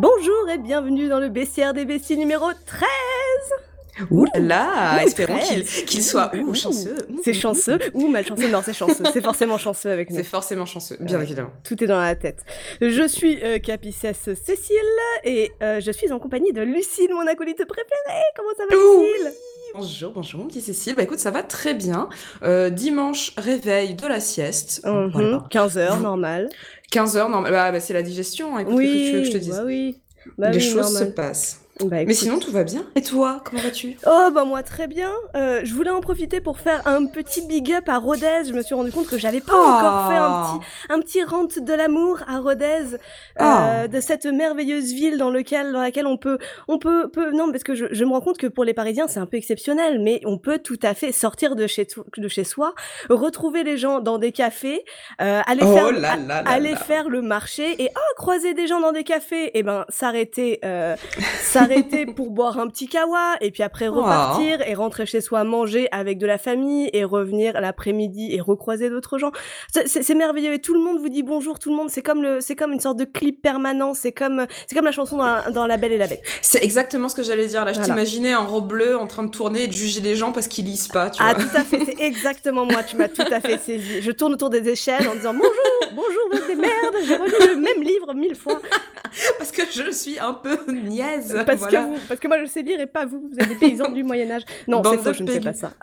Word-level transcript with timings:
Bonjour 0.00 0.48
et 0.54 0.58
bienvenue 0.58 1.08
dans 1.08 1.18
le 1.18 1.28
bestiaire 1.28 1.74
des 1.74 1.84
besties 1.84 2.16
numéro 2.16 2.46
13 2.66 2.88
Ouh 4.12 4.26
là 4.36 5.02
espérons 5.02 5.40
qu'il 5.88 6.04
soit 6.04 6.30
Ouh, 6.36 6.54
chanceux. 6.54 6.94
C'est 7.24 7.32
chanceux 7.34 7.80
ou 7.94 8.06
malchanceux? 8.06 8.48
Non, 8.48 8.60
c'est 8.64 8.72
chanceux. 8.72 9.02
C'est 9.12 9.20
forcément 9.24 9.58
chanceux 9.58 9.90
avec 9.90 10.10
nous. 10.10 10.16
C'est 10.16 10.22
forcément 10.22 10.66
chanceux, 10.66 10.96
bien 11.00 11.20
évidemment. 11.20 11.50
Tout 11.64 11.82
est 11.82 11.88
dans 11.88 12.00
la 12.00 12.14
tête. 12.14 12.44
Je 12.80 13.08
suis 13.08 13.42
euh, 13.42 13.58
Capicès 13.58 14.14
Cécile 14.14 14.76
et 15.24 15.50
euh, 15.64 15.80
je 15.80 15.90
suis 15.90 16.12
en 16.12 16.20
compagnie 16.20 16.52
de 16.52 16.62
Lucille, 16.62 17.10
mon 17.12 17.26
acolyte 17.26 17.64
préférée. 17.64 18.22
Comment 18.36 18.50
ça 18.56 18.64
va, 18.70 18.76
Ouh. 18.76 19.02
Lucille? 19.02 19.32
Bonjour, 19.74 20.12
bonjour 20.12 20.40
mon 20.40 20.46
petit 20.46 20.60
Cécile. 20.60 20.94
Bah 20.94 21.02
écoute, 21.02 21.18
ça 21.18 21.32
va 21.32 21.42
très 21.42 21.74
bien. 21.74 22.08
Euh, 22.44 22.70
dimanche, 22.70 23.32
réveil 23.36 23.94
de 23.96 24.06
la 24.06 24.20
sieste. 24.20 24.80
Mhm, 24.86 25.10
Voilà. 25.12 25.44
15h, 25.50 26.00
normal. 26.00 26.48
15h, 26.92 27.30
normal. 27.30 27.52
Bah, 27.52 27.72
bah, 27.72 27.80
c'est 27.80 27.94
la 27.94 28.02
digestion, 28.02 28.56
hein. 28.56 28.60
écoute, 28.60 28.78
qu'est-ce 28.78 28.92
que 28.92 29.10
tu 29.10 29.12
veux 29.16 29.20
que 29.20 29.26
je 29.26 29.32
te 29.32 29.38
dise 29.38 29.56
bah 29.56 29.62
oui. 29.64 29.98
Bah 30.36 30.50
Les 30.50 30.58
oui, 30.58 30.62
choses 30.72 30.98
se 30.98 31.04
passent. 31.04 31.60
Bah, 31.84 31.98
Mais 32.06 32.14
sinon, 32.14 32.38
tout 32.38 32.50
va 32.50 32.64
bien. 32.64 32.84
Et 32.96 33.02
toi, 33.02 33.42
comment 33.44 33.62
vas-tu? 33.62 33.96
Oh 34.06 34.28
bah 34.32 34.44
moi 34.44 34.62
très 34.62 34.86
bien. 34.86 35.10
Euh, 35.36 35.60
je 35.64 35.72
voulais 35.74 35.90
en 35.90 36.00
profiter 36.00 36.40
pour 36.40 36.58
faire 36.58 36.86
un 36.86 37.06
petit 37.06 37.46
big 37.46 37.72
up 37.72 37.88
à 37.88 37.98
Rodez. 37.98 38.44
Je 38.48 38.52
me 38.52 38.62
suis 38.62 38.74
rendu 38.74 38.90
compte 38.90 39.06
que 39.06 39.18
j'avais 39.18 39.40
pas 39.40 39.54
encore 39.54 40.08
fait 40.10 40.16
un 40.16 40.42
petit 40.58 40.66
un 40.90 41.00
petit 41.00 41.24
rant 41.24 41.44
de 41.44 41.72
l'amour 41.72 42.18
à 42.26 42.38
Rodez, 42.40 42.96
euh, 43.40 43.86
de 43.88 44.00
cette 44.00 44.26
merveilleuse 44.26 44.92
ville 44.92 45.18
dans 45.18 45.30
lequel 45.30 45.72
dans 45.72 45.80
laquelle 45.82 46.06
on 46.06 46.16
peut 46.16 46.38
on 46.66 46.78
peut, 46.78 47.08
peut 47.10 47.30
non 47.32 47.50
parce 47.52 47.62
que 47.64 47.74
je, 47.74 47.86
je 47.90 48.04
me 48.04 48.10
rends 48.10 48.20
compte 48.20 48.38
que 48.38 48.46
pour 48.48 48.64
les 48.64 48.74
Parisiens 48.74 49.06
c'est 49.08 49.20
un 49.20 49.26
peu 49.26 49.36
exceptionnel, 49.36 50.00
mais 50.00 50.20
on 50.24 50.38
peut 50.38 50.58
tout 50.58 50.78
à 50.82 50.94
fait 50.94 51.12
sortir 51.12 51.54
de 51.56 51.66
chez 51.66 51.86
to- 51.86 52.04
de 52.16 52.28
chez 52.28 52.44
soi, 52.44 52.74
retrouver 53.08 53.62
les 53.64 53.76
gens 53.78 54.00
dans 54.00 54.18
des 54.18 54.32
cafés, 54.32 54.84
euh, 55.20 55.40
aller 55.46 55.62
Oh 55.64 55.72
faire 55.74 55.92
là 55.92 56.12
a- 56.12 56.16
là 56.16 56.42
là 56.42 56.50
aller 56.50 56.72
là. 56.72 56.76
faire 56.76 57.08
le 57.08 57.22
marché 57.22 57.82
et 57.82 57.88
oh 57.94 58.14
croiser 58.16 58.54
des 58.54 58.66
gens 58.66 58.80
dans 58.80 58.92
des 58.92 59.04
cafés 59.04 59.56
et 59.56 59.62
ben 59.62 59.84
s'arrêter 59.88 60.58
euh, 60.64 60.96
s'arrêter 61.68 62.06
pour 62.06 62.30
boire 62.30 62.58
un 62.58 62.68
petit 62.68 62.88
kawa 62.88 63.36
et 63.40 63.50
puis 63.50 63.62
après 63.62 63.88
Oh. 63.88 63.92
repartir 63.94 64.60
et 64.66 64.74
rentrer 64.74 65.06
chez 65.06 65.20
soi 65.20 65.44
manger 65.44 65.88
avec 65.92 66.18
de 66.18 66.26
la 66.26 66.38
famille 66.38 66.90
et 66.92 67.04
revenir 67.04 67.60
l'après-midi 67.60 68.32
et 68.34 68.40
recroiser 68.40 68.90
d'autres 68.90 69.18
gens. 69.18 69.32
C'est- 69.86 70.14
merveilleux 70.14 70.52
et 70.54 70.58
tout 70.60 70.74
le 70.74 70.80
monde 70.80 70.98
vous 70.98 71.08
dit 71.08 71.22
bonjour 71.22 71.58
tout 71.60 71.70
le 71.70 71.76
monde. 71.76 71.90
C'est 71.90 72.02
comme 72.02 72.22
le 72.22 72.40
c'est 72.40 72.56
comme 72.56 72.72
une 72.72 72.80
sorte 72.80 72.96
de 72.98 73.04
clip 73.04 73.40
permanent. 73.40 73.94
C'est 73.94 74.10
comme 74.12 74.46
c'est 74.66 74.74
comme 74.74 74.84
la 74.84 74.90
chanson 74.92 75.16
dans, 75.16 75.24
la- 75.26 75.50
dans 75.50 75.66
La 75.66 75.76
Belle 75.76 75.92
et 75.92 75.98
la 75.98 76.06
Bête. 76.08 76.22
C'est 76.42 76.62
exactement 76.64 77.08
ce 77.08 77.14
que 77.14 77.22
j'allais 77.22 77.46
dire. 77.46 77.64
Là, 77.64 77.72
je 77.72 77.78
Voilà. 77.78 77.94
t'imaginais 77.94 78.34
en 78.34 78.46
robe 78.46 78.68
bleue 78.68 78.96
en 78.96 79.06
train 79.06 79.22
de 79.22 79.30
tourner 79.30 79.64
et 79.64 79.66
de 79.68 79.72
juger 79.72 80.00
les 80.00 80.16
gens 80.16 80.32
parce 80.32 80.48
qu'ils 80.48 80.64
lisent 80.64 80.88
pas, 80.88 81.10
tu 81.10 81.22
Ah 81.24 81.34
vois. 81.34 81.44
tout 81.44 81.56
à 81.56 81.60
fait. 81.62 81.84
C'est 81.84 82.00
exactement 82.00 82.64
moi. 82.64 82.82
Tu 82.82 82.96
m'as 82.96 83.08
tout 83.08 83.22
à 83.30 83.40
fait 83.40 83.58
saisi. 83.58 84.02
Je 84.02 84.10
tourne 84.10 84.32
autour 84.34 84.50
des 84.50 84.68
échelles 84.68 85.06
en 85.08 85.14
disant 85.14 85.34
bonjour 85.34 85.52
bonjour 85.94 86.22
vous 86.32 86.48
des 86.48 86.54
merdes. 86.56 86.96
J'ai 87.06 87.14
relu 87.16 87.32
le 87.54 87.56
même 87.56 87.82
livre 87.82 88.12
mille 88.14 88.34
fois 88.34 88.60
Parce 89.38 89.52
que 89.52 89.62
je 89.70 89.90
suis 89.90 90.18
un 90.18 90.32
peu 90.34 90.58
niaise. 90.72 91.34
parce 91.46 91.57
voilà. 91.58 91.82
que 91.82 91.86
vous 91.88 91.96
parce 92.08 92.20
que 92.20 92.28
moi 92.28 92.38
je 92.40 92.46
sais 92.46 92.62
lire 92.62 92.80
et 92.80 92.86
pas 92.86 93.04
vous. 93.06 93.28
Vous 93.32 93.38
êtes 93.38 93.48
des 93.48 93.54
paysans 93.54 93.90
du 93.90 94.04
Moyen 94.04 94.30
Âge. 94.30 94.42
Non 94.66 94.82
c'est 94.84 94.98
faux. 94.98 95.12
Je 95.12 95.22
ne 95.22 95.28
pégus. 95.28 95.44
pas 95.44 95.52
ça. 95.52 95.72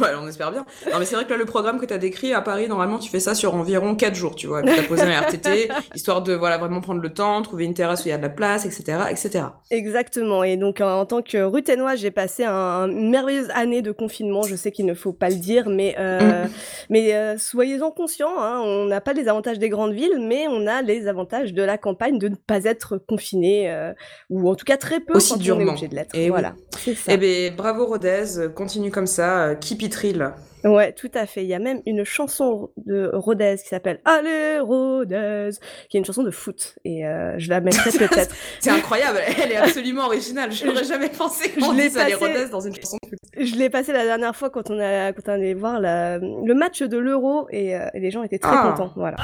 Ouais, 0.00 0.08
on 0.20 0.26
espère 0.28 0.50
bien. 0.50 0.66
Non, 0.92 0.98
mais 0.98 1.04
c'est 1.04 1.14
vrai 1.14 1.24
que 1.24 1.30
là, 1.30 1.36
le 1.36 1.44
programme 1.44 1.78
que 1.80 1.86
tu 1.86 1.94
as 1.94 1.98
décrit 1.98 2.32
à 2.34 2.40
Paris, 2.40 2.68
normalement, 2.68 2.98
tu 2.98 3.08
fais 3.08 3.20
ça 3.20 3.34
sur 3.34 3.54
environ 3.54 3.94
4 3.94 4.14
jours, 4.14 4.34
tu 4.34 4.46
vois. 4.46 4.62
Tu 4.62 4.68
as 4.70 4.82
posé 4.82 5.02
un 5.04 5.20
RTT, 5.20 5.68
histoire 5.94 6.22
de 6.22 6.34
voilà, 6.34 6.58
vraiment 6.58 6.80
prendre 6.80 7.00
le 7.00 7.12
temps, 7.12 7.40
trouver 7.42 7.64
une 7.64 7.72
terrasse 7.74 8.04
où 8.04 8.08
il 8.08 8.10
y 8.10 8.14
a 8.14 8.18
de 8.18 8.22
la 8.22 8.28
place, 8.28 8.66
etc. 8.66 8.98
etc. 9.10 9.44
Exactement. 9.70 10.42
Et 10.44 10.56
donc, 10.56 10.80
en, 10.80 11.00
en 11.00 11.06
tant 11.06 11.22
que 11.22 11.38
Ruténois, 11.42 11.94
j'ai 11.94 12.10
passé 12.10 12.44
un- 12.44 12.88
une 12.90 13.10
merveilleuse 13.10 13.48
année 13.54 13.80
de 13.80 13.92
confinement. 13.92 14.42
Je 14.42 14.56
sais 14.56 14.72
qu'il 14.72 14.86
ne 14.86 14.94
faut 14.94 15.12
pas 15.12 15.28
le 15.30 15.36
dire, 15.36 15.68
mais, 15.68 15.94
euh, 15.98 16.44
Mm. 16.44 16.48
mais 16.90 17.14
euh, 17.14 17.38
soyez-en 17.38 17.90
conscients. 17.90 18.34
hein. 18.38 18.60
On 18.64 18.86
n'a 18.86 19.00
pas 19.00 19.12
les 19.12 19.28
avantages 19.28 19.58
des 19.58 19.68
grandes 19.68 19.92
villes, 19.92 20.18
mais 20.20 20.46
on 20.48 20.66
a 20.66 20.82
les 20.82 21.06
avantages 21.08 21.54
de 21.54 21.62
la 21.62 21.78
campagne 21.78 22.18
de 22.18 22.28
ne 22.28 22.34
pas 22.36 22.64
être 22.64 22.98
confiné, 22.98 23.70
euh, 23.70 23.92
ou 24.30 24.48
en 24.50 24.54
tout 24.56 24.64
cas 24.64 24.75
très 24.76 25.00
peu 25.00 25.14
Aussi 25.14 25.30
quand 25.30 25.36
on 25.36 25.40
est 25.40 25.44
durement. 25.44 25.70
obligé 25.72 25.88
de 25.88 25.94
l'être. 25.94 26.10
Eh 26.14 26.24
oui. 26.24 26.28
voilà, 26.28 26.54
c'est 26.78 26.94
ça. 26.94 27.12
Eh 27.12 27.16
ben, 27.16 27.54
bravo 27.54 27.86
Rodez, 27.86 28.48
continue 28.54 28.90
comme 28.90 29.06
ça, 29.06 29.44
euh, 29.48 29.54
keep 29.54 29.82
it 29.82 29.94
real. 29.94 30.34
Ouais, 30.64 30.92
tout 30.92 31.10
à 31.14 31.26
fait. 31.26 31.42
Il 31.44 31.46
y 31.48 31.54
a 31.54 31.60
même 31.60 31.80
une 31.86 32.02
chanson 32.04 32.70
de 32.76 33.08
Rodez 33.12 33.54
qui 33.62 33.68
s'appelle 33.68 34.00
Allez 34.04 34.58
Rodez, 34.58 35.50
qui 35.88 35.96
est 35.96 36.00
une 36.00 36.04
chanson 36.04 36.24
de 36.24 36.30
foot. 36.32 36.74
Et 36.84 37.06
euh, 37.06 37.34
je 37.38 37.50
la 37.50 37.60
mettrai 37.60 37.90
peut-être. 37.98 38.34
C'est 38.58 38.70
incroyable, 38.70 39.20
elle 39.40 39.52
est 39.52 39.56
absolument 39.56 40.06
originale. 40.06 40.50
Je 40.52 40.66
n'aurais 40.66 40.82
jamais 40.82 41.08
pensé 41.08 41.50
qu'on 41.52 41.72
je 41.72 41.76
l'ai 41.76 41.88
dise 41.88 41.96
aller 41.98 42.14
passé- 42.14 42.32
Rodez 42.38 42.48
dans 42.50 42.60
une 42.60 42.74
chanson 42.74 42.96
de 43.04 43.08
foot. 43.10 43.18
Je 43.38 43.54
l'ai 43.54 43.70
passé 43.70 43.92
la 43.92 44.04
dernière 44.04 44.34
fois 44.34 44.50
quand 44.50 44.68
on, 44.70 44.80
a, 44.80 45.12
quand 45.12 45.22
on 45.28 45.32
allait 45.34 45.54
voir 45.54 45.78
la- 45.78 46.18
le 46.18 46.54
match 46.54 46.82
de 46.82 46.98
l'Euro 46.98 47.46
et, 47.50 47.76
euh, 47.76 47.86
et 47.94 48.00
les 48.00 48.10
gens 48.10 48.24
étaient 48.24 48.38
très 48.40 48.56
Ah. 48.56 48.72
contents. 48.72 48.92
Voilà. 48.96 49.16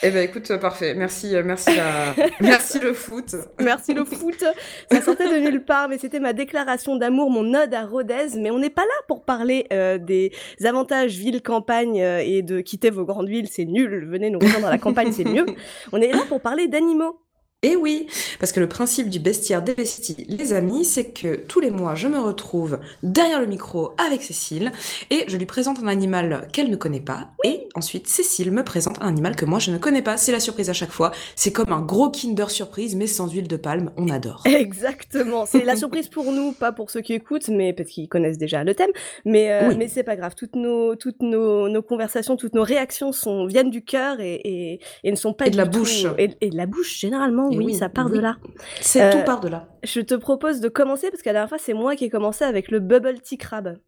Eh 0.00 0.10
ben, 0.10 0.22
écoute, 0.22 0.48
euh, 0.52 0.58
parfait. 0.58 0.94
Merci, 0.94 1.34
euh, 1.34 1.42
merci, 1.44 1.74
la... 1.74 2.14
merci 2.40 2.78
le 2.78 2.92
foot. 2.92 3.34
Merci 3.58 3.94
le 3.94 4.04
foot. 4.04 4.44
Ça 4.92 5.02
sortait 5.02 5.28
de 5.28 5.44
nulle 5.44 5.64
part, 5.64 5.88
mais 5.88 5.98
c'était 5.98 6.20
ma 6.20 6.32
déclaration 6.32 6.94
d'amour, 6.94 7.30
mon 7.30 7.52
ode 7.52 7.74
à 7.74 7.84
Rodez. 7.84 8.28
Mais 8.36 8.52
on 8.52 8.60
n'est 8.60 8.70
pas 8.70 8.82
là 8.82 8.94
pour 9.08 9.24
parler 9.24 9.66
euh, 9.72 9.98
des 9.98 10.30
avantages 10.64 11.16
ville-campagne 11.16 12.00
euh, 12.00 12.22
et 12.24 12.42
de 12.42 12.60
quitter 12.60 12.90
vos 12.90 13.04
grandes 13.04 13.28
villes, 13.28 13.48
c'est 13.50 13.64
nul. 13.64 14.06
Venez 14.08 14.30
nous 14.30 14.38
rejoindre 14.38 14.68
à 14.68 14.70
la 14.70 14.78
campagne, 14.78 15.10
c'est 15.10 15.24
mieux. 15.24 15.46
On 15.92 16.00
est 16.00 16.12
là 16.12 16.22
pour 16.28 16.40
parler 16.40 16.68
d'animaux. 16.68 17.20
Et 17.64 17.74
oui, 17.74 18.06
parce 18.38 18.52
que 18.52 18.60
le 18.60 18.68
principe 18.68 19.10
du 19.10 19.18
bestiaire 19.18 19.62
des 19.62 19.74
besties, 19.74 20.14
les 20.28 20.52
amis, 20.52 20.84
c'est 20.84 21.06
que 21.10 21.34
tous 21.34 21.58
les 21.58 21.72
mois, 21.72 21.96
je 21.96 22.06
me 22.06 22.20
retrouve 22.20 22.78
derrière 23.02 23.40
le 23.40 23.48
micro 23.48 23.94
avec 23.98 24.22
Cécile 24.22 24.70
et 25.10 25.24
je 25.26 25.36
lui 25.36 25.44
présente 25.44 25.80
un 25.82 25.88
animal 25.88 26.46
qu'elle 26.52 26.70
ne 26.70 26.76
connaît 26.76 27.00
pas. 27.00 27.30
Et 27.42 27.66
ensuite, 27.74 28.06
Cécile 28.06 28.52
me 28.52 28.62
présente 28.62 29.02
un 29.02 29.08
animal 29.08 29.34
que 29.34 29.44
moi, 29.44 29.58
je 29.58 29.72
ne 29.72 29.78
connais 29.78 30.02
pas. 30.02 30.16
C'est 30.16 30.30
la 30.30 30.38
surprise 30.38 30.70
à 30.70 30.72
chaque 30.72 30.92
fois. 30.92 31.10
C'est 31.34 31.50
comme 31.50 31.72
un 31.72 31.80
gros 31.80 32.10
Kinder 32.10 32.48
Surprise, 32.48 32.94
mais 32.94 33.08
sans 33.08 33.28
huile 33.28 33.48
de 33.48 33.56
palme. 33.56 33.90
On 33.96 34.08
adore. 34.08 34.42
Exactement. 34.46 35.44
C'est 35.44 35.64
la 35.64 35.74
surprise 35.74 36.06
pour 36.06 36.30
nous, 36.30 36.52
pas 36.52 36.70
pour 36.70 36.92
ceux 36.92 37.00
qui 37.00 37.12
écoutent, 37.12 37.48
mais 37.48 37.72
parce 37.72 37.88
qu'ils 37.88 38.08
connaissent 38.08 38.38
déjà 38.38 38.62
le 38.62 38.76
thème. 38.76 38.92
Mais, 39.24 39.50
euh, 39.50 39.70
Oui. 39.70 39.74
mais 39.76 39.88
c'est 39.88 40.04
pas 40.04 40.14
grave. 40.14 40.36
Toutes 40.36 40.54
nos, 40.54 40.94
toutes 40.94 41.22
nos, 41.22 41.68
nos 41.68 41.82
conversations, 41.82 42.36
toutes 42.36 42.54
nos 42.54 42.62
réactions 42.62 43.10
sont, 43.10 43.46
viennent 43.46 43.70
du 43.70 43.82
cœur 43.82 44.20
et, 44.20 44.34
et, 44.44 44.80
et 45.02 45.10
ne 45.10 45.16
sont 45.16 45.32
pas 45.32 45.48
Et 45.48 45.50
de 45.50 45.56
la 45.56 45.66
tout- 45.66 45.80
bouche. 45.80 46.04
Et, 46.18 46.30
et 46.40 46.50
de 46.50 46.56
la 46.56 46.66
bouche, 46.66 47.00
généralement, 47.00 47.47
Oui, 47.56 47.64
oui, 47.66 47.74
ça 47.74 47.88
part 47.88 48.06
oui. 48.06 48.12
de 48.12 48.20
là. 48.20 48.36
C'est 48.80 49.02
Euh, 49.02 49.12
tout 49.12 49.24
part 49.24 49.40
de 49.40 49.48
là. 49.48 49.68
Je 49.82 50.00
te 50.00 50.14
propose 50.14 50.60
de 50.60 50.68
commencer 50.68 51.10
parce 51.10 51.22
que 51.22 51.28
la 51.28 51.34
dernière 51.34 51.48
fois, 51.48 51.58
c'est 51.58 51.74
moi 51.74 51.96
qui 51.96 52.04
ai 52.06 52.10
commencé 52.10 52.44
avec 52.44 52.70
le 52.70 52.80
bubble 52.80 53.20
tea 53.20 53.36
crab. 53.38 53.78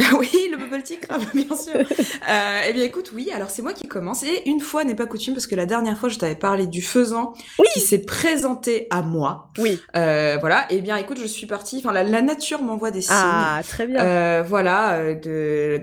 oui, 0.18 0.48
le 0.50 0.56
bubble 0.56 0.82
tea 0.82 0.98
bien 1.34 1.56
sûr. 1.56 1.74
Euh, 1.76 2.60
eh 2.68 2.72
bien, 2.72 2.84
écoute, 2.84 3.10
oui, 3.14 3.30
alors 3.34 3.50
c'est 3.50 3.60
moi 3.60 3.72
qui 3.72 3.86
commence. 3.86 4.22
Et 4.22 4.48
une 4.48 4.60
fois 4.60 4.84
n'est 4.84 4.94
pas 4.94 5.06
coutume, 5.06 5.34
parce 5.34 5.46
que 5.46 5.54
la 5.54 5.66
dernière 5.66 5.98
fois, 5.98 6.08
je 6.08 6.18
t'avais 6.18 6.36
parlé 6.36 6.66
du 6.66 6.80
faisan 6.80 7.34
qui 7.74 7.80
s'est 7.80 7.98
présenté 7.98 8.86
à 8.90 9.02
moi. 9.02 9.50
Oui. 9.58 9.78
Euh, 9.96 10.38
voilà, 10.40 10.66
et 10.72 10.80
bien 10.80 10.96
écoute, 10.96 11.18
je 11.20 11.26
suis 11.26 11.46
partie, 11.46 11.78
enfin 11.78 11.92
la, 11.92 12.02
la 12.02 12.22
nature 12.22 12.62
m'envoie 12.62 12.90
des 12.90 13.02
signes. 13.02 13.14
Ah, 13.16 13.60
très 13.68 13.86
bien. 13.86 14.00
Euh, 14.02 14.42
voilà, 14.46 15.14
de 15.14 15.80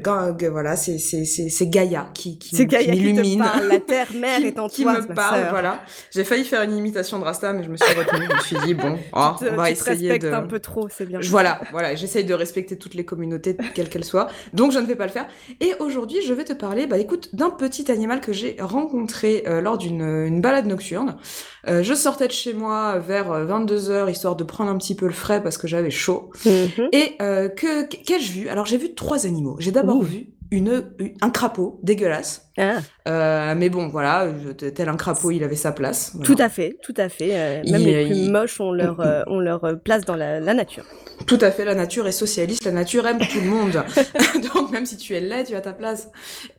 voilà, 0.50 0.76
c'est 0.76 0.98
c'est 0.98 1.26
c'est 1.26 1.50
c'est 1.50 1.68
Gaïa 1.68 2.10
qui 2.14 2.40
qui, 2.40 2.56
c'est 2.56 2.66
Gaïa 2.66 2.94
qui 2.94 3.00
qui 3.00 3.06
m'illumine. 3.06 3.40
parle. 3.40 3.68
La 3.68 3.80
terre 3.80 4.08
mère 4.16 4.40
qui, 4.40 4.46
est 4.48 4.60
en 4.60 4.68
qui 4.68 4.84
toi, 4.84 4.94
me 5.02 5.08
ma 5.08 5.14
parle, 5.14 5.42
sœur. 5.42 5.50
voilà. 5.52 5.84
J'ai 6.12 6.24
failli 6.24 6.44
faire 6.44 6.62
une 6.64 6.76
imitation 6.76 7.20
de 7.20 7.24
Rasta, 7.24 7.54
mais 7.54 7.64
je 7.64 7.70
me 7.70 7.78
suis 7.78 7.94
retenue. 7.94 8.28
je 8.30 8.36
me 8.36 8.42
suis 8.42 8.68
dit 8.68 8.74
bon, 8.74 8.98
oh, 9.14 9.30
Tu 9.38 9.46
te, 9.46 9.52
on 9.52 9.56
va 9.56 9.68
tu 9.68 9.74
te 9.76 9.80
essayer 9.80 10.12
respectes 10.12 10.26
de. 10.26 10.32
un 10.38 10.42
peu 10.48 10.60
trop, 10.60 10.88
c'est 10.90 11.06
bien. 11.06 11.20
Voilà, 11.24 11.62
voilà, 11.72 11.96
j'essaye 11.96 12.24
de 12.24 12.34
respecter 12.34 12.78
toutes 12.78 12.94
les 12.96 13.06
communautés, 13.06 13.54
quelles 13.74 13.90
qu'elles 13.90 14.04
soient. 14.04 14.28
Donc, 14.54 14.72
je 14.72 14.80
ne 14.80 14.86
vais 14.86 14.96
pas 14.96 15.06
le 15.06 15.12
faire. 15.12 15.28
Et 15.62 15.74
aujourd'hui, 15.80 16.20
je 16.26 16.34
vais 16.34 16.44
te 16.44 16.54
parler, 16.54 16.88
bah, 16.88 16.98
écoute, 16.98 17.30
d'un 17.34 17.50
petit 17.50 17.92
animal 17.92 18.22
que 18.22 18.34
j'ai 18.34 18.58
rencontré 18.60 19.44
euh, 19.48 19.62
lors 19.62 19.78
d'une 19.78 20.02
une 20.02 20.42
balade 20.42 20.66
nocturne. 20.66 21.18
Euh, 21.68 21.84
je 21.84 21.94
sortais 21.94 22.28
de 22.28 22.32
chez 22.34 22.54
moi 22.54 23.00
vers 23.00 23.32
22h, 23.46 24.10
histoire 24.12 24.36
de 24.36 24.44
prendre 24.44 24.70
un 24.72 24.78
petit 24.78 24.96
peu 24.96 25.06
le 25.08 25.14
frais 25.14 25.42
parce 25.44 25.58
que 25.58 25.68
j'avais 25.68 25.90
chaud. 25.92 26.30
Mhm. 26.46 26.90
Et 26.92 27.16
euh, 27.22 27.50
que 27.50 27.86
qu'ai-je 27.86 28.32
vu? 28.32 28.50
Alors, 28.50 28.66
j'ai 28.66 28.78
vu 28.78 28.94
trois 28.96 29.26
animaux. 29.26 29.56
J'ai 29.60 29.72
d'abord 29.72 30.02
vu 30.02 30.28
une, 30.52 30.86
une- 31.00 31.14
un 31.22 31.30
crapaud 31.30 31.80
dégueulasse. 31.84 32.47
Ah, 32.60 32.78
Euh, 33.08 33.54
mais 33.56 33.70
bon, 33.70 33.88
voilà, 33.88 34.28
je- 34.44 34.52
tel 34.70 34.90
un 34.90 34.96
crapaud, 34.98 35.32
il 35.32 35.44
avait 35.44 35.56
sa 35.56 35.72
place. 35.72 36.12
Voilà. 36.14 36.26
tout 36.26 36.36
à 36.42 36.50
fait, 36.50 36.78
tout 36.84 36.94
à 36.98 37.08
fait. 37.08 37.30
Euh, 37.32 37.62
même 37.72 37.82
Il- 37.82 37.86
les 37.88 38.06
plus 38.06 38.16
il- 38.16 38.32
moches 38.32 38.60
ont 38.60 38.72
leur, 38.72 39.00
euh, 39.00 39.22
ont 39.28 39.40
leur 39.40 39.62
place 39.84 40.04
dans 40.06 40.16
la, 40.16 40.40
la 40.40 40.54
nature. 40.54 40.84
Tout 41.26 41.38
à 41.42 41.52
fait, 41.52 41.64
la 41.66 41.74
nature 41.76 42.08
est 42.08 42.12
socialiste, 42.12 42.66
la 42.66 42.72
nature 42.72 43.06
aime 43.08 43.20
tout 43.20 43.40
le 43.40 43.48
monde. 43.50 43.84
Donc 44.56 44.72
même 44.72 44.86
si 44.86 44.98
tu 44.98 45.14
es 45.16 45.20
laid, 45.22 45.46
tu 45.46 45.56
as 45.56 45.62
ta 45.62 45.74
place. 45.74 46.10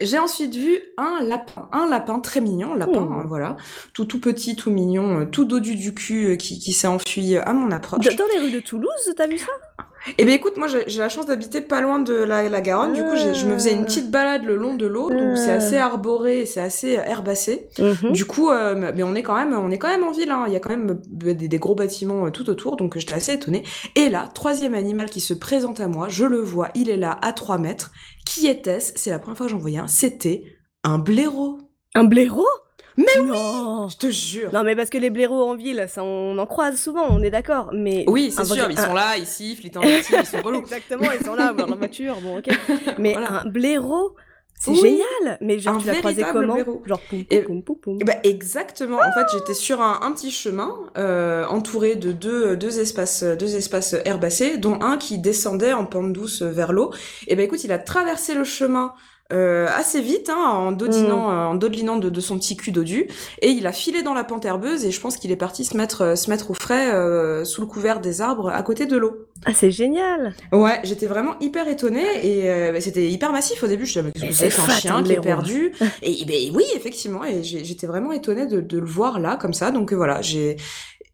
J'ai 0.00 0.18
ensuite 0.18 0.54
vu 0.54 0.78
un 0.96 1.18
lapin, 1.24 1.68
un 1.72 1.88
lapin 1.88 2.20
très 2.20 2.40
mignon, 2.40 2.74
lapin, 2.74 3.00
Mmh. 3.00 3.12
hein, 3.12 3.24
voilà, 3.26 3.56
tout 3.92 4.04
tout 4.04 4.20
petit, 4.20 4.56
tout 4.56 4.70
mignon, 4.70 5.26
tout 5.26 5.44
dodu 5.44 5.74
du 5.74 5.92
cul, 5.94 6.36
qui, 6.38 6.58
qui 6.58 6.72
s'est 6.72 6.86
enfui 6.88 7.36
à 7.36 7.52
mon 7.52 7.70
approche. 7.72 8.04
Dans 8.16 8.24
les 8.34 8.40
rues 8.40 8.52
de 8.52 8.60
Toulouse, 8.60 9.12
t'as 9.16 9.26
vu 9.26 9.36
ça? 9.38 9.46
Eh 10.16 10.24
bien 10.24 10.34
écoute, 10.36 10.56
moi 10.56 10.68
j'ai 10.68 10.98
la 11.00 11.08
chance 11.08 11.26
d'habiter 11.26 11.60
pas 11.60 11.80
loin 11.80 11.98
de 11.98 12.14
la, 12.14 12.48
la 12.48 12.60
Garonne, 12.60 12.92
du 12.94 13.02
coup 13.02 13.16
je 13.16 13.44
me 13.46 13.54
faisais 13.54 13.72
une 13.72 13.84
petite 13.84 14.10
balade 14.12 14.44
le 14.44 14.56
long 14.56 14.74
de 14.74 14.86
l'eau, 14.86 15.10
donc 15.10 15.36
c'est 15.36 15.50
assez 15.50 15.76
arboré, 15.88 16.46
c'est 16.46 16.60
assez 16.60 16.90
herbacé. 16.92 17.68
Mhm. 17.78 18.12
Du 18.12 18.24
coup, 18.24 18.50
euh, 18.50 18.92
mais 18.94 19.02
on 19.02 19.14
est 19.14 19.22
quand 19.22 19.34
même, 19.36 19.52
on 19.52 19.70
est 19.70 19.78
quand 19.78 19.88
même 19.88 20.04
en 20.04 20.12
ville. 20.12 20.30
Hein. 20.30 20.44
Il 20.46 20.52
y 20.52 20.56
a 20.56 20.60
quand 20.60 20.70
même 20.70 20.90
euh, 20.90 21.34
des, 21.34 21.48
des 21.48 21.58
gros 21.58 21.74
bâtiments 21.74 22.26
euh, 22.26 22.30
tout 22.30 22.48
autour, 22.48 22.76
donc 22.76 22.96
j'étais 22.98 23.14
assez 23.14 23.32
étonnée. 23.32 23.64
Et 23.96 24.08
là, 24.08 24.28
troisième 24.32 24.74
animal 24.74 25.10
qui 25.10 25.20
se 25.20 25.34
présente 25.34 25.80
à 25.80 25.88
moi, 25.88 26.06
je 26.08 26.24
le 26.24 26.38
vois, 26.38 26.68
il 26.74 26.88
est 26.88 26.96
là 26.96 27.18
à 27.22 27.32
3 27.32 27.58
mètres. 27.58 27.90
Qui 28.24 28.46
était-ce? 28.46 28.92
C'est 28.96 29.10
la 29.10 29.18
première 29.18 29.36
fois 29.36 29.46
que 29.46 29.52
j'en 29.52 29.58
voyais 29.58 29.78
un. 29.78 29.88
C'était 29.88 30.44
un 30.84 30.98
blaireau. 30.98 31.58
Un 31.94 32.04
blaireau? 32.04 32.46
Mais 32.96 33.04
non. 33.22 33.84
oui 33.84 33.90
Je 33.92 33.96
te 33.96 34.10
jure 34.10 34.50
Non, 34.52 34.64
mais 34.64 34.74
parce 34.74 34.90
que 34.90 34.98
les 34.98 35.10
blaireaux 35.10 35.44
en 35.48 35.54
ville, 35.54 35.86
ça, 35.88 36.02
on 36.02 36.36
en 36.36 36.46
croise 36.46 36.76
souvent, 36.80 37.06
on 37.10 37.22
est 37.22 37.30
d'accord. 37.30 37.70
Mais 37.72 38.04
Oui, 38.08 38.32
c'est 38.36 38.44
sûr, 38.44 38.64
vrai- 38.64 38.72
ils 38.72 38.78
sont 38.78 38.92
là, 38.92 39.16
ils 39.16 39.24
sifflent, 39.26 39.66
ils 39.66 39.72
ils 39.72 40.26
sont 40.26 40.42
relous. 40.44 40.58
Exactement, 40.58 41.06
ils 41.18 41.24
sont 41.24 41.34
là, 41.34 41.52
dans 41.52 41.66
la 41.66 41.76
voiture, 41.76 42.16
bon, 42.20 42.38
ok. 42.38 42.48
Mais 42.98 43.12
Voilà. 43.12 43.42
un 43.42 43.48
blaireau, 43.48 44.16
c'est 44.60 44.70
Oui. 44.72 44.80
génial. 44.80 45.38
Mais 45.40 45.58
genre, 45.58 45.76
Un 45.76 45.78
tu 45.78 45.86
l'as 45.86 45.94
croisé 45.96 46.22
comment 46.32 46.54
blaireau. 46.54 46.82
Genre, 46.84 47.00
poum, 47.08 47.24
Et- 47.30 47.40
poum, 47.42 47.62
poum, 47.62 47.76
poum. 47.78 47.98
Eh 48.00 48.04
ben, 48.04 48.16
exactement. 48.24 48.96
En 48.98 49.12
fait, 49.12 49.26
j'étais 49.32 49.54
sur 49.54 49.80
un, 49.80 50.00
un 50.02 50.12
petit 50.12 50.30
chemin 50.30 50.74
euh, 50.96 51.44
entouré 51.46 51.96
de 51.96 52.12
deux, 52.12 52.56
deux 52.56 52.80
espaces, 52.80 53.22
deux 53.22 53.54
espaces 53.56 53.94
herbacés, 54.04 54.56
dont 54.58 54.78
un 54.82 54.96
qui 54.96 55.18
descendait 55.18 55.72
en 55.72 55.84
pente 55.86 56.12
douce 56.12 56.42
vers 56.42 56.72
l'eau. 56.72 56.92
Et 57.26 57.36
ben 57.36 57.44
écoute, 57.44 57.62
il 57.64 57.72
a 57.72 57.78
traversé 57.78 58.34
le 58.34 58.44
chemin. 58.44 58.92
Euh, 59.32 59.66
assez 59.76 60.00
vite, 60.00 60.30
hein, 60.30 60.36
en 60.38 60.72
dodinant, 60.72 61.30
euh, 61.30 61.44
en 61.46 61.54
dodelinant 61.54 61.96
de, 61.96 62.08
de 62.08 62.20
son 62.20 62.38
petit 62.38 62.56
cul 62.56 62.70
dodu, 62.72 63.08
et 63.42 63.50
il 63.50 63.66
a 63.66 63.72
filé 63.72 64.02
dans 64.02 64.14
la 64.14 64.24
pente 64.24 64.44
herbeuse, 64.44 64.84
et 64.84 64.90
je 64.90 65.00
pense 65.00 65.16
qu'il 65.16 65.30
est 65.30 65.36
parti 65.36 65.64
se 65.64 65.76
mettre, 65.76 66.02
euh, 66.02 66.16
se 66.16 66.30
mettre 66.30 66.50
au 66.50 66.54
frais 66.54 66.92
euh, 66.94 67.44
sous 67.44 67.60
le 67.60 67.66
couvert 67.66 68.00
des 68.00 68.20
arbres 68.22 68.48
à 68.48 68.62
côté 68.62 68.86
de 68.86 68.96
l'eau. 68.96 69.26
Ah, 69.44 69.52
c'est 69.54 69.70
génial. 69.70 70.34
Ouais, 70.52 70.80
j'étais 70.82 71.06
vraiment 71.06 71.38
hyper 71.40 71.68
étonnée 71.68 72.06
et 72.22 72.50
euh, 72.50 72.72
bah, 72.72 72.80
c'était 72.80 73.08
hyper 73.08 73.30
massif 73.30 73.62
au 73.62 73.66
début. 73.66 73.86
Je 73.86 74.00
me 74.00 74.10
disais, 74.10 74.50
c'est 74.50 74.60
un 74.60 74.68
chien 74.68 74.96
un 74.96 75.02
qui 75.02 75.12
est 75.12 75.20
perdu? 75.20 75.72
Et 76.02 76.24
ben 76.24 76.56
oui, 76.56 76.64
effectivement, 76.74 77.24
et 77.24 77.42
j'étais 77.42 77.86
vraiment 77.86 78.12
étonnée 78.12 78.46
de, 78.46 78.60
de 78.60 78.78
le 78.78 78.86
voir 78.86 79.20
là 79.20 79.36
comme 79.36 79.52
ça. 79.52 79.70
Donc 79.70 79.92
euh, 79.92 79.96
voilà, 79.96 80.22
j'ai 80.22 80.56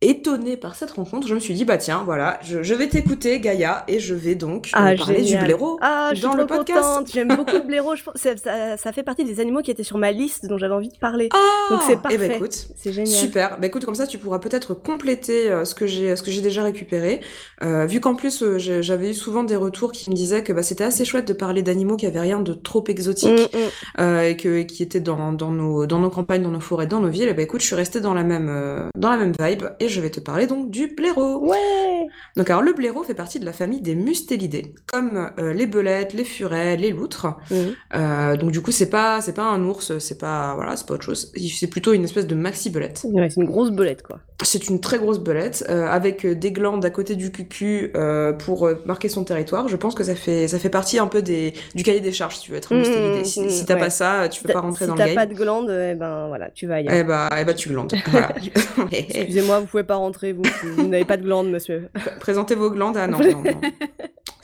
étonnée 0.01 0.57
par 0.57 0.75
cette 0.75 0.91
rencontre. 0.93 1.27
Je 1.27 1.35
me 1.35 1.41
suis 1.41 1.55
dit 1.55 1.65
bah 1.65 1.77
tiens, 1.79 2.03
voilà, 2.05 2.39
je, 2.43 2.63
je 2.63 2.75
vais 2.75 2.89
t'écouter 2.89 3.41
Gaïa 3.41 3.85
et 3.89 3.99
je 4.01 4.15
vais 4.15 4.35
donc 4.35 4.67
euh, 4.69 4.71
Ah, 4.75 4.95
parler 4.97 5.25
génial. 5.25 5.41
du 5.41 5.45
blaireau 5.47 5.79
Ah, 5.81 6.09
je 6.11 6.17
suis 6.17 6.23
dans 6.25 6.31
trop 6.31 6.39
le 6.41 6.47
podcast. 6.47 6.81
contente. 6.83 7.11
J'aime 7.13 7.29
beaucoup 7.37 7.53
le 7.57 7.61
blaireau. 7.67 7.97
Je 7.97 8.03
pense, 8.05 8.15
ça, 8.17 8.37
ça, 8.37 8.77
ça 8.77 8.93
fait 8.93 9.03
partie 9.03 9.25
des 9.25 9.41
animaux 9.41 9.63
qui 9.63 9.71
étaient 9.71 9.83
sur 9.85 9.99
ma 9.99 10.13
liste 10.13 10.47
dont 10.47 10.59
j'avais 10.59 10.75
envie 10.75 10.89
de 10.91 10.99
parler. 10.99 11.29
Ah, 11.33 11.39
Donc 11.75 11.83
c'est 11.87 11.93
Eh 11.95 11.97
parfait. 11.97 12.19
ben 12.19 12.33
écoute. 12.33 12.69
C'est 12.77 12.93
génial. 12.93 13.15
Super. 13.15 13.59
Bah 13.61 13.67
écoute, 13.67 13.85
comme 13.85 13.95
ça, 13.95 14.07
tu 14.07 14.19
pourras 14.19 14.39
peut-être 14.39 14.75
compléter 14.75 15.51
euh, 15.51 15.65
ce 15.65 15.75
que 15.75 15.87
j'ai, 15.87 16.17
ce 16.17 16.23
que 16.23 16.31
j'ai 16.31 16.43
déjà 16.43 16.63
récupéré. 16.63 17.21
Euh, 17.63 17.87
vu 17.87 18.01
qu'en 18.01 18.15
plus, 18.15 18.45
j'avais 18.59 19.11
eu 19.11 19.15
souvent 19.15 19.45
des 19.45 19.57
retours 19.57 19.93
qui 19.93 20.11
me 20.11 20.15
disaient 20.15 20.43
que 20.43 20.53
bah, 20.53 20.63
c'était 20.63 20.85
assez 20.85 21.05
chouette 21.05 21.27
de 21.29 21.33
parler 21.33 21.63
d'animaux 21.63 21.97
qui 21.97 22.07
avaient 22.07 22.21
rien 22.21 22.41
de 22.41 22.53
trop 22.53 22.85
exotique. 22.89 23.51
Mm, 23.99 24.03
mm. 24.03 24.19
et 24.25 24.37
que 24.37 24.57
et 24.59 24.67
qui 24.67 24.83
étaient 24.83 25.01
dans, 25.01 25.33
dans 25.33 25.51
nos 25.51 25.87
dans 25.87 25.99
nos 25.99 26.11
campagnes, 26.11 26.43
dans 26.43 26.51
nos 26.51 26.61
forêts, 26.61 26.87
dans 26.87 27.01
nos 27.01 27.09
villes, 27.09 27.29
et 27.29 27.35
ben 27.35 27.43
écoute, 27.43 27.61
je 27.61 27.67
suis 27.67 27.75
restée 27.77 28.01
dans 28.01 28.15
la 28.15 28.23
même 28.25 28.91
dans 28.97 29.11
la 29.11 29.17
même 29.17 29.33
vibe 29.39 29.65
et 29.81 29.84
je 29.89 30.01
vais 30.01 30.11
te 30.11 30.21
parler 30.21 30.47
donc 30.47 30.71
du 30.71 30.89
blaireau. 30.89 31.39
Ouais. 31.39 32.04
Donc 32.37 32.51
alors 32.51 32.63
le 32.63 32.73
blaireau 32.73 33.03
fait 33.03 33.15
partie 33.15 33.41
de 33.41 33.45
la 33.45 33.53
famille 33.53 33.81
des 33.81 33.95
mustélidés, 33.95 34.75
comme 34.87 35.31
euh, 35.39 35.53
les 35.53 35.67
belettes, 35.67 36.13
les 36.13 36.25
furets, 36.25 36.77
les 36.77 36.91
loutres. 36.91 37.27
Mm. 37.51 37.55
Euh, 37.97 38.37
donc 38.37 38.51
du 38.53 38.61
coup 38.61 38.71
c'est 38.73 38.91
pas 38.91 39.21
c'est 39.21 39.35
pas 39.35 39.45
un 39.45 39.65
ours, 39.65 39.99
c'est 39.99 40.19
pas 40.19 40.55
voilà 40.55 40.77
c'est 40.77 40.87
pas 40.87 40.95
autre 40.95 41.05
chose. 41.05 41.33
C'est 41.59 41.69
plutôt 41.69 41.93
une 41.93 42.05
espèce 42.05 42.27
de 42.27 42.35
maxi 42.35 42.71
belette. 42.71 43.03
Ouais, 43.05 43.31
c'est 43.31 43.41
une 43.41 43.47
grosse 43.47 43.71
belette, 43.71 44.03
quoi. 44.03 44.21
C'est 44.43 44.69
une 44.69 44.81
très 44.81 44.99
grosse 44.99 45.21
belette 45.21 45.65
euh, 45.71 45.87
avec 45.87 46.27
des 46.27 46.53
glandes 46.53 46.85
à 46.85 46.91
côté 46.91 47.17
du 47.17 47.33
cucu 47.33 47.93
pour 48.41 48.69
marquer 48.85 49.09
son 49.09 49.25
territoire. 49.25 49.69
Je 49.69 49.77
pense 49.77 49.95
que 49.95 50.05
ça 50.05 50.15
fait 50.15 50.49
ça 50.49 50.59
fait 50.59 50.69
partie 50.71 50.99
un 50.99 51.07
peu 51.07 51.23
des 51.23 51.55
du 51.75 51.83
cahier 51.83 52.01
des 52.01 52.13
charges 52.13 52.37
si 52.37 52.43
tu 52.43 52.51
veux 52.51 52.59
être 52.59 52.73
un 52.73 52.75
Mmh, 52.75 52.79
mustélidé. 52.79 53.25
Si, 53.25 53.41
mmh, 53.41 53.51
si 53.51 53.65
t'as 53.65 53.75
ouais. 53.75 53.81
pas 53.81 53.91
ça, 53.91 54.29
tu 54.29 54.43
peux 54.43 54.53
pas 54.53 54.61
rentrer 54.61 54.85
si 54.85 54.89
dans 54.89 54.95
le 54.95 54.99
t'as 54.99 55.07
game. 55.07 55.15
pas 55.15 55.27
de 55.27 55.35
glande, 55.35 55.71
eh 55.71 55.95
ben 55.95 56.29
voilà, 56.29 56.51
tu 56.51 56.67
vas 56.67 56.77
ailleurs. 56.77 56.93
Eh 56.95 57.05
bah, 57.05 57.29
eh 57.39 57.45
bah 57.45 57.55
tu 57.55 57.69
glandes. 57.69 57.95
Voilà. 58.11 58.35
Excusez-moi, 58.93 59.61
vous 59.61 59.67
pouvez 59.67 59.85
pas 59.85 59.97
rentrer, 59.97 60.33
vous. 60.33 60.43
Vous 60.63 60.89
n'avez 60.89 61.05
pas 61.05 61.17
de 61.17 61.23
glande, 61.23 61.51
monsieur. 61.51 61.89
Présentez 62.21 62.55
vos 62.55 62.71
glandes. 62.71 62.97
Ah 62.97 63.07
non, 63.07 63.19
non, 63.19 63.43
non. 63.43 63.61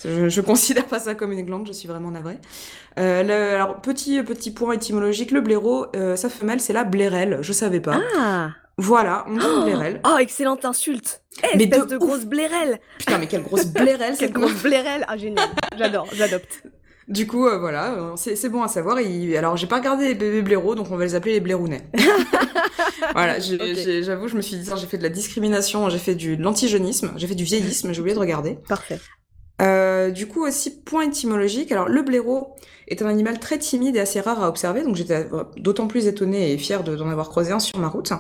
Je, 0.05 0.29
je 0.29 0.41
considère 0.41 0.87
pas 0.87 0.99
ça 0.99 1.15
comme 1.15 1.33
une 1.33 1.43
glande, 1.45 1.67
je 1.67 1.73
suis 1.73 1.87
vraiment 1.89 2.11
navrée. 2.11 2.39
Euh, 2.99 3.23
le- 3.23 3.55
alors, 3.55 3.81
petit, 3.83 4.23
petit 4.23 4.51
point 4.51 4.73
étymologique, 4.75 5.31
le 5.31 5.41
blaireau, 5.41 5.87
euh, 5.95 6.17
sa 6.17 6.29
femelle, 6.31 6.61
c'est 6.61 6.73
la 6.73 6.85
blairelle. 6.85 7.39
Je 7.43 7.53
savais 7.53 7.81
pas. 7.81 8.01
Ah 8.19 8.51
Voilà, 8.79 9.25
on 9.29 9.37
dit 9.37 9.45
Oh 9.47 9.65
blairelle. 9.65 10.01
Oh, 10.07 10.17
excellente 10.19 10.65
insulte 10.65 11.23
Eh, 11.43 11.57
Mais 11.59 11.65
espèce 11.65 11.87
de 11.87 11.91
de, 11.95 11.99
grosse 11.99 12.25
blairelle 12.25 12.81
Putain, 12.99 13.19
mais 13.19 13.27
quelle 13.27 13.43
grosse 13.43 13.67
blairelle 13.67 14.15
Quelle 14.19 14.33
grosse 14.33 14.63
blairelle 14.63 15.05
Ah, 15.07 15.17
génial 15.19 15.49
J'adore, 15.77 16.07
j'adopte. 16.15 16.63
Du 17.11 17.27
coup, 17.27 17.49
euh, 17.49 17.59
voilà, 17.59 17.93
euh, 17.95 18.13
c'est 18.17 18.37
c'est 18.37 18.49
bon 18.49 18.63
à 18.63 18.69
savoir. 18.69 18.99
Et, 19.01 19.37
alors, 19.37 19.57
j'ai 19.57 19.67
pas 19.67 19.79
regardé 19.79 20.07
les 20.07 20.15
bébés 20.15 20.43
blaireaux, 20.43 20.77
donc 20.77 20.93
on 20.93 20.97
va 20.97 21.05
les 21.05 21.17
appeler 21.17 21.33
les 21.33 21.41
blairounets. 21.41 21.83
voilà, 23.15 23.41
j'avoue, 23.41 24.29
je 24.29 24.37
me 24.37 24.41
suis 24.41 24.57
dit, 24.57 24.71
j'ai 24.77 24.87
fait 24.87 24.97
de 24.97 25.03
la 25.03 25.09
discrimination, 25.09 25.89
j'ai 25.91 25.99
fait 25.99 26.15
du, 26.15 26.37
de 26.37 26.43
l'antigénisme, 26.43 27.13
j'ai 27.17 27.27
fait 27.27 27.35
du 27.35 27.43
vieillisme, 27.43 27.93
j'ai 27.93 28.01
oublié 28.01 28.15
de 28.15 28.21
regarder. 28.21 28.59
Parfait. 28.69 29.01
Euh, 29.61 30.11
du 30.11 30.27
coup 30.27 30.47
aussi 30.47 30.83
point 30.83 31.03
étymologique. 31.03 31.71
Alors 31.73 31.89
le 31.89 32.03
blaireau 32.03 32.55
est 32.91 33.01
un 33.03 33.07
animal 33.07 33.39
très 33.39 33.57
timide 33.59 33.97
et 33.97 34.01
assez 34.01 34.21
rare 34.21 34.43
à 34.43 34.49
observer, 34.49 34.83
donc 34.83 34.97
j'étais 34.97 35.27
d'autant 35.57 35.87
plus 35.87 36.07
étonnée 36.07 36.53
et 36.53 36.59
fière 36.59 36.83
de- 36.85 36.97
d'en 36.97 37.09
avoir 37.09 37.29
croisé 37.31 37.53
un 37.53 37.59
sur 37.61 37.79
ma 37.79 37.89
route. 37.89 38.13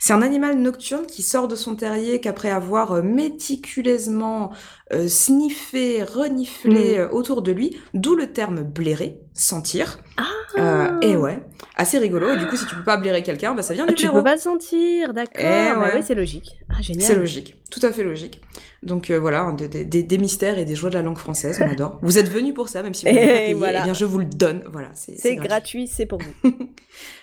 C'est 0.00 0.12
un 0.12 0.22
animal 0.22 0.56
nocturne 0.58 1.06
qui 1.06 1.22
sort 1.22 1.46
de 1.46 1.54
son 1.56 1.76
terrier 1.76 2.20
qu'après 2.20 2.50
avoir 2.50 2.92
euh, 2.92 3.02
méticuleusement 3.02 4.50
euh, 4.92 5.08
sniffé, 5.08 6.02
reniflé 6.02 6.98
Mm. 6.98 7.00
euh, 7.00 7.08
autour 7.10 7.42
de 7.42 7.50
lui, 7.52 7.78
d'où 7.94 8.14
le 8.14 8.32
terme 8.32 8.62
blairer, 8.62 9.18
sentir. 9.32 9.98
Ah 10.18 10.24
Euh, 10.56 11.00
et 11.00 11.16
ouais, 11.16 11.40
assez 11.74 11.98
rigolo. 11.98 12.32
Et 12.32 12.36
du 12.36 12.46
coup, 12.46 12.54
si 12.56 12.64
tu 12.66 12.76
peux 12.76 12.84
pas 12.84 12.96
blairer 12.96 13.22
quelqu'un, 13.24 13.54
bah 13.54 13.62
ça 13.62 13.74
vient 13.74 13.84
Ah, 13.88 13.90
du 13.90 13.94
tu 13.96 14.02
blaireau. 14.02 14.18
peux 14.18 14.24
pas 14.24 14.34
le 14.36 14.40
sentir, 14.40 15.12
d'accord. 15.12 15.32
Eh 15.38 15.74
Bah 15.74 15.94
ouais. 15.94 16.02
c'est 16.02 16.14
logique. 16.14 16.50
Ah, 16.70 16.80
génial. 16.80 17.02
C'est 17.02 17.16
logique, 17.16 17.56
tout 17.70 17.80
à 17.84 17.90
fait 17.90 18.04
logique. 18.04 18.40
Donc 18.84 19.10
euh, 19.10 19.18
voilà, 19.18 19.50
des, 19.56 19.66
des- 19.66 19.84
des- 19.84 20.02
des 20.04 20.18
mystères 20.18 20.58
et 20.58 20.64
des 20.66 20.74
joies 20.76 20.90
de 20.90 20.94
la 20.94 21.02
langue 21.02 21.16
française, 21.18 21.58
on 21.60 21.68
adore. 21.68 21.98
Vous 22.02 22.18
êtes 22.18 22.28
venus 22.30 22.54
pour 22.54 22.68
ça, 22.68 22.82
même 22.82 22.94
si 22.94 23.06
vous 23.06 23.12
n'avez 23.14 23.26
pas 23.26 23.32
Et 23.34 23.38
payé, 23.46 23.54
voilà. 23.54 23.80
eh 23.80 23.84
bien 23.84 23.94
je 23.94 24.04
vous 24.04 24.13
le 24.18 24.24
donne. 24.24 24.62
Voilà, 24.72 24.90
c'est 24.94 25.36
gratuit. 25.36 25.86
c'est 25.88 26.06
pour 26.06 26.20
vous. 26.20 26.50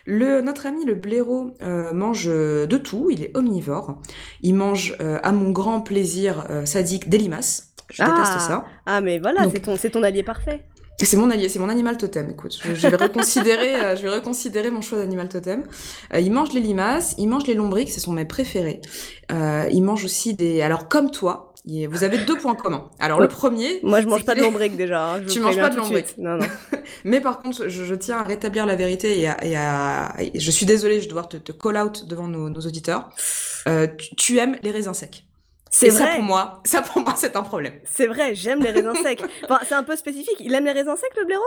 Le, 0.05 0.41
notre 0.41 0.65
ami 0.65 0.83
le 0.83 0.95
blaireau 0.95 1.51
euh, 1.61 1.93
mange 1.93 2.25
euh, 2.27 2.65
de 2.65 2.77
tout, 2.77 3.09
il 3.09 3.23
est 3.23 3.37
omnivore. 3.37 4.01
Il 4.41 4.55
mange 4.55 4.95
euh, 4.99 5.19
à 5.23 5.31
mon 5.31 5.51
grand 5.51 5.79
plaisir 5.81 6.45
sadique 6.65 7.07
des 7.07 7.17
limaces. 7.17 7.73
Je 7.91 8.03
Ah. 8.03 8.07
déteste 8.09 8.39
ça. 8.47 8.65
Ah, 8.85 8.99
mais 9.01 9.19
voilà, 9.19 9.47
c'est 9.77 9.89
ton, 9.91 10.03
allié 10.03 10.23
parfait. 10.23 10.63
C'est 11.03 11.17
mon 11.17 11.29
allié, 11.31 11.49
c'est 11.49 11.59
mon 11.59 11.69
animal 11.69 11.97
totem. 11.97 12.29
Écoute, 12.29 12.55
je, 12.63 12.75
je 12.75 12.87
vais 12.87 12.95
reconsidérer, 12.95 13.75
euh, 13.75 13.95
je 13.95 14.03
vais 14.03 14.09
reconsidérer 14.09 14.69
mon 14.69 14.81
choix 14.81 14.99
d'animal 14.99 15.29
totem. 15.29 15.63
Euh, 16.13 16.19
il 16.19 16.31
mange 16.31 16.53
les 16.53 16.61
limaces, 16.61 17.15
il 17.17 17.27
mange 17.27 17.47
les 17.47 17.55
lombrics, 17.55 17.91
ce 17.91 17.99
sont 17.99 18.13
mes 18.13 18.25
préférés. 18.25 18.81
Euh, 19.31 19.67
il 19.71 19.81
mange 19.81 20.05
aussi 20.05 20.35
des. 20.35 20.61
Alors 20.61 20.87
comme 20.87 21.09
toi, 21.09 21.50
vous 21.65 22.03
avez 22.03 22.17
deux 22.19 22.37
points 22.37 22.55
communs. 22.55 22.89
Alors 22.99 23.19
le 23.19 23.27
premier, 23.27 23.79
Moi, 23.83 24.01
je 24.01 24.07
mange 24.07 24.25
pas 24.25 24.35
de 24.35 24.41
lombric 24.41 24.75
déjà. 24.75 25.13
hein, 25.13 25.21
je 25.21 25.27
Tu 25.33 25.39
manges 25.39 25.57
pas 25.57 25.69
de 25.69 25.77
lombric. 25.77 26.17
Non, 26.17 26.37
non. 26.37 26.45
mais 27.03 27.21
par 27.21 27.39
contre, 27.41 27.67
je, 27.69 27.83
je 27.85 27.95
tiens 27.95 28.17
à 28.17 28.23
rétablir 28.23 28.65
la 28.65 28.75
vérité 28.75 29.19
et 29.19 29.27
à, 29.27 29.43
et 29.45 29.55
à- 29.55 30.13
et 30.19 30.39
je 30.39 30.51
suis 30.51 30.65
désolée, 30.65 30.95
je 30.95 31.01
vais 31.01 31.07
devoir 31.07 31.29
te, 31.29 31.37
te 31.37 31.51
call 31.51 31.77
out 31.77 32.05
devant 32.07 32.27
nos, 32.27 32.49
nos 32.49 32.61
auditeurs. 32.61 33.09
Euh, 33.67 33.87
tu, 33.97 34.15
tu 34.15 34.37
aimes 34.39 34.57
les 34.63 34.71
raisins 34.71 34.93
secs. 34.93 35.23
C'est 35.69 35.87
Et 35.87 35.91
ça 35.91 36.03
vrai. 36.05 36.15
pour 36.15 36.23
moi, 36.23 36.61
ça 36.65 36.81
pour 36.81 37.01
moi 37.01 37.13
c'est 37.15 37.35
un 37.37 37.43
problème. 37.43 37.73
C'est 37.85 38.07
vrai, 38.07 38.35
j'aime 38.35 38.61
les 38.61 38.71
raisins 38.71 38.95
secs. 39.01 39.21
Enfin, 39.43 39.59
c'est 39.65 39.75
un 39.75 39.83
peu 39.83 39.95
spécifique. 39.95 40.35
Il 40.39 40.53
aime 40.53 40.65
les 40.65 40.71
raisins 40.73 40.95
secs, 40.97 41.15
le 41.17 41.25
blaireau? 41.25 41.43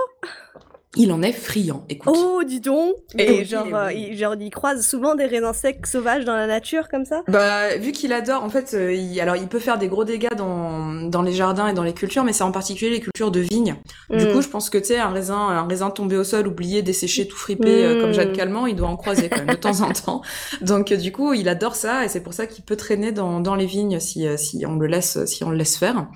Il 0.96 1.10
en 1.12 1.22
est 1.22 1.32
friand. 1.32 1.84
Écoute. 1.88 2.14
Oh, 2.16 2.42
dis 2.46 2.60
donc 2.60 2.94
oui, 3.18 3.44
genre, 3.44 3.66
euh, 3.74 3.88
oui. 3.88 4.08
il, 4.12 4.16
genre, 4.16 4.34
il 4.38 4.50
croise 4.50 4.86
souvent 4.86 5.14
des 5.14 5.26
raisins 5.26 5.52
secs 5.52 5.86
sauvages 5.86 6.24
dans 6.24 6.36
la 6.36 6.46
nature, 6.46 6.88
comme 6.88 7.04
ça? 7.04 7.22
Bah, 7.28 7.76
vu 7.78 7.92
qu'il 7.92 8.12
adore, 8.12 8.44
en 8.44 8.48
fait, 8.48 8.74
euh, 8.74 8.92
il, 8.94 9.20
alors 9.20 9.36
il 9.36 9.48
peut 9.48 9.58
faire 9.58 9.78
des 9.78 9.88
gros 9.88 10.04
dégâts 10.04 10.34
dans, 10.36 10.92
dans 11.08 11.22
les 11.22 11.32
jardins 11.32 11.68
et 11.68 11.72
dans 11.74 11.82
les 11.82 11.94
cultures, 11.94 12.22
mais 12.24 12.32
c'est 12.32 12.44
en 12.44 12.52
particulier 12.52 12.90
les 12.90 13.00
cultures 13.00 13.30
de 13.30 13.40
vignes. 13.40 13.76
Du 14.10 14.24
Mm. 14.26 14.32
coup, 14.32 14.40
je 14.42 14.48
pense 14.48 14.70
que 14.70 14.78
tu 14.78 14.84
sais, 14.86 14.98
un 14.98 15.10
raisin, 15.10 15.36
un 15.36 15.66
raisin 15.66 15.90
tombé 15.90 16.16
au 16.16 16.24
sol, 16.24 16.46
oublié, 16.46 16.82
desséché, 16.82 17.26
tout 17.26 17.36
fripé, 17.36 17.84
euh, 17.84 17.96
Mm. 17.96 18.00
comme 18.00 18.12
Jacques 18.12 18.32
Calment, 18.32 18.66
il 18.66 18.76
doit 18.76 18.88
en 18.88 18.96
croiser 18.96 19.28
quand 19.28 19.38
même 19.38 19.48
de 19.56 19.60
temps 19.60 19.80
en 19.80 19.92
temps. 19.92 20.22
Donc, 20.60 20.92
euh, 20.92 20.96
du 20.96 21.10
coup, 21.12 21.32
il 21.34 21.48
adore 21.48 21.74
ça 21.76 22.04
et 22.04 22.08
c'est 22.08 22.20
pour 22.22 22.34
ça 22.34 22.46
qu'il 22.46 22.64
peut 22.64 22.76
traîner 22.76 23.10
dans, 23.12 23.40
dans 23.40 23.54
les 23.56 23.66
vignes 23.66 23.98
si, 24.00 24.26
euh, 24.26 24.36
si 24.36 24.64
on 24.66 24.76
le 24.76 24.86
laisse, 24.86 25.24
si 25.26 25.42
on 25.44 25.50
le 25.50 25.56
laisse 25.56 25.76
faire. 25.76 26.06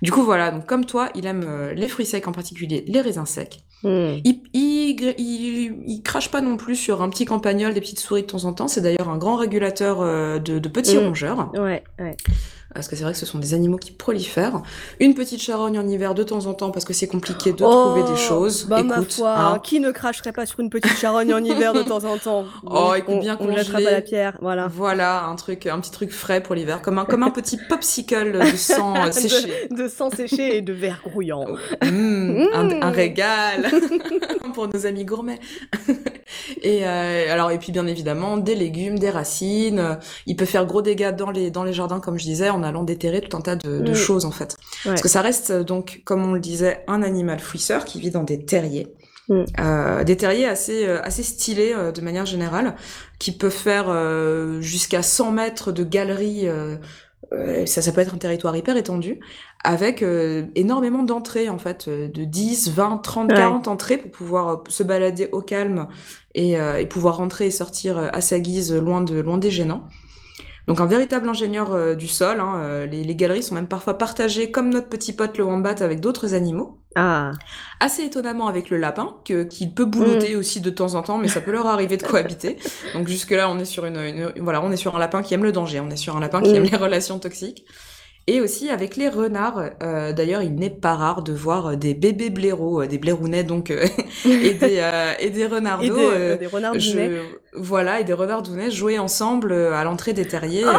Du 0.00 0.10
coup, 0.10 0.22
voilà. 0.22 0.50
Donc, 0.50 0.66
comme 0.66 0.84
toi, 0.86 1.10
il 1.14 1.26
aime 1.26 1.44
euh, 1.46 1.74
les 1.74 1.88
fruits 1.88 2.06
secs, 2.06 2.26
en 2.26 2.32
particulier 2.32 2.84
les 2.86 3.00
raisins 3.00 3.26
secs. 3.26 3.58
Hmm. 3.84 4.18
Il, 4.24 4.40
il, 4.52 5.14
il, 5.18 5.74
il 5.86 6.02
crache 6.02 6.30
pas 6.30 6.40
non 6.40 6.56
plus 6.56 6.76
sur 6.76 7.02
un 7.02 7.08
petit 7.08 7.24
campagnol, 7.24 7.74
des 7.74 7.80
petites 7.80 7.98
souris 8.00 8.22
de 8.22 8.26
temps 8.28 8.44
en 8.44 8.52
temps. 8.52 8.68
C'est 8.68 8.80
d'ailleurs 8.80 9.08
un 9.08 9.18
grand 9.18 9.36
régulateur 9.36 10.00
euh, 10.00 10.38
de, 10.38 10.58
de 10.58 10.68
petits 10.68 10.96
Mm. 10.96 11.00
rongeurs. 11.06 11.50
Ouais, 11.54 11.82
ouais. 11.98 12.16
Parce 12.74 12.88
que 12.88 12.96
c'est 12.96 13.02
vrai 13.04 13.12
que 13.12 13.18
ce 13.18 13.26
sont 13.26 13.38
des 13.38 13.54
animaux 13.54 13.76
qui 13.76 13.92
prolifèrent. 13.92 14.62
Une 15.00 15.14
petite 15.14 15.40
charogne 15.42 15.78
en 15.78 15.86
hiver 15.86 16.14
de 16.14 16.22
temps 16.22 16.46
en 16.46 16.54
temps 16.54 16.70
parce 16.70 16.84
que 16.84 16.92
c'est 16.92 17.06
compliqué 17.06 17.52
de 17.52 17.62
Oh, 17.64 17.70
trouver 17.94 18.02
des 18.10 18.16
choses. 18.18 18.64
Bah, 18.66 18.82
ma 18.82 18.96
Écoute, 18.96 19.12
foi, 19.14 19.34
hein. 19.38 19.58
qui 19.62 19.78
ne 19.80 19.90
cracherait 19.90 20.32
pas 20.32 20.46
sur 20.46 20.60
une 20.60 20.70
petite 20.70 20.96
charogne 20.96 21.34
en 21.34 21.44
hiver 21.44 21.72
de 21.74 21.82
temps 21.82 22.04
en 22.04 22.16
temps 22.18 22.44
Oh, 22.66 22.94
écoute, 22.96 23.14
on, 23.16 23.20
bien 23.20 23.36
on 23.40 23.46
jettera 23.52 23.72
congelé. 23.72 23.84
pas 23.84 23.90
la 23.90 24.00
pierre, 24.00 24.38
voilà. 24.40 24.68
Voilà, 24.68 25.24
un 25.26 25.36
truc, 25.36 25.66
un 25.66 25.78
petit 25.80 25.90
truc 25.90 26.10
frais 26.12 26.42
pour 26.42 26.54
l'hiver, 26.54 26.80
comme 26.82 26.98
un, 26.98 27.04
comme 27.04 27.22
un 27.22 27.30
petit 27.30 27.58
popsicle 27.68 28.32
de 28.32 28.44
sang 28.56 28.94
euh, 28.96 29.10
séché. 29.12 29.68
De, 29.70 29.82
de 29.82 29.88
sang 29.88 30.10
séché 30.10 30.56
et 30.56 30.62
de 30.62 30.72
verre 30.72 31.02
grouillant. 31.04 31.44
Mmh, 31.82 32.46
un, 32.54 32.62
Mmh. 32.64 32.82
un 32.82 32.90
régal 32.90 33.70
pour 34.54 34.68
nos 34.68 34.86
amis 34.86 35.04
gourmets. 35.04 35.40
et 36.62 36.86
euh, 36.86 37.32
alors 37.32 37.50
et 37.50 37.58
puis 37.58 37.72
bien 37.72 37.86
évidemment 37.86 38.36
des 38.36 38.54
légumes, 38.54 38.98
des 38.98 39.10
racines. 39.10 39.98
Il 40.26 40.36
peut 40.36 40.44
faire 40.44 40.64
gros 40.66 40.82
dégâts 40.82 41.14
dans 41.14 41.30
les 41.30 41.50
dans 41.50 41.64
les 41.64 41.72
jardins 41.72 42.00
comme 42.00 42.18
je 42.18 42.24
disais 42.24 42.48
en 42.62 42.68
allant 42.68 42.84
déterrer 42.84 43.20
tout 43.20 43.36
un 43.36 43.40
tas 43.40 43.56
de, 43.56 43.80
de 43.80 43.90
Mmh. 43.92 43.94
choses 43.94 44.24
en 44.24 44.30
fait. 44.30 44.56
Ouais. 44.84 44.92
Parce 44.92 45.02
que 45.02 45.08
ça 45.08 45.20
reste 45.20 45.50
euh, 45.50 45.64
donc 45.64 46.02
comme 46.04 46.24
on 46.24 46.34
le 46.34 46.40
disait 46.40 46.84
un 46.88 47.02
animal 47.02 47.40
fouisseur 47.40 47.84
qui 47.84 48.00
vit 48.00 48.10
dans 48.10 48.24
des 48.24 48.44
terriers. 48.44 48.94
Mm. 49.28 49.44
des 50.04 50.16
terriers 50.16 50.46
assez, 50.46 50.84
assez 50.84 51.22
stylés 51.22 51.72
de 51.94 52.00
manière 52.00 52.26
générale, 52.26 52.74
qui 53.20 53.30
peuvent 53.30 53.52
faire 53.52 53.86
jusqu'à 54.60 55.00
100 55.00 55.30
mètres 55.30 55.70
de 55.70 55.84
galerie 55.84 56.48
ça, 57.64 57.82
ça 57.82 57.92
peut 57.92 58.00
être 58.00 58.14
un 58.14 58.18
territoire 58.18 58.56
hyper 58.56 58.76
étendu, 58.76 59.20
avec 59.62 60.04
énormément 60.56 61.04
d'entrées, 61.04 61.48
en 61.48 61.58
fait, 61.58 61.88
de 61.88 62.24
10, 62.24 62.72
20, 62.72 62.98
30, 62.98 63.32
40 63.32 63.68
entrées 63.68 63.96
pour 63.96 64.10
pouvoir 64.10 64.64
se 64.68 64.82
balader 64.82 65.28
au 65.30 65.40
calme 65.40 65.86
et, 66.34 66.54
et, 66.54 66.86
pouvoir 66.86 67.18
rentrer 67.18 67.46
et 67.46 67.52
sortir 67.52 67.98
à 67.98 68.20
sa 68.20 68.40
guise 68.40 68.74
loin, 68.74 69.02
de, 69.02 69.20
loin 69.20 69.38
des 69.38 69.52
gênants. 69.52 69.84
Donc 70.68 70.80
un 70.80 70.86
véritable 70.86 71.28
ingénieur 71.28 71.72
euh, 71.72 71.94
du 71.94 72.08
sol. 72.08 72.40
Hein, 72.40 72.54
euh, 72.56 72.86
les, 72.86 73.02
les, 73.02 73.14
galeries 73.16 73.42
sont 73.42 73.54
même 73.54 73.66
parfois 73.66 73.98
partagées 73.98 74.50
comme 74.50 74.70
notre 74.70 74.88
petit 74.88 75.12
pote 75.12 75.36
le 75.38 75.44
wombat 75.44 75.74
avec 75.80 76.00
d'autres 76.00 76.34
animaux. 76.34 76.78
Ah. 76.94 77.32
Assez 77.80 78.02
étonnamment 78.04 78.48
avec 78.48 78.70
le 78.70 78.76
lapin, 78.76 79.16
que, 79.24 79.44
qui 79.44 79.68
peut 79.68 79.84
boulotter 79.84 80.34
mm. 80.34 80.38
aussi 80.38 80.60
de 80.60 80.70
temps 80.70 80.94
en 80.94 81.02
temps, 81.02 81.18
mais 81.18 81.28
ça 81.28 81.40
peut 81.40 81.52
leur 81.52 81.66
arriver 81.66 81.96
de 81.96 82.02
cohabiter. 82.02 82.58
Donc 82.94 83.08
jusque 83.08 83.30
là, 83.30 83.50
on 83.50 83.58
est 83.58 83.64
sur 83.64 83.86
une, 83.86 83.96
une, 83.96 84.32
voilà, 84.40 84.62
on 84.62 84.70
est 84.70 84.76
sur 84.76 84.94
un 84.94 84.98
lapin 84.98 85.22
qui 85.22 85.34
aime 85.34 85.44
le 85.44 85.52
danger, 85.52 85.80
on 85.80 85.90
est 85.90 85.96
sur 85.96 86.16
un 86.16 86.20
lapin 86.20 86.40
qui 86.42 86.52
mm. 86.52 86.56
aime 86.56 86.64
les 86.64 86.76
relations 86.76 87.18
toxiques. 87.18 87.64
Et 88.26 88.40
aussi 88.40 88.70
avec 88.70 88.96
les 88.96 89.08
renards. 89.08 89.70
Euh, 89.82 90.12
D'ailleurs, 90.12 90.42
il 90.42 90.54
n'est 90.54 90.70
pas 90.70 90.94
rare 90.94 91.22
de 91.22 91.32
voir 91.32 91.76
des 91.76 91.94
bébés 91.94 92.30
blaireaux, 92.30 92.84
des 92.86 92.98
blairounets 92.98 93.44
donc, 93.44 93.70
et 94.24 94.54
des 94.54 95.12
et 95.20 95.30
des 95.30 95.46
renardos. 95.46 96.12
Et 96.12 96.18
des, 96.18 96.36
des 96.38 96.46
renards 96.46 96.74
voilà, 97.54 98.00
et 98.00 98.04
des 98.04 98.14
renardounets 98.14 98.70
jouer 98.70 98.98
ensemble 98.98 99.52
euh, 99.52 99.74
à 99.74 99.84
l'entrée 99.84 100.14
des 100.14 100.26
terriers. 100.26 100.64
Oh, 100.64 100.68
euh. 100.68 100.78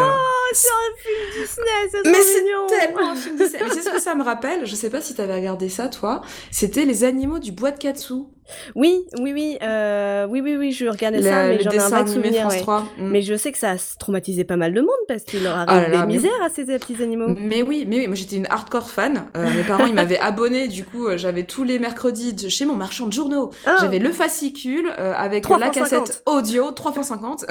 c'est 0.54 0.68
un 0.68 0.98
film 0.98 1.44
Disney, 1.44 1.68
c'est 1.92 2.10
Mais 2.10 2.22
c'est 2.22 2.80
tellement 2.80 3.12
un 3.12 3.16
film 3.16 3.38
Disney. 3.38 3.64
Mais 3.64 3.70
c'est 3.70 3.82
ce 3.82 3.90
que 3.92 4.02
ça 4.02 4.16
me 4.16 4.24
rappelle, 4.24 4.66
je 4.66 4.76
sais 4.76 4.90
pas 4.90 5.00
si 5.00 5.14
t'avais 5.14 5.36
regardé 5.36 5.70
ça, 5.70 5.88
toi. 5.88 6.22
C'était 6.50 6.86
les 6.86 7.04
animaux 7.04 7.38
du 7.38 7.52
bois 7.52 7.72
de 7.72 7.78
Katsu. 7.78 8.24
Oui, 8.76 9.06
oui, 9.20 9.34
oui, 9.34 9.58
euh, 9.62 10.28
oui, 10.30 10.42
oui, 10.42 10.56
oui, 10.58 10.72
je 10.72 10.86
regardais 10.86 11.22
ça, 11.22 11.48
mais 11.48 11.62
j'en 11.62 11.72
ai 11.72 11.80
un 11.80 11.90
vague 11.90 12.08
souvenir. 12.08 12.48
Mm. 12.48 12.84
Mais 12.98 13.22
je 13.22 13.36
sais 13.36 13.52
que 13.52 13.58
ça 13.58 13.72
a 13.72 13.76
traumatisé 14.00 14.44
pas 14.44 14.58
mal 14.58 14.74
de 14.74 14.82
monde 14.82 14.90
parce 15.08 15.24
qu'il 15.24 15.44
leur 15.44 15.56
arrive 15.56 15.92
oh 15.94 16.00
des 16.00 16.06
misères 16.06 16.42
à 16.44 16.50
ces 16.50 16.66
petits 16.66 17.02
animaux. 17.02 17.36
Mais 17.38 17.62
oui, 17.62 17.86
mais 17.88 17.98
oui, 17.98 18.08
moi 18.08 18.16
j'étais 18.16 18.36
une 18.36 18.48
hardcore 18.50 18.90
fan. 18.90 19.26
Euh, 19.36 19.54
mes 19.54 19.64
parents, 19.68 19.86
ils 19.86 19.94
m'avaient 19.94 20.20
abonné, 20.20 20.68
du 20.68 20.84
coup, 20.84 21.08
euh, 21.08 21.18
j'avais 21.18 21.44
tous 21.44 21.64
les 21.64 21.80
mercredis 21.80 22.34
de, 22.34 22.50
chez 22.50 22.66
mon 22.66 22.76
marchand 22.76 23.08
de 23.08 23.14
journaux. 23.14 23.52
Ah. 23.66 23.78
J'avais 23.82 24.00
le 24.00 24.12
fascicule 24.12 24.92
euh, 25.00 25.14
avec 25.16 25.48
la 25.50 25.70
cassette 25.70 26.24
audio, 26.26 26.72
3 26.72 26.94
fois 26.94 27.04
50, 27.04 27.46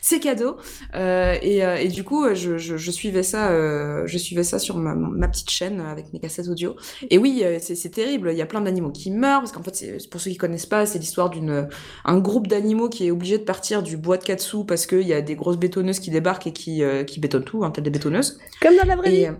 c'est 0.00 0.20
cadeau. 0.20 0.56
Et, 0.94 1.58
et, 1.58 1.88
du 1.88 2.04
coup, 2.04 2.26
je, 2.34 2.58
je, 2.58 2.76
je 2.76 2.90
suivais 2.90 3.22
ça, 3.22 3.50
je 4.06 4.18
suivais 4.18 4.44
ça 4.44 4.58
sur 4.58 4.76
ma, 4.76 4.94
ma, 4.94 5.28
petite 5.28 5.50
chaîne 5.50 5.80
avec 5.80 6.12
mes 6.12 6.20
cassettes 6.20 6.48
audio. 6.48 6.76
Et 7.10 7.18
oui, 7.18 7.44
c'est 7.60 7.90
terrible. 7.90 8.30
Il 8.32 8.38
y 8.38 8.42
a 8.42 8.46
plein 8.46 8.60
d'animaux 8.60 8.90
qui 8.90 9.10
meurent 9.10 9.40
parce 9.40 9.52
qu'en 9.52 9.62
fait, 9.62 10.08
pour 10.10 10.20
ceux 10.20 10.30
qui 10.30 10.37
connaissent 10.38 10.66
pas, 10.66 10.86
c'est 10.86 10.98
l'histoire 10.98 11.30
d'une 11.30 11.68
un 12.04 12.18
groupe 12.18 12.46
d'animaux 12.46 12.88
qui 12.88 13.06
est 13.06 13.10
obligé 13.10 13.38
de 13.38 13.44
partir 13.44 13.82
du 13.82 13.96
bois 13.96 14.16
de 14.16 14.24
Katsu 14.24 14.64
parce 14.66 14.86
qu'il 14.86 15.06
y 15.06 15.12
a 15.12 15.20
des 15.20 15.34
grosses 15.34 15.58
bétonneuses 15.58 16.00
qui 16.00 16.10
débarquent 16.10 16.46
et 16.46 16.52
qui, 16.52 16.82
euh, 16.82 17.04
qui 17.04 17.20
bétonnent 17.20 17.44
tout, 17.44 17.64
hein, 17.64 17.70
telles 17.70 17.84
des 17.84 17.90
bétonneuses. 17.90 18.38
Comme 18.60 18.76
dans 18.76 18.86
la 18.86 18.96
vraie 18.96 19.10
vie. 19.10 19.26
Euh, 19.26 19.32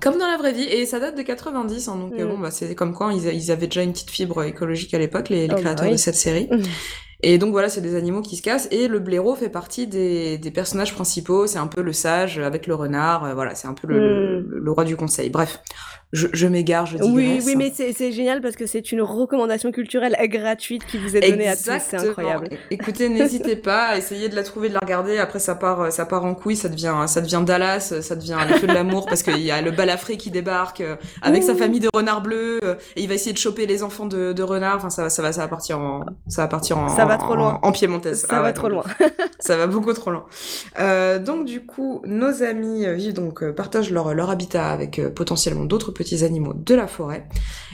comme 0.00 0.18
dans 0.18 0.26
la 0.26 0.38
vraie 0.38 0.52
vie, 0.52 0.64
et 0.64 0.86
ça 0.86 0.98
date 0.98 1.16
de 1.16 1.22
90, 1.22 1.88
hein, 1.88 1.96
donc 1.96 2.14
euh, 2.14 2.24
mm. 2.24 2.28
bon, 2.28 2.38
bah, 2.38 2.50
c'est 2.50 2.74
comme 2.74 2.94
quoi 2.94 3.12
ils, 3.12 3.26
ils, 3.26 3.50
avaient 3.50 3.66
déjà 3.66 3.82
une 3.82 3.92
petite 3.92 4.10
fibre 4.10 4.42
écologique 4.42 4.94
à 4.94 4.98
l'époque, 4.98 5.28
les, 5.28 5.46
les 5.46 5.54
oh, 5.54 5.58
créateurs 5.58 5.86
bah 5.86 5.92
de 5.92 5.96
cette 5.96 6.14
série. 6.14 6.48
Et 7.22 7.38
donc 7.38 7.52
voilà, 7.52 7.68
c'est 7.68 7.80
des 7.80 7.94
animaux 7.94 8.22
qui 8.22 8.36
se 8.36 8.42
cassent. 8.42 8.68
Et 8.70 8.88
le 8.88 8.98
blaireau 8.98 9.34
fait 9.34 9.48
partie 9.48 9.86
des, 9.86 10.38
des 10.38 10.50
personnages 10.50 10.94
principaux. 10.94 11.46
C'est 11.46 11.58
un 11.58 11.66
peu 11.66 11.82
le 11.82 11.92
sage 11.92 12.38
avec 12.38 12.66
le 12.66 12.74
renard. 12.74 13.34
voilà, 13.34 13.54
c'est 13.54 13.68
un 13.68 13.74
peu 13.74 13.86
le, 13.86 14.40
mm. 14.40 14.46
le, 14.46 14.72
roi 14.72 14.84
du 14.84 14.96
conseil. 14.96 15.30
Bref, 15.30 15.60
je, 16.12 16.26
je 16.32 16.46
m'égare, 16.46 16.84
je 16.84 16.98
dis 16.98 17.10
Oui, 17.10 17.40
oui, 17.44 17.56
mais 17.56 17.72
c'est 17.74 18.12
génial 18.12 18.42
parce 18.42 18.54
que 18.54 18.66
c'est 18.66 18.92
une 18.92 19.00
recommandation 19.00 19.72
culturelle 19.72 20.14
gratuite 20.24 20.84
qui 20.84 20.98
vous 20.98 21.16
est 21.16 21.20
donnée 21.20 21.48
à 21.48 21.56
tous. 21.56 21.70
C'est 21.78 21.96
incroyable. 21.96 22.50
Écoutez, 22.70 23.08
n'hésitez 23.08 23.56
pas 23.56 23.84
à 23.84 23.96
essayer 23.96 24.28
de 24.28 24.36
la 24.36 24.42
trouver, 24.42 24.68
de 24.68 24.74
la 24.74 24.80
regarder. 24.80 25.16
Après, 25.18 25.38
ça 25.38 25.54
part, 25.54 25.90
ça 25.90 26.04
part 26.04 26.26
en 26.26 26.34
couille, 26.34 26.56
ça 26.56 26.68
devient, 26.68 26.96
ça 27.06 27.22
devient 27.22 27.42
Dallas, 27.46 27.94
ça 28.02 28.14
devient 28.14 28.36
le 28.46 28.56
feu 28.56 28.66
de 28.66 28.74
l'amour 28.74 29.06
parce 29.06 29.22
qu'il 29.22 29.40
y 29.40 29.50
a 29.50 29.62
le 29.62 29.70
balafré 29.70 30.18
qui 30.18 30.30
débarque 30.30 30.82
euh, 30.82 30.96
avec 31.22 31.42
sa 31.42 31.54
famille 31.54 31.80
de 31.80 31.88
renards 31.94 32.22
bleus 32.22 32.60
euh, 32.62 32.74
et 32.96 33.02
il 33.02 33.08
va 33.08 33.14
essayer 33.14 33.32
de 33.32 33.38
choper 33.38 33.66
les 33.66 33.82
enfants 33.82 34.06
de, 34.06 34.34
de 34.34 34.42
renards. 34.42 34.76
Enfin, 34.76 34.90
ça, 34.90 35.08
ça 35.08 35.22
va, 35.22 35.32
ça 35.32 35.40
va 35.40 35.48
partir 35.48 35.78
en, 35.78 36.04
ça 36.28 36.42
va 36.42 36.48
partir 36.48 36.76
en, 36.76 36.88
ça 36.88 37.06
va 37.06 37.11
trop 37.18 37.34
loin. 37.34 37.58
en, 37.62 37.72
piémontaise. 37.72 38.26
Ça 38.28 38.38
ah 38.38 38.42
va 38.42 38.52
trop 38.52 38.68
loin. 38.68 38.84
ça 39.38 39.56
va 39.56 39.66
beaucoup 39.66 39.92
trop 39.92 40.10
loin. 40.10 40.26
Euh, 40.78 41.18
donc 41.18 41.44
du 41.44 41.64
coup, 41.64 42.02
nos 42.04 42.42
amis 42.42 42.86
vivent 42.94 43.14
donc 43.14 43.44
partagent 43.52 43.90
leur 43.90 44.14
leur 44.14 44.30
habitat 44.30 44.70
avec 44.70 45.00
potentiellement 45.14 45.64
d'autres 45.64 45.92
petits 45.92 46.24
animaux 46.24 46.52
de 46.54 46.74
la 46.74 46.86
forêt. 46.86 47.26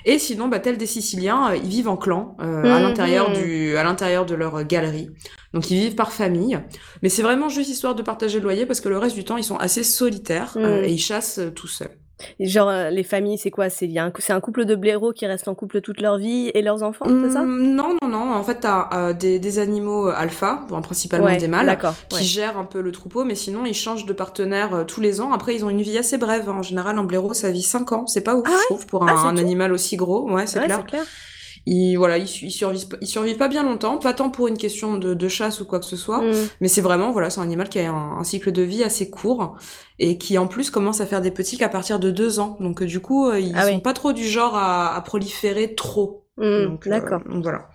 Et 0.09 0.19
sinon, 0.19 0.49
bah, 0.49 0.59
tels 0.59 0.79
des 0.79 0.87
Siciliens, 0.87 1.51
euh, 1.51 1.57
ils 1.57 1.69
vivent 1.69 1.89
en 1.89 1.99
clan 1.99 2.35
euh, 2.41 2.65
à 2.65 2.79
mhm. 2.79 2.83
l'intérieur 2.83 3.31
du, 3.31 3.77
à 3.77 3.85
l'intérieur 3.85 4.25
de 4.25 4.35
leur 4.35 4.65
galerie. 4.65 5.11
Donc 5.53 5.71
ils 5.71 5.79
vivent 5.79 5.95
par 5.95 6.13
famille, 6.13 6.59
mais 7.03 7.11
c'est 7.11 7.23
vraiment 7.23 7.51
juste 7.51 7.69
histoire 7.69 7.95
de 7.95 8.03
partager 8.03 8.39
le 8.39 8.45
loyer 8.45 8.65
parce 8.65 8.81
que 8.81 8.89
le 8.89 8.97
reste 8.97 9.15
du 9.15 9.25
temps 9.25 9.37
ils 9.37 9.45
sont 9.45 9.57
assez 9.57 9.85
solitaires 9.85 10.55
euh, 10.57 10.79
mhm. 10.79 10.85
et 10.85 10.93
ils 10.93 10.99
chassent 10.99 11.41
tout 11.55 11.69
seuls. 11.69 11.98
Genre, 12.41 12.69
euh, 12.69 12.91
les 12.91 13.03
familles, 13.03 13.39
c'est 13.39 13.51
quoi? 13.51 13.71
C'est 13.71 13.97
un, 13.99 14.13
un 14.29 14.41
couple 14.41 14.65
de 14.65 14.75
blaireaux 14.75 15.13
qui 15.13 15.27
restent 15.27 15.49
en 15.49 15.55
couple 15.55 15.81
toute 15.81 16.01
leur 16.01 16.19
vie 16.19 16.51
et 16.55 16.63
leurs 16.63 16.83
enfants, 16.83 17.07
c'est 17.07 17.31
ça? 17.33 17.43
Mmh, 17.43 17.75
Non, 17.75 17.97
non, 18.03 18.09
non. 18.09 18.33
En 18.35 18.43
fait, 18.43 18.61
t'as 18.61 18.89
euh, 18.93 19.13
des, 19.13 19.39
des, 19.39 19.59
animaux 19.59 20.09
euh, 20.09 20.15
alpha, 20.17 20.65
bon, 20.69 20.81
principalement 20.83 21.37
des 21.37 21.49
mâles, 21.49 21.79
qui 22.09 22.25
gèrent 22.25 22.59
un 22.59 22.65
peu 22.65 22.81
le 22.81 22.93
troupeau, 22.93 23.25
mais 23.25 23.35
sinon, 23.35 23.65
ils 23.65 23.75
changent 23.75 24.07
de 24.07 24.13
partenaire 24.13 24.75
euh, 24.75 24.85
tous 24.85 25.01
les 25.01 25.21
ans. 25.21 25.33
Après, 25.33 25.55
ils 25.55 25.65
ont 25.65 25.71
une 25.71 25.83
vie 25.83 25.99
assez 25.99 26.19
brève. 26.19 26.49
En 26.49 26.63
général, 26.63 26.99
un 26.99 27.05
blaireau, 27.05 27.35
ça 27.35 27.51
vit 27.51 27.63
5 27.63 27.93
ans. 27.93 28.07
C'est 28.07 28.23
pas 28.23 28.35
ouf, 28.35 28.45
ah 28.47 28.57
je 28.61 28.65
trouve, 28.67 28.87
pour 28.87 29.05
un, 29.05 29.15
ah, 29.17 29.29
un 29.29 29.37
animal 29.37 29.73
aussi 29.73 29.97
gros. 29.97 30.31
Ouais, 30.31 30.47
c'est 30.47 30.61
clair. 30.65 30.85
clair. 30.87 31.05
Ils, 31.71 31.97
voilà, 31.97 32.17
ils, 32.17 32.25
ils, 32.25 32.51
survivent, 32.51 32.87
ils 33.03 33.07
survivent 33.07 33.37
pas 33.37 33.49
bien 33.49 33.63
longtemps, 33.63 33.99
pas 33.99 34.15
tant 34.15 34.31
pour 34.31 34.49
une 34.49 34.57
question 34.57 34.97
de, 34.97 35.13
de 35.13 35.29
chasse 35.29 35.61
ou 35.61 35.67
quoi 35.67 35.79
que 35.79 35.85
ce 35.85 35.97
soit, 35.97 36.23
mmh. 36.23 36.35
mais 36.63 36.69
c'est 36.69 36.81
vraiment, 36.81 37.13
voilà, 37.13 37.29
c'est 37.29 37.41
un 37.41 37.43
animal 37.43 37.69
qui 37.69 37.79
a 37.79 37.93
un, 37.93 38.17
un, 38.17 38.25
cycle 38.25 38.53
de 38.53 38.63
vie 38.63 38.83
assez 38.83 39.11
court 39.11 39.55
et 39.99 40.17
qui 40.17 40.39
en 40.39 40.47
plus 40.47 40.71
commence 40.71 41.03
à 41.03 41.07
faire 41.07 41.21
des 41.21 41.31
petits 41.31 41.59
qu'à 41.59 41.69
partir 41.69 42.01
de 42.01 42.11
deux 42.11 42.41
ans. 42.41 42.57
Donc 42.61 42.81
euh, 42.81 42.87
du 42.87 43.01
coup, 43.01 43.29
euh, 43.29 43.39
ils 43.39 43.53
ah 43.55 43.69
sont 43.69 43.81
pas 43.81 43.93
trop 43.93 44.15
du 44.15 44.25
genre 44.25 44.57
à, 44.57 44.97
à 44.97 45.01
proliférer 45.03 45.75
trop. 45.75 46.25
Mmh, 46.39 46.79
D'accord. 46.87 47.21
Euh, 47.29 47.41
voilà. 47.43 47.69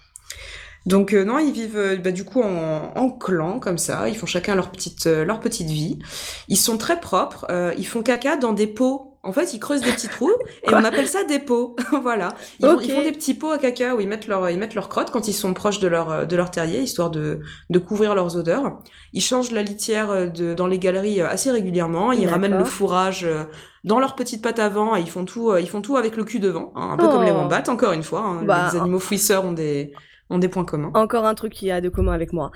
Donc 0.87 1.13
non, 1.13 1.37
ils 1.37 1.53
vivent 1.53 2.01
bah, 2.03 2.11
du 2.11 2.25
coup 2.25 2.41
en, 2.41 2.93
en, 2.95 3.11
clan 3.11 3.59
comme 3.59 3.77
ça. 3.77 4.09
Ils 4.09 4.17
font 4.17 4.25
chacun 4.25 4.55
leur 4.55 4.71
petite 4.71 5.05
leur 5.05 5.39
petite 5.39 5.69
vie. 5.69 5.99
Ils 6.47 6.57
sont 6.57 6.79
très 6.79 6.99
propres. 6.99 7.45
ils 7.77 7.85
font 7.85 8.01
caca 8.01 8.37
dans 8.37 8.53
des 8.53 8.67
pots 8.67 9.12
en 9.25 9.31
fait, 9.31 9.53
ils 9.53 9.59
creusent 9.59 9.81
des 9.81 9.91
petits 9.91 10.09
trous 10.09 10.33
et 10.63 10.73
on 10.73 10.83
appelle 10.83 11.07
ça 11.07 11.23
des 11.23 11.39
pots. 11.39 11.77
voilà. 12.01 12.29
Ils, 12.59 12.67
font, 12.67 12.79
ils, 12.81 12.91
font, 12.91 13.01
des 13.01 13.13
petits 13.13 13.33
pots 13.33 13.51
à 13.51 13.57
caca 13.57 13.95
où 13.95 14.01
ils 14.01 14.07
mettent 14.07 14.27
leur 14.27 14.49
ils 14.49 14.59
mettent 14.59 14.75
leur 14.75 14.89
crotte 14.89 15.11
quand 15.11 15.29
ils 15.29 15.33
sont 15.33 15.53
proches 15.53 15.79
de 15.79 15.87
leur 15.87 16.27
de 16.27 16.35
leur 16.35 16.51
terrier 16.51 16.81
histoire 16.81 17.09
de 17.09 17.39
de 17.69 17.79
couvrir 17.79 18.15
leurs 18.15 18.35
odeurs. 18.35 18.79
Ils 19.13 19.21
changent 19.21 19.51
la 19.51 19.63
litière 19.63 20.31
de 20.31 20.53
dans 20.53 20.67
les 20.67 20.77
galeries 20.77 21.21
assez 21.21 21.51
régulièrement. 21.51 22.11
Ils 22.11 22.27
ramènent 22.27 22.57
le 22.57 22.65
fourrage 22.65 23.23
euh, 23.23 23.45
dans 23.83 23.99
leur 23.99 24.15
petite 24.15 24.41
patte 24.41 24.59
avant 24.59 24.95
et 24.95 25.01
ils 25.01 25.09
font 25.09 25.25
tout 25.25 25.51
euh, 25.51 25.61
ils 25.61 25.69
font 25.69 25.81
tout 25.81 25.95
avec 25.95 26.17
le 26.17 26.23
cul 26.23 26.39
devant, 26.39 26.73
hein, 26.75 26.89
un 26.91 26.97
peu 26.97 27.07
comme 27.07 27.23
les 27.23 27.31
oh. 27.31 27.35
wombats 27.35 27.63
encore 27.69 27.93
une 27.93 28.03
fois. 28.03 28.21
Hein. 28.21 28.43
Bah, 28.43 28.69
les 28.71 28.79
animaux 28.79 28.99
fouisseurs 28.99 29.45
ont 29.45 29.53
des 29.53 29.93
ont 30.29 30.37
des 30.37 30.47
points 30.47 30.65
communs. 30.65 30.91
Encore 30.93 31.25
un 31.25 31.35
truc 31.35 31.53
qui 31.53 31.71
a 31.71 31.81
de 31.81 31.89
commun 31.89 32.13
avec 32.13 32.33
moi. 32.33 32.51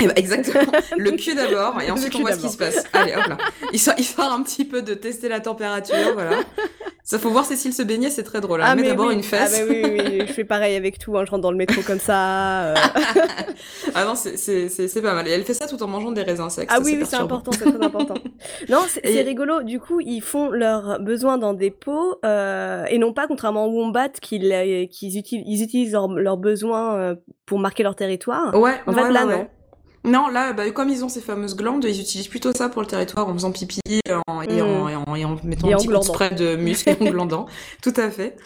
Eh 0.00 0.06
ben, 0.06 0.12
exactement. 0.16 0.72
Le 0.96 1.12
cul 1.12 1.34
d'abord, 1.34 1.80
et 1.80 1.90
ensuite 1.90 2.14
on 2.16 2.20
voit 2.20 2.32
ce 2.32 2.40
qui 2.40 2.48
se 2.48 2.56
passe. 2.56 2.84
Allez, 2.92 3.14
hop 3.14 3.26
là. 3.26 3.38
Il 3.72 3.78
sort, 3.78 3.94
il 3.98 4.06
un 4.18 4.42
petit 4.42 4.64
peu 4.64 4.82
de 4.82 4.94
tester 4.94 5.28
la 5.28 5.40
température, 5.40 6.14
voilà. 6.14 6.38
Ça 7.06 7.18
faut 7.18 7.28
voir 7.28 7.44
Cécile 7.44 7.74
se 7.74 7.82
baigner, 7.82 8.08
c'est 8.08 8.22
très 8.22 8.40
drôle. 8.40 8.60
Elle 8.60 8.66
ah, 8.66 8.74
met 8.74 8.82
d'abord 8.82 9.10
une 9.10 9.22
fesse. 9.22 9.60
Ah 9.60 9.66
bah 9.66 9.70
oui, 9.70 9.82
oui, 9.84 10.26
je 10.26 10.32
fais 10.32 10.44
pareil 10.44 10.74
avec 10.74 10.98
tout, 10.98 11.18
hein. 11.18 11.24
je 11.26 11.30
rentre 11.30 11.42
dans 11.42 11.50
le 11.50 11.58
métro 11.58 11.82
comme 11.82 11.98
ça. 11.98 12.62
Euh. 12.64 12.74
ah 13.94 14.06
non, 14.06 14.14
c'est 14.14 15.02
pas 15.02 15.14
mal. 15.14 15.28
Et 15.28 15.32
elle 15.32 15.44
fait 15.44 15.52
ça 15.52 15.66
tout 15.66 15.82
en 15.82 15.86
mangeant 15.86 16.12
des 16.12 16.22
raisins 16.22 16.48
secs. 16.48 16.66
Ah 16.70 16.78
oui, 16.82 16.96
oui, 16.98 17.04
c'est 17.06 17.16
important, 17.16 17.52
c'est 17.52 17.70
très 17.70 17.84
important. 17.84 18.14
non, 18.70 18.80
c'est 18.88 19.20
rigolo. 19.20 19.62
Du 19.62 19.80
coup, 19.80 20.00
ils 20.00 20.22
font 20.22 20.48
leurs 20.48 20.98
besoins 20.98 21.36
dans 21.36 21.52
des 21.52 21.70
pots, 21.70 22.18
euh, 22.24 22.86
et 22.88 22.96
non 22.96 23.12
pas, 23.12 23.26
contrairement 23.26 23.66
aux 23.66 23.72
wombats, 23.72 24.08
qu'ils 24.08 24.46
utilisent, 24.46 25.42
ils 25.46 25.62
utilisent 25.62 25.92
leurs 25.92 26.38
besoins 26.38 26.96
euh, 26.96 27.14
pour 27.44 27.58
marquer 27.58 27.82
leur 27.82 27.96
territoire. 27.96 28.58
Ouais, 28.58 28.80
en 28.86 28.92
fait, 28.94 29.10
là, 29.10 29.26
non. 29.26 29.46
Non, 30.04 30.28
là, 30.28 30.52
bah, 30.52 30.70
comme 30.70 30.90
ils 30.90 31.02
ont 31.02 31.08
ces 31.08 31.22
fameuses 31.22 31.56
glandes, 31.56 31.84
ils 31.84 32.00
utilisent 32.00 32.28
plutôt 32.28 32.52
ça 32.52 32.68
pour 32.68 32.82
le 32.82 32.86
territoire 32.86 33.26
en 33.26 33.32
faisant 33.32 33.52
pipi 33.52 33.80
en, 34.26 34.42
et, 34.42 34.60
en, 34.60 34.84
mm. 34.84 35.16
et, 35.16 35.24
en, 35.24 35.36
mettant 35.44 35.68
un 35.68 35.76
petit 35.76 35.86
coup 35.86 35.96
de 35.96 36.02
spray 36.02 36.34
de 36.34 36.56
muscle 36.56 36.94
en 37.00 37.04
glandant. 37.10 37.46
Tout 37.82 37.94
à 37.96 38.10
fait. 38.10 38.36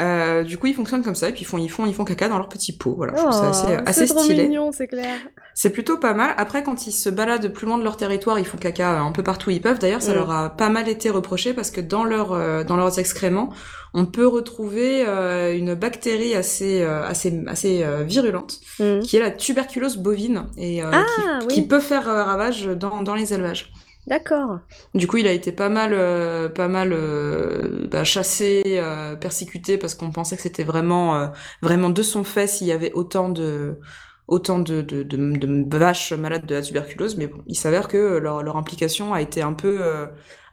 Euh, 0.00 0.44
du 0.44 0.58
coup, 0.58 0.68
ils 0.68 0.74
fonctionnent 0.74 1.02
comme 1.02 1.16
ça, 1.16 1.28
et 1.28 1.32
puis 1.32 1.42
ils 1.42 1.44
font, 1.44 1.58
ils 1.58 1.68
font, 1.68 1.86
ils 1.86 1.94
font 1.94 2.04
caca 2.04 2.28
dans 2.28 2.38
leur 2.38 2.48
petit 2.48 2.76
pot. 2.76 2.94
Voilà, 2.96 3.14
je 3.16 3.22
trouve 3.22 3.32
ça 3.32 3.48
assez, 3.48 3.76
oh, 3.76 3.82
assez 3.84 4.06
stylé. 4.06 4.44
Mignon, 4.44 4.70
c'est 4.70 4.86
clair. 4.86 5.16
C'est 5.54 5.70
plutôt 5.70 5.98
pas 5.98 6.14
mal. 6.14 6.34
Après, 6.36 6.62
quand 6.62 6.86
ils 6.86 6.92
se 6.92 7.08
baladent 7.08 7.48
plus 7.48 7.66
loin 7.66 7.78
de 7.78 7.82
leur 7.82 7.96
territoire, 7.96 8.38
ils 8.38 8.44
font 8.44 8.58
caca 8.58 8.92
euh, 8.92 9.00
un 9.00 9.10
peu 9.10 9.24
partout 9.24 9.48
où 9.48 9.52
ils 9.52 9.60
peuvent. 9.60 9.80
D'ailleurs, 9.80 10.02
ça 10.02 10.12
mm. 10.12 10.16
leur 10.16 10.30
a 10.30 10.50
pas 10.50 10.68
mal 10.68 10.88
été 10.88 11.10
reproché 11.10 11.52
parce 11.52 11.72
que 11.72 11.80
dans 11.80 12.04
leur, 12.04 12.32
euh, 12.32 12.62
dans 12.62 12.76
leurs 12.76 13.00
excréments, 13.00 13.50
on 13.94 14.06
peut 14.06 14.26
retrouver 14.26 15.04
euh, 15.06 15.56
une 15.56 15.74
bactérie 15.74 16.34
assez, 16.34 16.82
assez, 16.82 17.42
assez 17.46 17.84
virulente, 18.04 18.60
mm. 18.78 19.00
qui 19.00 19.16
est 19.16 19.20
la 19.20 19.30
tuberculose 19.30 19.96
bovine 19.96 20.46
et 20.56 20.82
ah, 20.82 21.04
qui, 21.42 21.54
qui, 21.54 21.62
peut 21.66 21.80
faire 21.80 22.04
ravage 22.04 22.66
dans, 22.66 23.02
dans 23.02 23.14
les 23.14 23.32
élevages. 23.32 23.72
D'accord. 24.08 24.60
Du 24.94 25.06
coup, 25.06 25.18
il 25.18 25.26
a 25.26 25.32
été 25.32 25.52
pas 25.52 25.68
mal, 25.68 25.92
euh, 25.92 26.48
pas 26.48 26.66
mal 26.66 26.94
euh, 26.94 27.86
bah, 27.90 28.04
chassé, 28.04 28.62
euh, 28.66 29.16
persécuté 29.16 29.76
parce 29.76 29.94
qu'on 29.94 30.10
pensait 30.10 30.36
que 30.36 30.42
c'était 30.42 30.64
vraiment, 30.64 31.30
vraiment 31.60 31.90
de 31.90 32.02
son 32.02 32.24
fait 32.24 32.46
s'il 32.46 32.66
y 32.68 32.72
avait 32.72 32.92
autant 32.92 33.28
de, 33.28 33.78
autant 34.26 34.60
de, 34.60 34.80
de, 34.80 35.02
de, 35.02 35.76
vaches 35.76 36.14
malades 36.14 36.46
de 36.46 36.54
la 36.54 36.62
tuberculose. 36.62 37.18
Mais 37.18 37.26
bon, 37.26 37.42
il 37.46 37.54
s'avère 37.54 37.86
que 37.86 38.16
leur, 38.16 38.42
leur 38.42 38.56
implication 38.56 39.12
a 39.12 39.20
été 39.20 39.42
un 39.42 39.52
peu, 39.52 39.82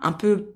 un 0.01 0.11
peu 0.11 0.53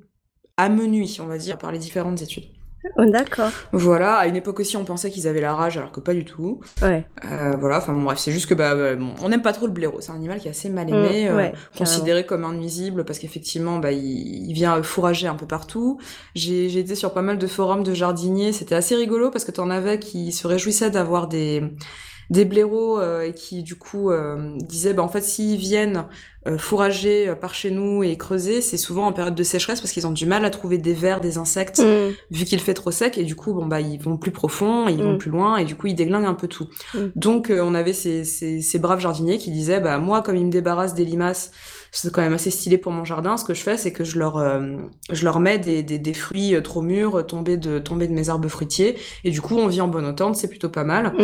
amenuie, 0.58 1.20
on 1.22 1.28
va 1.28 1.38
dire, 1.38 1.58
par 1.58 1.72
les 1.72 1.80
différentes 1.80 2.22
études. 2.22 2.50
Oh, 2.98 3.06
d'accord. 3.06 3.52
Voilà, 3.72 4.16
à 4.16 4.28
une 4.28 4.36
époque 4.36 4.60
aussi, 4.60 4.78
on 4.78 4.86
pensait 4.86 5.12
qu'ils 5.12 5.28
avaient 5.28 5.42
la 5.42 5.54
rage, 5.54 5.78
alors 5.78 5.92
que 5.92 6.00
pas 6.00 6.14
du 6.14 6.24
tout. 6.24 6.62
Ouais. 6.82 7.06
Euh, 7.26 7.56
voilà, 7.60 7.78
enfin 7.78 7.94
bon, 7.94 8.04
bref, 8.04 8.20
c'est 8.20 8.32
juste 8.32 8.48
que 8.48 8.54
bah, 8.54 8.76
on 9.22 9.30
n'aime 9.30 9.42
pas 9.42 9.54
trop 9.54 9.68
le 9.68 9.74
blaireau. 9.74 10.02
C'est 10.02 10.12
un 10.12 10.16
animal 10.16 10.40
qui 10.40 10.48
est 10.48 10.52
assez 10.52 10.70
mal 10.70 10.88
mm, 10.88 10.94
aimé, 10.94 11.30
euh, 11.30 11.50
considéré 11.78 12.26
comme 12.26 12.46
un 12.46 12.54
nuisible 12.54 13.04
parce 13.04 13.20
qu'effectivement, 13.20 13.80
bah, 13.80 13.92
il, 13.92 14.54
vient 14.54 14.82
fourrager 14.82 15.28
un 15.28 15.36
peu 15.36 15.46
partout. 15.46 16.00
J'ai 16.36 16.78
été 16.78 16.96
sur 16.96 17.14
pas 17.14 17.22
mal 17.22 17.38
de 17.38 17.48
forums 17.48 17.84
de 17.84 17.94
jardiniers, 17.94 18.54
c'était 18.54 18.76
assez 18.76 18.96
rigolo 18.96 19.30
parce 19.30 19.46
que 19.46 19.52
t'en 19.52 19.70
avais 19.70 20.00
qui 20.00 20.32
se 20.32 20.48
réjouissaient 20.48 20.90
d'avoir 20.90 21.28
des 21.28 21.64
des 22.30 22.46
blaireaux 22.46 23.00
euh, 23.00 23.32
qui 23.32 23.64
du 23.64 23.76
coup 23.76 24.12
euh, 24.12 24.56
disaient 24.58 24.94
bah 24.94 25.04
en 25.04 25.10
fait 25.10 25.22
s'ils 25.22 25.58
viennent 25.58 26.06
euh, 26.48 26.58
fourrager 26.58 27.34
par 27.42 27.54
chez 27.54 27.70
nous 27.70 28.04
et 28.04 28.16
creuser, 28.18 28.62
c'est 28.62 28.78
souvent 28.78 29.08
en 29.08 29.14
période 29.14 29.36
de 29.36 29.44
sécheresse 29.44 29.82
parce 29.82 29.92
qu'ils 29.92 30.08
ont 30.08 30.12
du 30.12 30.26
mal 30.26 30.46
à 30.46 30.50
trouver 30.50 30.78
des 30.78 30.94
vers, 30.94 31.22
des 31.22 31.38
insectes 31.38 31.80
mm. 31.80 32.14
vu 32.32 32.46
qu'il 32.46 32.60
fait 32.60 32.76
trop 32.76 32.92
sec 32.92 33.18
et 33.18 33.24
du 33.24 33.36
coup 33.36 33.54
bon 33.54 33.66
bah 33.66 33.82
ils 33.82 34.00
vont 34.00 34.18
plus 34.18 34.32
profond, 34.32 34.88
ils 34.88 35.02
vont 35.02 35.14
mm. 35.14 35.18
plus 35.18 35.32
loin 35.32 35.58
et 35.58 35.66
du 35.66 35.76
coup 35.76 35.88
ils 35.88 35.96
déglinguent 35.96 36.26
un 36.26 36.36
peu 36.36 36.48
tout. 36.48 36.70
Mm. 36.94 37.00
Donc 37.16 37.52
on 37.52 37.74
avait 37.74 37.94
ces, 37.94 38.24
ces, 38.24 38.62
ces, 38.62 38.80
braves 38.80 39.00
jardiniers 39.00 39.38
qui 39.38 39.52
disaient 39.52 39.80
bah 39.80 39.98
moi 39.98 40.22
comme 40.22 40.36
ils 40.36 40.46
me 40.46 40.52
débarrassent 40.52 40.94
des 40.94 41.06
limaces 41.06 41.52
c'est 41.92 42.12
quand 42.12 42.22
même 42.22 42.34
assez 42.34 42.52
stylé 42.52 42.78
pour 42.78 42.92
mon 42.92 43.04
jardin. 43.04 43.36
Ce 43.36 43.44
que 43.44 43.56
je 43.56 43.62
fais, 43.64 43.76
c'est 43.76 43.92
que 43.92 44.04
je 44.04 44.20
leur, 44.20 44.38
je 45.10 45.24
leur 45.24 45.40
mets 45.40 45.58
des, 45.58 45.82
des, 45.82 45.98
des, 45.98 46.14
fruits 46.14 46.56
trop 46.64 46.84
mûrs 46.84 47.26
tombés 47.26 47.58
de, 47.58 47.80
tombés 47.80 48.08
de 48.08 48.14
mes 48.14 48.30
arbres 48.30 48.48
fruitiers. 48.48 48.96
Et 49.24 49.32
du 49.32 49.42
coup, 49.42 49.58
on 49.58 49.66
vit 49.66 49.82
en 49.82 49.88
bonne 49.88 50.06
entente, 50.06 50.36
c'est 50.36 50.50
plutôt 50.50 50.70
pas 50.70 50.84
mal. 50.84 51.16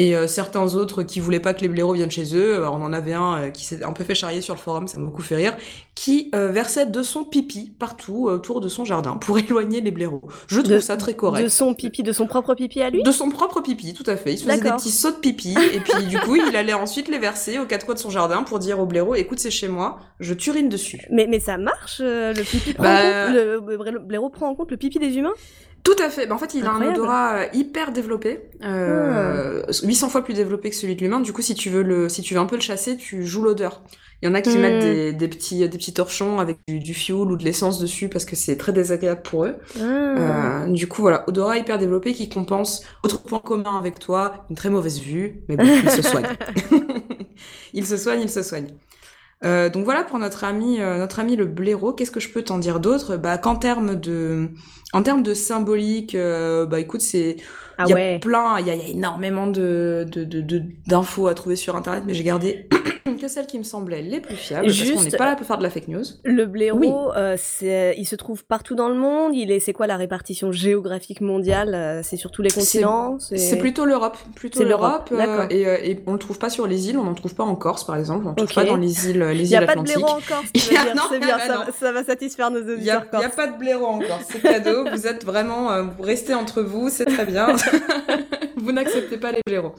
Et 0.00 0.16
euh, 0.16 0.26
certains 0.26 0.76
autres 0.76 1.02
qui 1.02 1.20
voulaient 1.20 1.40
pas 1.40 1.52
que 1.52 1.60
les 1.60 1.68
blaireaux 1.68 1.92
viennent 1.92 2.10
chez 2.10 2.34
eux, 2.34 2.60
euh, 2.60 2.70
on 2.70 2.82
en 2.82 2.90
avait 2.94 3.12
un 3.12 3.36
euh, 3.36 3.50
qui 3.50 3.66
s'est 3.66 3.84
un 3.84 3.92
peu 3.92 4.02
fait 4.02 4.14
charrier 4.14 4.40
sur 4.40 4.54
le 4.54 4.58
forum, 4.58 4.88
ça 4.88 4.98
m'a 4.98 5.04
beaucoup 5.04 5.20
fait 5.20 5.36
rire, 5.36 5.54
qui 5.94 6.30
versait 6.32 6.86
de 6.86 7.02
son 7.02 7.24
pipi 7.24 7.74
partout 7.78 8.24
autour 8.28 8.62
de 8.62 8.68
son 8.68 8.86
jardin 8.86 9.18
pour 9.18 9.38
éloigner 9.38 9.82
les 9.82 9.90
blaireaux. 9.90 10.22
Je 10.46 10.62
trouve 10.62 10.80
ça 10.80 10.96
très 10.96 11.12
correct. 11.12 11.44
De 11.44 11.50
son 11.50 11.74
pipi, 11.74 12.02
de 12.02 12.12
son 12.12 12.26
propre 12.26 12.54
pipi 12.54 12.80
à 12.80 12.88
lui? 12.88 13.02
De 13.02 13.12
son 13.12 13.28
propre 13.28 13.60
pipi, 13.60 13.92
tout 13.92 14.04
à 14.06 14.16
fait. 14.16 14.32
Il 14.32 14.38
se 14.38 14.44
faisait 14.44 14.62
des 14.62 14.70
petits 14.70 14.90
sauts 14.90 15.10
de 15.10 15.16
pipi 15.16 15.54
et 15.74 15.80
puis 15.80 16.06
du 16.06 16.18
coup 16.18 16.34
il 16.34 16.56
allait 16.56 16.72
ensuite 16.72 17.08
les 17.08 17.18
verser 17.18 17.58
aux 17.58 17.66
quatre 17.66 17.84
coins 17.84 17.94
de 17.94 18.00
son 18.00 18.08
jardin 18.08 18.42
pour 18.42 18.58
dire 18.58 18.80
aux 18.80 18.86
blaireaux 18.86 19.16
écoute 19.16 19.38
c'est 19.38 19.50
chez 19.50 19.68
moi, 19.68 19.98
je 20.18 20.32
turine 20.32 20.70
dessus. 20.70 21.06
Mais, 21.10 21.26
mais 21.28 21.40
ça 21.40 21.58
marche 21.58 22.00
le 22.00 22.42
pipi 22.42 22.72
prend 22.72 22.84
bah, 22.84 23.28
le 23.28 23.98
blaireau 23.98 24.30
prend 24.30 24.48
en 24.48 24.54
compte 24.54 24.70
le 24.70 24.78
pipi 24.78 24.98
des 24.98 25.18
humains? 25.18 25.34
Tout 25.82 25.96
à 26.02 26.10
fait. 26.10 26.26
Ben, 26.26 26.34
en 26.34 26.38
fait, 26.38 26.54
il 26.54 26.66
a 26.66 26.72
un 26.72 26.82
odorat 26.82 27.34
euh, 27.34 27.46
hyper 27.52 27.92
développé, 27.92 28.50
euh, 28.62 29.62
800 29.82 30.06
ah. 30.06 30.10
fois 30.10 30.22
plus 30.22 30.34
développé 30.34 30.70
que 30.70 30.76
celui 30.76 30.96
de 30.96 31.00
l'humain. 31.00 31.20
Du 31.20 31.32
coup, 31.32 31.42
si 31.42 31.54
tu 31.54 31.70
veux 31.70 31.82
le, 31.82 32.08
si 32.08 32.22
tu 32.22 32.34
veux 32.34 32.40
un 32.40 32.46
peu 32.46 32.56
le 32.56 32.62
chasser, 32.62 32.96
tu 32.96 33.24
joues 33.26 33.42
l'odeur. 33.42 33.82
Il 34.22 34.28
y 34.28 34.28
en 34.28 34.34
a 34.34 34.42
qui 34.42 34.58
mettent 34.58 34.84
hmm. 34.84 34.86
des, 34.86 35.12
des, 35.14 35.28
petits, 35.28 35.66
des 35.66 35.78
petits 35.78 35.94
torchons 35.94 36.40
avec 36.40 36.58
du, 36.68 36.78
du 36.78 36.92
fioul 36.92 37.32
ou 37.32 37.36
de 37.36 37.44
l'essence 37.44 37.78
dessus 37.78 38.10
parce 38.10 38.26
que 38.26 38.36
c'est 38.36 38.58
très 38.58 38.72
désagréable 38.72 39.22
pour 39.22 39.46
eux. 39.46 39.56
Ah. 39.78 39.82
Euh, 39.82 40.66
du 40.66 40.88
coup, 40.88 41.00
voilà, 41.00 41.24
odorat 41.26 41.56
hyper 41.56 41.78
développé 41.78 42.12
qui 42.12 42.28
compense 42.28 42.84
autre 43.02 43.22
point 43.22 43.38
commun 43.38 43.78
avec 43.78 43.98
toi, 43.98 44.44
une 44.50 44.56
très 44.56 44.68
mauvaise 44.68 45.00
vue, 45.00 45.40
mais 45.48 45.56
bon, 45.56 45.64
il 45.64 45.90
se 45.90 46.02
soigne. 46.02 46.26
il 47.72 47.86
se 47.86 47.96
soigne, 47.96 48.20
il 48.20 48.30
se 48.30 48.42
soigne. 48.42 48.68
Euh, 49.42 49.70
donc 49.70 49.84
voilà 49.84 50.04
pour 50.04 50.18
notre 50.18 50.44
ami, 50.44 50.80
euh, 50.80 50.98
notre 50.98 51.18
ami 51.18 51.34
le 51.34 51.46
blaireau. 51.46 51.92
Qu'est-ce 51.92 52.10
que 52.10 52.20
je 52.20 52.28
peux 52.28 52.42
t'en 52.42 52.58
dire 52.58 52.78
d'autre? 52.78 53.16
Bah 53.16 53.38
qu'en 53.38 53.56
termes 53.56 53.94
de, 53.94 54.50
en 54.92 55.02
termes 55.02 55.22
de 55.22 55.34
symbolique, 55.34 56.14
euh, 56.14 56.66
bah 56.66 56.80
écoute, 56.80 57.00
c'est 57.00 57.36
ah 57.80 57.84
il 57.86 57.90
y 57.90 58.14
a 58.14 58.18
plein, 58.18 58.58
il 58.60 58.66
y 58.66 58.70
a, 58.70 58.74
énormément 58.74 59.46
de 59.46 60.06
d'infos 60.86 61.28
à 61.28 61.34
trouver 61.34 61.56
sur 61.56 61.76
internet, 61.76 62.04
mais 62.06 62.14
j'ai 62.14 62.24
gardé 62.24 62.68
que 63.20 63.28
celles 63.28 63.46
qui 63.46 63.58
me 63.58 63.64
semblaient 63.64 64.02
les 64.02 64.20
plus 64.20 64.34
fiables, 64.34 64.68
Juste, 64.68 64.92
parce 64.92 65.04
qu'on 65.04 65.10
n'est 65.10 65.16
pas 65.16 65.26
là 65.26 65.36
pour 65.36 65.46
faire 65.46 65.58
de 65.58 65.62
la 65.62 65.70
fake 65.70 65.88
news. 65.88 66.04
Le 66.24 66.46
blaireau, 66.46 67.12
euh, 67.14 67.36
c'est, 67.38 67.94
il 67.98 68.06
se 68.06 68.16
trouve 68.16 68.44
partout 68.44 68.74
dans 68.74 68.88
le 68.88 68.94
monde. 68.94 69.34
Il 69.34 69.50
est, 69.50 69.60
c'est 69.60 69.72
quoi 69.72 69.86
la 69.86 69.96
répartition 69.96 70.52
géographique 70.52 71.20
mondiale 71.20 71.74
euh, 71.74 72.00
C'est 72.02 72.16
sur 72.16 72.30
tous 72.30 72.42
les 72.42 72.50
continents? 72.50 73.18
C'est 73.20 73.58
plutôt 73.58 73.84
l'Europe, 73.84 74.16
plutôt 74.34 74.64
l'Europe. 74.64 75.10
Euh, 75.12 75.46
et, 75.50 75.66
euh, 75.66 75.76
et, 75.82 76.02
on 76.06 76.12
le 76.12 76.18
trouve 76.18 76.38
pas 76.38 76.50
sur 76.50 76.66
les 76.66 76.88
îles. 76.88 76.98
On 76.98 77.04
n'en 77.04 77.14
trouve 77.14 77.34
pas 77.34 77.44
en 77.44 77.54
Corse, 77.54 77.84
par 77.84 77.96
exemple. 77.96 78.26
On 78.26 78.30
ne 78.30 78.34
trouve 78.34 78.54
pas 78.54 78.64
dans 78.64 78.76
les 78.76 79.10
îles, 79.10 79.20
les 79.20 79.50
îles 79.50 79.56
Atlantiques. 79.56 79.96
Il 79.96 80.00
n'y 80.00 80.04
a 80.04 80.14
pas 80.14 80.14
de 80.14 80.16
blaireau 80.16 80.16
en 80.16 80.20
Corse. 80.20 80.46
c'est 81.10 81.18
bien, 81.18 81.38
ça, 81.38 81.66
ça, 81.78 81.92
va 81.92 82.04
satisfaire 82.04 82.50
nos 82.50 82.60
auditeurs. 82.60 82.76
Il 83.12 83.18
n'y 83.18 83.24
a, 83.24 83.26
a, 83.26 83.30
pas 83.30 83.46
de 83.46 83.58
blaireau 83.58 83.86
en 83.86 83.98
Corse. 83.98 84.24
C'est 84.30 84.40
cadeau. 84.40 84.84
vous 84.90 85.06
êtes 85.06 85.24
vraiment, 85.24 85.84
vous 85.84 86.02
restez 86.02 86.34
entre 86.34 86.62
vous, 86.62 86.88
c'est 86.88 87.04
très 87.04 87.26
bien. 87.26 87.48
vous 88.56 88.72
n'acceptez 88.72 89.18
pas 89.18 89.32
les 89.32 89.40
blaireaux. 89.46 89.74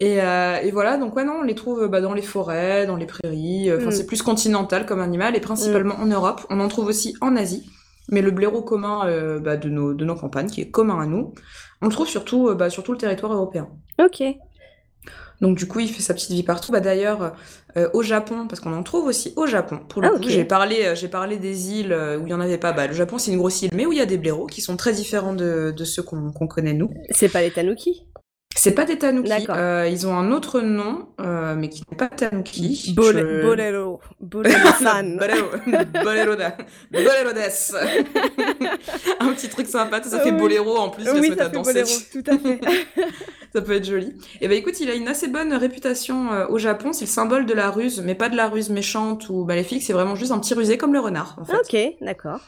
Et, 0.00 0.22
euh, 0.22 0.56
et, 0.62 0.70
voilà, 0.70 0.96
donc 0.96 1.14
ouais, 1.14 1.24
non, 1.24 1.40
on 1.40 1.42
les 1.42 1.54
trouve 1.54 1.86
bah, 1.88 2.00
dans 2.00 2.14
les 2.14 2.22
forêts, 2.22 2.86
dans 2.86 2.96
les 2.96 3.06
prairies. 3.06 3.70
Enfin, 3.72 3.88
mm. 3.88 3.92
c'est 3.92 4.06
plus 4.06 4.22
continental 4.22 4.86
comme 4.86 5.00
animal 5.00 5.36
et 5.36 5.40
principalement 5.40 5.96
mm. 5.98 6.02
en 6.02 6.06
Europe. 6.06 6.46
On 6.48 6.58
en 6.60 6.68
trouve 6.68 6.86
aussi 6.86 7.14
en 7.20 7.36
Asie. 7.36 7.70
Mais 8.10 8.22
le 8.22 8.30
blaireau 8.30 8.62
commun 8.62 9.06
euh, 9.06 9.38
bah, 9.38 9.56
de, 9.56 9.68
nos, 9.68 9.94
de 9.94 10.04
nos 10.04 10.14
campagnes, 10.14 10.48
qui 10.48 10.62
est 10.62 10.70
commun 10.70 11.00
à 11.00 11.06
nous, 11.06 11.34
on 11.80 11.86
le 11.86 11.92
trouve 11.92 12.08
surtout 12.08 12.48
euh, 12.48 12.54
bah, 12.54 12.70
sur 12.70 12.82
tout 12.82 12.92
le 12.92 12.98
territoire 12.98 13.32
européen. 13.32 13.68
Ok. 14.02 14.22
Donc 15.40 15.56
du 15.56 15.66
coup, 15.66 15.80
il 15.80 15.88
fait 15.88 16.02
sa 16.02 16.14
petite 16.14 16.32
vie 16.32 16.42
partout. 16.42 16.72
Bah 16.72 16.80
d'ailleurs, 16.80 17.34
euh, 17.76 17.88
au 17.92 18.02
Japon, 18.02 18.46
parce 18.48 18.60
qu'on 18.60 18.72
en 18.72 18.82
trouve 18.82 19.06
aussi 19.06 19.32
au 19.36 19.46
Japon. 19.46 19.80
Pour 19.88 20.02
le 20.02 20.08
ah, 20.08 20.18
coup, 20.18 20.28
j'ai 20.28 20.44
parlé, 20.44 20.84
euh, 20.84 20.94
j'ai 20.94 21.08
parlé 21.08 21.36
des 21.36 21.72
îles 21.72 21.96
où 22.20 22.26
il 22.26 22.30
y 22.30 22.34
en 22.34 22.40
avait 22.40 22.58
pas. 22.58 22.72
Bah, 22.72 22.86
le 22.86 22.94
Japon, 22.94 23.18
c'est 23.18 23.30
une 23.30 23.38
grosse 23.38 23.62
île, 23.62 23.70
mais 23.74 23.86
où 23.86 23.92
il 23.92 23.98
y 23.98 24.02
a 24.02 24.06
des 24.06 24.18
blaireaux 24.18 24.46
qui 24.46 24.60
sont 24.60 24.76
très 24.76 24.92
différents 24.92 25.34
de, 25.34 25.72
de 25.74 25.84
ceux 25.84 26.02
qu'on 26.02 26.30
connaît 26.46 26.74
nous. 26.74 26.90
C'est 27.10 27.28
pas 27.28 27.42
les 27.42 27.50
tanuki 27.50 28.04
c'est 28.60 28.74
pas 28.74 28.84
des 28.84 28.98
tanuki. 28.98 29.32
Euh, 29.48 29.88
ils 29.90 30.06
ont 30.06 30.14
un 30.14 30.32
autre 30.32 30.60
nom, 30.60 31.08
euh, 31.20 31.54
mais 31.56 31.70
qui 31.70 31.82
n'est 31.90 31.96
pas 31.96 32.08
tanuki. 32.08 32.92
Bolero. 32.94 34.00
Bolero-san. 34.20 35.16
bolero. 35.18 35.46
Bolero. 36.04 36.36
Bolero 36.90 37.32
des. 37.32 37.40
un 39.20 39.32
petit 39.32 39.48
truc 39.48 39.66
sympa. 39.66 40.02
Ça 40.02 40.20
fait 40.20 40.32
boléro 40.32 40.76
en 40.76 40.90
plus. 40.90 41.08
Oui, 41.10 41.32
ça 41.36 41.48
fait 41.48 41.58
boléro. 41.58 41.88
Tout 42.12 42.24
à 42.26 42.38
fait. 42.38 42.60
ça 43.54 43.62
peut 43.62 43.72
être 43.72 43.86
joli. 43.86 44.08
Et 44.08 44.38
eh 44.42 44.48
ben 44.48 44.58
écoute, 44.58 44.78
il 44.80 44.90
a 44.90 44.94
une 44.94 45.08
assez 45.08 45.28
bonne 45.28 45.54
réputation 45.54 46.30
euh, 46.32 46.46
au 46.48 46.58
Japon. 46.58 46.92
C'est 46.92 47.06
le 47.06 47.10
symbole 47.10 47.46
de 47.46 47.54
la 47.54 47.70
ruse, 47.70 48.02
mais 48.04 48.14
pas 48.14 48.28
de 48.28 48.36
la 48.36 48.48
ruse 48.48 48.68
méchante 48.68 49.30
ou 49.30 49.44
maléfique. 49.44 49.82
C'est 49.82 49.94
vraiment 49.94 50.16
juste 50.16 50.32
un 50.32 50.38
petit 50.38 50.52
rusé 50.52 50.76
comme 50.76 50.92
le 50.92 51.00
renard. 51.00 51.36
En 51.40 51.46
fait. 51.46 51.56
Ok, 51.56 51.96
d'accord. 52.02 52.40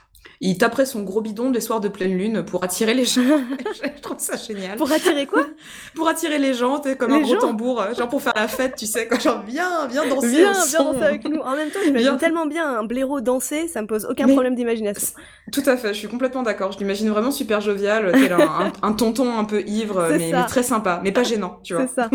Il 0.44 0.58
taperait 0.58 0.86
son 0.86 1.04
gros 1.04 1.20
bidon 1.20 1.50
des 1.50 1.60
soirs 1.60 1.80
de 1.80 1.86
pleine 1.86 2.18
lune 2.18 2.42
pour 2.42 2.64
attirer 2.64 2.94
les 2.94 3.04
gens. 3.04 3.22
je 3.80 4.00
trouve 4.00 4.18
ça 4.18 4.36
génial. 4.36 4.76
Pour 4.76 4.90
attirer 4.90 5.24
quoi? 5.24 5.46
Pour 5.94 6.08
attirer 6.08 6.38
les 6.38 6.52
gens, 6.52 6.80
t'es 6.80 6.96
comme 6.96 7.12
un 7.12 7.20
gros 7.20 7.36
tambour, 7.36 7.80
euh, 7.80 7.94
genre 7.94 8.08
pour 8.08 8.20
faire 8.20 8.32
la 8.34 8.48
fête, 8.48 8.74
tu 8.76 8.86
sais, 8.86 9.06
quoi, 9.06 9.18
genre 9.18 9.44
viens, 9.46 9.86
viens 9.86 10.04
danser. 10.06 10.28
Viens, 10.28 10.52
viens 10.52 10.84
danser 10.84 11.02
avec 11.02 11.28
nous. 11.28 11.38
En 11.38 11.54
même 11.54 11.70
temps, 11.70 11.78
j'imagine 11.84 12.16
tellement 12.16 12.46
bien 12.46 12.80
un 12.80 12.82
blaireau 12.82 13.20
danser, 13.20 13.68
ça 13.68 13.82
me 13.82 13.86
pose 13.86 14.04
aucun 14.06 14.26
problème 14.26 14.56
d'imagination. 14.56 15.14
Tout 15.52 15.62
à 15.66 15.76
fait, 15.76 15.94
je 15.94 15.98
suis 15.98 16.08
complètement 16.08 16.42
d'accord. 16.42 16.72
Je 16.72 16.78
l'imagine 16.78 17.08
vraiment 17.10 17.30
super 17.30 17.60
jovial, 17.60 18.10
tel 18.10 18.34
un, 18.82 18.92
tonton 18.94 19.38
un 19.38 19.44
peu 19.44 19.62
ivre, 19.62 20.08
mais, 20.10 20.32
très 20.48 20.64
sympa, 20.64 21.00
mais 21.04 21.12
pas 21.12 21.22
gênant, 21.22 21.60
tu 21.62 21.74
vois. 21.74 21.86
C'est 21.86 21.94
ça. 21.94 22.10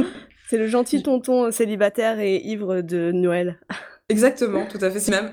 C'est 0.49 0.57
le 0.57 0.67
gentil 0.67 1.01
tonton 1.01 1.49
célibataire 1.51 2.19
et 2.19 2.37
ivre 2.37 2.81
de 2.81 3.11
Noël. 3.13 3.59
Exactement, 4.09 4.65
tout 4.65 4.79
à 4.81 4.89
fait, 4.89 4.99
c'est 4.99 5.11
même. 5.11 5.31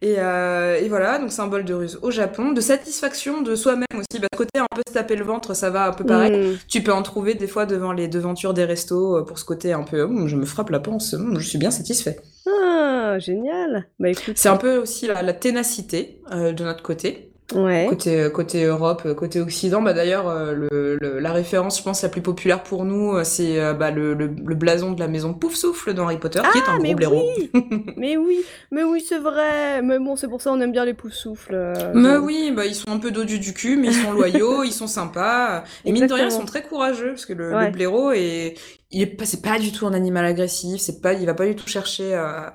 Et, 0.00 0.16
euh, 0.18 0.78
et, 0.80 0.88
voilà, 0.88 1.18
donc 1.18 1.32
symbole 1.32 1.64
de 1.64 1.74
ruse 1.74 1.98
au 2.02 2.10
Japon, 2.10 2.52
de 2.52 2.60
satisfaction 2.60 3.42
de 3.42 3.56
soi-même 3.56 3.86
aussi. 3.94 4.20
Bah, 4.20 4.28
côté 4.36 4.58
un 4.58 4.66
peu 4.74 4.82
se 4.86 4.94
taper 4.94 5.16
le 5.16 5.24
ventre, 5.24 5.54
ça 5.54 5.70
va 5.70 5.88
un 5.88 5.92
peu 5.92 6.04
pareil. 6.04 6.52
Mm. 6.52 6.58
Tu 6.68 6.82
peux 6.82 6.92
en 6.92 7.02
trouver 7.02 7.34
des 7.34 7.48
fois 7.48 7.66
devant 7.66 7.92
les 7.92 8.06
devantures 8.06 8.54
des 8.54 8.64
restos 8.64 9.16
euh, 9.16 9.24
pour 9.24 9.38
ce 9.38 9.44
côté 9.44 9.72
un 9.72 9.82
peu, 9.82 10.02
hum, 10.02 10.28
je 10.28 10.36
me 10.36 10.44
frappe 10.44 10.70
la 10.70 10.78
panse, 10.78 11.14
hum, 11.14 11.38
je 11.40 11.48
suis 11.48 11.58
bien 11.58 11.72
satisfait. 11.72 12.20
Ah, 12.46 13.18
génial. 13.18 13.88
Bah, 13.98 14.10
C'est 14.34 14.48
un 14.48 14.56
peu 14.56 14.76
aussi 14.76 15.08
la, 15.08 15.22
la 15.22 15.32
ténacité 15.32 16.20
euh, 16.32 16.52
de 16.52 16.62
notre 16.62 16.82
côté. 16.82 17.27
Ouais. 17.54 17.86
Côté, 17.88 18.20
euh, 18.20 18.30
côté 18.30 18.64
Europe, 18.64 19.02
euh, 19.06 19.14
côté 19.14 19.40
Occident, 19.40 19.80
bah 19.80 19.94
d'ailleurs, 19.94 20.28
euh, 20.28 20.52
le, 20.52 21.18
la 21.18 21.32
référence, 21.32 21.78
je 21.78 21.82
pense, 21.82 22.02
la 22.02 22.10
plus 22.10 22.20
populaire 22.20 22.62
pour 22.62 22.84
nous, 22.84 23.16
c'est 23.24 23.58
bah, 23.74 23.90
le, 23.90 24.12
le, 24.12 24.54
blason 24.54 24.92
de 24.92 25.00
la 25.00 25.08
maison 25.08 25.32
Pouf 25.32 25.54
Souffle 25.54 25.94
dans 25.94 26.04
Harry 26.04 26.18
Potter, 26.18 26.40
qui 26.52 26.58
est 26.58 26.68
un 26.68 26.76
ah, 26.76 26.78
gros 26.78 26.94
blaireau. 26.94 27.22
Oui 27.38 27.50
mais 27.96 28.16
oui, 28.16 28.40
mais 28.70 28.84
oui, 28.84 29.02
c'est 29.06 29.18
vrai. 29.18 29.80
Mais 29.82 29.98
bon, 29.98 30.16
c'est 30.16 30.28
pour 30.28 30.42
ça 30.42 30.52
on 30.52 30.60
aime 30.60 30.72
bien 30.72 30.84
les 30.84 30.94
Pouf 30.94 31.12
Souffles. 31.12 31.72
mais 31.94 32.16
oui, 32.16 32.52
bah 32.54 32.66
ils 32.66 32.74
sont 32.74 32.90
un 32.90 32.98
peu 32.98 33.10
dodus 33.10 33.38
du 33.38 33.54
cul, 33.54 33.76
mais 33.76 33.88
ils 33.88 33.94
sont 33.94 34.12
loyaux, 34.12 34.62
ils 34.64 34.72
sont 34.72 34.86
sympas. 34.86 35.64
Et 35.84 35.92
mine 35.92 36.06
de 36.06 36.12
rien, 36.12 36.26
ils 36.26 36.32
sont 36.32 36.44
très 36.44 36.62
courageux, 36.62 37.10
parce 37.10 37.24
que 37.24 37.32
le, 37.32 37.50
le 37.50 37.70
blaireau 37.70 38.12
est 38.12 38.56
il 38.90 39.02
est 39.02 39.06
pas, 39.06 39.26
c'est 39.26 39.42
pas 39.42 39.58
du 39.58 39.70
tout 39.70 39.86
un 39.86 39.92
animal 39.92 40.24
agressif, 40.24 40.80
c'est 40.80 41.02
pas, 41.02 41.12
il 41.12 41.26
va 41.26 41.34
pas 41.34 41.46
du 41.46 41.54
tout 41.54 41.68
chercher, 41.68 42.14
euh, 42.14 42.48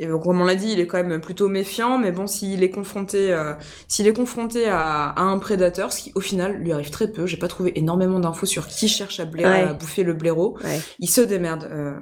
et 0.00 0.08
comme 0.08 0.40
on 0.40 0.44
l'a 0.44 0.56
dit, 0.56 0.72
il 0.72 0.80
est 0.80 0.86
quand 0.86 1.02
même 1.02 1.20
plutôt 1.20 1.48
méfiant, 1.48 1.98
mais 1.98 2.10
bon, 2.10 2.26
s'il 2.26 2.64
est 2.64 2.70
confronté, 2.70 3.32
euh, 3.32 3.54
s'il 3.86 4.06
est 4.08 4.12
confronté 4.12 4.66
à, 4.66 5.10
à, 5.10 5.22
un 5.22 5.38
prédateur, 5.38 5.92
ce 5.92 6.02
qui 6.02 6.12
au 6.16 6.20
final 6.20 6.56
lui 6.56 6.72
arrive 6.72 6.90
très 6.90 7.10
peu, 7.10 7.26
j'ai 7.26 7.36
pas 7.36 7.48
trouvé 7.48 7.78
énormément 7.78 8.18
d'infos 8.18 8.46
sur 8.46 8.66
qui 8.66 8.88
cherche 8.88 9.20
à, 9.20 9.24
à 9.24 9.72
bouffer 9.74 10.02
le 10.02 10.14
blaireau, 10.14 10.58
il 10.98 11.08
se 11.08 11.20
démerde. 11.20 11.68
Euh, 11.70 11.94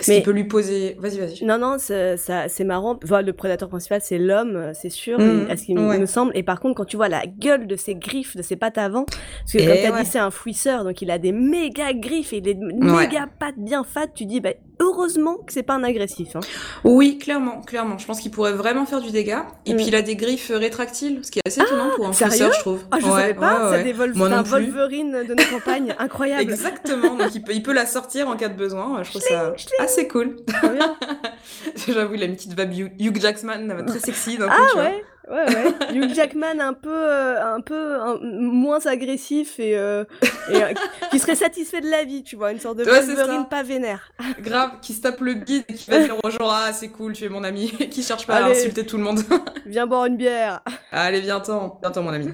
Ce 0.00 0.10
qui 0.12 0.22
peut 0.22 0.30
lui 0.30 0.44
poser. 0.44 0.96
Vas-y, 0.98 1.18
vas-y. 1.18 1.44
Non, 1.44 1.58
non, 1.58 1.76
c'est 1.78 2.16
ça- 2.16 2.48
c'est 2.48 2.64
marrant. 2.64 2.98
Enfin, 3.04 3.20
le 3.20 3.32
prédateur 3.34 3.68
principal, 3.68 4.00
c'est 4.02 4.16
l'homme, 4.18 4.56
euh, 4.56 4.72
c'est 4.72 4.88
sûr, 4.90 5.20
et- 5.20 5.50
à 5.50 5.56
ce 5.58 5.64
qu'il 5.66 5.78
ouais. 5.78 5.98
me 5.98 6.06
semble. 6.06 6.32
Et 6.34 6.42
par 6.42 6.60
contre, 6.60 6.76
quand 6.76 6.84
tu 6.86 6.96
vois 6.96 7.08
la 7.10 7.26
gueule 7.26 7.66
de 7.66 7.76
ses 7.76 7.94
griffes, 7.94 8.34
de 8.36 8.42
ses 8.42 8.56
pattes 8.56 8.78
avant, 8.78 9.04
parce 9.04 9.52
que 9.52 9.58
Et 9.58 9.66
comme 9.66 9.76
tu 9.76 9.86
as 9.86 9.92
ouais. 9.92 10.02
dit, 10.02 10.08
c'est 10.10 10.18
un 10.18 10.30
fouisseur, 10.30 10.84
donc 10.84 11.02
il 11.02 11.10
a 11.10 11.18
des 11.18 11.32
méga 11.32 11.92
griffes 11.92 12.32
et 12.32 12.40
des 12.40 12.54
méga 12.54 13.28
pattes 13.38 13.58
bien 13.58 13.84
fat. 13.84 14.06
Tu 14.14 14.24
dis, 14.24 14.40
bah, 14.40 14.50
heureusement 14.80 15.36
que 15.36 15.52
c'est 15.52 15.62
pas 15.62 15.74
un 15.74 15.84
agressif. 15.84 16.34
Hein. 16.34 16.40
Oui, 16.82 17.18
clairement, 17.18 17.60
clairement. 17.60 17.98
Je 17.98 18.06
pense 18.06 18.20
qu'il 18.20 18.30
pourrait 18.30 18.54
vraiment 18.54 18.86
faire 18.86 19.00
du 19.02 19.10
dégât. 19.10 19.46
Et 19.66 19.74
Mm. 19.74 19.76
puis 19.76 19.86
il 19.88 19.94
a 19.94 20.02
des 20.02 20.16
griffes 20.16 20.50
euh, 20.50 20.56
rétractiles, 20.58 21.20
ce 21.22 21.30
qui 21.30 21.38
est 21.40 21.46
assez 21.46 21.60
étonnant 21.60 21.90
pour 21.94 22.06
un 22.08 22.12
sérieux 22.12 22.30
fouisseur, 22.32 22.52
je 22.54 22.60
trouve. 22.60 22.80
Ah, 22.90 22.96
je 23.00 23.04
Ouais, 23.06 23.10
savais 23.12 23.34
pas, 23.34 23.70
ouais, 23.70 23.76
c'est 23.78 23.84
des 23.84 23.92
Vol- 23.92 24.14
Moi 24.14 24.28
c'est 24.28 24.34
non 24.34 24.40
un 24.40 24.42
plus. 24.42 24.50
Wolverine 24.70 25.12
de 25.28 25.34
nos 25.34 25.44
campagnes, 25.58 25.94
incroyable. 25.98 26.42
Exactement, 26.42 27.14
donc 27.16 27.34
il 27.34 27.42
peut, 27.42 27.52
il 27.52 27.62
peut 27.62 27.72
la 27.74 27.86
sortir 27.86 28.28
en 28.28 28.36
cas 28.36 28.48
de 28.48 28.56
besoin. 28.56 29.02
Je 29.02 29.10
trouve 29.10 29.22
ça 29.22 29.54
assez 29.78 30.08
cool. 30.08 30.36
Trop 30.46 30.68
bien. 30.68 30.96
J'avoue, 31.88 32.14
il 32.14 32.22
a 32.22 32.26
une 32.26 32.34
petite 32.36 32.58
vibe 32.58 32.92
Hugh- 32.98 33.20
Jackman, 33.20 33.84
très 33.86 33.98
sexy. 33.98 34.38
Ah 34.40 34.56
ouais, 34.76 35.04
ouais, 35.30 35.44
ouais. 35.46 35.94
Hugh 35.94 36.14
Jackman 36.14 36.60
un 36.60 36.72
peu, 36.74 36.90
euh, 36.92 37.54
un 37.56 37.60
peu 37.60 37.94
un- 38.00 38.18
moins 38.22 38.84
agressif 38.86 39.58
et, 39.58 39.76
euh, 39.76 40.04
et, 40.50 40.62
euh, 40.62 40.72
qui 41.10 41.18
serait 41.18 41.34
satisfait 41.34 41.80
de 41.80 41.90
la 41.90 42.04
vie, 42.04 42.22
tu 42.22 42.36
vois, 42.36 42.52
une 42.52 42.60
sorte 42.60 42.78
de 42.78 42.84
Ouais, 42.84 43.02
c'est 43.02 43.48
pas 43.48 43.62
vénère. 43.62 44.10
Grave, 44.40 44.72
qui 44.82 44.92
se 44.92 45.00
tape 45.02 45.20
le 45.20 45.34
guide 45.34 45.64
et 45.68 45.74
qui 45.74 45.90
va 45.90 45.98
dire 46.00 46.16
gens 46.30 46.48
Ah, 46.50 46.72
c'est 46.72 46.88
cool, 46.88 47.12
tu 47.12 47.24
es 47.24 47.28
mon 47.28 47.44
ami, 47.44 47.70
qui 47.90 48.02
cherche 48.02 48.26
pas 48.26 48.36
à 48.36 48.48
insulter 48.50 48.84
tout 48.86 48.96
le 48.96 49.02
monde. 49.04 49.20
Viens 49.66 49.86
boire 49.86 50.06
une 50.06 50.16
bière. 50.16 50.62
Allez, 50.92 51.20
viens-t'en, 51.20 51.78
viens-t'en, 51.82 52.02
mon 52.02 52.10
ami. 52.12 52.28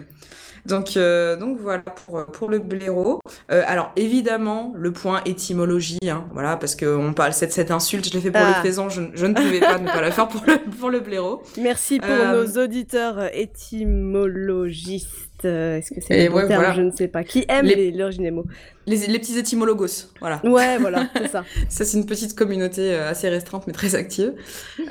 Donc, 0.67 0.97
euh, 0.97 1.37
donc 1.37 1.59
voilà 1.61 1.83
pour, 1.83 2.25
pour 2.27 2.49
le 2.51 2.59
blaireau. 2.59 3.21
Euh, 3.51 3.63
alors 3.67 3.93
évidemment, 3.97 4.73
le 4.77 4.93
point 4.93 5.23
étymologie, 5.25 5.99
hein, 6.09 6.25
voilà, 6.33 6.57
parce 6.57 6.75
que 6.75 6.87
on 6.87 7.13
parle 7.13 7.33
cette, 7.33 7.53
cette 7.53 7.71
insulte, 7.71 8.07
je 8.09 8.13
l'ai 8.15 8.21
fait 8.21 8.31
pour 8.31 8.41
Ah. 8.45 8.55
le 8.63 8.63
faisan, 8.69 8.89
je, 8.89 9.03
je 9.15 9.27
ne 9.27 9.35
pouvais 9.35 9.61
pas 9.61 9.79
ne 9.79 9.87
pas 9.87 10.01
la 10.01 10.11
faire 10.11 10.29
pour 10.29 10.43
le, 10.47 10.59
pour 10.79 10.91
le 10.91 11.01
blaireau. 11.01 11.43
Merci 11.61 11.99
pour 11.99 12.09
Euh, 12.11 12.45
nos 12.45 12.63
auditeurs 12.63 13.35
étymologistes. 13.35 15.30
Euh, 15.45 15.79
Est-ce 15.79 15.91
que 15.95 16.01
c'est 16.01 16.29
ouais, 16.29 16.47
terme 16.47 16.61
voilà. 16.63 16.75
Je 16.75 16.83
ne 16.83 16.91
sais 16.91 17.09
pas. 17.09 17.25
Qui 17.25 17.45
aime 17.49 17.67
Les- 17.67 17.93
des 17.93 18.31
mots 18.31 18.45
Les, 18.87 19.07
les 19.07 19.19
petits 19.19 19.39
étymologos, 19.39 20.09
voilà. 20.21 20.41
Ouais, 20.45 20.79
voilà, 20.79 21.09
c'est 21.17 21.29
ça. 21.29 21.45
Ça, 21.69 21.85
c'est 21.85 21.97
une 21.99 22.07
petite 22.07 22.35
communauté 22.35 22.93
euh, 22.93 23.11
assez 23.11 23.29
restreinte, 23.29 23.67
mais 23.67 23.73
très 23.73 23.95
active. 23.95 24.35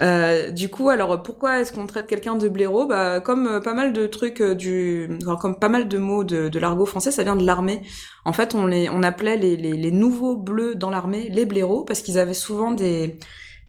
Euh, 0.01 0.51
du 0.51 0.69
coup, 0.69 0.89
alors, 0.89 1.21
pourquoi 1.23 1.59
est-ce 1.59 1.73
qu'on 1.73 1.87
traite 1.87 2.07
quelqu'un 2.07 2.35
de 2.35 2.47
blaireau? 2.49 2.85
Bah, 2.87 3.19
Comme 3.19 3.61
pas 3.63 3.73
mal 3.73 3.93
de 3.93 4.07
trucs 4.07 4.41
du... 4.41 5.09
enfin, 5.23 5.35
comme 5.35 5.57
pas 5.59 5.69
mal 5.69 5.87
de 5.87 5.97
mots 5.97 6.23
de, 6.23 6.49
de 6.49 6.59
l'argot 6.59 6.85
français, 6.85 7.11
ça 7.11 7.23
vient 7.23 7.35
de 7.35 7.45
l'armée. 7.45 7.81
En 8.25 8.33
fait, 8.33 8.55
on, 8.55 8.65
les, 8.67 8.89
on 8.89 9.03
appelait 9.03 9.37
les, 9.37 9.57
les, 9.57 9.73
les 9.73 9.91
nouveaux 9.91 10.35
bleus 10.37 10.75
dans 10.75 10.89
l'armée 10.89 11.29
les 11.31 11.45
blaireaux, 11.45 11.83
parce 11.83 12.01
qu'ils 12.01 12.17
avaient 12.19 12.33
souvent 12.33 12.71
des, 12.71 13.17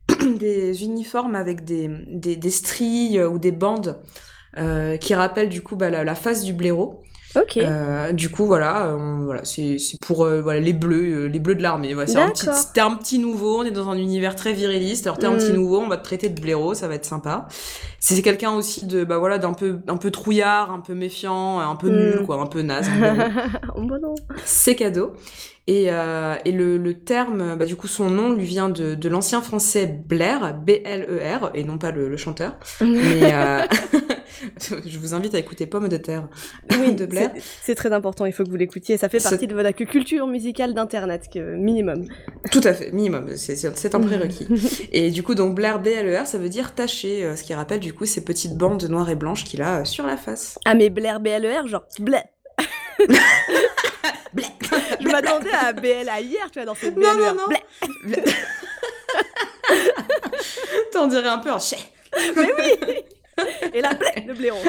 des 0.38 0.84
uniformes 0.84 1.34
avec 1.34 1.64
des, 1.64 1.88
des, 2.08 2.36
des 2.36 2.50
stries 2.50 3.22
ou 3.22 3.38
des 3.38 3.52
bandes 3.52 4.00
euh, 4.58 4.96
qui 4.96 5.14
rappellent 5.14 5.48
du 5.48 5.62
coup 5.62 5.76
bah, 5.76 5.90
la, 5.90 6.04
la 6.04 6.14
face 6.14 6.42
du 6.44 6.52
blaireau. 6.52 7.02
Ok. 7.36 7.58
Euh, 7.58 8.10
du 8.10 8.28
coup, 8.28 8.44
voilà, 8.44 8.86
euh, 8.86 9.18
voilà, 9.24 9.42
c'est 9.44 9.76
pour 10.00 10.24
euh, 10.24 10.40
voilà 10.42 10.58
les 10.58 10.72
bleus, 10.72 11.26
les 11.28 11.38
bleus 11.38 11.54
de 11.54 11.62
l'armée. 11.62 11.94
Voilà, 11.94 12.32
t'es 12.74 12.80
un 12.80 12.96
petit 12.96 13.20
nouveau, 13.20 13.60
on 13.60 13.62
est 13.62 13.70
dans 13.70 13.88
un 13.88 13.96
univers 13.96 14.34
très 14.34 14.52
viriliste. 14.52 15.06
Alors 15.06 15.16
t'es 15.18 15.26
un 15.28 15.36
petit 15.36 15.52
Mm. 15.52 15.54
nouveau, 15.56 15.78
on 15.78 15.86
va 15.86 15.96
te 15.96 16.02
traiter 16.02 16.28
de 16.28 16.40
blaireau, 16.40 16.74
ça 16.74 16.88
va 16.88 16.96
être 16.96 17.04
sympa. 17.04 17.46
C'est 18.00 18.20
quelqu'un 18.22 18.50
aussi 18.50 18.84
de 18.84 19.04
bah 19.04 19.18
voilà 19.18 19.38
d'un 19.38 19.52
peu 19.52 19.78
un 19.86 19.96
peu 19.96 20.10
trouillard, 20.10 20.72
un 20.72 20.80
peu 20.80 20.94
méfiant, 20.94 21.60
un 21.60 21.76
peu 21.76 21.88
Mm. 21.90 21.96
nul 21.96 22.22
quoi, 22.26 22.40
un 22.40 22.46
peu 22.46 22.62
naze, 22.62 22.88
oh, 23.76 23.82
bah 23.84 23.98
c'est 24.44 24.74
cadeau. 24.74 25.12
Et, 25.68 25.84
et 25.84 26.50
le, 26.52 26.78
le 26.78 26.94
terme, 26.94 27.54
bah, 27.56 27.64
du 27.64 27.76
coup, 27.76 27.86
son 27.86 28.10
nom 28.10 28.32
lui 28.32 28.44
vient 28.44 28.70
de, 28.70 28.96
de 28.96 29.08
l'ancien 29.08 29.40
français 29.40 29.86
Blair, 29.86 30.52
B-L-E-R, 30.52 31.52
et 31.54 31.62
non 31.62 31.78
pas 31.78 31.92
le, 31.92 32.08
le 32.08 32.16
chanteur. 32.16 32.56
Mais 32.80 33.32
je 34.86 34.98
vous 34.98 35.14
invite 35.14 35.34
à 35.34 35.38
écouter 35.38 35.66
Pomme 35.66 35.88
de 35.88 35.96
terre 35.96 36.28
Oui, 36.78 36.94
de 36.96 37.06
Blair. 37.06 37.30
c'est- 37.62 37.74
très 37.74 37.92
important, 37.92 38.26
il 38.26 38.32
faut 38.32 38.44
que 38.44 38.50
vous 38.50 38.56
l'écoutiez. 38.56 38.96
Ça 38.98 39.08
fait 39.08 39.22
partie 39.22 39.46
de 39.46 39.54
votre 39.54 39.70
culture 39.72 40.26
musicale 40.26 40.74
d'Internet, 40.74 41.22
minimum. 41.36 42.06
Tout 42.52 42.60
à 42.64 42.74
fait, 42.74 42.92
minimum, 42.92 43.36
c'est- 43.36 43.94
un 43.94 44.00
prérequis. 44.00 44.46
et 44.92 45.10
du 45.10 45.22
coup, 45.22 45.34
donc 45.34 45.54
Blair 45.54 45.80
B-L-E-R, 45.80 46.26
ça 46.26 46.38
veut 46.38 46.48
dire 46.48 46.74
taché, 46.74 47.24
euh, 47.24 47.36
ce 47.36 47.42
qui 47.42 47.54
rappelle 47.54 47.80
du 47.80 47.92
coup 47.92 48.06
ces 48.06 48.24
petites 48.24 48.56
bandes 48.56 48.82
noires 48.84 49.08
et 49.10 49.14
blanches 49.16 49.44
qu'il 49.44 49.62
a 49.62 49.80
euh, 49.80 49.84
sur 49.84 50.06
la 50.06 50.16
face. 50.16 50.58
Ah, 50.64 50.74
mais 50.74 50.90
Blair 50.90 51.20
BLER, 51.20 51.66
genre. 51.66 51.84
Blé. 51.98 52.18
Je 55.00 55.08
m'attendais 55.08 55.50
à 55.52 55.72
BLA 55.72 56.20
hier, 56.20 56.50
tu 56.52 56.58
vois, 56.58 56.66
dans 56.66 56.74
cette 56.74 56.96
Non, 56.96 57.14
non, 57.14 57.34
non. 57.34 57.46
Blé. 57.48 57.58
Blé. 58.04 58.22
T'en 60.92 61.06
dirais 61.06 61.28
un 61.28 61.38
peu 61.38 61.50
un 61.50 61.58
chais. 61.58 61.78
Et 63.74 63.80
là, 63.80 63.94
blé, 63.94 64.24
le 64.26 64.34
blaireau. 64.34 64.62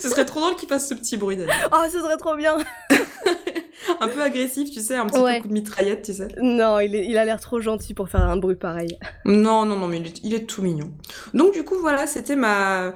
Ce 0.00 0.08
serait 0.08 0.24
trop 0.24 0.40
drôle 0.40 0.56
qu'il 0.56 0.68
fasse 0.68 0.88
ce 0.88 0.94
petit 0.94 1.16
bruit 1.16 1.36
d'ailleurs. 1.36 1.68
Oh, 1.72 1.84
ce 1.90 1.98
serait 2.00 2.16
trop 2.16 2.36
bien. 2.36 2.58
Un 4.00 4.08
peu 4.08 4.22
agressif, 4.22 4.70
tu 4.70 4.80
sais, 4.80 4.96
un 4.96 5.06
petit 5.06 5.18
Ouais. 5.20 5.36
peu 5.36 5.42
coup 5.42 5.48
de 5.48 5.52
mitraillette, 5.54 6.02
tu 6.02 6.12
sais. 6.12 6.28
Non, 6.40 6.78
il, 6.80 6.94
est- 6.94 7.06
il 7.06 7.16
a 7.18 7.24
l'air 7.24 7.40
trop 7.40 7.60
gentil 7.60 7.94
pour 7.94 8.08
faire 8.08 8.22
un 8.22 8.36
bruit 8.36 8.56
pareil. 8.56 8.98
Non, 9.24 9.64
non, 9.64 9.76
non, 9.76 9.86
mais 9.88 9.98
il 9.98 10.06
est, 10.06 10.20
il 10.24 10.34
est 10.34 10.46
tout 10.46 10.62
mignon. 10.62 10.90
Donc 11.34 11.52
du 11.54 11.64
coup, 11.64 11.76
voilà, 11.80 12.06
c'était 12.06 12.36
ma, 12.36 12.92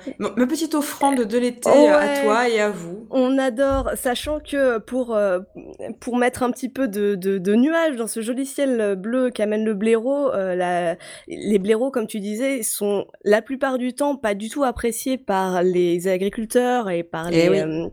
petite 0.49 0.75
offrande 0.75 1.21
de 1.25 1.39
l'été 1.39 1.69
Ouais. 1.71 1.89
à 1.89 2.23
toi 2.23 2.49
et 2.49 2.61
à 2.61 2.71
vous. 2.71 3.07
On 3.11 3.39
adore, 3.39 3.91
sachant 3.97 4.41
que 4.41 4.79
pour, 4.79 5.15
euh, 5.15 5.41
pour 6.01 6.17
mettre 6.17 6.43
un 6.43 6.51
petit 6.51 6.69
peu 6.69 6.87
de, 6.89 7.15
de, 7.15 7.39
de 7.39 7.55
nuages 7.55 7.97
dans 7.97 8.07
ce 8.07 8.21
joli 8.21 8.47
ciel 8.47 8.95
bleu 8.97 9.31
qu'amène 9.31 9.65
le 9.65 9.75
blaireau, 9.75 10.31
euh, 10.33 10.55
la- 10.55 10.97
les 11.29 11.59
blaireaux, 11.59 11.91
comme 11.91 12.07
tu 12.07 12.21
disais, 12.21 12.63
sont 12.63 13.07
la 13.25 13.43
plupart 13.43 13.79
du 13.79 13.95
temps 13.95 14.17
pas 14.17 14.35
du 14.35 14.49
tout 14.51 14.65
appréciés 14.65 15.19
par 15.19 15.63
les 15.63 16.09
agriculteurs 16.09 16.91
et 16.91 17.03
par 17.03 17.29
Eh 17.33 17.37
les... 17.37 17.49
oui. 17.49 17.59
euh, 17.61 17.87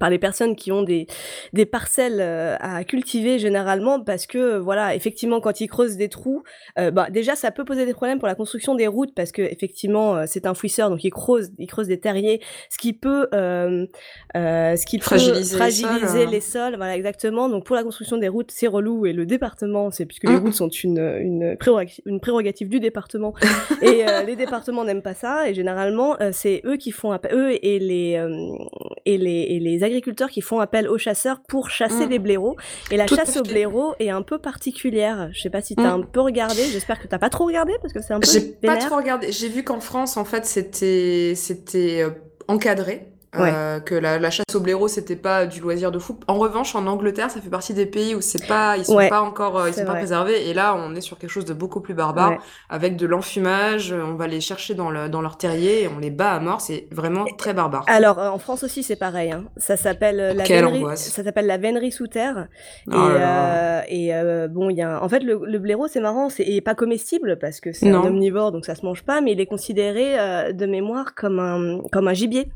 par 0.00 0.10
les 0.10 0.18
personnes 0.18 0.56
qui 0.56 0.72
ont 0.72 0.82
des, 0.82 1.06
des 1.52 1.66
parcelles 1.66 2.18
euh, 2.20 2.56
à 2.58 2.82
cultiver 2.82 3.38
généralement 3.38 4.00
parce 4.00 4.26
que 4.26 4.38
euh, 4.38 4.58
voilà 4.60 4.94
effectivement 4.96 5.40
quand 5.40 5.60
ils 5.60 5.68
creusent 5.68 5.96
des 5.96 6.08
trous 6.08 6.42
euh, 6.78 6.90
bah 6.90 7.08
déjà 7.10 7.36
ça 7.36 7.50
peut 7.52 7.64
poser 7.64 7.86
des 7.86 7.92
problèmes 7.92 8.18
pour 8.18 8.26
la 8.26 8.34
construction 8.34 8.74
des 8.74 8.86
routes 8.86 9.14
parce 9.14 9.30
que 9.30 9.42
effectivement 9.42 10.16
euh, 10.16 10.24
c'est 10.26 10.46
un 10.46 10.54
fouisseur 10.54 10.90
donc 10.90 11.04
il 11.04 11.10
creuse 11.10 11.50
il 11.58 11.66
creuse 11.66 11.86
des 11.86 12.00
terriers 12.00 12.40
ce 12.70 12.78
qui 12.78 12.92
peut 12.94 13.28
ce 13.32 14.86
qui 14.86 14.98
peut 14.98 15.04
Fragiliser 15.04 15.40
les 15.52 15.56
fragiliser 15.56 16.06
sols, 16.06 16.20
hein. 16.26 16.30
les 16.30 16.40
sols 16.40 16.76
voilà 16.76 16.96
exactement 16.96 17.48
donc 17.48 17.64
pour 17.64 17.76
la 17.76 17.82
construction 17.82 18.16
des 18.16 18.28
routes 18.28 18.50
c'est 18.50 18.66
relou 18.66 19.04
et 19.06 19.12
le 19.12 19.26
département 19.26 19.90
c'est 19.90 20.06
puisque 20.06 20.24
les 20.24 20.30
Mhm. 20.30 20.40
routes 20.42 20.54
sont 20.54 20.68
une 20.68 20.98
une 21.20 21.56
prérogative, 21.58 22.02
une 22.06 22.20
prérogative 22.20 22.68
du 22.68 22.80
département 22.80 23.34
et 23.82 24.04
les 24.26 24.36
départements 24.36 24.84
n'aiment 24.84 25.02
pas 25.02 25.14
ça 25.14 25.48
et 25.48 25.54
généralement 25.54 26.16
c'est 26.32 26.62
eux 26.64 26.76
qui 26.76 26.90
font 26.92 27.10
appel 27.12 27.34
eux 27.34 27.52
et 27.62 27.78
les 27.78 28.18
et 29.04 29.18
les 29.18 29.40
et 29.50 29.58
les 29.60 29.82
agriculteurs 29.90 30.30
qui 30.30 30.40
font 30.40 30.60
appel 30.60 30.88
aux 30.88 30.98
chasseurs 30.98 31.40
pour 31.48 31.70
chasser 31.70 32.06
Mm. 32.06 32.10
les 32.10 32.18
blaireaux 32.18 32.56
et 32.90 32.96
la 32.96 33.06
Tout 33.06 33.16
chasse 33.16 33.36
aux 33.36 33.42
blaireaux 33.42 33.94
est 33.98 34.10
un 34.10 34.22
peu 34.22 34.38
particulière 34.38 35.28
je 35.32 35.40
sais 35.40 35.50
pas 35.50 35.60
si 35.60 35.74
t'as 35.76 35.96
Mm. 35.96 36.00
un 36.00 36.02
peu 36.02 36.20
regardé 36.20 36.62
j'espère 36.72 37.00
que 37.00 37.06
t'as 37.08 37.18
pas 37.18 37.30
trop 37.30 37.44
regardé 37.46 37.72
parce 37.82 37.92
que 37.92 38.00
c'est 38.02 38.12
un 38.14 38.20
peu 38.20 38.28
J'ai 38.30 38.40
pas 38.40 38.76
trop 38.76 38.96
regardé. 38.96 39.32
J'ai 39.32 39.48
vu 39.48 39.64
qu'en 39.64 39.80
France, 39.80 40.16
en 40.16 40.24
fait, 40.24 40.46
c'était 40.46 41.34
c'était 41.36 42.02
euh, 42.02 42.10
euh, 43.36 43.78
que 43.80 43.94
la, 43.94 44.18
la 44.18 44.30
chasse 44.30 44.54
au 44.54 44.60
blaireau 44.60 44.88
c'était 44.88 45.14
pas 45.16 45.46
du 45.46 45.60
loisir 45.60 45.92
de 45.92 45.98
fou. 45.98 46.18
En 46.26 46.34
revanche, 46.38 46.74
en 46.74 46.86
Angleterre, 46.86 47.30
ça 47.30 47.40
fait 47.40 47.48
partie 47.48 47.74
des 47.74 47.86
pays 47.86 48.14
où 48.14 48.20
c'est 48.20 48.46
pas, 48.46 48.76
ils 48.76 48.84
sont 48.84 48.96
Ouais, 48.96 49.08
pas 49.08 49.20
encore, 49.22 49.58
euh, 49.58 49.68
ils 49.68 49.74
sont 49.74 49.82
pas 49.84 49.92
vrai. 49.92 50.00
préservés. 50.00 50.48
Et 50.48 50.54
là, 50.54 50.74
on 50.76 50.94
est 50.96 51.00
sur 51.00 51.16
quelque 51.18 51.30
chose 51.30 51.44
de 51.44 51.54
beaucoup 51.54 51.80
plus 51.80 51.94
barbare, 51.94 52.30
Ouais. 52.30 52.38
avec 52.68 52.96
de 52.96 53.06
l'enfumage. 53.06 53.92
On 53.92 54.14
va 54.14 54.26
les 54.26 54.40
chercher 54.40 54.74
dans, 54.74 54.90
le, 54.90 55.08
dans 55.08 55.20
leur 55.22 55.36
terrier 55.38 55.84
et 55.84 55.88
on 55.88 55.98
les 56.00 56.10
bat 56.10 56.32
à 56.32 56.40
mort. 56.40 56.60
C'est 56.60 56.88
vraiment 56.90 57.24
très 57.38 57.54
barbare. 57.54 57.84
Alors 57.86 58.18
euh, 58.18 58.28
en 58.30 58.38
France 58.38 58.64
aussi 58.64 58.82
c'est 58.82 58.96
pareil. 58.96 59.30
Hein. 59.30 59.44
Ça 59.56 59.76
s'appelle 59.76 60.18
euh, 60.20 60.34
la 60.34 60.42
Quelle 60.44 60.64
vénerie. 60.64 60.78
angoisse. 60.78 61.10
Ça 61.10 61.22
s'appelle 61.22 61.46
la 61.46 61.56
vénerie 61.58 61.92
sous 61.92 62.08
terre. 62.08 62.48
Oh 62.88 62.92
et 62.92 62.96
euh, 62.96 63.80
et 63.88 64.14
euh, 64.14 64.48
bon 64.48 64.70
il 64.70 64.76
y 64.76 64.82
a 64.82 65.02
en 65.02 65.08
fait 65.08 65.20
le, 65.20 65.40
le 65.44 65.58
blaireau 65.58 65.86
c'est 65.88 66.00
marrant 66.00 66.28
c'est 66.30 66.60
pas 66.62 66.74
comestible 66.74 67.38
parce 67.40 67.60
que 67.60 67.72
c'est 67.72 67.90
un 67.90 68.00
omnivore 68.02 68.52
donc 68.52 68.64
ça 68.66 68.74
se 68.74 68.84
mange 68.84 69.02
pas 69.04 69.20
mais 69.20 69.32
il 69.32 69.40
est 69.40 69.46
considéré 69.46 70.18
euh, 70.18 70.52
de 70.52 70.66
mémoire 70.66 71.14
comme 71.14 71.38
un 71.38 71.80
comme 71.92 72.08
un 72.08 72.14
gibier. 72.14 72.50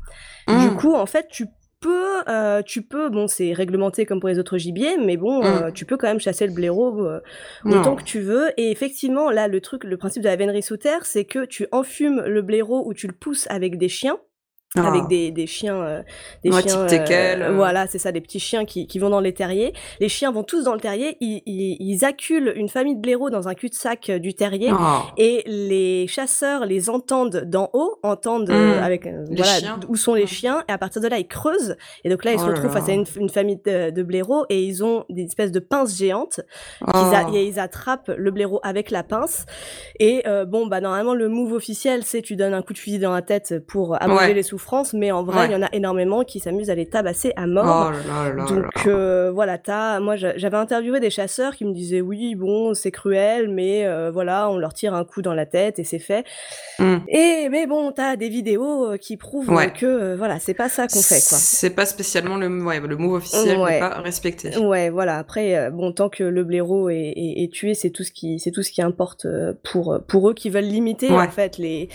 Mmh. 0.47 0.69
Du 0.69 0.75
coup 0.75 0.93
en 0.93 1.05
fait 1.05 1.27
tu 1.29 1.47
peux 1.79 2.21
euh, 2.27 2.61
tu 2.61 2.81
peux 2.81 3.09
bon 3.09 3.27
c'est 3.27 3.53
réglementé 3.53 4.05
comme 4.05 4.19
pour 4.19 4.29
les 4.29 4.39
autres 4.39 4.57
gibiers 4.57 4.97
mais 4.97 5.17
bon 5.17 5.43
euh, 5.43 5.71
tu 5.71 5.85
peux 5.85 5.97
quand 5.97 6.07
même 6.07 6.19
chasser 6.19 6.47
le 6.47 6.53
blaireau 6.53 7.05
euh, 7.05 7.19
Non. 7.63 7.79
autant 7.79 7.95
que 7.95 8.03
tu 8.03 8.21
veux. 8.21 8.49
Et 8.57 8.71
effectivement, 8.71 9.29
là, 9.29 9.47
le 9.47 9.61
truc, 9.61 9.83
le 9.83 9.97
principe 9.97 10.23
de 10.23 10.27
la 10.27 10.35
vénerie 10.35 10.63
sous 10.63 10.77
terre, 10.77 11.05
c'est 11.05 11.25
que 11.25 11.45
tu 11.45 11.67
enfumes 11.71 12.21
le 12.25 12.41
blaireau 12.41 12.83
ou 12.87 12.93
tu 12.93 13.07
le 13.07 13.13
pousses 13.13 13.47
avec 13.49 13.77
des 13.77 13.89
chiens. 13.89 14.17
Avec 14.77 15.03
ah. 15.03 15.07
des, 15.07 15.31
des 15.31 15.47
chiens, 15.47 15.75
euh, 15.75 16.03
des 16.43 16.51
chiens, 16.51 16.87
euh, 16.89 17.51
voilà, 17.55 17.87
c'est 17.87 17.97
ça, 17.97 18.11
des 18.11 18.21
petits 18.21 18.39
chiens 18.39 18.65
qui, 18.65 18.87
qui 18.87 18.99
vont 18.99 19.09
dans 19.09 19.19
les 19.19 19.33
terriers. 19.33 19.73
Les 19.99 20.09
chiens 20.09 20.31
vont 20.31 20.43
tous 20.43 20.63
dans 20.63 20.73
le 20.73 20.79
terrier, 20.79 21.17
ils, 21.21 21.41
ils, 21.45 22.05
acculent 22.05 22.53
une 22.55 22.69
famille 22.69 22.95
de 22.95 23.01
blaireaux 23.01 23.29
dans 23.29 23.47
un 23.47 23.53
cul-de-sac 23.53 24.09
euh, 24.09 24.19
du 24.19 24.33
terrier, 24.33 24.71
oh. 24.71 24.77
et 25.17 25.43
les 25.45 26.07
chasseurs 26.07 26.65
les 26.65 26.89
entendent 26.89 27.43
d'en 27.45 27.69
haut, 27.73 27.99
entendent 28.03 28.49
mmh. 28.49 28.83
avec 28.83 29.07
voilà 29.31 29.77
où 29.87 29.95
sont 29.95 30.13
les 30.13 30.27
chiens, 30.27 30.63
et 30.67 30.71
à 30.71 30.77
partir 30.77 31.01
de 31.01 31.07
là 31.07 31.17
ils 31.17 31.27
creusent, 31.27 31.77
et 32.03 32.09
donc 32.09 32.25
là 32.25 32.33
ils 32.33 32.39
se 32.39 32.45
oh 32.45 32.49
retrouvent 32.49 32.71
face 32.71 32.89
à 32.89 32.93
une, 32.93 33.05
une 33.17 33.29
famille 33.29 33.59
de, 33.65 33.91
de, 33.91 34.03
blaireaux 34.03 34.45
et 34.49 34.63
ils 34.63 34.83
ont 34.83 35.05
des 35.09 35.23
espèces 35.23 35.51
de 35.51 35.59
pinces 35.59 35.97
géantes, 35.97 36.41
oh. 36.85 37.11
et 37.33 37.45
ils 37.45 37.59
attrapent 37.59 38.11
le 38.15 38.31
blaireau 38.31 38.59
avec 38.63 38.91
la 38.91 39.03
pince, 39.03 39.45
et 39.99 40.23
bon 40.47 40.67
bah 40.67 40.81
normalement 40.81 41.13
le 41.13 41.29
move 41.29 41.53
officiel 41.53 42.03
c'est 42.03 42.21
tu 42.21 42.35
donnes 42.35 42.53
un 42.53 42.61
coup 42.61 42.73
de 42.73 42.77
fusil 42.77 42.99
dans 42.99 43.13
la 43.13 43.21
tête 43.21 43.65
pour 43.67 44.01
amender 44.01 44.33
les 44.33 44.43
souffles 44.43 44.64
France, 44.65 44.93
mais 44.93 45.11
en 45.11 45.23
vrai, 45.23 45.45
il 45.45 45.51
y 45.51 45.55
en 45.55 45.61
a 45.61 45.69
énormément 45.71 46.23
qui 46.23 46.39
s'amusent 46.39 46.69
à 46.69 46.75
les 46.75 46.87
tabasser 46.87 47.31
à 47.35 47.47
mort. 47.47 47.93
Oh 47.93 48.49
Donc 48.49 48.87
euh, 48.87 49.31
voilà, 49.31 49.57
t'as, 49.57 49.99
moi 49.99 50.15
j'avais 50.15 50.57
interviewé 50.57 50.99
des 50.99 51.09
chasseurs 51.09 51.55
qui 51.55 51.65
me 51.65 51.73
disaient 51.73 52.01
oui, 52.01 52.35
bon, 52.35 52.73
c'est 52.73 52.91
cruel, 52.91 53.47
mais 53.47 53.85
euh, 53.85 54.11
voilà, 54.11 54.49
on 54.49 54.57
leur 54.57 54.73
tire 54.73 54.93
un 54.93 55.05
coup 55.05 55.21
dans 55.21 55.33
la 55.33 55.45
tête 55.45 55.79
et 55.79 55.83
c'est 55.83 55.99
fait. 55.99 56.25
Mmh. 56.79 56.95
Et 57.07 57.47
mais 57.49 57.67
bon, 57.67 57.91
t'as 57.91 58.15
des 58.15 58.27
vidéos 58.27 58.93
euh, 58.93 58.97
qui 58.97 59.17
prouvent 59.17 59.45
que 59.73 60.15
voilà, 60.15 60.39
c'est 60.39 60.53
pas 60.53 60.67
ça 60.67 60.87
qu'on 60.87 61.01
fait 61.01 61.23
quoi. 61.29 61.37
C'est 61.37 61.69
pas 61.69 61.85
spécialement 61.85 62.37
le, 62.37 62.47
le 62.47 62.97
mot 62.97 63.15
officiel, 63.15 63.59
n'est 63.59 63.79
pas 63.79 64.01
respecté. 64.01 64.57
Ouais, 64.57 64.89
voilà. 64.89 65.17
Après, 65.17 65.69
bon, 65.71 65.91
tant 65.91 66.09
que 66.09 66.23
le 66.23 66.43
blaireau 66.43 66.89
est, 66.89 67.13
est, 67.15 67.51
tué, 67.53 67.75
c'est 67.75 67.91
tout 67.91 68.03
ce 68.03 68.11
qui, 68.11 68.39
c'est 68.39 68.51
tout 68.51 68.63
ce 68.63 68.71
qui 68.71 68.81
importe 68.81 69.27
pour 69.63 69.99
pour 70.07 70.29
eux 70.29 70.33
qui 70.33 70.49
veulent 70.49 70.63
limiter 70.65 71.11
en 71.11 71.29
fait 71.29 71.57
les 71.57 71.87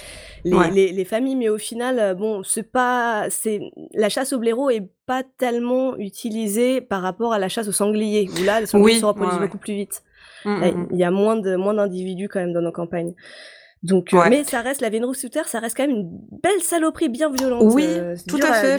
les, 0.44 0.70
les, 0.72 0.92
les 0.92 1.04
familles, 1.04 1.36
mais 1.36 1.48
au 1.48 1.58
final, 1.58 2.14
bon, 2.16 2.42
pas, 2.58 3.26
c'est 3.30 3.60
la 3.94 4.08
chasse 4.08 4.32
au 4.32 4.40
blaireau 4.40 4.70
est 4.70 4.88
pas 5.06 5.22
tellement 5.38 5.96
utilisée 5.96 6.80
par 6.80 7.02
rapport 7.02 7.32
à 7.32 7.38
la 7.38 7.48
chasse 7.48 7.68
au 7.68 7.72
sanglier 7.72 8.28
où 8.28 8.44
là, 8.44 8.60
le 8.60 8.66
sanglier 8.66 8.98
se 8.98 9.04
reproduisent 9.04 9.38
beaucoup 9.38 9.58
plus 9.58 9.74
vite. 9.74 10.02
Mmh, 10.44 10.50
mmh, 10.50 10.64
mmh. 10.64 10.88
Il 10.90 10.98
y 10.98 11.04
a 11.04 11.10
moins 11.10 11.36
de 11.36 11.54
moins 11.56 11.74
d'individus 11.74 12.28
quand 12.28 12.40
même 12.40 12.52
dans 12.52 12.62
nos 12.62 12.72
campagnes. 12.72 13.14
Donc, 13.82 14.12
euh, 14.12 14.18
mais 14.28 14.44
ça 14.44 14.60
reste 14.60 14.82
la 14.82 14.90
Vénus 14.90 15.18
Souter, 15.18 15.40
ça 15.46 15.58
reste 15.58 15.74
quand 15.74 15.86
même 15.86 15.96
une 15.96 16.10
belle 16.42 16.60
saloperie 16.60 17.08
bien 17.08 17.32
violente. 17.32 17.62
Oui, 17.64 17.86
euh, 17.88 18.14
tout 18.28 18.38
à 18.42 18.52
fait. 18.52 18.78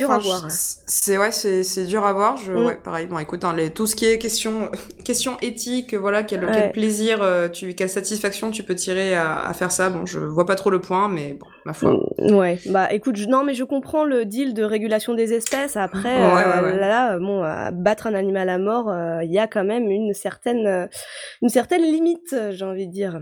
C'est 0.85 1.17
ouais, 1.17 1.31
c'est 1.31 1.85
dur 1.85 2.05
à 2.05 2.13
voir. 2.13 2.37
Je, 2.37 2.53
ouais, 2.53 2.75
pareil. 2.75 3.07
Bon, 3.07 3.17
écoute, 3.17 3.43
hein, 3.43 3.55
les, 3.55 3.71
tout 3.71 3.87
ce 3.87 3.95
qui 3.95 4.05
est 4.05 4.19
question 4.19 4.69
question 5.03 5.37
éthique, 5.41 5.95
voilà, 5.95 6.21
quel, 6.21 6.47
quel 6.53 6.71
plaisir, 6.71 7.23
euh, 7.23 7.49
tu, 7.49 7.73
quelle 7.73 7.89
satisfaction 7.89 8.51
tu 8.51 8.61
peux 8.61 8.75
tirer 8.75 9.15
à, 9.15 9.39
à, 9.39 9.53
faire 9.53 9.71
ça. 9.71 9.89
Bon, 9.89 10.05
je 10.05 10.19
vois 10.19 10.45
pas 10.45 10.55
trop 10.55 10.69
le 10.69 10.79
point, 10.79 11.07
mais 11.07 11.33
bon, 11.33 11.47
ma 11.65 11.73
foi. 11.73 11.99
Mm, 12.19 12.35
ouais, 12.35 12.59
bah 12.67 12.93
écoute, 12.93 13.15
je, 13.15 13.25
non, 13.25 13.43
mais 13.43 13.55
je 13.55 13.63
comprends 13.63 14.03
le 14.03 14.25
deal 14.25 14.53
de 14.53 14.63
régulation 14.63 15.15
des 15.15 15.33
espèces. 15.33 15.77
Après, 15.77 16.19
là, 16.19 16.61
là, 16.77 17.17
bon, 17.17 17.41
battre 17.73 18.05
un 18.05 18.13
animal 18.13 18.49
à 18.49 18.59
mort, 18.59 18.93
il 19.23 19.31
y 19.31 19.39
a 19.39 19.47
quand 19.47 19.63
même 19.63 19.89
une 19.89 20.13
certaine 20.13 20.87
une 21.41 21.49
certaine 21.49 21.81
limite, 21.81 22.35
j'ai 22.51 22.65
envie 22.65 22.85
de 22.85 22.91
dire. 22.91 23.19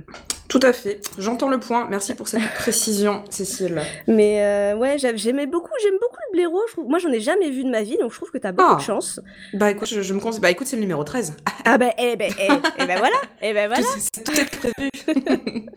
Tout 0.50 0.60
à 0.64 0.74
fait. 0.74 1.00
J'entends 1.20 1.48
le 1.48 1.60
point. 1.60 1.88
Merci 1.90 2.16
pour 2.16 2.28
cette 2.28 2.44
précision, 2.56 3.24
Cécile. 3.30 3.82
Mais 4.08 4.44
euh, 4.44 4.76
ouais, 4.76 4.98
j'aimais 4.98 5.46
beaucoup, 5.46 5.70
j'aime 5.82 5.98
beaucoup 6.02 6.18
le 6.32 6.38
blaireau. 6.38 6.62
Moi, 6.88 6.98
j'en 6.98 7.12
ai 7.12 7.20
jamais 7.20 7.52
vu 7.52 7.64
de 7.64 7.70
ma 7.70 7.84
vie, 7.84 7.98
donc 7.98 8.12
je 8.12 8.18
trouve 8.18 8.32
que 8.32 8.40
t'as 8.40 8.52
beaucoup 8.52 8.76
de 8.76 8.82
ah. 8.82 8.84
chance. 8.84 9.22
Bah 9.54 9.70
écoute, 9.70 9.88
je, 9.88 10.14
me 10.14 10.20
conseille. 10.20 10.42
Bah 10.42 10.50
écoute, 10.50 10.66
c'est 10.66 10.76
le 10.76 10.82
numéro 10.82 11.04
13. 11.04 11.38
Ah 11.66 11.78
bah, 11.78 11.92
eh 12.00 12.16
ben, 12.16 12.32
eh, 12.40 12.48
eh 12.80 12.86
ben 12.88 12.98
voilà. 12.98 13.18
Eh 13.44 13.54
ben 13.54 13.68
voilà. 13.68 13.86
Tout, 14.26 14.32
est 14.32 14.72
prévu. 14.72 14.90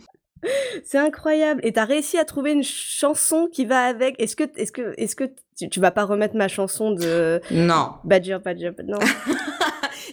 c'est 0.85 0.97
incroyable. 0.97 1.61
Et 1.65 1.73
t'as 1.73 1.85
réussi 1.85 2.17
à 2.17 2.25
trouver 2.25 2.53
une 2.53 2.63
chanson 2.63 3.47
qui 3.53 3.67
va 3.67 3.85
avec. 3.85 4.15
Est-ce 4.19 4.37
que, 4.37 4.45
est-ce 4.57 4.73
que, 4.73 4.95
est-ce 4.97 5.15
que 5.15 5.25
tu, 5.59 5.69
tu, 5.69 5.81
vas 5.81 5.91
pas 5.91 6.05
remettre 6.05 6.35
ma 6.35 6.49
chanson 6.49 6.93
de 6.93 7.43
Non. 7.51 7.91
Badger, 8.05 8.39
Badger, 8.43 8.71
non. 8.87 9.01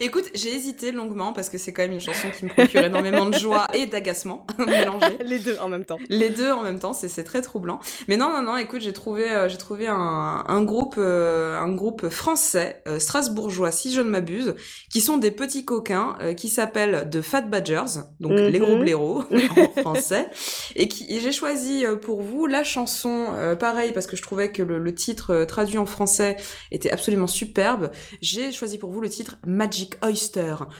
Écoute, 0.02 0.26
j'ai 0.34 0.54
hésité 0.54 0.92
longuement 0.92 1.34
parce 1.34 1.50
que 1.50 1.58
c'est 1.58 1.74
quand 1.74 1.84
même 1.84 1.94
une 1.94 2.02
chanson 2.02 2.28
qui 2.38 2.46
me 2.46 2.50
procure 2.50 2.82
énormément 2.82 3.26
de 3.26 3.36
joie 3.36 3.68
et 3.74 3.86
d'agacement. 3.86 4.46
Les 5.26 5.40
deux 5.40 5.58
en 5.60 5.68
même 5.70 5.86
temps. 5.86 5.98
Les 6.10 6.30
deux 6.30 6.52
en 6.52 6.64
même 6.64 6.80
temps, 6.80 6.94
c'est 6.94 7.24
très 7.24 7.42
troublant. 7.42 7.80
Mais 8.08 8.18
non, 8.18 8.30
non, 8.30 8.42
non. 8.42 8.58
Écoute, 8.58 8.82
j'ai 8.82 8.94
trouvé, 8.94 9.30
euh, 9.32 9.50
j'ai 9.50 9.58
trouvé 9.58 9.88
un, 9.88 10.44
un 10.48 10.64
groupe, 10.64 10.96
euh, 10.98 11.58
un 11.58 11.72
groupe 11.72 12.10
français, 12.10 12.82
euh, 12.88 13.00
strasbourgeois, 13.00 13.72
si 13.72 13.94
je 13.94 14.02
ne 14.02 14.10
m'abuse, 14.10 14.56
qui 14.90 15.02
sont 15.02 15.18
des 15.18 15.32
petits 15.32 15.66
coquins 15.66 16.18
qui 16.36 16.50
s'appellent 16.50 17.10
The 17.12 17.22
Fat 17.22 17.42
Badgers, 17.42 18.02
donc 18.20 18.34
les 18.34 18.60
gros 18.60 18.76
mhm. 18.76 18.82
blaireaux 18.82 19.24
en 19.76 19.82
français, 19.82 20.30
et 20.76 20.88
qui 20.88 21.20
j'ai 21.20 21.32
choisi 21.32 21.86
pour 22.02 22.22
vous 22.22 22.46
la 22.46 22.64
chanson, 22.64 23.28
pareil 23.60 23.92
parce 23.94 24.08
que 24.08 24.16
je 24.16 24.22
trouvais 24.22 24.52
que 24.52 24.64
le, 24.64 24.80
le 24.80 24.96
titre 24.96 25.46
traduit 25.46 25.78
en 25.78 25.86
français 25.86 26.38
était 26.72 26.92
absolument 26.92 27.28
superbe. 27.28 27.92
J'ai 28.22 28.52
choisi 28.52 28.78
pour 28.78 28.92
vous 28.92 29.02
le 29.02 29.10
titre 29.10 29.38
Magic 29.46 29.79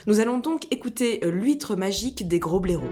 nous 0.06 0.20
allons 0.20 0.38
donc 0.38 0.66
écouter 0.70 1.20
l'huître 1.24 1.76
magique 1.76 2.26
des 2.26 2.38
gros 2.38 2.60
blaireaux. 2.60 2.88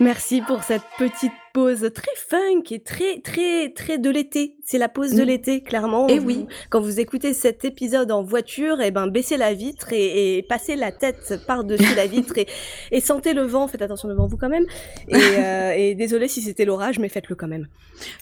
Merci 0.00 0.42
pour 0.42 0.62
cette 0.62 0.82
petite 0.98 1.32
pause 1.54 1.90
très 1.94 2.10
funk 2.28 2.64
et 2.70 2.80
très 2.80 3.18
très 3.20 3.70
très 3.70 3.96
de 3.96 4.10
l'été. 4.10 4.56
C'est 4.62 4.76
la 4.76 4.90
pause 4.90 5.12
de 5.14 5.22
Mm. 5.22 5.26
l'été, 5.26 5.62
clairement. 5.62 6.06
Et 6.08 6.18
Vous- 6.18 6.26
oui. 6.26 6.46
Quand 6.68 6.82
vous 6.82 7.00
écoutez 7.00 7.32
cet 7.32 7.64
épisode 7.64 8.12
en 8.12 8.22
voiture, 8.22 8.82
et 8.82 8.90
ben 8.90 9.06
baissez 9.06 9.38
la 9.38 9.54
vitre 9.54 9.94
et, 9.94 10.36
et 10.36 10.42
passez 10.42 10.76
la 10.76 10.92
tête 10.92 11.40
par-dessus 11.46 11.94
la 11.94 12.06
vitre 12.06 12.36
et, 12.36 12.46
et 12.92 13.00
sentez 13.00 13.32
le 13.32 13.42
vent. 13.46 13.68
Faites 13.68 13.80
attention 13.80 14.06
devant 14.08 14.26
vous 14.26 14.36
quand 14.36 14.50
même. 14.50 14.66
Et, 15.08 15.14
euh, 15.38 15.72
et 15.74 15.94
désolé 15.94 16.28
si 16.28 16.42
c'était 16.42 16.66
l'orage, 16.66 16.98
mais 16.98 17.08
faites-le 17.08 17.34
quand 17.34 17.48
même. 17.48 17.66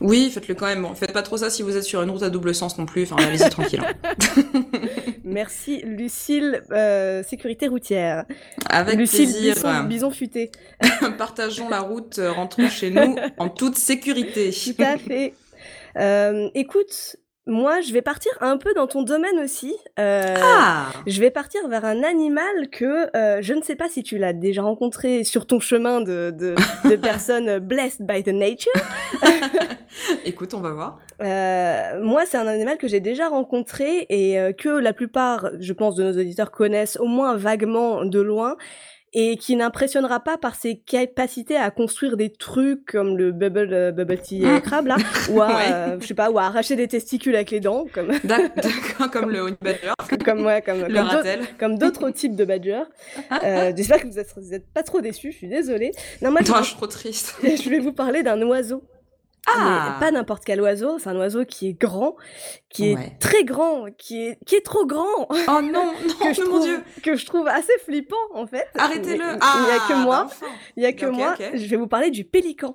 Oui, 0.01 0.31
faites-le 0.33 0.55
quand 0.55 0.67
même. 0.67 0.83
Bon, 0.83 0.95
faites 0.95 1.13
pas 1.13 1.23
trop 1.23 1.37
ça 1.39 1.51
si 1.51 1.63
vous 1.65 1.77
êtes 1.77 1.83
sur 1.83 2.01
une 2.03 2.11
route 2.11 2.23
à 2.23 2.31
double 2.31 2.55
sens 2.55 2.79
non 2.79 2.87
plus. 2.87 3.03
Enfin, 3.03 3.17
allez-y 3.17 3.51
tranquille. 3.51 3.83
hein. 3.85 4.65
Merci 5.25 5.81
Lucille, 5.85 6.63
euh, 6.71 7.25
sécurité 7.25 7.67
routière. 7.67 8.27
Avec 8.71 8.95
Lucille 8.97 9.25
plaisir. 9.29 9.55
Bison, 9.55 9.85
Bison 9.85 10.11
futé. 10.13 10.53
Partageons 11.19 11.64
la 11.71 11.81
route, 11.81 12.19
euh, 12.19 12.33
rentrons 12.33 12.69
chez 12.69 12.91
nous 12.91 13.17
en 13.39 13.49
toute 13.49 13.77
sécurité. 13.77 14.51
Tout 14.53 14.83
à 14.83 14.99
fait. 14.99 15.35
Euh, 15.97 16.49
écoute, 16.55 17.17
moi, 17.47 17.83
je 17.83 17.93
vais 17.93 18.01
partir 18.01 18.33
un 18.41 18.57
peu 18.57 18.73
dans 18.73 18.87
ton 18.87 19.03
domaine 19.03 19.39
aussi. 19.39 19.75
Euh, 19.99 20.35
Ah 20.43 20.87
Je 21.07 21.21
vais 21.21 21.31
partir 21.31 21.69
vers 21.69 21.85
un 21.85 22.03
animal 22.03 22.71
que 22.73 23.15
euh, 23.15 23.43
je 23.43 23.53
ne 23.53 23.61
sais 23.61 23.77
pas 23.77 23.91
si 23.91 24.03
tu 24.03 24.17
l'as 24.17 24.33
déjà 24.33 24.63
rencontré 24.63 25.25
sur 25.25 25.47
ton 25.47 25.61
chemin 25.61 26.01
de, 26.01 26.31
de, 26.31 26.55
de 26.89 26.97
personnes 27.01 27.59
blessed 27.59 28.01
by 28.01 28.23
the 28.23 28.29
nature. 28.29 28.73
Écoute, 30.25 30.55
on 30.55 30.61
va 30.61 30.71
voir. 30.73 30.99
Euh, 31.21 32.03
moi, 32.03 32.25
c'est 32.27 32.39
un 32.39 32.47
animal 32.47 32.79
que 32.79 32.89
j'ai 32.89 33.01
déjà 33.01 33.29
rencontré 33.29 34.07
et 34.09 34.55
que 34.57 34.71
la 34.71 34.95
plupart, 34.95 35.51
je 35.61 35.73
pense, 35.75 35.97
de 35.97 36.03
nos 36.03 36.19
auditeurs 36.19 36.51
connaissent 36.51 36.97
au 36.99 37.07
moins 37.07 37.37
vaguement 37.37 38.07
de 38.07 38.21
loin 38.21 38.57
et 39.15 39.37
qui 39.37 39.55
n'impressionnera 39.57 40.21
pas 40.21 40.37
par 40.39 40.55
ses 40.57 40.77
capacités 40.77 41.57
à 41.57 41.71
construire 41.71 42.17
des 42.17 42.31
trucs 42.33 42.85
comme 42.87 43.17
le 43.17 43.31
bubble, 43.33 43.73
euh, 43.73 43.93
bubble 43.93 44.19
tea 44.19 44.45
euh, 44.45 44.61
crabe 44.61 44.87
là, 44.87 44.97
ou 45.31 45.41
à, 45.41 45.47
Ouais. 45.49 45.55
euh, 45.73 45.97
je 46.01 46.07
sais 46.07 46.15
pas, 46.15 46.31
ou 46.31 46.39
à 46.39 46.45
arracher 46.45 46.75
des 46.77 46.89
testicules 46.89 47.35
avec 47.37 47.51
les 47.53 47.61
dents, 47.61 47.87
comme, 47.93 48.13
comme 49.13 49.31
le 49.31 49.41
honey 49.43 49.57
badger, 49.63 49.93
comme, 50.25 50.45
ouais, 50.45 50.63
comme, 50.63 50.79
le 50.81 50.85
comme 50.87 50.95
d'autres- 50.95 51.15
ratel. 51.17 51.41
comme 51.59 51.79
d'autres 51.79 52.11
types 52.11 52.37
de 52.37 52.45
badgers. 52.45 52.83
Euh, 53.45 53.73
J'espère 53.77 54.01
que 54.03 54.07
vous 54.09 54.19
êtes, 54.19 54.33
vous 54.37 54.53
êtes 54.55 54.67
pas 54.73 54.83
trop 54.83 55.01
déçus, 55.01 55.33
je 55.33 55.37
suis 55.39 55.49
désolée. 55.49 55.93
Non, 56.23 56.31
moi, 56.31 56.41
je 56.45 56.63
suis 56.63 56.75
trop 56.77 56.87
triste. 56.87 57.37
je 57.43 57.71
vais 57.71 57.79
vous 57.79 57.93
parler 57.93 58.23
d'un 58.23 58.41
oiseau. 58.43 58.83
Ah 59.47 59.95
Mais 59.99 60.07
pas 60.07 60.11
n'importe 60.11 60.45
quel 60.45 60.61
oiseau, 60.61 60.99
c'est 60.99 61.09
un 61.11 61.17
oiseau 61.17 61.45
qui 61.45 61.69
est 61.69 61.73
grand, 61.75 62.17
qui 62.71 62.91
est 62.93 63.19
très 63.19 63.45
grand, 63.45 63.87
qui 63.99 64.27
est, 64.27 64.39
qui 64.47 64.55
est 64.57 64.65
trop 64.65 64.87
grand, 64.87 65.29
Oh 65.31 65.61
non, 65.61 65.63
non, 65.63 65.93
que, 66.27 66.33
je 66.33 66.41
mais 66.41 66.47
mon 66.49 66.55
trouve, 66.55 66.63
dieu. 66.65 66.83
que 67.03 67.17
je 67.17 67.27
trouve 67.27 67.49
assez 67.49 67.73
flippant 67.85 68.17
en 68.33 68.47
fait. 68.47 68.67
Arrêtez-le. 68.77 69.25
Il 69.25 69.39
Ah 69.41 69.65
n'y 69.67 69.71
a 69.71 69.79
que 69.89 70.03
moi, 70.03 70.29
il 70.77 70.83
y 70.83 70.87
a 70.87 70.93
que 70.93 71.07
Ok, 71.07 71.13
moi, 71.13 71.35
je 71.53 71.67
vais 71.67 71.77
vous 71.77 71.89
parler 71.89 72.11
du 72.11 72.25
pélican. 72.25 72.75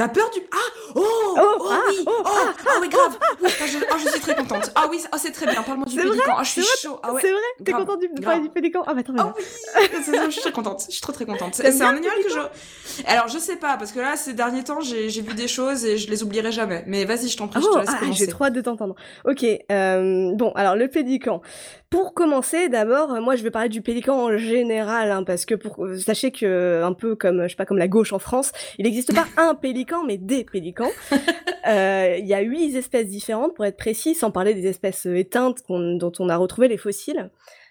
T'as 0.00 0.08
peur 0.08 0.30
du... 0.30 0.40
Ah 0.50 0.56
Oh 0.94 1.04
Oh, 1.36 1.68
ah, 1.70 1.80
oui 1.90 1.96
oh, 2.06 2.10
Oh, 2.24 2.26
ah, 2.26 2.78
oui, 2.80 2.88
grave 2.88 3.18
Oui, 3.42 3.50
ah, 3.60 3.66
je, 3.66 3.78
ah, 3.92 3.96
je 4.02 4.08
suis 4.08 4.20
très 4.20 4.34
contente. 4.34 4.72
Ah 4.74 4.86
oui, 4.90 4.98
ah, 5.12 5.18
c'est 5.18 5.30
très 5.30 5.44
bien. 5.44 5.62
Parle-moi 5.62 5.86
du 5.86 5.94
pélican. 5.94 6.36
Ah, 6.38 6.42
je 6.42 6.50
suis 6.50 6.62
chaud. 6.80 6.98
Ah 7.02 7.12
ouais. 7.12 7.20
C'est 7.20 7.30
vrai 7.30 7.40
T'es 7.62 7.72
grave, 7.72 7.84
content 7.84 7.98
du, 7.98 8.08
de 8.08 8.22
parler 8.22 8.40
du 8.40 8.48
pélican 8.48 8.82
Ah 8.86 8.94
bah 8.94 9.00
attends, 9.00 9.12
Ah 9.18 9.34
oui, 9.36 9.84
je 10.26 10.30
suis 10.30 10.40
très 10.40 10.52
contente. 10.52 10.84
Je 10.88 10.92
suis 10.92 11.02
très 11.02 11.12
très 11.12 11.26
contente. 11.26 11.54
C'est 11.54 11.82
un 11.82 11.88
animal 11.90 12.16
que 12.24 12.30
je. 12.30 13.04
Alors 13.06 13.28
je 13.28 13.38
sais 13.38 13.56
pas 13.56 13.76
parce 13.76 13.92
que 13.92 14.00
là 14.00 14.16
ces 14.16 14.32
derniers 14.32 14.64
temps 14.64 14.80
j'ai 14.80 15.06
vu 15.08 15.34
des 15.34 15.48
choses 15.48 15.84
et 15.84 15.98
je 15.98 16.08
les 16.08 16.22
oublierai 16.22 16.50
jamais. 16.50 16.82
Mais 16.86 17.04
vas-y, 17.04 17.28
je 17.28 17.36
t'en 17.36 17.46
prie, 17.48 17.60
je 17.60 17.66
Oh, 17.68 17.74
te 17.74 17.78
laisse 17.80 17.88
ah, 17.92 17.98
commencer. 18.00 18.18
j'ai 18.24 18.26
trop 18.26 18.44
hâte 18.44 18.54
de 18.54 18.62
t'entendre. 18.62 18.94
Ok, 19.26 19.44
euh, 19.44 20.30
bon, 20.34 20.52
alors 20.52 20.76
le 20.76 20.88
pélican. 20.88 21.42
Pour 21.90 22.14
commencer, 22.14 22.68
d'abord, 22.68 23.12
euh, 23.14 23.20
moi 23.20 23.34
je 23.34 23.42
vais 23.42 23.50
parler 23.50 23.68
du 23.68 23.82
pélican 23.82 24.16
en 24.16 24.38
général, 24.38 25.10
hein, 25.10 25.24
parce 25.24 25.44
que 25.44 25.56
pour, 25.56 25.84
euh, 25.84 25.98
sachez 25.98 26.30
que 26.30 26.82
un 26.84 26.92
peu 26.92 27.16
comme 27.16 27.42
je 27.42 27.48
sais 27.48 27.56
pas 27.56 27.66
comme 27.66 27.78
la 27.78 27.88
gauche 27.88 28.12
en 28.12 28.20
France, 28.20 28.52
il 28.78 28.84
n'existe 28.84 29.12
pas 29.12 29.26
un 29.36 29.56
pélican, 29.56 30.04
mais 30.06 30.16
des 30.16 30.44
pélicans. 30.44 30.90
Euh, 31.68 32.16
Il 32.18 32.26
y 32.26 32.32
a 32.32 32.40
huit 32.40 32.74
espèces 32.74 33.08
différentes 33.08 33.54
pour 33.54 33.66
être 33.66 33.76
précis, 33.76 34.14
sans 34.14 34.30
parler 34.30 34.54
des 34.54 34.66
espèces 34.66 35.06
euh, 35.06 35.14
éteintes 35.18 35.58
dont 35.68 36.12
on 36.18 36.28
a 36.30 36.36
retrouvé 36.36 36.68
les 36.68 36.78
fossiles. 36.78 37.30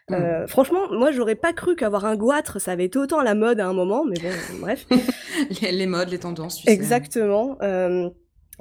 Hmm. 0.09 0.13
Euh, 0.13 0.47
franchement, 0.47 0.91
moi 0.91 1.11
j'aurais 1.11 1.35
pas 1.35 1.53
cru 1.53 1.75
qu'avoir 1.75 2.05
un 2.05 2.15
goitre, 2.15 2.59
ça 2.59 2.71
avait 2.71 2.85
été 2.85 2.97
autant 2.99 3.19
à 3.19 3.23
la 3.23 3.35
mode 3.35 3.59
à 3.59 3.67
un 3.67 3.73
moment, 3.73 4.05
mais 4.05 4.19
bon, 4.19 4.59
bref. 4.59 4.85
Les, 5.61 5.71
les 5.71 5.85
modes, 5.87 6.09
les 6.09 6.19
tendances, 6.19 6.57
tu 6.57 6.63
sais. 6.63 6.71
Exactement. 6.71 7.57
Euh, 7.61 8.09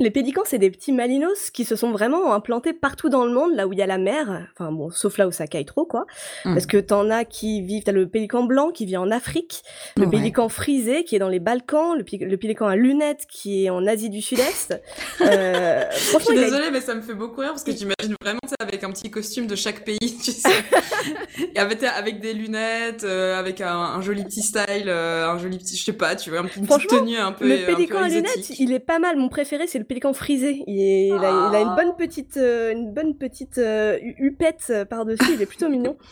les 0.00 0.10
pélicans, 0.10 0.42
c'est 0.44 0.58
des 0.58 0.70
petits 0.70 0.92
malinos 0.92 1.50
qui 1.50 1.64
se 1.64 1.76
sont 1.76 1.90
vraiment 1.90 2.32
implantés 2.34 2.72
partout 2.72 3.08
dans 3.08 3.24
le 3.24 3.32
monde, 3.32 3.54
là 3.54 3.66
où 3.66 3.72
il 3.72 3.78
y 3.78 3.82
a 3.82 3.86
la 3.86 3.98
mer. 3.98 4.46
Enfin 4.54 4.72
bon, 4.72 4.90
sauf 4.90 5.18
là 5.18 5.26
où 5.26 5.32
ça 5.32 5.46
caille 5.46 5.64
trop, 5.64 5.84
quoi. 5.84 6.06
Mm. 6.44 6.54
Parce 6.54 6.66
que 6.66 6.76
t'en 6.78 7.10
as 7.10 7.24
qui 7.24 7.62
vivent. 7.62 7.82
T'as 7.84 7.92
le 7.92 8.08
pélican 8.08 8.44
blanc 8.44 8.70
qui 8.70 8.86
vit 8.86 8.96
en 8.96 9.10
Afrique, 9.10 9.62
le 9.96 10.04
Ouais. 10.04 10.10
pélican 10.10 10.48
frisé 10.48 11.04
qui 11.04 11.16
est 11.16 11.18
dans 11.18 11.28
les 11.28 11.40
Balkans, 11.40 11.96
le, 11.96 12.36
pélican 12.36 12.66
à 12.66 12.76
lunettes 12.76 13.26
qui 13.28 13.64
est 13.64 13.70
en 13.70 13.86
Asie 13.86 14.10
du 14.10 14.22
Sud-Est. 14.22 14.80
Euh, 15.20 15.82
Je 15.92 15.98
suis 16.24 16.38
a- 16.38 16.44
désolée, 16.44 16.70
mais 16.70 16.80
ça 16.80 16.94
me 16.94 17.00
fait 17.02 17.14
beaucoup 17.14 17.40
rire 17.40 17.50
parce 17.50 17.64
que 17.64 17.72
j'imagine 17.72 18.14
vraiment 18.22 18.38
ça 18.46 18.54
avec 18.60 18.84
un 18.84 18.90
petit 18.90 19.10
costume 19.10 19.46
de 19.46 19.56
chaque 19.56 19.84
pays, 19.84 19.98
tu 20.22 20.30
sais. 20.30 20.48
Et 21.54 21.58
avec, 21.58 21.82
avec 21.82 22.20
des 22.20 22.32
lunettes, 22.34 23.04
euh, 23.04 23.38
avec 23.38 23.60
un, 23.60 23.68
un 23.76 24.00
joli 24.00 24.24
petit 24.24 24.42
style, 24.42 24.84
euh, 24.86 25.28
un 25.28 25.38
joli 25.38 25.58
petit, 25.58 25.76
je 25.76 25.84
sais 25.84 25.92
pas, 25.92 26.14
tu 26.16 26.30
vois, 26.30 26.40
une 26.56 26.66
petite 26.66 26.88
tenue 26.88 27.16
un 27.16 27.32
peu, 27.32 27.46
le 27.48 27.54
un 27.54 27.58
peu 27.66 27.74
pélican 27.74 27.98
à 28.02 28.08
lunettes, 28.08 28.50
il 28.58 28.72
est 28.72 28.78
pas 28.78 28.98
mal. 28.98 29.16
Mon 29.16 29.28
préféré, 29.28 29.66
c'est 29.66 29.78
le 29.78 29.84
pélican 29.88 30.12
frisé. 30.12 30.62
Il, 30.66 30.80
est- 30.80 31.06
il 31.08 31.12
a, 31.14 31.48
il 31.50 31.56
a 31.56 31.60
une 31.60 31.74
bonne 31.74 31.96
petite, 31.96 32.36
euh, 32.36 32.70
une 32.72 32.92
bonne 32.92 33.16
petite 33.16 33.58
euh, 33.58 33.98
hupette 34.02 34.66
euh, 34.70 34.84
par-dessus. 34.84 35.32
Il 35.34 35.42
est 35.42 35.46
plutôt 35.46 35.68
mignon. 35.68 35.96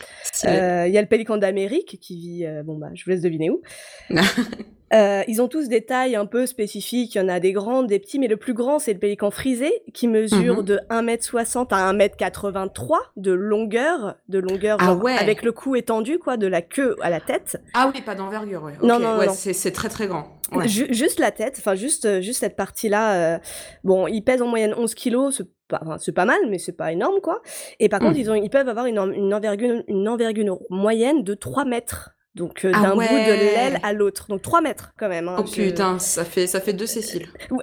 Euh, 0.45 0.85
Il 0.87 0.93
y 0.93 0.97
a 0.97 1.01
le 1.01 1.07
pélican 1.07 1.37
d'Amérique 1.37 1.97
qui 1.99 2.15
vit, 2.19 2.45
bon 2.63 2.77
bah, 2.77 2.89
je 2.93 3.03
vous 3.05 3.09
laisse 3.09 3.21
deviner 3.21 3.49
où. 3.49 3.61
Euh, 4.93 5.21
ils 5.27 5.41
ont 5.41 5.47
tous 5.47 5.67
des 5.67 5.81
tailles 5.85 6.15
un 6.15 6.25
peu 6.25 6.45
spécifiques. 6.45 7.15
Il 7.15 7.17
y 7.17 7.21
en 7.21 7.27
a 7.27 7.39
des 7.39 7.51
grandes, 7.51 7.87
des 7.87 7.99
petits, 7.99 8.19
mais 8.19 8.27
le 8.27 8.37
plus 8.37 8.53
grand, 8.53 8.79
c'est 8.79 8.93
le 8.93 8.99
pélican 8.99 9.31
frisé 9.31 9.71
qui 9.93 10.07
mesure 10.07 10.57
Mhm. 10.57 10.63
de 10.63 10.79
1m60 10.89 11.73
à 11.73 11.89
1m83 11.91 12.97
de 13.17 13.31
longueur, 13.31 14.15
de 14.29 14.39
longueur 14.39 14.77
Ah 14.79 14.85
genre, 14.85 15.03
ouais. 15.03 15.17
avec 15.17 15.43
le 15.43 15.51
cou 15.51 15.75
étendu, 15.75 16.19
quoi, 16.19 16.37
de 16.37 16.47
la 16.47 16.61
queue 16.61 16.95
à 17.01 17.09
la 17.09 17.19
tête. 17.19 17.61
Ah 17.73 17.91
oui, 17.93 18.01
pas 18.01 18.15
d'envergure, 18.15 18.63
ouais. 18.63 18.73
Non, 18.81 18.95
Ok, 18.95 19.01
non, 19.01 19.11
non, 19.13 19.19
ouais, 19.19 19.27
non. 19.27 19.33
c'est 19.33 19.53
c'est 19.53 19.71
très 19.71 19.89
très 19.89 20.07
grand. 20.07 20.27
Ouais. 20.53 20.67
Ju- 20.67 20.87
juste 20.93 21.19
la 21.19 21.31
tête, 21.31 21.55
enfin 21.59 21.75
juste, 21.75 22.05
euh, 22.05 22.21
juste 22.21 22.39
cette 22.39 22.55
partie-là. 22.55 23.35
euh, 23.35 23.39
bon, 23.83 24.07
ils 24.07 24.21
pèsent 24.21 24.41
en 24.41 24.47
moyenne 24.47 24.73
11 24.77 24.95
kilos, 24.95 25.35
c'est 25.37 25.47
pas, 25.67 25.79
enfin, 25.81 25.97
c'est 25.99 26.13
pas 26.13 26.23
mal, 26.23 26.39
mais 26.49 26.57
c'est 26.59 26.71
pas 26.77 26.93
énorme, 26.93 27.19
quoi. 27.21 27.41
Et 27.81 27.89
par 27.89 28.01
Mm. 28.01 28.05
contre, 28.05 28.19
ils, 28.19 28.31
ont, 28.31 28.35
ils 28.35 28.49
peuvent 28.49 28.69
avoir 28.69 28.85
une, 28.85 28.99
en- 28.99 29.11
une, 29.11 29.33
envergure, 29.33 29.83
une 29.89 30.07
envergure 30.07 30.59
moyenne 30.69 31.23
de 31.23 31.33
3 31.33 31.65
mètres. 31.65 32.11
Donc 32.37 32.63
euh, 32.63 32.71
Ah 32.73 32.81
d'un 32.83 32.95
bout 32.95 33.01
de 33.01 33.05
l'aile 33.05 33.79
à 33.83 33.91
l'autre. 33.93 34.27
Donc 34.29 34.41
3 34.41 34.61
mètres 34.61 34.93
quand 34.97 35.09
même. 35.09 35.27
hein, 35.27 35.35
Oh 35.39 35.43
je- 35.45 35.61
putain, 35.63 35.99
ça 35.99 36.23
fait, 36.23 36.47
ça 36.47 36.61
fait 36.61 36.73
deux 36.73 36.85
Cécile. 36.85 37.27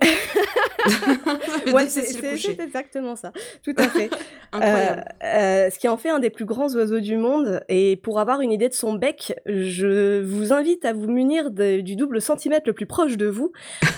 Ouais. 1.72 1.88
c'est 1.88 2.60
exactement 2.60 3.16
ça. 3.16 3.32
Tout 3.62 3.72
à 3.78 3.88
fait. 3.88 4.10
Incroyable. 4.52 5.04
Euh, 5.22 5.26
euh, 5.26 5.70
ce 5.70 5.78
qui 5.78 5.88
en 5.88 5.96
fait 5.96 6.10
un 6.10 6.18
des 6.18 6.28
plus 6.30 6.44
grands 6.44 6.68
oiseaux 6.74 7.00
du 7.00 7.16
monde. 7.16 7.62
Et 7.70 7.96
pour 7.96 8.20
avoir 8.20 8.40
une 8.42 8.52
idée 8.52 8.68
de 8.68 8.74
son 8.74 8.92
bec, 8.94 9.34
je 9.46 10.20
vous 10.22 10.52
invite 10.52 10.84
à 10.84 10.92
vous 10.92 11.08
munir 11.10 11.50
de- 11.50 11.80
du 11.80 11.96
double 11.96 12.20
centimètre 12.20 12.64
le 12.66 12.72
plus 12.74 12.86
proche 12.86 13.16
de 13.16 13.26
vous 13.26 13.52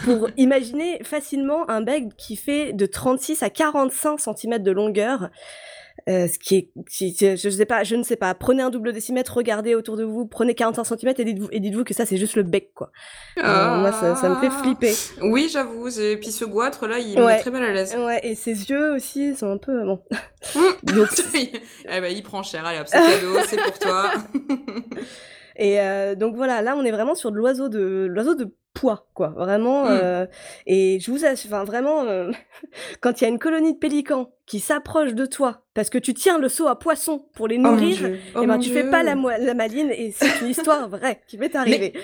pour 0.04 0.28
imaginer 0.36 1.00
facilement 1.02 1.68
un 1.68 1.80
bec 1.80 2.04
qui 2.16 2.36
fait 2.36 2.72
de 2.72 2.86
36 2.86 3.42
à 3.42 3.50
45 3.50 4.20
centimètres 4.20 4.64
de 4.64 4.70
longueur. 4.72 5.30
Euh, 6.08 6.28
ce 6.28 6.38
qui 6.38 6.54
est, 6.56 6.68
qui- 6.88 7.16
je 7.18 7.48
sais 7.50 7.66
pas, 7.66 7.82
je 7.82 7.96
ne 7.96 8.04
sais 8.04 8.14
pas. 8.14 8.32
Prenez 8.34 8.62
un 8.62 8.70
double 8.70 8.92
décimètre, 8.92 9.34
regardez 9.34 9.74
autour 9.74 9.96
de 9.96 10.04
vous, 10.04 10.24
prenez 10.24 10.54
45 10.54 10.84
centimètres 10.84 11.18
et 11.18 11.24
dites-vous, 11.24 11.48
et 11.50 11.58
dites-vous 11.58 11.82
que 11.82 11.94
ça 11.94 12.06
c'est 12.06 12.16
juste 12.16 12.36
le 12.36 12.44
bec 12.44 12.70
quoi. 12.74 12.92
Euh, 13.38 13.76
moi 13.80 13.90
ça, 13.90 14.14
ça 14.14 14.28
me 14.28 14.36
fait 14.36 14.46
Ah. 14.52 14.62
flipper. 14.62 14.92
Oui, 15.22 15.48
j'avoue. 15.52 15.88
Et 15.98 16.16
puis 16.16 16.30
ce 16.30 16.44
goitre 16.44 16.86
là, 16.86 16.98
il 17.00 17.18
me 17.18 17.24
Ouais. 17.24 17.34
met 17.34 17.40
très 17.40 17.50
mal 17.50 17.64
à 17.64 17.72
l'aise. 17.72 17.96
Ouais, 17.98 18.20
et 18.22 18.36
ses 18.36 18.70
yeux 18.70 18.92
aussi 18.94 19.34
sont 19.34 19.50
un 19.50 19.58
peu 19.58 19.84
bon. 19.84 20.00
Mm. 20.54 20.94
Donc 20.94 21.08
eh 21.34 22.00
ben, 22.00 22.04
il 22.14 22.22
prend 22.22 22.44
cher. 22.44 22.64
Allez, 22.64 22.78
hop, 22.78 22.86
c'est 22.86 22.98
cadeau, 22.98 23.38
c'est 23.48 23.56
pour 23.60 23.78
toi. 23.80 24.12
Et 25.58 25.80
euh, 25.80 26.14
donc 26.14 26.36
voilà, 26.36 26.62
là 26.62 26.74
on 26.76 26.84
est 26.84 26.90
vraiment 26.92 27.14
sur 27.14 27.30
de 27.32 27.36
l'oiseau 27.36 27.68
de 27.68 28.06
l'oiseau 28.10 28.34
de 28.34 28.54
poids, 28.74 29.08
quoi. 29.14 29.28
Vraiment. 29.28 29.84
Mm. 29.84 29.88
euh, 30.02 30.26
et 30.66 30.98
je 31.00 31.10
vous 31.10 31.24
assure, 31.24 31.48
enfin 31.50 31.64
vraiment, 31.64 32.02
euh, 32.04 32.30
quand 33.00 33.20
il 33.20 33.24
y 33.24 33.26
a 33.26 33.30
une 33.30 33.38
colonie 33.38 33.72
de 33.72 33.78
pélicans 33.78 34.30
qui 34.44 34.60
s'approche 34.60 35.14
de 35.14 35.24
toi 35.26 35.62
parce 35.74 35.88
que 35.90 35.98
tu 35.98 36.12
tiens 36.14 36.38
le 36.38 36.48
seau 36.48 36.68
à 36.68 36.78
poisson 36.78 37.26
pour 37.34 37.48
les 37.48 37.56
Oh 37.56 37.62
nourrir, 37.62 37.96
Dieu. 37.96 38.18
eh 38.18 38.38
Oh 38.38 38.46
ben 38.46 38.58
tu 38.58 38.70
Dieu. 38.70 38.82
fais 38.82 38.90
pas 38.90 39.02
la, 39.02 39.14
la 39.14 39.54
maline 39.54 39.90
et 39.90 40.12
c'est 40.12 40.40
une 40.42 40.48
histoire 40.48 40.88
vraie 40.88 41.20
qui 41.26 41.38
m'est 41.38 41.56
arrivée. 41.56 41.94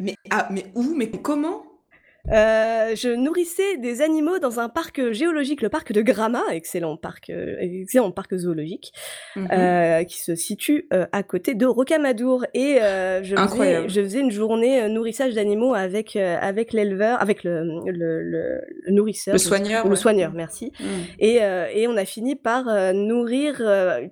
Mais, 0.00 0.14
ah, 0.30 0.48
mais 0.50 0.64
où 0.74 0.94
Mais 0.96 1.10
comment 1.10 1.62
Euh, 2.32 2.94
je 2.96 3.08
nourrissais 3.14 3.76
des 3.78 4.02
animaux 4.02 4.38
dans 4.38 4.58
un 4.60 4.68
parc 4.68 5.12
géologique, 5.12 5.62
le 5.62 5.68
parc 5.68 5.92
de 5.92 6.02
Grama, 6.02 6.42
excellent 6.50 6.96
parc, 6.96 7.30
euh, 7.30 7.56
excellent 7.60 8.10
parc 8.10 8.36
zoologique, 8.36 8.92
Mhm. 9.36 9.48
euh, 9.52 10.04
qui 10.04 10.20
se 10.20 10.34
situe 10.34 10.88
à 11.12 11.22
côté 11.22 11.54
de 11.54 11.66
Rocamadour. 11.66 12.44
Et 12.54 12.78
je, 12.80 13.20
faisais, 13.22 13.36
Incroyable. 13.38 13.88
je 13.90 14.00
faisais 14.02 14.20
une 14.20 14.30
journée 14.30 14.88
nourrissage 14.88 15.34
d'animaux 15.34 15.74
avec, 15.74 16.16
avec 16.16 16.72
l'éleveur, 16.72 17.20
avec 17.20 17.44
le, 17.44 17.62
le, 17.86 18.22
le- 18.22 18.60
le 18.86 18.92
nourrisseur. 18.92 19.32
Le 19.34 19.38
soigneur, 19.38 19.84
Le 19.84 19.90
ouais. 19.90 19.96
soigneur, 19.96 20.32
merci. 20.32 20.72
Mhm. 20.80 20.86
Et, 21.20 21.36
et 21.74 21.86
on 21.88 21.96
a 21.96 22.04
fini 22.04 22.34
par 22.36 22.64
nourrir 22.94 23.62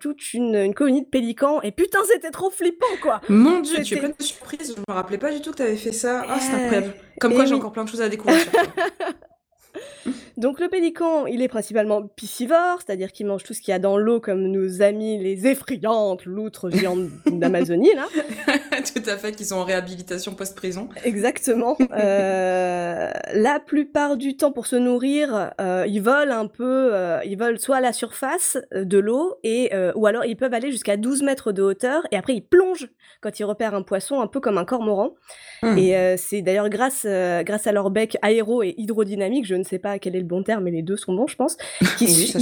toute 0.00 0.32
une, 0.34 0.54
une 0.56 0.74
colonie 0.74 1.02
de 1.02 1.08
pélicans. 1.08 1.60
Et 1.62 1.72
putain, 1.72 1.98
c'était 2.12 2.30
trop 2.30 2.50
flippant, 2.50 2.86
quoi 3.02 3.20
Mon 3.28 3.60
dieu, 3.60 3.82
tu 3.82 3.94
es 3.94 3.98
pleine 3.98 4.14
de 4.18 4.22
surprises. 4.22 4.74
Je 4.76 4.80
me 4.88 4.94
rappelais 4.94 5.18
pas 5.18 5.32
du 5.32 5.40
tout 5.40 5.50
que 5.50 5.56
tu 5.56 5.62
avais 5.62 5.76
fait 5.76 5.92
ça. 5.92 6.22
Ah, 6.28 6.38
c'est 6.40 6.52
Ouais. 6.54 6.62
incroyable. 6.62 6.94
Comme 7.20 7.30
Et 7.32 7.34
quoi, 7.36 7.44
j'ai 7.44 7.52
oui. 7.52 7.58
encore 7.58 7.72
plein 7.72 7.84
de 7.84 7.88
choses 7.88 8.02
à 8.02 8.03
découvrir. 8.08 8.46
Donc 10.36 10.58
le 10.58 10.68
pélican, 10.68 11.26
il 11.26 11.42
est 11.42 11.48
principalement 11.48 12.02
piscivore, 12.02 12.80
c'est-à-dire 12.84 13.12
qu'il 13.12 13.26
mange 13.26 13.44
tout 13.44 13.54
ce 13.54 13.60
qu'il 13.60 13.70
y 13.70 13.74
a 13.74 13.78
dans 13.78 13.96
l'eau, 13.96 14.20
comme 14.20 14.48
nos 14.48 14.82
amis 14.82 15.22
les 15.22 15.46
effrayantes 15.46 16.24
loutres 16.24 16.70
géantes 16.70 17.08
d'Amazonie, 17.26 17.94
là. 17.94 18.06
tout 18.94 19.08
à 19.08 19.16
fait, 19.16 19.32
qui 19.32 19.44
sont 19.44 19.56
en 19.56 19.64
réhabilitation 19.64 20.34
post-prison. 20.34 20.88
Exactement. 21.04 21.76
Euh, 21.94 23.10
la 23.34 23.60
plupart 23.60 24.16
du 24.16 24.36
temps, 24.36 24.50
pour 24.50 24.66
se 24.66 24.74
nourrir, 24.74 25.52
euh, 25.60 25.84
ils 25.86 26.02
volent 26.02 26.36
un 26.36 26.46
peu, 26.46 26.90
euh, 26.92 27.20
ils 27.24 27.38
volent 27.38 27.56
soit 27.56 27.76
à 27.76 27.80
la 27.80 27.92
surface 27.92 28.58
de 28.72 28.98
l'eau, 28.98 29.36
et 29.44 29.70
ou 29.94 30.06
alors 30.06 30.24
ils 30.24 30.36
peuvent 30.36 30.52
aller 30.52 30.72
jusqu'à 30.72 30.96
12 30.96 31.22
mètres 31.22 31.52
de 31.52 31.62
hauteur, 31.62 32.06
et 32.10 32.16
après 32.16 32.34
ils 32.34 32.42
plongent 32.42 32.88
quand 33.20 33.38
ils 33.38 33.44
repèrent 33.44 33.74
un 33.74 33.82
poisson, 33.82 34.20
un 34.20 34.26
peu 34.26 34.40
comme 34.40 34.58
un 34.58 34.64
cormoran. 34.64 35.14
Mhm. 35.62 35.78
Et 35.78 36.16
c'est 36.16 36.42
d'ailleurs 36.42 36.68
grâce, 36.68 37.06
grâce 37.42 37.66
à 37.66 37.72
leur 37.72 37.90
bec 37.90 38.16
aéro 38.22 38.62
et 38.62 38.74
hydrodynamique, 38.76 39.46
je 39.46 39.54
ne 39.54 39.62
sais 39.62 39.78
pas 39.78 39.98
quel 39.98 40.16
est 40.16 40.23
le 40.24 40.28
bon 40.28 40.42
terme, 40.42 40.64
mais 40.64 40.70
les 40.72 40.82
deux 40.82 40.96
sont 40.96 41.14
bons, 41.14 41.26
je 41.26 41.36
pense, 41.36 41.56
qui, 41.98 42.06
Oui, 42.06 42.12
su- 42.12 42.38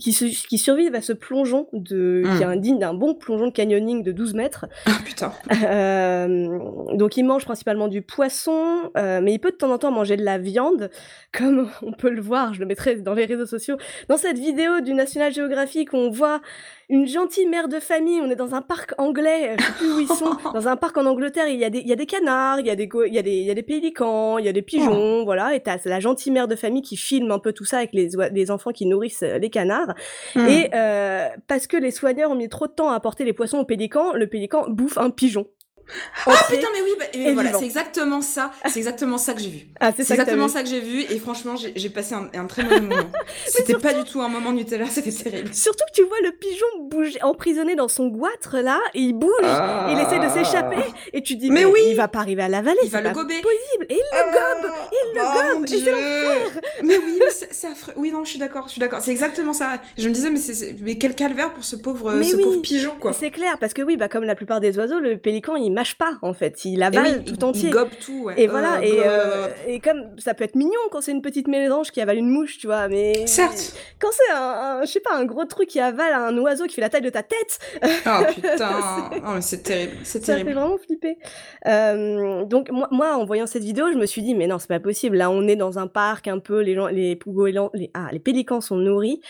qui, 0.00 0.12
qui 0.48 0.58
survivent 0.58 0.94
à 0.94 1.02
ce 1.02 1.12
plongeon, 1.12 1.66
de, 1.72 2.22
qui 2.36 2.42
est 2.42 2.46
Mm. 2.46 2.50
un 2.50 2.56
digne 2.56 2.78
d'un 2.78 2.94
bon 2.94 3.14
plongeon 3.14 3.46
de 3.48 3.52
canyoning 3.52 4.02
de 4.02 4.12
12 4.12 4.34
mètres. 4.34 4.66
Ah, 4.86 4.92
putain. 5.04 5.32
Euh, 5.78 6.58
donc 6.94 7.16
ils 7.16 7.24
mangent 7.24 7.44
principalement 7.44 7.88
du 7.88 8.02
poisson, 8.02 8.90
euh, 8.96 9.20
mais 9.22 9.32
il 9.34 9.38
peut 9.38 9.50
de 9.50 9.56
temps 9.56 9.72
en 9.72 9.78
temps 9.78 9.90
manger 9.90 10.16
de 10.16 10.24
la 10.24 10.38
viande, 10.38 10.90
comme 11.32 11.68
on 11.82 11.92
peut 11.92 12.10
le 12.10 12.20
voir, 12.20 12.54
je 12.54 12.60
le 12.60 12.66
mettrai 12.66 12.96
dans 12.96 13.14
les 13.14 13.24
réseaux 13.24 13.46
sociaux. 13.46 13.76
Dans 14.08 14.16
cette 14.16 14.38
vidéo 14.38 14.80
du 14.80 14.94
National 14.94 15.32
Geographic, 15.32 15.92
on 15.94 16.10
voit 16.10 16.40
une 16.88 17.06
gentille 17.06 17.46
mère 17.46 17.68
de 17.68 17.80
famille, 17.80 18.20
on 18.20 18.30
est 18.30 18.36
dans 18.36 18.54
un 18.54 18.62
parc 18.62 18.94
anglais, 18.98 19.56
je 19.58 19.64
sais 19.64 19.72
plus 19.72 19.92
où 19.92 20.00
ils 20.00 20.08
sont, 20.08 20.36
dans 20.54 20.68
un 20.68 20.76
parc 20.76 20.96
en 20.96 21.06
Angleterre, 21.06 21.48
il 21.48 21.58
y 21.58 21.64
a 21.64 21.70
des, 21.70 21.80
il 21.80 21.88
y 21.88 21.92
a 21.92 21.96
des 21.96 22.06
canards, 22.06 22.60
il 22.60 22.66
y 22.66 22.70
a 22.70 22.76
des, 22.76 22.88
il 23.06 23.14
y 23.14 23.18
a 23.18 23.22
des, 23.22 23.32
il 23.32 23.46
y 23.46 23.50
a 23.50 23.54
des 23.54 23.62
pélicans, 23.62 24.38
il 24.38 24.44
y 24.44 24.48
a 24.48 24.52
des 24.52 24.62
pigeons, 24.62 25.24
voilà, 25.24 25.54
et 25.54 25.60
t'as 25.60 25.78
la 25.84 26.00
gentille 26.00 26.32
mère 26.32 26.48
de 26.48 26.56
famille 26.56 26.82
qui 26.82 26.96
filme 26.96 27.30
un 27.30 27.38
peu 27.38 27.52
tout 27.52 27.64
ça 27.64 27.78
avec 27.78 27.90
les, 27.92 28.50
enfants 28.50 28.72
qui 28.72 28.86
nourrissent 28.86 29.22
euh, 29.22 29.38
les 29.38 29.48
canards. 29.48 29.94
Mhm. 30.34 30.48
Et 30.48 30.70
euh, 30.74 31.28
parce 31.46 31.66
que 31.66 31.76
les 31.76 31.90
soigneurs 31.90 32.30
ont 32.30 32.34
mis 32.34 32.48
trop 32.48 32.66
de 32.66 32.72
temps 32.72 32.90
à 32.90 32.94
apporter 32.94 33.24
les 33.24 33.32
poissons 33.32 33.58
au 33.58 33.64
pélican, 33.64 34.12
le 34.12 34.26
pélican 34.26 34.68
bouffe 34.68 34.98
un 34.98 35.10
pigeon. 35.10 35.46
Ah 36.26 36.32
putain, 36.48 36.68
mais 36.72 36.80
oui, 36.82 36.90
bah, 36.98 37.04
et 37.12 37.32
voilà, 37.32 37.52
c'est 37.58 37.64
exactement 37.64 38.20
ça. 38.20 38.50
C'est 38.68 38.78
exactement 38.78 39.18
ça 39.18 39.34
que 39.34 39.40
j'ai 39.40 39.48
vu. 39.50 39.66
Ah, 39.80 39.90
c'est 39.96 40.02
exactement 40.10 40.48
ça 40.48 40.62
que 40.62 40.68
j'ai 40.68 40.80
vu 40.80 41.00
et 41.02 41.18
franchement 41.18 41.54
j'ai 41.56 41.90
passé 41.90 42.14
un, 42.14 42.28
un 42.34 42.46
très 42.46 42.62
mauvais 42.62 42.80
moment. 42.80 43.10
C'était 43.46 43.74
pas 43.78 43.92
du 43.92 44.08
tout 44.10 44.20
un 44.22 44.28
moment 44.28 44.52
Nutella, 44.52 44.86
c'était 44.86 45.12
terrible. 45.12 45.54
Surtout 45.54 45.84
que 45.92 45.94
tu 46.00 46.06
vois 46.06 46.16
le 46.22 46.32
pigeon 46.32 46.66
bouger, 46.88 47.22
emprisonné 47.22 47.74
dans 47.76 47.88
son 47.88 48.08
goitre 48.08 48.58
là, 48.58 48.78
et 48.94 49.00
il 49.00 49.12
bouge, 49.12 49.30
il 49.42 49.98
essaie 50.00 50.18
de 50.18 50.28
s'échapper, 50.32 50.82
et 51.12 51.22
tu 51.22 51.34
te 51.34 51.40
dis, 51.40 51.48
Ah. 51.50 51.52
Mais 51.52 51.60
mais, 51.64 51.66
oui 51.66 51.80
il 51.88 51.96
va 51.96 52.08
pas 52.08 52.20
arriver 52.20 52.42
à 52.42 52.48
l'avaler, 52.48 52.78
Il 52.82 52.90
va 52.90 52.98
c'est 52.98 53.04
le 53.04 53.10
pas 53.10 53.14
gober. 53.14 53.40
possible, 53.40 53.73
et 53.88 53.94
il 53.94 54.02
le 54.12 54.32
gobe, 54.32 54.72
il 54.92 55.14
le 55.14 55.20
Oh, 55.24 55.34
gobe, 55.34 55.58
mon 55.60 55.64
et 55.64 55.68
c'est 55.68 55.76
Dieu. 55.76 55.92
l'enfer. 55.92 56.62
Mais 56.82 56.96
oui, 56.98 57.18
c'est 57.50 57.66
affreux. 57.68 57.92
Oui, 57.96 58.10
non, 58.12 58.24
je 58.24 58.30
suis 58.30 58.38
d'accord, 58.38 58.64
je 58.66 58.72
suis 58.72 58.80
d'accord. 58.80 59.00
C'est 59.00 59.10
exactement 59.10 59.52
ça. 59.52 59.78
Je 59.98 60.08
me 60.08 60.14
disais, 60.14 60.30
mais, 60.30 60.38
c'est- 60.38 60.54
c'est- 60.54 60.76
mais 60.80 60.96
quel 60.96 61.14
calvaire 61.14 61.52
pour 61.52 61.64
ce 61.64 61.76
pauvre, 61.76 62.12
Mais 62.12 62.24
ce 62.24 62.36
oui. 62.36 62.42
pauvre 62.42 62.60
pigeon, 62.60 62.92
quoi. 63.00 63.12
C'est 63.12 63.30
clair, 63.30 63.58
parce 63.58 63.74
que 63.74 63.82
oui, 63.82 63.96
bah, 63.96 64.08
comme 64.08 64.24
la 64.24 64.34
plupart 64.34 64.60
des 64.60 64.78
oiseaux, 64.78 64.98
le 65.00 65.16
pélican, 65.18 65.56
il 65.56 65.70
mâche 65.70 65.94
pas, 65.96 66.14
en 66.22 66.32
fait, 66.34 66.64
il 66.64 66.82
avale 66.82 67.18
oui, 67.18 67.24
tout 67.24 67.34
il- 67.38 67.44
entier. 67.44 67.68
Il 67.68 67.72
gobe 67.72 67.88
tout, 68.04 68.24
ouais. 68.24 68.34
Et 68.36 68.48
Euh, 68.48 68.50
voilà, 68.50 68.84
et, 68.84 68.92
blablabla. 68.92 69.12
euh, 69.12 69.48
et 69.68 69.80
comme 69.80 70.02
ça 70.18 70.34
peut 70.34 70.44
être 70.44 70.54
mignon 70.56 70.80
quand 70.90 71.00
c'est 71.00 71.12
une 71.12 71.22
petite 71.22 71.48
mélange 71.48 71.90
qui 71.90 72.00
avale 72.00 72.18
une 72.18 72.28
mouche, 72.30 72.58
tu 72.58 72.66
vois, 72.66 72.88
mais 72.88 73.26
Certes. 73.26 73.74
quand 74.00 74.08
c'est 74.12 74.32
un, 74.32 74.36
un- 74.80 74.80
je 74.84 74.90
sais 74.90 75.00
pas, 75.00 75.14
un 75.14 75.24
gros 75.24 75.44
truc 75.44 75.68
qui 75.68 75.80
avale 75.80 76.12
un 76.12 76.36
oiseau 76.38 76.64
qui 76.66 76.74
fait 76.74 76.80
la 76.80 76.88
taille 76.88 77.00
de 77.02 77.10
ta 77.10 77.22
tête, 77.22 77.58
Oh 78.06 78.10
putain. 78.34 79.10
Oh, 79.26 79.30
mais 79.34 79.40
c'est 79.40 79.62
terrible, 79.62 79.92
c'est 80.04 80.18
Ça 80.24 80.34
fait 80.34 80.42
terrible. 80.44 80.52
vraiment 80.60 80.76
flipper. 80.78 81.16
Euh, 81.66 82.44
donc 82.44 82.70
moi, 82.70 82.88
moi, 82.90 83.16
en 83.16 83.24
voyant 83.24 83.46
cette 83.46 83.64
vidéo, 83.64 83.73
je 83.76 83.98
me 83.98 84.06
suis 84.06 84.22
dit 84.22 84.34
mais 84.34 84.46
non, 84.46 84.58
c'est 84.58 84.68
pas 84.68 84.80
possible. 84.80 85.16
Là, 85.16 85.30
on 85.30 85.46
est 85.46 85.56
dans 85.56 85.78
un 85.78 85.86
parc 85.86 86.28
un 86.28 86.38
peu, 86.38 86.60
les 86.60 86.74
gens, 86.74 86.86
les 86.86 87.18
goélands- 87.26 87.70
les 87.74 87.90
ah, 87.94 88.08
les 88.12 88.18
pélicans 88.18 88.60
sont 88.60 88.76
nourris. 88.76 89.20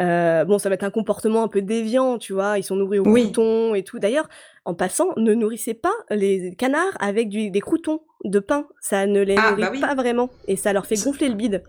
Euh, 0.00 0.44
bon, 0.44 0.58
ça 0.58 0.68
va 0.68 0.74
être 0.74 0.84
un 0.84 0.90
comportement 0.90 1.42
un 1.42 1.48
peu 1.48 1.62
déviant, 1.62 2.18
tu 2.18 2.32
vois. 2.32 2.58
Ils 2.58 2.62
sont 2.64 2.76
nourris 2.76 2.98
au 2.98 3.04
Oui. 3.08 3.32
et 3.76 3.82
tout. 3.84 3.98
D'ailleurs, 3.98 4.28
en 4.64 4.74
passant, 4.74 5.08
ne 5.16 5.34
nourrissez 5.34 5.74
pas 5.74 5.92
les 6.10 6.54
canards 6.56 6.96
avec 7.00 7.28
du, 7.28 7.50
des 7.50 7.60
croutons 7.60 8.00
de 8.24 8.38
pain. 8.38 8.66
Ça 8.80 9.06
ne 9.06 9.20
les 9.22 9.34
Ah, 9.38 9.50
nourrit 9.50 9.62
bah 9.62 9.68
oui. 9.72 9.80
pas 9.80 9.94
vraiment 9.94 10.30
et 10.48 10.56
ça 10.56 10.72
leur 10.72 10.86
fait 10.86 11.02
gonfler 11.02 11.28
le 11.28 11.34
bide. 11.34 11.62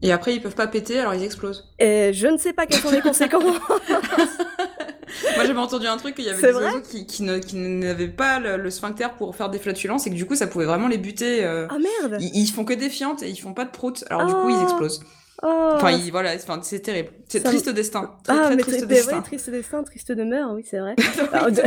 Et 0.00 0.10
après, 0.10 0.34
ils 0.34 0.40
peuvent 0.42 0.54
pas 0.54 0.66
péter, 0.66 0.98
alors 0.98 1.14
ils 1.14 1.22
explosent. 1.22 1.70
Et 1.78 2.12
je 2.12 2.26
ne 2.26 2.36
sais 2.38 2.52
pas 2.52 2.66
quelles 2.66 2.80
sont 2.80 2.90
les 2.90 3.00
conséquences. 3.02 3.44
Moi, 5.36 5.44
j'avais 5.44 5.58
entendu 5.58 5.86
un 5.86 5.96
truc 5.98 6.14
qu'il 6.14 6.24
y 6.24 6.30
avait 6.30 6.40
des 6.40 6.54
oiseaux 6.54 6.80
qui, 6.80 7.06
qui 7.06 7.22
ne- 7.22 7.38
qui 7.38 7.56
n'avaient 7.56 8.08
pas 8.08 8.38
le, 8.40 8.56
le 8.56 8.70
sphincter 8.70 9.08
pour 9.18 9.36
faire 9.36 9.50
des 9.50 9.58
flatulences 9.58 10.06
et 10.06 10.10
que 10.10 10.14
du 10.14 10.24
coup, 10.26 10.34
ça 10.34 10.46
pouvait 10.46 10.64
vraiment 10.64 10.88
les 10.88 10.98
buter. 10.98 11.44
euh, 11.44 11.66
Ah 11.70 11.76
merde. 11.78 12.20
Ils, 12.20 12.34
ils 12.34 12.46
font 12.48 12.64
que 12.64 12.72
des 12.72 12.88
fientes 12.88 13.22
et 13.22 13.28
ils 13.28 13.36
font 13.36 13.52
pas 13.52 13.64
de 13.64 13.70
proutes. 13.70 14.04
Alors 14.10 14.26
du 14.26 14.32
coup, 14.32 14.48
ils 14.48 14.56
Oh. 14.58 14.62
explosent. 14.62 15.02
Oh. 15.44 15.70
Enfin, 15.74 15.98
voilà, 16.12 16.34
enfin, 16.36 16.60
c'est 16.62 16.80
terrible. 16.80 17.10
C'est 17.28 17.40
Ça 17.40 17.48
triste 17.48 17.68
destin. 17.68 18.12
Très, 18.22 18.32
ah, 18.38 18.44
très 18.46 18.56
mais 18.56 18.62
triste 18.62 18.78
tri- 18.78 18.86
destin. 18.86 19.16
ouais, 19.16 19.22
triste 19.22 19.50
destin, 19.50 19.82
triste 19.82 20.12
demeure, 20.12 20.52
oui, 20.54 20.64
c'est 20.68 20.78
vrai. 20.78 20.94
Alors, 21.32 21.50
de-. 21.50 21.62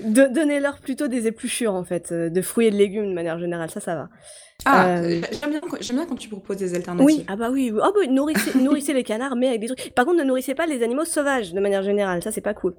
De, 0.00 0.32
Donnez-leur 0.32 0.78
plutôt 0.78 1.06
des 1.06 1.26
épluchures, 1.26 1.74
en 1.74 1.84
fait, 1.84 2.12
euh, 2.12 2.30
de 2.30 2.40
fruits 2.42 2.66
et 2.68 2.70
de 2.70 2.76
légumes 2.76 3.08
de 3.10 3.12
manière 3.14 3.38
générale, 3.38 3.70
ça, 3.70 3.80
ça 3.80 3.94
va. 3.94 4.08
Ah, 4.64 4.98
Euh, 4.98 5.20
j'aime 5.40 5.50
bien, 5.50 5.60
j'aime 5.80 5.96
bien 5.96 6.06
quand 6.06 6.16
tu 6.16 6.28
proposes 6.28 6.56
des 6.58 6.74
alternatives. 6.74 7.06
Oui, 7.06 7.24
ah 7.28 7.36
bah 7.36 7.48
oui. 7.50 7.72
Ah 7.82 7.90
bah, 7.94 8.06
nourrissez, 8.10 8.58
nourrissez 8.58 8.92
les 8.92 9.04
canards, 9.04 9.36
mais 9.36 9.48
avec 9.48 9.60
des 9.60 9.66
trucs. 9.68 9.94
Par 9.94 10.04
contre, 10.04 10.18
ne 10.18 10.24
nourrissez 10.24 10.54
pas 10.54 10.66
les 10.66 10.82
animaux 10.82 11.04
sauvages 11.04 11.52
de 11.52 11.60
manière 11.60 11.82
générale, 11.82 12.22
ça 12.22 12.30
c'est 12.30 12.40
pas 12.40 12.54
cool. 12.54 12.74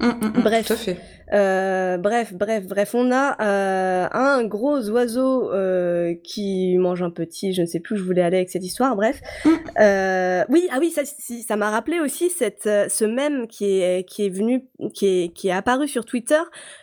Hum, 0.00 0.10
hum, 0.22 0.32
hum, 0.36 0.42
Bref. 0.44 0.66
Tout 0.66 0.74
à 0.74 0.76
fait. 0.76 0.96
Euh, 1.32 1.96
bref, 1.98 2.32
bref, 2.32 2.66
bref, 2.68 2.94
on 2.94 3.10
a 3.10 3.36
euh, 3.42 4.06
un 4.12 4.44
gros 4.44 4.88
oiseau 4.90 5.52
euh, 5.52 6.14
qui 6.22 6.76
mange 6.78 7.02
un 7.02 7.10
petit, 7.10 7.52
je 7.52 7.62
ne 7.62 7.66
sais 7.66 7.80
plus 7.80 7.96
où 7.96 7.98
je 7.98 8.04
voulais 8.04 8.22
aller 8.22 8.36
avec 8.36 8.48
cette 8.48 8.64
histoire, 8.64 8.94
bref. 8.94 9.20
Mm. 9.44 9.48
Euh, 9.80 10.44
oui, 10.50 10.68
ah 10.70 10.76
oui, 10.78 10.90
ça, 10.90 11.02
si, 11.04 11.42
ça 11.42 11.56
m'a 11.56 11.70
rappelé 11.70 11.98
aussi 11.98 12.30
cette, 12.30 12.66
euh, 12.68 12.88
ce 12.88 13.04
mème 13.04 13.48
qui 13.48 13.80
est, 13.80 14.08
qui 14.08 14.24
est 14.24 14.28
venu, 14.30 14.66
qui 14.94 15.06
est, 15.06 15.28
qui 15.34 15.48
est 15.48 15.52
apparu 15.52 15.88
sur 15.88 16.04
Twitter 16.04 16.40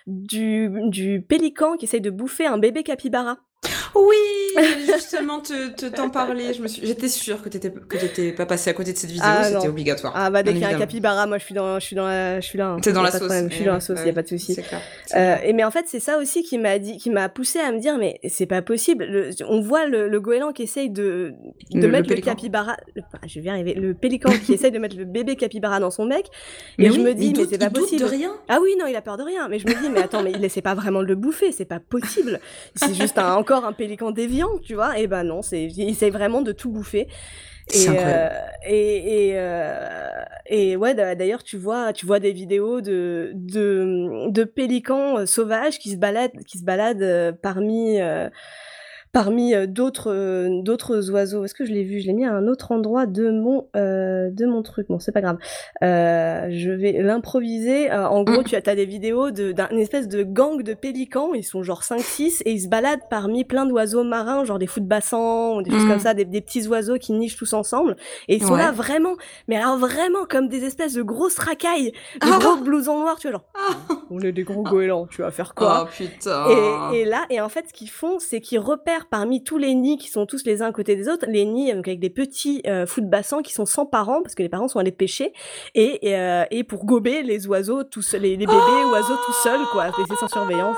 du, 0.07 0.69
du 0.89 1.21
pélican 1.21 1.77
qui 1.77 1.85
essaye 1.85 2.01
de 2.01 2.09
bouffer 2.09 2.45
un 2.47 2.57
bébé 2.57 2.83
capybara. 2.83 3.37
Oui, 3.95 4.15
justement 4.93 5.39
te 5.39 5.69
te- 5.69 5.85
t'en 5.85 6.09
parler. 6.09 6.53
Je 6.53 6.61
me 6.61 6.67
suis, 6.67 6.85
j'étais 6.85 7.07
sûre 7.07 7.41
que 7.41 7.49
t'étais 7.49 7.71
que 7.71 7.97
t'étais 7.97 8.31
pas 8.33 8.45
passé 8.45 8.69
à 8.69 8.73
côté 8.73 8.91
de 8.93 8.97
cette 8.97 9.09
vidéo. 9.09 9.25
Ah, 9.25 9.43
C'était 9.45 9.57
non. 9.59 9.65
obligatoire. 9.67 10.13
Ah 10.15 10.29
bah 10.29 10.43
dès 10.43 10.51
qu'il 10.51 10.61
y 10.61 10.65
a 10.65 10.69
un 10.69 10.77
capybara, 10.79 11.25
moi 11.27 11.37
je 11.37 11.45
suis 11.45 11.55
dans, 11.55 11.79
je 11.79 11.85
suis 11.85 11.95
dans 11.95 12.05
la, 12.05 12.39
je 12.41 12.45
suis 12.45 12.57
là. 12.57 12.69
hein. 12.71 12.79
T'es 12.81 12.91
dans 12.91 13.01
la 13.01 13.11
sauce. 13.11 13.31
Je 13.49 13.55
suis 13.55 13.63
dans 13.65 13.73
la 13.73 13.79
sauce, 13.79 13.99
y 14.05 14.09
a 14.09 14.13
pas 14.13 14.21
de 14.23 14.27
souci. 14.27 14.53
C'est 14.53 14.63
clair. 14.63 14.81
Euh, 15.15 15.35
et 15.43 15.53
mais 15.53 15.63
en 15.63 15.71
fait, 15.71 15.85
c'est 15.87 15.99
ça 15.99 16.17
aussi 16.17 16.43
qui 16.43 16.57
m'a 16.57 16.77
dit, 16.77 16.97
qui 16.97 17.09
m'a 17.09 17.29
poussé 17.29 17.59
à 17.59 17.71
me 17.71 17.79
dire, 17.79 17.97
mais 17.97 18.19
c'est 18.27 18.45
pas 18.45 18.61
possible. 18.61 19.05
Le- 19.05 19.29
on 19.47 19.61
voit 19.61 19.85
le, 19.87 20.07
le 20.09 20.19
goéland 20.19 20.51
qui 20.51 20.63
essaye 20.63 20.89
de, 20.89 21.33
de 21.71 21.79
Le- 21.81 21.87
mettre 21.87 22.09
le, 22.13 22.19
capybara. 22.21 22.75
ah, 23.13 23.17
je 23.27 23.39
vais 23.39 23.49
arriver. 23.49 23.73
Le 23.75 23.93
pélican 23.93 24.31
qui 24.45 24.53
essaye 24.55 24.71
de 24.71 24.79
mettre 24.79 24.97
le 24.97 25.05
bébé 25.05 25.35
capybara 25.37 25.79
dans 25.79 25.91
son 25.91 26.05
bec. 26.05 26.25
Mais 26.77 26.87
et 26.87 26.91
je 26.91 26.99
me 26.99 27.13
dis, 27.13 27.33
mais 27.37 27.45
c'est 27.49 27.57
pas 27.57 27.69
possible. 27.69 28.01
de 28.01 28.07
rien. 28.07 28.33
Ah 28.49 28.59
oui, 28.61 28.71
non, 28.79 28.87
il 28.87 28.95
a 28.95 29.01
peur 29.01 29.15
de 29.17 29.23
rien. 29.23 29.47
Mais 29.47 29.59
je 29.59 29.67
me 29.67 29.73
dis, 29.73 29.89
mais 29.89 30.01
attends, 30.03 30.21
mais 30.23 30.31
il 30.35 30.43
essaie 30.43 30.61
pas 30.61 30.75
vraiment 30.75 31.01
le 31.01 31.15
bouffer. 31.15 31.51
C'est 31.53 31.65
pas 31.65 31.79
possible. 31.79 32.39
C'est 32.75 32.93
juste 32.93 33.17
encore 33.17 33.63
un 33.63 33.71
pélican 33.71 33.84
déviant, 34.11 34.49
tu 34.63 34.75
vois. 34.75 34.99
Et 34.99 35.07
ben 35.07 35.23
non, 35.23 35.41
c'est, 35.41 35.63
il 35.65 35.89
essaie 35.89 36.09
vraiment 36.09 36.41
de 36.41 36.51
tout 36.51 36.69
bouffer. 36.71 37.07
C'est 37.67 37.79
Et, 37.79 37.87
euh, 37.99 38.29
et, 38.67 39.29
et, 39.29 39.31
euh, 39.35 40.23
et 40.45 40.75
ouais, 40.75 40.93
d'a- 40.93 41.15
d'ailleurs, 41.15 41.43
tu 41.43 41.57
vois, 41.57 41.93
tu 41.93 42.05
vois 42.05 42.19
des 42.19 42.31
vidéos 42.31 42.81
de, 42.81 43.31
de, 43.33 44.29
de 44.29 44.43
pélicans 44.43 45.19
euh, 45.19 45.25
sauvages 45.25 45.79
qui 45.79 45.91
se 45.91 45.97
baladent, 45.97 46.43
qui 46.45 46.59
se 46.59 46.63
baladent 46.63 47.01
euh, 47.01 47.31
parmi, 47.31 47.99
euh, 47.99 48.29
parmi 49.15 49.55
euh, 49.55 49.65
d'autres, 49.65 50.11
euh, 50.11 50.61
d'autres 50.61 51.09
oiseaux. 51.09 51.45
Est-ce 51.45 51.53
que 51.53 51.63
je 51.63 51.71
l'ai 51.71 51.83
vu? 51.83 52.01
Je 52.01 52.07
l'ai 52.07 52.11
mis 52.13 52.25
à 52.25 52.33
un 52.33 52.47
autre 52.47 52.73
endroit 52.73 53.05
de 53.05 53.29
mon, 53.31 53.65
euh, 53.77 54.29
de 54.29 54.45
mon 54.45 54.61
truc. 54.61 54.87
Bon, 54.89 54.99
c'est 54.99 55.13
pas 55.13 55.21
grave. 55.21 55.37
Euh, 55.83 56.47
je 56.51 56.69
vais 56.69 56.91
l'improviser. 57.01 57.89
En 57.93 58.23
gros, 58.23 58.41
Mm. 58.41 58.43
tu 58.43 58.55
as, 58.57 58.61
t'as 58.61 58.75
des 58.75 58.85
vidéos 58.85 59.31
de- 59.31 59.53
d'un 59.53 59.69
une 59.71 59.79
espèce 59.79 60.09
de 60.09 60.23
gang 60.23 60.61
de 60.61 60.73
pélicans. 60.73 61.33
Ils 61.33 61.45
sont 61.45 61.63
genre 61.63 61.83
5-6 61.83 62.41
et 62.45 62.51
ils 62.51 62.59
se 62.59 62.67
baladent 62.67 63.07
parmi 63.09 63.45
plein 63.45 63.65
d'oiseaux 63.65 64.03
marins, 64.03 64.43
genre 64.43 64.59
des 64.59 64.67
fous 64.67 64.81
de 64.81 64.85
bassin 64.85 65.53
ou 65.55 65.61
des 65.61 65.71
choses 65.71 65.85
Mm. 65.85 65.89
comme 65.89 65.99
ça, 65.99 66.13
des, 66.13 66.25
des 66.25 66.41
petits 66.41 66.67
oiseaux 66.67 66.97
qui 66.97 67.13
nichent 67.13 67.37
tous 67.37 67.53
ensemble. 67.53 67.95
Et 68.27 68.35
ils 68.35 68.43
sont 68.43 68.51
Ouais. 68.55 68.59
là 68.59 68.73
vraiment, 68.73 69.15
mais 69.47 69.55
alors 69.55 69.77
vraiment 69.77 70.25
comme 70.29 70.49
des 70.49 70.65
espèces 70.65 70.93
de 70.93 71.03
grosses 71.03 71.39
racailles, 71.39 71.93
des 72.21 72.29
Ah. 72.33 72.37
gros 72.41 72.57
blousons 72.57 72.99
noirs, 72.99 73.17
tu 73.17 73.29
vois, 73.29 73.37
genre, 73.39 73.45
Ah. 73.89 73.93
on 74.11 74.19
est 74.19 74.33
des 74.33 74.43
gros 74.43 74.63
goélands, 74.63 75.07
tu 75.07 75.21
vas 75.21 75.31
faire 75.31 75.55
quoi? 75.55 75.85
Oh 75.85 75.89
putain. 75.89 76.45
et, 76.91 76.99
et 76.99 77.05
là, 77.05 77.21
et 77.29 77.39
en 77.39 77.47
fait, 77.47 77.65
ce 77.69 77.73
qu'ils 77.73 77.89
font, 77.89 78.19
c'est 78.19 78.41
qu'ils 78.41 78.59
repèrent 78.59 79.04
parmi 79.09 79.43
tous 79.43 79.57
les 79.57 79.73
nids 79.73 79.97
qui 79.97 80.09
sont 80.09 80.25
tous 80.25 80.45
les 80.45 80.61
uns 80.61 80.67
à 80.67 80.71
côté 80.71 80.95
des 80.95 81.07
autres, 81.09 81.25
les 81.27 81.45
nids 81.45 81.71
avec 81.71 81.99
des 81.99 82.09
petits 82.09 82.61
euh, 82.67 82.85
fous 82.85 83.01
de 83.01 83.07
bassin 83.07 83.41
qui 83.41 83.53
sont 83.53 83.65
sans 83.65 83.85
parents 83.85 84.21
parce 84.21 84.35
que 84.35 84.43
les 84.43 84.49
parents 84.49 84.67
sont 84.67 84.79
allés 84.79 84.91
pêcher 84.91 85.33
et, 85.73 86.09
et, 86.09 86.17
euh, 86.17 86.45
et 86.51 86.63
pour 86.63 86.85
gober 86.85 87.23
les 87.23 87.47
oiseaux 87.47 87.83
tous 87.83 88.13
les, 88.13 88.37
les 88.37 88.45
bébés 88.45 88.53
Oh 88.57 88.91
oiseaux 88.91 89.15
tout 89.25 89.33
seuls 89.43 89.65
quoi, 89.71 89.85
laissés 89.85 90.15
sans 90.19 90.27
surveillance. 90.27 90.77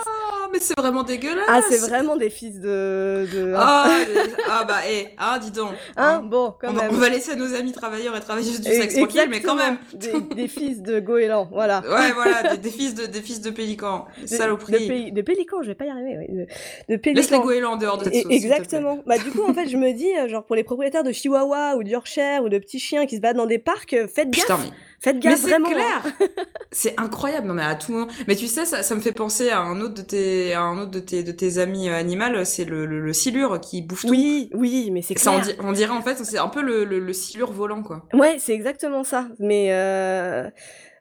Mais 0.52 0.60
c'est 0.60 0.78
vraiment 0.80 1.04
dégueulasse. 1.04 1.46
Ah, 1.48 1.62
c'est 1.70 1.78
vraiment 1.80 2.16
des 2.18 2.30
fils 2.30 2.60
de. 2.60 3.28
de... 3.34 3.54
Ah, 3.56 3.90
ah, 4.50 4.64
bah, 4.68 4.78
eh, 4.90 5.10
ah, 5.18 5.40
dis 5.42 5.52
donc. 5.52 5.72
Hein, 5.96 6.20
hein. 6.20 6.22
bon, 6.24 6.54
quand 6.60 6.70
on, 6.70 6.74
va, 6.74 6.84
même. 6.84 6.92
on 6.94 6.98
va 6.98 7.10
laisser 7.10 7.36
nos 7.36 7.54
amis 7.54 7.72
travailleurs 7.72 8.16
et 8.16 8.20
travailleuses 8.20 8.62
du 8.62 8.72
sexe 8.72 8.96
tranquille, 8.96 9.28
mais 9.30 9.42
quand 9.42 9.56
même. 9.56 9.78
Des, 9.94 10.14
des 10.36 10.48
fils 10.48 10.82
de 10.82 11.00
goélands, 11.00 11.48
voilà. 11.52 11.82
Ouais, 11.88 12.12
voilà, 12.14 12.56
des, 12.56 12.58
des 12.58 12.70
fils 12.72 12.96
de, 12.96 13.06
des 13.06 13.22
fils 13.22 13.42
de 13.42 13.50
pélicans. 13.50 14.06
De- 14.22 14.28
Saloperie. 14.28 15.12
De, 15.12 15.16
de 15.16 15.22
pélicans, 15.22 15.62
je 15.62 15.68
vais 15.68 15.76
pas 15.76 15.86
y 15.86 15.90
arriver. 15.90 16.16
De, 16.30 16.46
de 16.46 16.46
Laisse 16.90 16.90
les 16.90 16.98
pélicans. 17.00 17.40
goélands 17.42 17.72
en 17.74 17.78
dehors 17.78 17.98
de 17.98 18.06
cette 18.06 18.14
Et- 18.16 18.22
sauce, 18.24 18.32
exactement. 18.32 19.00
Bah 19.06 19.18
du 19.18 19.32
coup 19.32 19.44
en 19.48 19.54
fait 19.54 19.68
je 19.68 19.78
me 19.78 19.92
dis 19.94 20.10
euh, 20.18 20.28
genre 20.28 20.44
pour 20.44 20.56
les 20.56 20.64
propriétaires 20.64 21.04
de 21.04 21.12
Chihuahua 21.12 21.76
ou 21.78 21.84
de 21.84 21.90
Yorkshire 21.90 22.42
ou 22.44 22.50
de 22.50 22.58
petits 22.58 22.80
chiens 22.80 23.06
qui 23.06 23.16
se 23.16 23.22
battent 23.22 23.38
dans 23.38 23.46
des 23.46 23.58
parcs, 23.60 23.94
euh, 23.94 24.08
faites 24.08 24.30
gaffe, 24.30 24.46
Putain, 24.46 24.58
mais, 24.64 24.70
faites 25.00 25.16
mais 25.16 25.22
gaffe 25.22 25.40
c'est 25.42 25.50
vraiment. 25.50 25.70
hein. 25.70 26.02
clair 26.02 26.28
C'est 26.72 27.00
incroyable, 27.00 27.48
non 27.48 27.54
mais 27.54 27.64
à 27.64 27.76
tout 27.76 27.92
moment. 27.94 28.08
Mais 28.28 28.36
tu 28.36 28.48
sais, 28.48 28.66
ça, 28.66 28.84
ça 28.84 28.94
me 28.94 29.00
fait 29.00 29.14
penser 29.14 29.50
à 29.50 29.62
un 29.62 29.80
autre 29.82 29.94
de 29.96 30.02
tes, 30.02 30.54
à 30.54 30.62
un 30.62 30.78
autre 30.80 30.92
de 30.92 31.00
tes, 31.00 31.24
de 31.24 31.32
tes 31.32 31.58
amis 31.60 31.90
euh, 31.90 31.96
animaux, 31.96 32.44
c'est 32.44 32.66
le, 32.66 32.86
le, 32.86 33.00
le 33.00 33.14
silure 33.14 33.60
qui 33.62 33.82
bouffe 33.82 34.02
tout. 34.02 34.10
Oui, 34.10 34.50
oui, 34.54 34.90
mais 34.92 35.02
c'est 35.02 35.18
Ça, 35.18 35.32
on, 35.32 35.40
clair. 35.40 35.56
di- 35.56 35.62
on 35.64 35.72
dirait 35.72 35.92
en 35.96 36.02
fait, 36.02 36.16
c'est 36.24 36.38
un 36.38 36.50
peu 36.50 36.62
le, 36.62 36.84
le, 36.84 37.00
le 37.00 37.14
silure 37.14 37.52
volant, 37.52 37.84
quoi. 37.84 38.04
Ouais, 38.14 38.36
c'est 38.40 38.54
exactement 38.54 39.04
ça. 39.04 39.28
Mais 39.40 39.68
euh... 39.72 40.50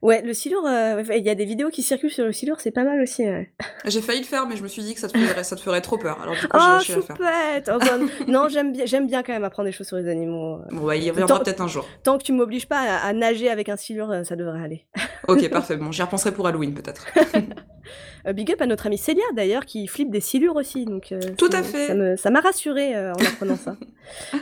ouais, 0.02 0.22
le 0.22 0.32
silure, 0.34 0.64
euh, 0.66 1.02
il 1.16 1.24
y 1.24 1.30
a 1.30 1.34
des 1.34 1.44
vidéos 1.44 1.68
qui 1.70 1.82
circulent 1.82 2.10
sur 2.10 2.24
le 2.24 2.32
silure, 2.32 2.60
c'est 2.60 2.70
pas 2.70 2.84
mal 2.84 3.00
aussi. 3.00 3.22
ouais. 3.22 3.52
J'ai 3.84 4.00
failli 4.00 4.20
le 4.20 4.26
faire, 4.26 4.46
mais 4.46 4.56
je 4.56 4.62
me 4.62 4.68
suis 4.68 4.82
dit 4.82 4.94
que 4.94 5.00
ça 5.00 5.08
te 5.08 5.16
ferait, 5.18 5.44
ça 5.44 5.56
te 5.56 5.60
ferait 5.60 5.80
trop 5.80 5.98
peur. 5.98 6.20
Alors 6.22 6.34
du 6.34 6.46
coup, 6.48 6.56
Oh, 6.58 6.78
choupette 6.80 7.70
oh, 7.72 7.78
bah, 7.78 7.98
Non, 8.28 8.48
j'aime 8.48 8.72
bien, 8.72 8.86
j'aime 8.86 9.06
bien 9.06 9.22
quand 9.22 9.32
même 9.32 9.44
apprendre 9.44 9.66
des 9.66 9.72
choses 9.72 9.86
sur 9.86 9.96
les 9.96 10.08
animaux. 10.08 10.58
Bon, 10.70 10.86
bah, 10.86 10.96
il 10.96 11.10
reviendra 11.10 11.42
peut-être 11.42 11.60
un 11.60 11.68
jour. 11.68 11.86
Tant 12.02 12.18
que 12.18 12.22
tu 12.24 12.32
m'obliges 12.32 12.66
pas 12.68 12.80
à, 12.80 13.06
à 13.06 13.12
nager 13.12 13.48
avec 13.50 13.68
un 13.68 13.76
silure, 13.76 14.10
euh, 14.10 14.24
ça 14.24 14.36
devrait 14.36 14.62
aller. 14.62 14.86
Ok, 15.28 15.48
parfait. 15.50 15.76
Bon, 15.76 15.92
j'y 15.92 16.02
repenserai 16.02 16.32
pour 16.32 16.46
Halloween, 16.46 16.74
peut-être. 16.74 17.06
Euh, 18.26 18.32
big 18.32 18.50
up 18.52 18.60
à 18.60 18.66
notre 18.66 18.86
amie 18.86 18.98
Célia 18.98 19.24
d'ailleurs 19.34 19.64
qui 19.64 19.86
flippe 19.86 20.10
des 20.10 20.20
silures 20.20 20.56
aussi. 20.56 20.84
Donc, 20.84 21.12
euh, 21.12 21.20
Tout 21.38 21.50
à 21.52 21.62
fait. 21.62 22.16
Ça 22.16 22.30
m'a 22.30 22.40
rassurée 22.40 22.96
euh, 22.96 23.12
en 23.12 23.24
apprenant 23.24 23.56
ça. 23.56 23.76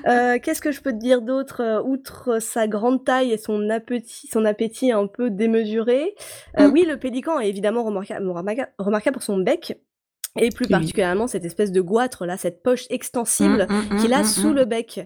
Qu'est-ce 0.43 0.61
que 0.61 0.73
je 0.73 0.81
peux 0.81 0.93
te 0.93 0.99
dire 0.99 1.23
d'autre 1.23 1.83
Outre 1.87 2.41
sa 2.41 2.67
grande 2.67 3.05
taille 3.05 3.33
et 3.33 3.39
son 3.39 3.71
appétit, 3.71 4.29
son 4.29 4.45
appétit 4.45 4.93
un 4.93 5.07
peu 5.07 5.31
démesuré? 5.31 6.15
Mm. 6.59 6.67
Oui, 6.73 6.85
le 6.87 6.99
pélican 6.99 7.41
est 7.41 7.49
évidemment 7.49 7.85
remarquable, 7.85 8.29
remarquable, 8.29 8.71
remarquable 8.79 9.15
pour 9.15 9.23
son 9.23 9.39
bec. 9.39 9.79
Et 10.37 10.51
plus 10.51 10.67
particulièrement 10.67 11.27
cette 11.27 11.45
espèce 11.45 11.71
de 11.71 11.81
goitre 11.81 12.27
là, 12.27 12.37
cette 12.37 12.63
poche 12.63 12.87
extensible 12.91 13.67
Mm, 13.69 13.95
mm, 13.95 14.01
qu'il 14.01 14.13
a 14.13 14.21
mm, 14.21 14.25
sous 14.25 14.53
le 14.53 14.65
bec. 14.65 14.99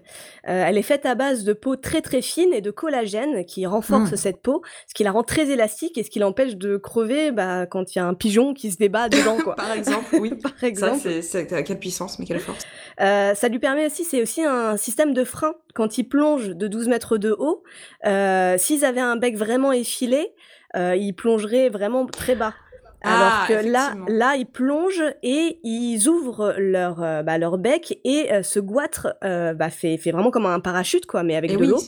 Euh, 0.47 0.63
elle 0.65 0.77
est 0.77 0.83
faite 0.83 1.05
à 1.05 1.15
base 1.15 1.43
de 1.43 1.53
peau 1.53 1.75
très 1.75 2.01
très 2.01 2.21
fine 2.21 2.53
et 2.53 2.61
de 2.61 2.71
collagène 2.71 3.45
qui 3.45 3.65
renforce 3.65 4.15
cette 4.15 4.41
peau, 4.41 4.61
ce 4.87 4.93
qui 4.93 5.03
la 5.03 5.11
rend 5.11 5.23
très 5.23 5.49
élastique 5.49 5.97
et 5.97 6.03
ce 6.03 6.09
qui 6.09 6.19
l'empêche 6.19 6.55
de 6.55 6.77
crever 6.77 7.31
bah, 7.31 7.65
quand 7.65 7.95
il 7.95 7.99
y 7.99 8.01
a 8.01 8.05
un 8.05 8.13
pigeon 8.13 8.53
qui 8.53 8.71
se 8.71 8.77
débat 8.77 9.09
dedans. 9.09 9.37
Quoi. 9.43 9.55
Par 9.55 9.71
exemple, 9.71 10.15
oui. 10.19 10.29
Par 10.43 10.53
Ça, 10.59 10.67
exemple. 10.67 10.99
c'est, 11.01 11.21
c'est, 11.21 11.63
quelle 11.63 11.79
puissance, 11.79 12.19
mais 12.19 12.25
quelle 12.25 12.39
force? 12.39 12.65
Euh, 13.01 13.33
ça 13.33 13.47
lui 13.49 13.59
permet 13.59 13.85
aussi, 13.85 14.03
c'est 14.03 14.21
aussi 14.21 14.43
un 14.43 14.77
système 14.77 15.13
de 15.13 15.23
frein 15.23 15.53
quand 15.73 15.97
il 15.97 16.05
plonge 16.05 16.49
de 16.49 16.67
12 16.67 16.87
mètres 16.87 17.17
de 17.17 17.35
haut. 17.37 17.63
Euh, 18.05 18.57
S'ils 18.57 18.85
avaient 18.85 18.99
un 18.99 19.15
bec 19.15 19.37
vraiment 19.37 19.71
effilé, 19.71 20.33
euh, 20.75 20.95
ils 20.95 21.13
plongeraient 21.13 21.69
vraiment 21.69 22.05
très 22.05 22.35
bas. 22.35 22.53
Alors 23.01 23.31
Ah, 23.31 23.45
que 23.47 23.53
là, 23.53 23.93
là, 24.07 24.35
ils 24.35 24.45
plongent 24.45 25.13
et 25.23 25.59
ils 25.63 26.07
ouvrent 26.09 26.55
leur, 26.57 27.01
euh, 27.01 27.23
bah, 27.23 27.37
leur 27.37 27.57
bec 27.57 27.97
et 28.03 28.31
euh, 28.31 28.43
ce 28.43 28.59
goitre 28.59 29.15
euh, 29.23 29.53
bah, 29.53 29.69
fait, 29.69 29.97
fait 29.97 30.11
vraiment 30.11 30.31
comme 30.31 30.45
un 30.45 30.59
parachute, 30.59 31.05
quoi, 31.05 31.23
mais 31.23 31.35
avec 31.35 31.51
Et 31.51 31.55
de 31.55 31.59
oui, 31.59 31.67
l'eau. 31.67 31.79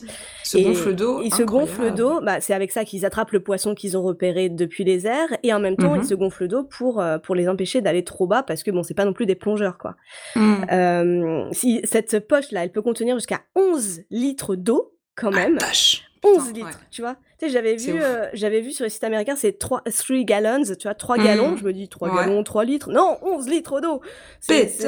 se 0.42 0.58
gonfle 0.58 0.94
d'eau. 0.94 1.20
Ils 1.22 1.34
se 1.34 1.42
gonflent 1.42 1.92
d'eau, 1.92 2.20
bah, 2.22 2.40
c'est 2.40 2.54
avec 2.54 2.72
ça 2.72 2.84
qu'ils 2.84 3.04
attrapent 3.04 3.32
le 3.32 3.40
poisson 3.40 3.74
qu'ils 3.74 3.96
ont 3.98 4.02
repéré 4.02 4.48
depuis 4.48 4.84
les 4.84 5.06
airs, 5.06 5.36
et 5.42 5.52
en 5.52 5.60
même 5.60 5.76
temps, 5.76 5.94
ils 5.94 6.04
se 6.04 6.14
gonflent 6.14 6.48
d'eau 6.48 6.64
pour, 6.64 7.00
euh, 7.00 7.18
pour 7.18 7.34
les 7.34 7.48
empêcher 7.48 7.82
d'aller 7.82 8.04
trop 8.04 8.26
bas, 8.26 8.42
parce 8.42 8.62
que 8.62 8.70
bon, 8.70 8.82
c'est 8.82 8.94
pas 8.94 9.04
non 9.04 9.12
plus 9.12 9.26
des 9.26 9.34
plongeurs, 9.34 9.76
quoi. 9.76 9.96
Mm. 10.34 10.54
Euh, 10.72 11.44
si, 11.52 11.80
cette 11.84 12.26
poche-là, 12.26 12.64
elle 12.64 12.72
peut 12.72 12.82
contenir 12.82 13.16
jusqu'à 13.16 13.40
11 13.54 14.00
litres 14.10 14.56
d'eau, 14.56 14.94
quand 15.14 15.30
même. 15.30 15.58
Ah, 15.60 15.66
vache. 15.66 16.04
11 16.24 16.38
putain, 16.38 16.52
litres, 16.52 16.66
ouais. 16.68 16.86
tu 16.90 17.02
vois. 17.02 17.16
J'avais 17.48 17.76
vu, 17.76 17.94
euh, 18.00 18.26
j'avais 18.32 18.60
vu 18.60 18.72
sur 18.72 18.84
les 18.84 18.90
sites 18.90 19.04
américains, 19.04 19.36
c'est 19.36 19.58
3, 19.58 19.82
3 19.82 20.16
gallons, 20.24 20.62
tu 20.64 20.82
vois, 20.84 20.94
3 20.94 21.16
Mhm. 21.18 21.24
gallons. 21.24 21.56
Je 21.56 21.64
me 21.64 21.72
dis 21.72 21.88
3 21.88 22.08
Ouais. 22.08 22.16
gallons, 22.16 22.42
3 22.44 22.64
litres. 22.64 22.90
Non, 22.90 23.18
11 23.22 23.48
litres 23.48 23.80
d'eau. 23.80 24.00
C'est 24.40 24.78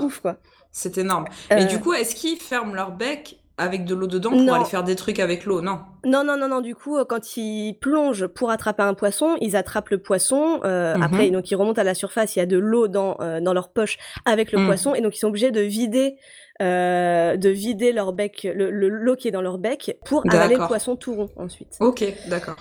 ouf, 0.00 0.20
quoi. 0.20 0.36
C'est 0.72 0.98
énorme. 0.98 1.24
Euh, 1.52 1.56
Et 1.58 1.64
du 1.64 1.80
coup, 1.80 1.92
est-ce 1.92 2.14
qu'ils 2.14 2.36
ferment 2.38 2.74
leur 2.74 2.92
bec 2.92 3.38
avec 3.60 3.84
de 3.84 3.94
l'eau 3.94 4.06
dedans 4.06 4.30
pour 4.30 4.40
Non. 4.40 4.52
aller 4.54 4.64
faire 4.66 4.84
des 4.84 4.94
trucs 4.94 5.18
avec 5.18 5.44
l'eau? 5.44 5.60
Non. 5.60 5.80
Non, 6.04 6.22
non, 6.22 6.36
non, 6.36 6.46
non. 6.48 6.60
Du 6.60 6.76
coup, 6.76 6.96
euh, 6.96 7.04
quand 7.04 7.36
ils 7.36 7.74
plongent 7.80 8.26
pour 8.28 8.50
attraper 8.50 8.82
un 8.84 8.94
poisson, 8.94 9.36
ils 9.40 9.56
attrapent 9.56 9.88
le 9.88 9.98
poisson. 9.98 10.60
euh. 10.64 10.94
Après, 11.02 11.30
donc 11.30 11.50
ils 11.50 11.56
remontent 11.56 11.80
à 11.80 11.84
la 11.84 11.94
surface. 11.94 12.36
Il 12.36 12.38
y 12.38 12.42
a 12.42 12.46
de 12.46 12.58
l'eau 12.58 12.86
dans 12.86 13.16
euh, 13.20 13.40
dans 13.40 13.52
leur 13.52 13.70
poche 13.70 13.98
avec 14.26 14.52
le 14.52 14.58
Mhm. 14.60 14.66
poisson, 14.66 14.94
et 14.94 15.00
donc 15.00 15.16
ils 15.16 15.18
sont 15.18 15.28
obligés 15.28 15.50
de 15.50 15.60
vider 15.62 16.16
euh, 16.62 17.36
de 17.36 17.48
vider 17.48 17.92
leur 17.92 18.12
bec, 18.12 18.46
le 18.52 18.70
le- 18.70 18.88
l'eau 18.88 19.16
qui 19.16 19.28
est 19.28 19.32
dans 19.32 19.42
leur 19.42 19.58
bec, 19.58 19.96
pour 20.04 20.24
avaler 20.30 20.56
le 20.56 20.66
poisson 20.66 20.96
tout 20.96 21.14
rond 21.14 21.28
ensuite. 21.36 21.76
Ok, 21.80 22.04
d'accord. 22.28 22.56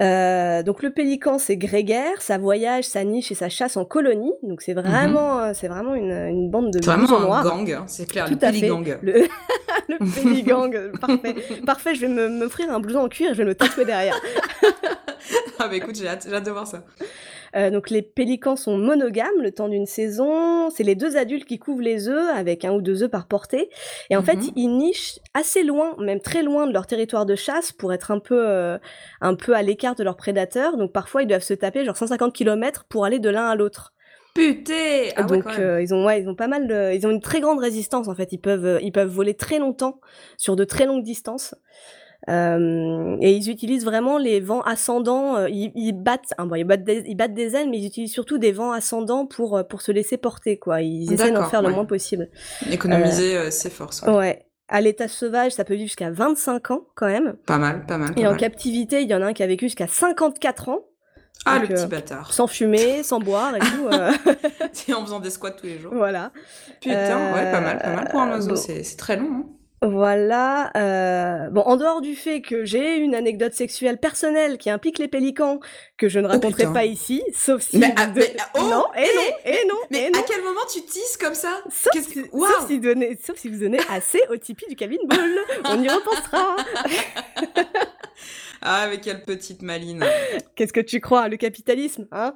Euh, 0.00 0.62
donc 0.62 0.82
le 0.82 0.90
pélican 0.90 1.38
c'est 1.38 1.58
grégaire, 1.58 2.22
ça 2.22 2.38
voyage, 2.38 2.84
ça 2.84 3.04
niche 3.04 3.32
et 3.32 3.34
ça 3.34 3.48
chasse 3.50 3.76
en 3.76 3.84
colonie. 3.84 4.32
Donc 4.42 4.62
c'est 4.62 4.72
vraiment, 4.72 5.40
euh, 5.40 5.50
c'est 5.52 5.68
vraiment 5.68 5.94
une, 5.94 6.12
une 6.12 6.50
bande 6.50 6.70
de 6.72 6.82
vraiment 6.82 7.18
un 7.18 7.20
noirs. 7.20 7.44
gang, 7.44 7.70
hein, 7.72 7.84
c'est 7.86 8.08
clair, 8.08 8.24
Tout 8.26 8.32
le 8.34 8.38
péligang. 8.38 8.96
Le, 9.02 9.24
le 9.88 10.14
péligang, 10.14 10.92
parfait. 11.00 11.34
Parfait, 11.66 11.94
je 11.94 12.02
vais 12.02 12.08
me- 12.08 12.28
m'offrir 12.28 12.72
un 12.72 12.80
blouson 12.80 13.00
en 13.00 13.08
cuir 13.08 13.32
et 13.32 13.34
je 13.34 13.38
vais 13.42 13.44
me 13.48 13.54
tatouer 13.54 13.84
derrière. 13.84 14.14
ah 15.58 15.68
bah 15.68 15.74
écoute, 15.76 15.96
j'ai 15.96 16.08
hâte, 16.08 16.24
j'ai 16.26 16.34
hâte 16.34 16.46
de 16.46 16.50
voir 16.50 16.66
ça. 16.66 16.82
Euh, 17.56 17.70
donc 17.70 17.90
les 17.90 18.02
pélicans 18.02 18.56
sont 18.56 18.76
monogames 18.78 19.40
le 19.40 19.50
temps 19.52 19.68
d'une 19.68 19.86
saison. 19.86 20.70
C'est 20.70 20.82
les 20.84 20.94
deux 20.94 21.16
adultes 21.16 21.46
qui 21.46 21.58
couvrent 21.58 21.82
les 21.82 22.08
œufs 22.08 22.28
avec 22.36 22.64
un 22.64 22.72
ou 22.72 22.80
deux 22.80 23.02
œufs 23.02 23.10
par 23.10 23.26
portée. 23.26 23.70
Et 24.10 24.16
en 24.16 24.22
fait, 24.22 24.36
Mhm. 24.36 24.50
ils 24.56 24.68
nichent 24.68 25.18
assez 25.34 25.62
loin, 25.62 25.94
même 25.98 26.20
très 26.20 26.42
loin 26.42 26.66
de 26.66 26.72
leur 26.72 26.86
territoire 26.86 27.26
de 27.26 27.34
chasse 27.34 27.72
pour 27.72 27.92
être 27.92 28.10
un 28.10 28.18
peu, 28.18 28.48
euh, 28.48 28.78
un 29.20 29.34
peu 29.34 29.54
à 29.54 29.62
l'écart 29.62 29.94
de 29.94 30.04
leurs 30.04 30.16
prédateurs. 30.16 30.76
Donc 30.76 30.92
parfois, 30.92 31.22
ils 31.22 31.28
doivent 31.28 31.42
se 31.42 31.54
taper 31.54 31.84
genre 31.84 31.96
150 31.96 32.32
km 32.32 32.84
pour 32.88 33.04
aller 33.04 33.18
de 33.18 33.30
l'un 33.30 33.46
à 33.48 33.54
l'autre. 33.56 33.92
Putain 34.32 35.08
ah 35.16 35.24
donc 35.24 35.44
euh, 35.58 35.82
ils 35.82 35.92
ont 35.92 36.04
ouais, 36.06 36.22
ils 36.22 36.28
ont 36.28 36.36
pas 36.36 36.46
mal 36.46 36.68
de, 36.68 36.94
ils 36.94 37.04
ont 37.04 37.10
une 37.10 37.20
très 37.20 37.40
grande 37.40 37.58
résistance 37.58 38.06
en 38.06 38.14
fait. 38.14 38.28
Ils 38.32 38.38
peuvent 38.38 38.78
ils 38.80 38.92
peuvent 38.92 39.08
voler 39.08 39.34
très 39.34 39.58
longtemps 39.58 40.00
sur 40.38 40.54
de 40.54 40.62
très 40.62 40.86
longues 40.86 41.02
distances. 41.02 41.56
Euh, 42.28 43.16
et 43.20 43.32
ils 43.32 43.48
utilisent 43.50 43.84
vraiment 43.84 44.18
les 44.18 44.40
vents 44.40 44.60
ascendants. 44.62 45.36
euh, 45.36 45.48
ils, 45.48 45.72
ils 45.74 45.92
battent, 45.92 46.34
hein, 46.38 46.46
bon, 46.46 46.54
ils 46.56 46.64
battent 46.64 46.84
des, 46.84 47.02
ils 47.06 47.14
battent 47.16 47.32
des 47.34 47.56
ailes, 47.56 47.70
mais 47.70 47.78
ils 47.78 47.86
utilisent 47.86 48.12
surtout 48.12 48.38
des 48.38 48.52
vents 48.52 48.72
ascendants 48.72 49.26
pour 49.26 49.56
euh, 49.56 49.62
pour 49.62 49.80
se 49.82 49.90
laisser 49.90 50.16
porter 50.18 50.58
quoi. 50.58 50.82
Ils 50.82 51.12
essaient 51.12 51.32
d'en 51.32 51.48
faire 51.48 51.62
le 51.62 51.70
moins 51.70 51.86
possible. 51.86 52.28
Économiser 52.70 53.36
euh, 53.36 53.50
ses 53.50 53.70
forces. 53.70 54.02
ouais. 54.02 54.12
Ouais. 54.14 54.46
À 54.72 54.80
l'état 54.80 55.08
sauvage, 55.08 55.50
ça 55.50 55.64
peut 55.64 55.74
vivre 55.74 55.86
jusqu'à 55.88 56.10
25 56.12 56.70
ans 56.70 56.82
quand 56.94 57.06
même. 57.08 57.34
Pas 57.44 57.58
mal, 57.58 57.84
pas 57.86 57.98
mal. 57.98 58.12
Et 58.16 58.24
en 58.26 58.30
mal. 58.30 58.38
captivité, 58.38 59.02
il 59.02 59.08
y 59.08 59.14
en 59.16 59.20
a 59.22 59.26
un 59.26 59.32
qui 59.32 59.42
a 59.42 59.46
vécu 59.48 59.64
jusqu'à 59.64 59.88
54 59.88 60.68
ans, 60.68 60.78
Ah, 61.44 61.58
donc, 61.58 61.70
le 61.70 61.74
petit 61.74 61.82
euh, 61.82 61.88
bâtard. 61.88 62.32
sans 62.32 62.46
fumer, 62.46 63.02
sans 63.02 63.18
boire 63.18 63.56
et 63.56 63.58
tout. 63.58 63.88
euh, 63.92 64.12
C'est 64.72 64.92
en 64.94 65.02
faisant 65.04 65.18
des 65.18 65.30
squats 65.30 65.50
tous 65.50 65.66
les 65.66 65.80
jours. 65.80 65.92
voilà. 65.92 66.30
Putain, 66.80 67.34
ouais, 67.34 67.50
pas 67.50 67.60
mal, 67.60 67.78
pas 67.78 67.96
mal 67.96 68.08
pour 68.12 68.20
un 68.20 68.28
Euh, 68.30 68.34
oiseau. 68.36 68.50
bon. 68.50 68.56
C'est 68.56 68.96
très 68.96 69.16
long. 69.16 69.28
Hein. 69.32 69.44
Voilà. 69.82 70.70
euh, 70.76 71.48
Bon, 71.50 71.62
en 71.62 71.76
dehors 71.76 72.00
du 72.00 72.14
fait 72.14 72.42
que 72.42 72.64
j'ai 72.64 72.96
une 72.96 73.14
anecdote 73.14 73.54
sexuelle 73.54 73.98
personnelle 73.98 74.58
qui 74.58 74.68
implique 74.70 74.98
les 74.98 75.08
pélicans 75.08 75.58
que 75.96 76.08
je 76.08 76.18
ne 76.20 76.26
raconterai 76.26 76.64
Oh, 76.64 76.68
putain. 76.68 76.72
pas 76.72 76.84
ici, 76.84 77.22
sauf 77.34 77.62
si. 77.62 77.78
Mais, 77.78 77.92
ah, 77.96 78.06
de- 78.06 78.20
mais, 78.20 78.36
oh, 78.58 78.62
non, 78.62 78.84
et 78.96 79.08
non, 79.16 79.22
et 79.46 79.66
non, 79.66 79.74
Mais 79.90 80.04
et 80.06 80.10
non. 80.10 80.20
à 80.20 80.22
quel 80.22 80.42
moment 80.42 80.60
tu 80.72 80.82
tisses 80.82 81.16
comme 81.16 81.34
ça? 81.34 81.62
Sauf 81.70 82.06
si, 82.06 82.20
Waouh 82.32 82.46
sauf, 82.52 82.66
si 82.68 82.78
donnez- 82.78 83.18
sauf 83.24 83.36
si 83.38 83.48
vous 83.48 83.58
donnez 83.58 83.80
assez 83.90 84.20
au 84.30 84.36
Tipeee 84.36 84.68
du 84.68 84.76
Cabine 84.76 85.00
Ball. 85.06 85.38
On 85.64 85.82
y 85.82 85.88
repensera. 85.88 86.56
Ah, 88.62 88.88
mais 88.90 89.00
quelle 89.00 89.22
petite 89.22 89.62
maline. 89.62 90.04
Qu'est-ce 90.54 90.74
que 90.74 90.80
tu 90.80 91.00
crois? 91.00 91.28
Le 91.28 91.38
capitalisme, 91.38 92.06
hein? 92.12 92.34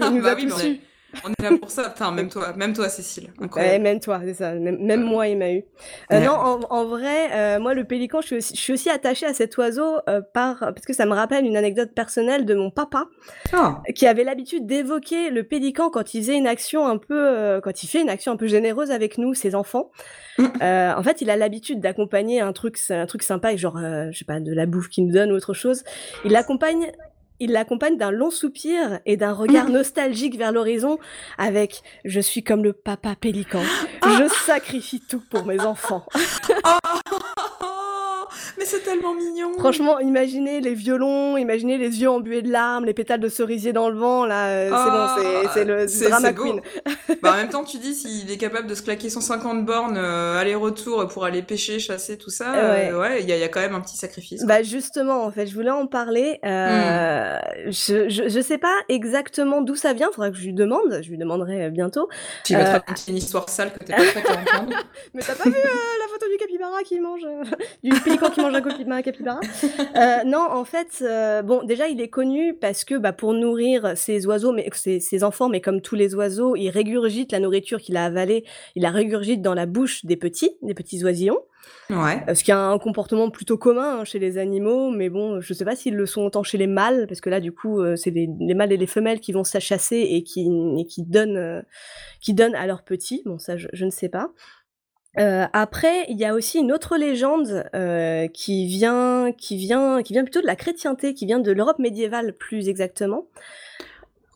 Il 0.00 0.06
nous 0.14 0.22
Bah 0.22 0.30
a 0.32 0.34
oui, 0.34 0.46
tous 0.48 0.62
mais 0.64 0.80
on 1.24 1.30
est- 1.30 1.42
là 1.42 1.56
pour 1.58 1.70
ça. 1.70 1.90
Putain, 1.90 2.10
même 2.12 2.28
toi, 2.28 2.52
même 2.56 2.72
toi, 2.72 2.88
Cécile. 2.88 3.30
Ouais, 3.54 3.78
même 3.78 4.00
toi, 4.00 4.20
c'est 4.24 4.34
ça. 4.34 4.52
Même, 4.54 4.78
même 4.82 5.02
moi, 5.02 5.28
il 5.28 5.38
m'a 5.38 5.52
eu. 5.52 5.64
Euh, 6.12 6.18
Ouais. 6.18 6.24
Non, 6.26 6.32
en, 6.32 6.60
en 6.70 6.84
vrai, 6.86 7.30
euh, 7.32 7.58
moi, 7.60 7.74
le 7.74 7.84
pélican, 7.84 8.20
je 8.20 8.26
suis 8.26 8.36
aussi, 8.36 8.54
je 8.56 8.60
suis 8.60 8.72
aussi 8.72 8.90
attachée 8.90 9.26
à 9.26 9.34
cet 9.34 9.56
oiseau 9.56 9.96
euh, 10.08 10.20
par 10.20 10.58
parce 10.58 10.84
que 10.86 10.92
ça 10.92 11.06
me 11.06 11.12
rappelle 11.14 11.44
une 11.44 11.56
anecdote 11.56 11.92
personnelle 11.94 12.44
de 12.44 12.54
mon 12.54 12.70
papa 12.70 13.06
Ah, 13.52 13.80
qui 13.94 14.06
avait 14.06 14.24
l'habitude 14.24 14.66
d'évoquer 14.66 15.30
le 15.30 15.42
pélican 15.44 15.90
quand 15.90 16.14
il 16.14 16.20
faisait 16.22 16.36
une 16.36 16.46
action 16.46 16.86
un 16.86 16.98
peu, 16.98 17.14
euh, 17.28 17.60
quand 17.60 17.82
il 17.82 17.86
fait 17.86 18.02
une 18.02 18.10
action 18.10 18.32
un 18.32 18.36
peu 18.36 18.46
généreuse 18.46 18.90
avec 18.90 19.18
nous, 19.18 19.34
ses 19.34 19.54
enfants. 19.54 19.90
Mm. 20.38 20.44
En 20.96 21.02
fait, 21.02 21.20
il 21.22 21.30
a 21.30 21.36
l'habitude 21.36 21.80
d'accompagner 21.80 22.40
un 22.40 22.52
truc, 22.52 22.78
un 22.90 23.06
truc 23.06 23.22
sympa, 23.22 23.56
genre, 23.56 23.78
je 24.10 24.16
sais 24.18 24.24
pas, 24.26 24.38
de 24.40 24.52
la 24.52 24.66
bouffe 24.66 24.88
qu'il 24.88 25.06
nous 25.06 25.12
donne 25.12 25.32
ou 25.32 25.34
autre 25.34 25.54
chose. 25.54 25.82
Il 26.24 26.32
l'accompagne 26.32 26.92
il 27.40 27.52
l'accompagne 27.52 27.96
d'un 27.96 28.10
long 28.10 28.30
soupir 28.30 29.00
et 29.06 29.16
d'un 29.16 29.32
regard 29.32 29.68
nostalgique 29.68 30.36
vers 30.36 30.52
l'horizon 30.52 30.98
avec 31.38 31.82
Je 32.04 32.20
suis 32.20 32.42
comme 32.42 32.64
le 32.64 32.72
papa 32.72 33.14
pélican. 33.16 33.62
Ah. 34.02 34.18
Je 34.18 34.28
sacrifie 34.28 35.00
tout 35.00 35.22
pour 35.30 35.44
mes 35.44 35.60
enfants. 35.60 36.06
Mais 38.58 38.64
c'est 38.64 38.80
tellement 38.80 39.14
mignon. 39.14 39.52
Franchement, 39.58 39.98
imaginez 40.00 40.60
les 40.60 40.74
violons, 40.74 41.36
imaginez 41.36 41.78
les 41.78 42.00
yeux 42.00 42.10
embués 42.10 42.42
de 42.42 42.50
larmes, 42.50 42.84
les 42.84 42.94
pétales 42.94 43.20
de 43.20 43.28
cerisier 43.28 43.72
dans 43.72 43.88
le 43.88 43.96
vent, 43.96 44.26
là, 44.26 44.48
euh, 44.48 45.14
c'est 45.54 45.64
bon, 45.64 45.86
c'est 45.86 46.00
le 46.00 46.08
drama 46.08 46.32
queen. 46.32 46.60
bah, 47.22 47.32
en 47.32 47.36
même 47.36 47.48
temps, 47.48 47.64
tu 47.64 47.78
dis 47.78 47.94
s'il 47.94 48.30
est 48.30 48.36
capable 48.36 48.66
de 48.66 48.74
se 48.74 48.82
claquer 48.82 49.10
150 49.10 49.64
bornes 49.64 49.96
euh, 49.96 50.38
aller-retour 50.38 51.06
pour 51.08 51.24
aller 51.24 51.42
pêcher, 51.42 51.78
chasser, 51.78 52.16
tout 52.18 52.30
ça, 52.30 52.54
euh, 52.54 52.98
ouais, 52.98 53.22
il 53.22 53.28
y, 53.28 53.32
a, 53.32 53.36
y, 53.36 53.42
a 53.42 53.48
quand 53.48 53.60
même 53.60 53.74
un 53.74 53.80
petit 53.80 53.96
sacrifice. 53.96 54.44
Bah 54.44 54.62
justement, 54.62 55.24
en 55.24 55.30
fait, 55.30 55.46
je 55.46 55.54
voulais 55.54 55.70
en 55.70 55.86
parler. 55.86 56.38
Hmm. 56.42 57.38
je, 57.66 58.08
je, 58.08 58.28
je, 58.28 58.40
sais 58.40 58.58
pas 58.58 58.74
exactement 58.88 59.62
d'où 59.62 59.74
ça 59.74 59.92
vient, 59.92 60.08
faudra 60.12 60.30
que 60.30 60.36
je 60.36 60.44
lui 60.44 60.52
demande, 60.52 61.00
je 61.02 61.10
lui 61.10 61.18
demanderai 61.18 61.70
bientôt. 61.70 62.08
Tu 62.44 62.54
vas 62.54 62.64
te 62.64 62.70
raconter 62.70 63.02
une 63.08 63.16
histoire 63.16 63.48
sale 63.48 63.72
que 63.72 63.84
t'es 63.84 63.94
pas 63.94 64.02
prête 64.02 64.26
à 64.28 64.32
entendre. 64.56 64.76
Mais 65.14 65.22
t'as 65.22 65.34
pas 65.34 65.44
vu 65.44 65.52
la 65.52 66.05
du 66.36 66.44
capybara 66.44 66.82
qui 66.82 67.00
mange, 67.00 67.26
du 67.84 67.90
pélican 68.00 68.30
qui 68.30 68.40
mange 68.40 68.54
un 68.54 69.02
capybara. 69.02 69.40
Euh, 69.96 70.24
non, 70.24 70.46
en 70.50 70.64
fait, 70.64 70.98
euh, 71.02 71.42
bon, 71.42 71.62
déjà, 71.64 71.88
il 71.88 72.00
est 72.00 72.08
connu 72.08 72.54
parce 72.54 72.84
que 72.84 72.94
bah, 72.96 73.12
pour 73.12 73.32
nourrir 73.32 73.96
ses 73.96 74.26
oiseaux, 74.26 74.52
mais 74.52 74.68
ses, 74.74 75.24
enfants, 75.24 75.48
mais 75.48 75.60
comme 75.60 75.80
tous 75.80 75.94
les 75.94 76.14
oiseaux, 76.14 76.56
il 76.56 76.68
régurgite 76.70 77.32
la 77.32 77.40
nourriture 77.40 77.80
qu'il 77.80 77.96
a 77.96 78.04
avalée, 78.04 78.44
il 78.74 78.82
la 78.82 78.90
régurgite 78.90 79.42
dans 79.42 79.54
la 79.54 79.66
bouche 79.66 80.04
des 80.04 80.16
petits, 80.16 80.50
des 80.62 80.74
petits 80.74 81.02
oisillons. 81.04 81.40
Ouais. 81.90 82.22
Euh, 82.28 82.34
ce 82.34 82.44
qui 82.44 82.52
est 82.52 82.54
un 82.54 82.78
comportement 82.78 83.30
plutôt 83.30 83.58
commun 83.58 84.00
hein, 84.00 84.04
chez 84.04 84.18
les 84.18 84.38
animaux, 84.38 84.90
mais 84.90 85.08
bon, 85.08 85.40
je 85.40 85.52
sais 85.52 85.64
pas 85.64 85.74
s'ils 85.74 85.96
le 85.96 86.06
sont 86.06 86.22
autant 86.22 86.42
chez 86.42 86.58
les 86.58 86.68
mâles, 86.68 87.06
parce 87.08 87.20
que 87.20 87.30
là, 87.30 87.40
du 87.40 87.52
coup, 87.52 87.82
c'est 87.96 88.10
les, 88.10 88.54
mâles 88.54 88.72
et 88.72 88.76
les 88.76 88.86
femelles 88.86 89.20
qui 89.20 89.32
vont 89.32 89.44
s'achasser 89.44 89.96
et 89.98 90.22
qui, 90.22 90.48
et 90.78 90.86
qui 90.86 91.02
donnent, 91.02 91.64
qui 92.20 92.34
donnent 92.34 92.54
à 92.54 92.66
leurs 92.66 92.84
petits. 92.84 93.22
Bon, 93.24 93.38
ça, 93.38 93.56
je 93.56 93.84
ne 93.84 93.90
sais 93.90 94.08
pas. 94.08 94.30
Euh, 95.18 95.46
après, 95.52 96.04
il 96.08 96.18
y 96.18 96.24
a 96.24 96.34
aussi 96.34 96.58
une 96.58 96.72
autre 96.72 96.96
légende 96.96 97.64
euh, 97.74 98.28
qui 98.28 98.66
vient, 98.66 99.32
qui 99.36 99.56
vient, 99.56 100.02
qui 100.02 100.12
vient 100.12 100.24
plutôt 100.24 100.42
de 100.42 100.46
la 100.46 100.56
chrétienté, 100.56 101.14
qui 101.14 101.26
vient 101.26 101.38
de 101.38 101.52
l'Europe 101.52 101.78
médiévale 101.78 102.34
plus 102.34 102.68
exactement, 102.68 103.26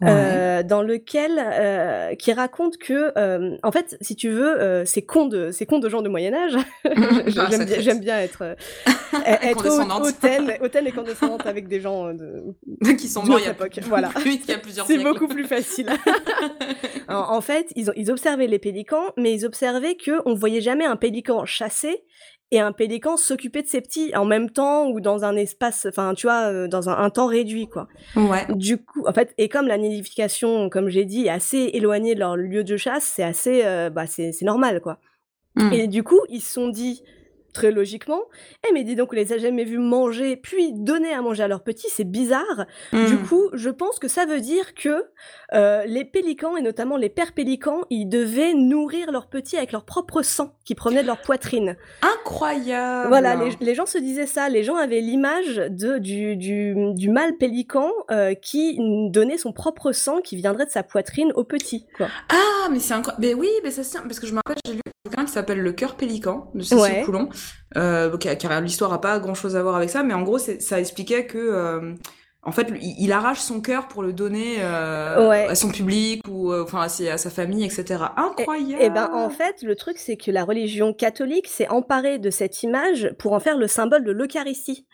euh, 0.02 0.62
dans 0.62 0.82
lequel 0.82 1.32
euh, 1.38 2.14
qui 2.14 2.32
raconte 2.32 2.78
que 2.78 3.12
euh, 3.18 3.56
en 3.62 3.70
fait 3.70 3.98
si 4.00 4.16
tu 4.16 4.30
veux 4.30 4.84
c'est 4.86 5.02
con 5.02 5.26
de 5.26 5.50
c'est 5.50 5.66
con 5.66 5.78
de 5.78 5.88
gens 5.88 6.00
de 6.00 6.08
Moyen 6.08 6.32
Âge 6.32 6.56
j'aime 7.26 7.64
bien, 7.64 7.80
j'aime 7.80 8.00
bien 8.00 8.18
être 8.18 8.56
être 9.26 9.66
hautaine, 10.00 10.52
hautaine 10.62 10.86
et 10.86 10.92
condescendante 10.92 11.46
avec 11.46 11.68
des 11.68 11.80
gens 11.80 12.14
de, 12.14 12.44
qui 12.98 13.08
sont 13.08 13.22
morts 13.24 13.40
il 13.40 13.44
y 13.44 13.48
a 13.48 13.52
époque. 13.52 13.78
voilà. 13.88 14.10
C'est 14.86 14.98
beaucoup 15.02 15.28
plus 15.28 15.44
facile. 15.44 15.90
En, 17.08 17.36
en, 17.36 17.40
fait 17.40 17.66
ils 17.76 17.90
ont 17.90 17.94
ils 17.96 18.10
observaient 18.10 18.46
les 18.46 18.58
pélicans 18.58 19.12
mais 19.16 19.34
ils 19.34 19.44
observaient 19.44 19.96
que 19.96 20.22
on 20.24 20.34
voyait 20.34 20.60
jamais 20.62 20.86
un 20.86 20.96
pélican 20.96 21.44
chasser 21.44 22.04
et 22.50 22.60
un 22.60 22.72
pélican 22.72 23.16
s'occuper 23.16 23.62
de 23.62 23.68
ses 23.68 23.80
petits 23.80 24.14
en 24.16 24.24
même 24.24 24.50
temps 24.50 24.88
ou 24.88 25.00
dans 25.00 25.24
un 25.24 25.36
espace, 25.36 25.86
enfin 25.88 26.14
tu 26.14 26.26
vois, 26.26 26.50
euh, 26.50 26.68
dans 26.68 26.88
un, 26.88 27.10
temps 27.10 27.26
réduit 27.26 27.68
quoi. 27.68 27.88
Ouais. 28.16 28.46
Du 28.50 28.78
coup, 28.78 29.04
en 29.06 29.12
fait, 29.12 29.34
et 29.38 29.48
comme 29.48 29.66
la 29.66 29.78
nidification, 29.78 30.68
comme 30.68 30.88
j'ai 30.88 31.04
dit, 31.04 31.26
est 31.26 31.30
assez 31.30 31.70
éloignée 31.72 32.14
de 32.14 32.20
leur 32.20 32.36
lieu 32.36 32.64
de 32.64 32.76
chasse, 32.76 33.04
c'est 33.04 33.22
assez, 33.22 33.64
euh, 33.64 33.90
bah 33.90 34.06
c'est 34.06 34.32
normal 34.42 34.80
quoi. 34.80 34.98
Mmh. 35.56 35.72
Et 35.72 35.86
du 35.88 36.02
coup, 36.02 36.20
ils 36.28 36.40
se 36.40 36.52
sont 36.52 36.68
dit, 36.68 37.02
très 37.52 37.70
logiquement. 37.70 38.22
Eh 38.68 38.72
mais 38.72 38.84
dis 38.84 38.96
donc, 38.96 39.12
on 39.12 39.16
les 39.16 39.32
a 39.32 39.38
jamais 39.38 39.64
vus 39.64 39.78
manger, 39.78 40.36
puis 40.36 40.72
donner 40.72 41.12
à 41.12 41.22
manger 41.22 41.42
à 41.42 41.48
leurs 41.48 41.62
petits, 41.62 41.88
c'est 41.90 42.04
bizarre. 42.04 42.66
Du 42.92 42.98
mmh. 42.98 43.26
coup, 43.28 43.50
je 43.52 43.70
pense 43.70 43.98
que 43.98 44.08
ça 44.08 44.26
veut 44.26 44.40
dire 44.40 44.74
que 44.74 45.04
euh, 45.52 45.84
les 45.86 46.04
pélicans, 46.04 46.56
et 46.56 46.62
notamment 46.62 46.96
les 46.96 47.08
pères 47.08 47.32
pélicans, 47.32 47.82
ils 47.90 48.06
devaient 48.06 48.54
nourrir 48.54 49.10
leurs 49.12 49.28
petits 49.28 49.56
avec 49.56 49.72
leur 49.72 49.84
propre 49.84 50.22
sang 50.22 50.54
qui 50.64 50.74
provenait 50.74 51.02
de 51.02 51.06
leur 51.06 51.20
poitrine. 51.20 51.76
Incroyable 52.02 53.08
Voilà, 53.08 53.36
les, 53.60 53.74
gens 53.74 53.86
se 53.86 53.98
disaient 53.98 54.26
ça. 54.26 54.48
Les 54.48 54.64
gens 54.64 54.76
avaient 54.76 55.00
l'image 55.00 55.56
de 55.56 55.98
du, 55.98 56.36
du, 56.36 56.74
du 56.94 57.08
mâle 57.10 57.36
pélican 57.36 57.90
euh, 58.10 58.34
qui 58.34 58.78
donnait 59.10 59.38
son 59.38 59.52
propre 59.52 59.92
sang 59.92 60.20
qui 60.20 60.36
viendrait 60.36 60.66
de 60.66 60.70
sa 60.70 60.82
poitrine 60.82 61.32
aux 61.34 61.44
petits. 61.44 61.86
Quoi. 61.96 62.08
Ah, 62.28 62.68
mais 62.70 62.78
c'est 62.78 62.94
incroyable. 62.94 63.24
Mais 63.24 63.34
oui, 63.34 63.48
mais 63.62 63.70
ça 63.70 63.82
parce 64.02 64.20
que 64.20 64.26
je 64.26 64.32
me 64.32 64.38
rappelle, 64.38 64.58
j'ai 64.66 64.74
lu 64.74 64.80
un 65.16 65.24
qui 65.24 65.32
s'appelle 65.32 65.60
Le 65.60 65.72
cœur 65.72 65.96
pélican 65.96 66.50
de 66.54 66.62
Cécile 66.62 67.04
Coulon, 67.04 67.28
euh, 67.76 68.08
l'histoire 68.60 68.92
a 68.92 69.00
pas 69.00 69.18
grand 69.18 69.34
chose 69.34 69.56
à 69.56 69.62
voir 69.62 69.76
avec 69.76 69.90
ça, 69.90 70.02
mais 70.02 70.14
en 70.14 70.22
gros, 70.22 70.38
ça 70.38 70.80
expliquait 70.80 71.26
que. 71.26 71.94
En 72.42 72.52
fait, 72.52 72.72
il, 72.80 73.12
arrache 73.12 73.40
son 73.40 73.60
cœur 73.60 73.86
pour 73.86 74.02
le 74.02 74.14
donner 74.14 74.56
euh, 74.60 75.46
à 75.46 75.54
son 75.54 75.68
public 75.68 76.22
ou 76.26 76.50
euh, 76.50 76.62
enfin 76.64 76.80
à, 76.80 76.88
sa 76.88 77.28
famille, 77.28 77.64
etc. 77.64 78.02
Incroyable. 78.16 78.82
Et, 78.82 78.88
ben 78.88 79.10
en 79.12 79.28
fait, 79.28 79.62
le 79.62 79.76
truc 79.76 79.98
c'est 79.98 80.16
que 80.16 80.30
la 80.30 80.44
religion 80.44 80.94
catholique 80.94 81.48
s'est 81.48 81.68
emparée 81.68 82.18
de 82.18 82.30
cette 82.30 82.62
image 82.62 83.12
pour 83.18 83.34
en 83.34 83.40
faire 83.40 83.58
le 83.58 83.66
symbole 83.66 84.04
de 84.04 84.10
l'Eucharistie. 84.10 84.86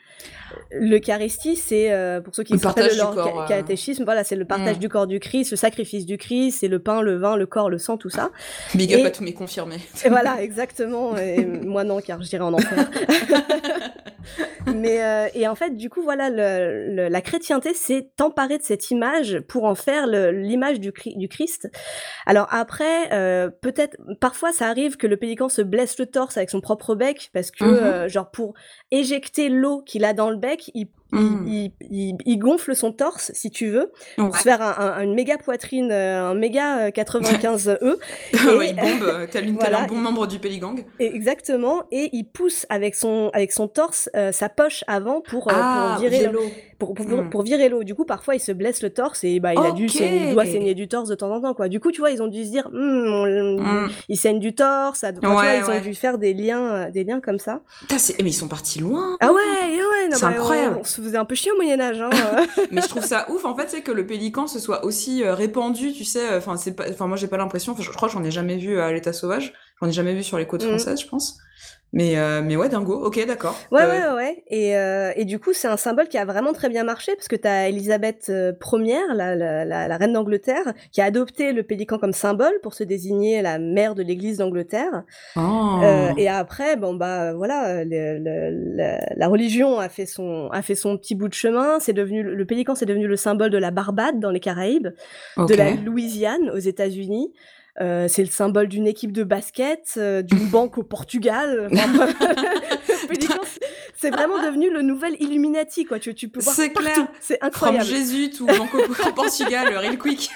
L'Eucharistie, 0.72 1.54
c'est 1.54 1.92
euh, 1.92 2.20
pour 2.20 2.34
ceux 2.34 2.42
qui 2.42 2.58
se 2.58 2.66
rappellent 2.66 2.96
leur 2.96 3.46
catéchisme, 3.46 4.02
voilà, 4.02 4.24
c'est 4.24 4.34
le 4.34 4.44
partage 4.44 4.78
mm. 4.78 4.80
du 4.80 4.88
corps 4.88 5.06
du 5.06 5.20
Christ, 5.20 5.52
le 5.52 5.56
sacrifice 5.56 6.04
du 6.04 6.18
Christ, 6.18 6.58
c'est 6.60 6.68
le 6.68 6.80
pain, 6.80 7.00
le 7.00 7.16
vin, 7.16 7.36
le 7.36 7.46
corps, 7.46 7.70
le 7.70 7.78
sang, 7.78 7.96
tout 7.96 8.10
ça. 8.10 8.30
Big 8.74 8.92
up 8.92 9.06
à 9.06 9.10
tous 9.10 9.22
mes 9.22 9.34
confirmés. 9.34 9.78
Et 10.04 10.08
voilà, 10.08 10.42
exactement. 10.42 11.16
Et 11.16 11.44
moi 11.44 11.84
non, 11.84 12.00
car 12.00 12.20
je 12.20 12.28
dirais 12.28 12.42
en 12.42 12.54
enfer. 12.54 12.90
Mais 14.74 15.02
euh, 15.02 15.28
et 15.34 15.46
en 15.48 15.54
fait, 15.54 15.76
du 15.76 15.90
coup, 15.90 16.02
voilà, 16.02 16.30
le, 16.30 17.08
la 17.08 17.20
chrétienté 17.20 17.74
s'est 17.74 18.10
emparée 18.20 18.58
de 18.58 18.62
cette 18.62 18.90
image 18.90 19.40
pour 19.48 19.64
en 19.64 19.74
faire 19.74 20.06
l'image 20.06 20.80
du, 20.80 20.92
du 21.16 21.28
Christ. 21.28 21.68
Alors 22.26 22.48
après, 22.50 23.08
peut-être, 23.60 23.96
parfois, 24.20 24.52
ça 24.52 24.68
arrive 24.68 24.96
que 24.96 25.06
le 25.06 25.16
pélican 25.16 25.48
se 25.48 25.62
blesse 25.62 25.98
le 25.98 26.06
torse 26.06 26.36
avec 26.36 26.50
son 26.50 26.60
propre 26.60 26.94
bec 26.94 27.30
parce 27.32 27.50
que, 27.50 27.64
mm-hmm. 27.64 28.08
genre, 28.08 28.30
pour 28.30 28.54
éjecter 28.90 29.48
l'eau 29.48 29.82
qu'il 29.82 30.04
a 30.04 30.12
dans 30.12 30.30
le 30.30 30.36
bec, 30.36 30.70
il 30.74 30.88
Mmh. 31.12 31.70
Il, 31.88 32.16
il, 32.24 32.38
gonfle 32.38 32.74
son 32.74 32.90
torse, 32.90 33.30
si 33.32 33.50
tu 33.50 33.68
veux, 33.68 33.92
pour 34.16 34.36
se 34.36 34.42
faire 34.42 34.60
un, 34.60 35.00
une 35.02 35.14
méga 35.14 35.38
poitrine, 35.38 35.92
euh, 35.92 36.30
un 36.30 36.34
méga 36.34 36.90
95 36.90 37.68
euh, 37.68 37.76
E. 37.80 37.98
et, 38.32 38.70
il 38.70 38.74
bombe, 38.74 39.02
euh, 39.04 39.26
tel, 39.30 39.48
une, 39.48 39.62
un 39.62 39.86
bon 39.86 39.98
membre 39.98 40.26
du 40.26 40.40
Péligang. 40.40 40.84
exactement, 40.98 41.84
et 41.92 42.10
il 42.12 42.24
pousse 42.24 42.66
avec 42.70 42.96
son, 42.96 43.30
avec 43.34 43.52
son 43.52 43.68
torse 43.68 44.08
sa 44.32 44.48
poche 44.48 44.82
avant 44.88 45.20
pour, 45.20 45.48
ah, 45.52 45.94
pour 45.96 46.08
virer 46.08 46.26
l'eau. 46.26 46.42
Pour, 46.78 46.92
mmh. 46.92 47.30
pour, 47.30 47.42
virer 47.42 47.70
l'eau. 47.70 47.84
Du 47.84 47.94
coup, 47.94 48.04
parfois, 48.04 48.34
il 48.34 48.40
se 48.40 48.52
blesse 48.52 48.82
le 48.82 48.90
torse 48.90 49.24
et 49.24 49.40
bah, 49.40 49.54
il, 49.54 49.58
a 49.58 49.72
dû, 49.72 49.86
il 49.86 50.34
doit 50.34 50.44
saigner 50.44 50.74
du 50.74 50.88
torse 50.88 51.08
de 51.08 51.14
temps 51.14 51.30
en 51.30 51.40
temps. 51.40 51.54
Quoi. 51.54 51.68
Du 51.68 51.80
coup, 51.80 51.90
tu 51.90 52.00
vois, 52.00 52.10
ils 52.10 52.22
ont 52.22 52.26
dû 52.26 52.44
se 52.44 52.50
dire, 52.50 52.68
mmh, 52.70 53.88
il 54.10 54.16
saigne 54.18 54.40
du 54.40 54.54
torse. 54.54 55.02
Ils 55.22 55.70
ont 55.70 55.80
dû 55.80 55.94
faire 55.94 56.18
des 56.18 56.34
liens, 56.34 56.90
des 56.90 57.04
liens 57.04 57.20
comme 57.20 57.38
ça. 57.38 57.62
mais 57.90 58.28
ils 58.28 58.32
sont 58.34 58.48
partis 58.48 58.80
loin. 58.80 59.16
Ah 59.20 59.32
ouais, 59.32 59.40
ouais, 59.40 60.10
c'est 60.10 60.24
incroyable 60.24 60.80
se 60.96 61.02
faisait 61.02 61.18
un 61.18 61.24
peu 61.24 61.34
chier 61.34 61.52
au 61.52 61.56
Moyen 61.56 61.80
Âge. 61.80 62.00
Hein. 62.00 62.10
mais 62.70 62.82
je 62.82 62.88
trouve 62.88 63.04
ça 63.04 63.30
ouf 63.30 63.44
en 63.44 63.54
fait, 63.56 63.68
c'est 63.68 63.82
que 63.82 63.92
le 63.92 64.06
pélican 64.06 64.46
se 64.46 64.58
soit 64.58 64.84
aussi 64.84 65.22
euh, 65.22 65.34
répandu, 65.34 65.92
tu 65.92 66.04
sais. 66.04 66.30
Euh, 66.30 66.38
enfin, 66.38 66.56
c'est 66.56 66.74
pas, 66.74 66.84
enfin 66.90 67.06
moi 67.06 67.16
j'ai 67.16 67.28
pas 67.28 67.36
l'impression. 67.36 67.76
Je, 67.78 67.90
crois 67.90 68.08
que 68.08 68.14
j'en 68.14 68.24
ai 68.24 68.30
jamais 68.30 68.56
vu 68.56 68.80
à 68.80 68.92
l'état 68.92 69.12
sauvage. 69.12 69.52
J'en 69.80 69.88
ai 69.88 69.92
jamais 69.92 70.14
vu 70.14 70.22
sur 70.22 70.38
les 70.38 70.46
côtes 70.46 70.64
mmh. 70.64 70.68
françaises, 70.68 71.00
je 71.00 71.06
pense. 71.06 71.38
Mais, 71.92 72.18
euh, 72.18 72.42
mais 72.42 72.56
ouais, 72.56 72.68
dingo, 72.68 72.94
ok, 72.94 73.24
d'accord. 73.26 73.56
Ouais, 73.70 73.82
euh, 73.82 74.14
ouais, 74.14 74.16
ouais. 74.16 74.44
Et, 74.48 74.76
euh, 74.76 75.12
et 75.16 75.24
du 75.24 75.38
coup, 75.38 75.52
c'est 75.52 75.68
un 75.68 75.76
symbole 75.76 76.08
qui 76.08 76.18
a 76.18 76.24
vraiment 76.24 76.52
très 76.52 76.68
bien 76.68 76.84
marché 76.84 77.14
parce 77.14 77.28
que 77.28 77.36
tu 77.36 77.46
as 77.48 77.68
Elisabeth 77.68 78.28
Ier, 78.28 78.98
la, 79.14 79.34
la, 79.34 79.64
la, 79.64 79.96
reine 79.96 80.12
d'Angleterre, 80.12 80.74
qui 80.92 81.00
a 81.00 81.04
adopté 81.04 81.52
le 81.52 81.62
pélican 81.62 81.98
comme 81.98 82.12
symbole 82.12 82.52
pour 82.62 82.74
se 82.74 82.84
désigner 82.84 83.40
la 83.40 83.58
mère 83.58 83.94
de 83.94 84.02
l'église 84.02 84.38
d'Angleterre. 84.38 85.04
Oh. 85.36 85.80
et 86.18 86.28
après, 86.28 86.76
bon, 86.76 86.94
bah 86.94 87.32
voilà, 87.34 87.82
la, 87.84 89.28
religion 89.28 89.78
a 89.78 89.88
fait, 89.88 90.06
son, 90.06 90.50
a 90.52 90.62
fait 90.62 90.74
son 90.74 90.98
petit 90.98 91.14
bout 91.14 91.28
de 91.28 91.34
chemin. 91.34 91.78
C'est 91.80 91.94
devenu, 91.94 92.22
le 92.22 92.44
pélican, 92.44 92.74
c'est 92.74 92.86
devenu 92.86 93.06
le 93.06 93.16
symbole 93.16 93.50
de 93.50 93.58
la 93.58 93.70
Barbade 93.70 94.20
dans 94.20 94.30
les 94.30 94.40
Caraïbes, 94.40 94.88
de 95.38 95.54
la 95.54 95.70
Louisiane 95.70 96.50
aux 96.50 96.58
États-Unis. 96.58 97.32
Euh, 97.80 98.08
c'est 98.08 98.22
le 98.22 98.30
symbole 98.30 98.68
d'une 98.68 98.86
équipe 98.86 99.12
de 99.12 99.22
basket, 99.22 99.94
euh, 99.96 100.22
d'une 100.22 100.46
banque 100.50 100.78
au 100.78 100.82
Portugal. 100.82 101.68
c'est 103.96 104.10
vraiment 104.10 104.42
devenu 104.42 104.70
le 104.70 104.82
nouvel 104.82 105.16
Illuminati, 105.20 105.84
quoi. 105.84 105.98
Tu, 105.98 106.14
tu 106.14 106.28
peux 106.28 106.40
voir 106.40 106.54
C'est 106.54 106.70
clair. 106.70 107.08
C'est 107.20 107.42
incroyable. 107.42 107.84
From 107.84 107.96
Jésus 107.96 108.30
ou 108.40 108.46
banque 108.46 108.74
au 108.74 109.12
Portugal, 109.12 109.76
real 109.76 109.98
quick. 109.98 110.30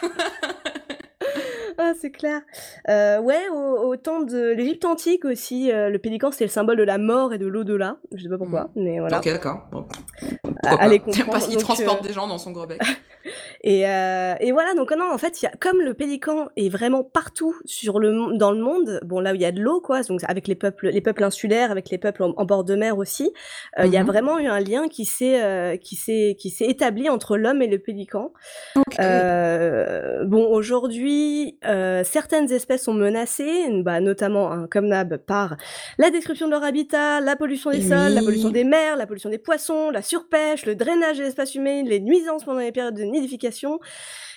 Ah, 1.82 1.92
c'est 1.98 2.10
clair. 2.10 2.42
Euh, 2.90 3.20
ouais, 3.20 3.48
au, 3.48 3.96
temps 3.96 4.20
de 4.20 4.50
l'Égypte 4.50 4.84
antique 4.84 5.24
aussi, 5.24 5.72
euh, 5.72 5.88
le 5.88 5.98
pélican 5.98 6.30
c'était 6.30 6.44
le 6.44 6.50
symbole 6.50 6.76
de 6.76 6.82
la 6.82 6.98
mort 6.98 7.32
et 7.32 7.38
de 7.38 7.46
l'au-delà. 7.46 7.96
Je 8.14 8.22
sais 8.22 8.28
pas 8.28 8.36
pourquoi, 8.36 8.64
mm. 8.64 8.82
mais 8.82 9.00
voilà. 9.00 9.18
Ok, 9.18 9.24
d'accord. 9.24 9.66
Bon. 9.72 9.86
Allez 10.62 10.98
comprendre. 10.98 11.32
Parce 11.32 11.48
qu'il 11.48 11.56
transporte 11.56 12.06
des 12.06 12.12
gens 12.12 12.28
dans 12.28 12.36
son 12.36 12.50
gros 12.50 12.66
bec. 12.66 12.82
et, 13.64 13.80
et, 13.80 14.52
voilà, 14.52 14.74
donc 14.74 14.92
non, 14.92 15.10
en 15.10 15.16
fait, 15.16 15.40
y 15.40 15.46
a, 15.46 15.52
comme 15.58 15.80
le 15.80 15.94
pélican 15.94 16.48
est 16.56 16.68
vraiment 16.68 17.02
partout 17.02 17.56
sur 17.64 17.98
le, 17.98 18.36
dans 18.36 18.52
le 18.52 18.60
monde, 18.60 19.00
bon 19.04 19.20
là 19.20 19.32
où 19.32 19.34
il 19.34 19.40
y 19.40 19.46
a 19.46 19.52
de 19.52 19.60
l'eau, 19.60 19.80
quoi, 19.80 20.02
donc 20.02 20.20
avec 20.24 20.48
les 20.48 20.54
peuples, 20.54 20.88
les 20.88 21.00
peuples 21.00 21.24
insulaires, 21.24 21.70
avec 21.70 21.88
les 21.88 21.98
peuples 21.98 22.24
en, 22.24 22.44
bord 22.44 22.64
de 22.64 22.74
mer 22.74 22.98
aussi, 22.98 23.32
il 23.78 23.86
y 23.86 23.96
a 23.96 24.02
mm-hmm. 24.02 24.06
vraiment 24.06 24.38
eu 24.38 24.48
un 24.48 24.60
lien 24.60 24.88
qui 24.88 25.06
s'est 25.06 25.78
qui 25.82 25.96
s'est 25.96 26.36
qui 26.38 26.50
s'est 26.50 26.66
établi 26.66 27.08
entre 27.08 27.38
l'homme 27.38 27.62
et 27.62 27.68
le 27.68 27.78
pélican. 27.78 28.32
bon, 28.98 30.46
aujourd'hui, 30.50 31.58
euh, 31.70 32.02
certaines 32.04 32.50
espèces 32.52 32.84
sont 32.84 32.94
menacées, 32.94 33.66
bah, 33.82 34.00
notamment, 34.00 34.52
hein, 34.52 34.66
comme 34.70 34.88
Nab, 34.88 35.16
par 35.16 35.56
la 35.98 36.10
description 36.10 36.46
de 36.46 36.52
leur 36.52 36.64
habitat, 36.64 37.20
la 37.20 37.36
pollution 37.36 37.70
des 37.70 37.82
sols, 37.82 38.12
la 38.12 38.22
pollution 38.22 38.50
des 38.50 38.64
mers, 38.64 38.96
la 38.96 39.06
pollution 39.06 39.30
des 39.30 39.38
poissons, 39.38 39.90
la 39.90 40.02
surpêche, 40.02 40.66
le 40.66 40.74
drainage 40.74 41.18
de 41.18 41.22
l'espace 41.22 41.54
humain, 41.54 41.82
les 41.84 42.00
nuisances 42.00 42.44
pendant 42.44 42.60
les 42.60 42.72
périodes 42.72 42.96
de 42.96 43.04
nidification. 43.04 43.78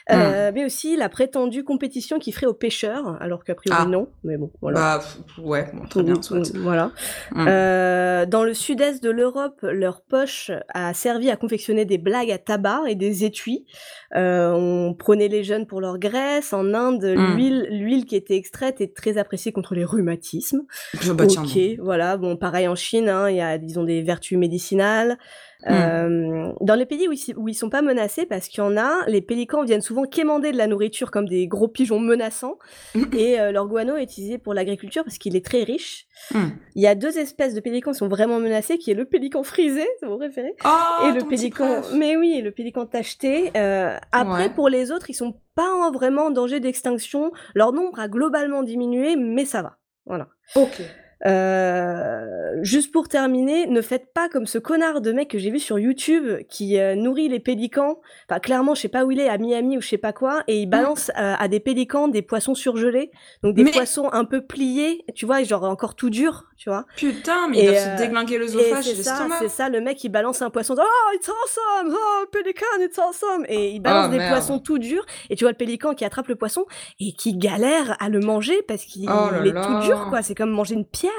Mmh. 0.09 0.15
Euh, 0.15 0.51
mais 0.53 0.65
aussi 0.65 0.97
la 0.97 1.07
prétendue 1.07 1.63
compétition 1.63 2.19
qui 2.19 2.33
ferait 2.33 2.45
aux 2.45 2.53
pêcheurs, 2.53 3.15
alors 3.21 3.45
qu'a 3.45 3.55
priori 3.55 3.79
ah. 3.81 3.87
non, 3.87 4.09
mais 4.25 4.35
bon, 4.35 4.51
voilà. 4.61 4.97
Bah, 4.97 5.03
ouais, 5.41 5.71
très 5.89 6.03
bien, 6.03 6.21
soit. 6.21 6.53
Voilà. 6.57 6.91
Mmh. 7.31 7.45
Euh, 7.47 8.25
dans 8.25 8.43
le 8.43 8.53
sud-est 8.53 9.01
de 9.01 9.09
l'Europe, 9.09 9.61
leur 9.61 10.01
poche 10.01 10.51
a 10.73 10.93
servi 10.93 11.29
à 11.29 11.37
confectionner 11.37 11.85
des 11.85 11.97
blagues 11.97 12.31
à 12.31 12.37
tabac 12.37 12.81
et 12.89 12.95
des 12.95 13.23
étuis. 13.23 13.65
Euh, 14.13 14.51
on 14.51 14.93
prenait 14.93 15.29
les 15.29 15.45
jeunes 15.45 15.65
pour 15.65 15.79
leur 15.79 15.97
graisse. 15.99 16.51
En 16.51 16.73
Inde, 16.73 17.05
mmh. 17.05 17.22
L'huile, 17.31 17.67
l'huile 17.69 18.05
qui 18.05 18.15
était 18.15 18.35
extraite 18.35 18.81
est 18.81 18.95
très 18.95 19.17
appréciée 19.17 19.51
contre 19.51 19.75
les 19.75 19.85
rhumatismes. 19.85 20.63
Bah, 21.05 21.25
ok, 21.25 21.59
voilà. 21.79 22.17
Bon, 22.17 22.37
pareil 22.37 22.67
en 22.67 22.75
Chine, 22.75 23.09
hein, 23.09 23.29
il 23.29 23.37
y 23.37 23.41
a, 23.41 23.57
disons, 23.57 23.83
des 23.83 24.01
vertus 24.01 24.37
médicinales. 24.37 25.17
Mmh. 25.65 25.71
Euh, 25.71 26.51
dans 26.61 26.75
les 26.75 26.85
pays 26.85 27.07
où 27.07 27.13
ils, 27.13 27.37
où 27.37 27.47
ils 27.47 27.53
sont 27.53 27.69
pas 27.69 27.81
menacés, 27.81 28.25
parce 28.25 28.47
qu'il 28.47 28.59
y 28.59 28.67
en 28.67 28.75
a, 28.75 29.05
les 29.07 29.21
pélicans 29.21 29.63
viennent 29.63 29.81
souvent 29.81 30.03
quémander 30.03 30.51
de 30.51 30.57
la 30.57 30.67
nourriture 30.67 31.09
comme 31.09 31.27
des 31.27 31.47
gros 31.47 31.67
pigeons 31.67 31.99
menaçants, 31.99 32.57
mmh. 32.95 33.03
et 33.17 33.39
euh, 33.39 33.51
leur 33.51 33.67
guano 33.67 33.95
est 33.95 34.03
utilisé 34.03 34.37
pour 34.37 34.53
l'agriculture 34.53 35.03
parce 35.03 35.17
qu'il 35.17 35.35
est 35.35 35.45
très 35.45 35.63
riche. 35.63 36.05
Mmh. 36.31 36.39
Il 36.75 36.81
y 36.81 36.87
a 36.87 36.95
deux 36.95 37.17
espèces 37.17 37.53
de 37.53 37.61
pélicans 37.61 37.91
qui 37.91 37.97
sont 37.97 38.09
vraiment 38.09 38.39
menacés, 38.39 38.77
qui 38.77 38.91
est 38.91 38.95
le 38.95 39.05
pélican 39.05 39.43
frisé, 39.43 39.87
c'est 39.99 40.05
mon 40.05 40.17
préféré, 40.17 40.55
oh, 40.65 41.07
et 41.07 41.11
le 41.11 41.27
pélican, 41.27 41.81
mais 41.93 42.17
oui, 42.17 42.41
le 42.41 42.51
pélican 42.51 42.85
tacheté. 42.85 43.51
Euh, 43.55 43.97
après, 44.11 44.53
pour 44.53 44.69
les 44.69 44.91
autres, 44.91 45.09
ils 45.09 45.15
sont 45.15 45.35
pas 45.55 45.91
vraiment 45.91 46.25
en 46.25 46.31
danger 46.31 46.59
d'extinction. 46.59 47.31
Leur 47.55 47.73
nombre 47.73 47.99
a 47.99 48.07
globalement 48.07 48.63
diminué, 48.63 49.15
mais 49.15 49.45
ça 49.45 49.61
va. 49.61 49.77
Voilà. 50.05 50.27
Ok. 50.55 50.81
Euh, 51.25 52.57
juste 52.61 52.91
pour 52.91 53.07
terminer, 53.07 53.67
ne 53.67 53.81
faites 53.81 54.13
pas 54.13 54.29
comme 54.29 54.45
ce 54.45 54.57
connard 54.57 55.01
de 55.01 55.11
mec 55.11 55.29
que 55.29 55.37
j'ai 55.37 55.51
vu 55.51 55.59
sur 55.59 55.79
YouTube 55.79 56.43
qui 56.49 56.77
euh, 56.77 56.95
nourrit 56.95 57.29
les 57.29 57.39
pélicans. 57.39 58.01
Enfin, 58.29 58.39
clairement, 58.39 58.75
je 58.75 58.81
sais 58.81 58.87
pas 58.89 59.05
où 59.05 59.11
il 59.11 59.19
est, 59.19 59.29
à 59.29 59.37
Miami 59.37 59.77
ou 59.77 59.81
je 59.81 59.87
sais 59.87 59.97
pas 59.97 60.13
quoi, 60.13 60.43
et 60.47 60.61
il 60.61 60.65
balance 60.67 61.11
euh, 61.17 61.35
à 61.37 61.47
des 61.47 61.59
pélicans 61.59 62.07
des 62.07 62.21
poissons 62.21 62.55
surgelés, 62.55 63.11
donc 63.41 63.55
des 63.55 63.65
poissons 63.65 64.09
un 64.11 64.25
peu 64.25 64.41
pliés, 64.41 65.05
tu 65.15 65.25
vois, 65.25 65.41
genre 65.43 65.63
encore 65.63 65.95
tout 65.95 66.09
dur, 66.09 66.45
tu 66.57 66.69
vois. 66.69 66.85
Putain, 66.97 67.47
mais 67.49 67.59
il 67.59 67.65
doit 67.67 67.79
se 67.79 67.97
déglinguer 67.97 68.37
l'œsophage 68.37 68.87
et 68.89 68.93
l'estomac. 68.93 69.37
C'est 69.39 69.49
ça, 69.49 69.69
le 69.69 69.79
mec 69.79 70.03
il 70.03 70.09
balance 70.09 70.41
un 70.41 70.49
poisson, 70.49 70.75
oh 70.77 71.15
it's 71.15 71.29
awesome, 71.29 71.95
oh 71.95 72.25
pélican 72.31 72.65
it's 72.81 72.99
awesome, 72.99 73.45
et 73.47 73.71
il 73.71 73.79
balance 73.79 74.07
oh, 74.09 74.17
des 74.17 74.27
poissons 74.27 74.59
tout 74.59 74.77
durs, 74.77 75.05
et 75.29 75.35
tu 75.35 75.45
vois 75.45 75.51
le 75.51 75.57
pélican 75.57 75.93
qui 75.93 76.03
attrape 76.03 76.27
le 76.27 76.35
poisson 76.35 76.65
et 76.99 77.13
qui 77.13 77.35
galère 77.37 77.95
à 77.99 78.09
le 78.09 78.19
manger 78.19 78.61
parce 78.67 78.83
qu'il 78.83 79.09
oh 79.09 79.43
est 79.43 79.53
tout 79.53 79.79
dur, 79.85 80.07
quoi. 80.09 80.21
C'est 80.21 80.35
comme 80.35 80.51
manger 80.51 80.75
une 80.75 80.85
pierre 80.85 81.12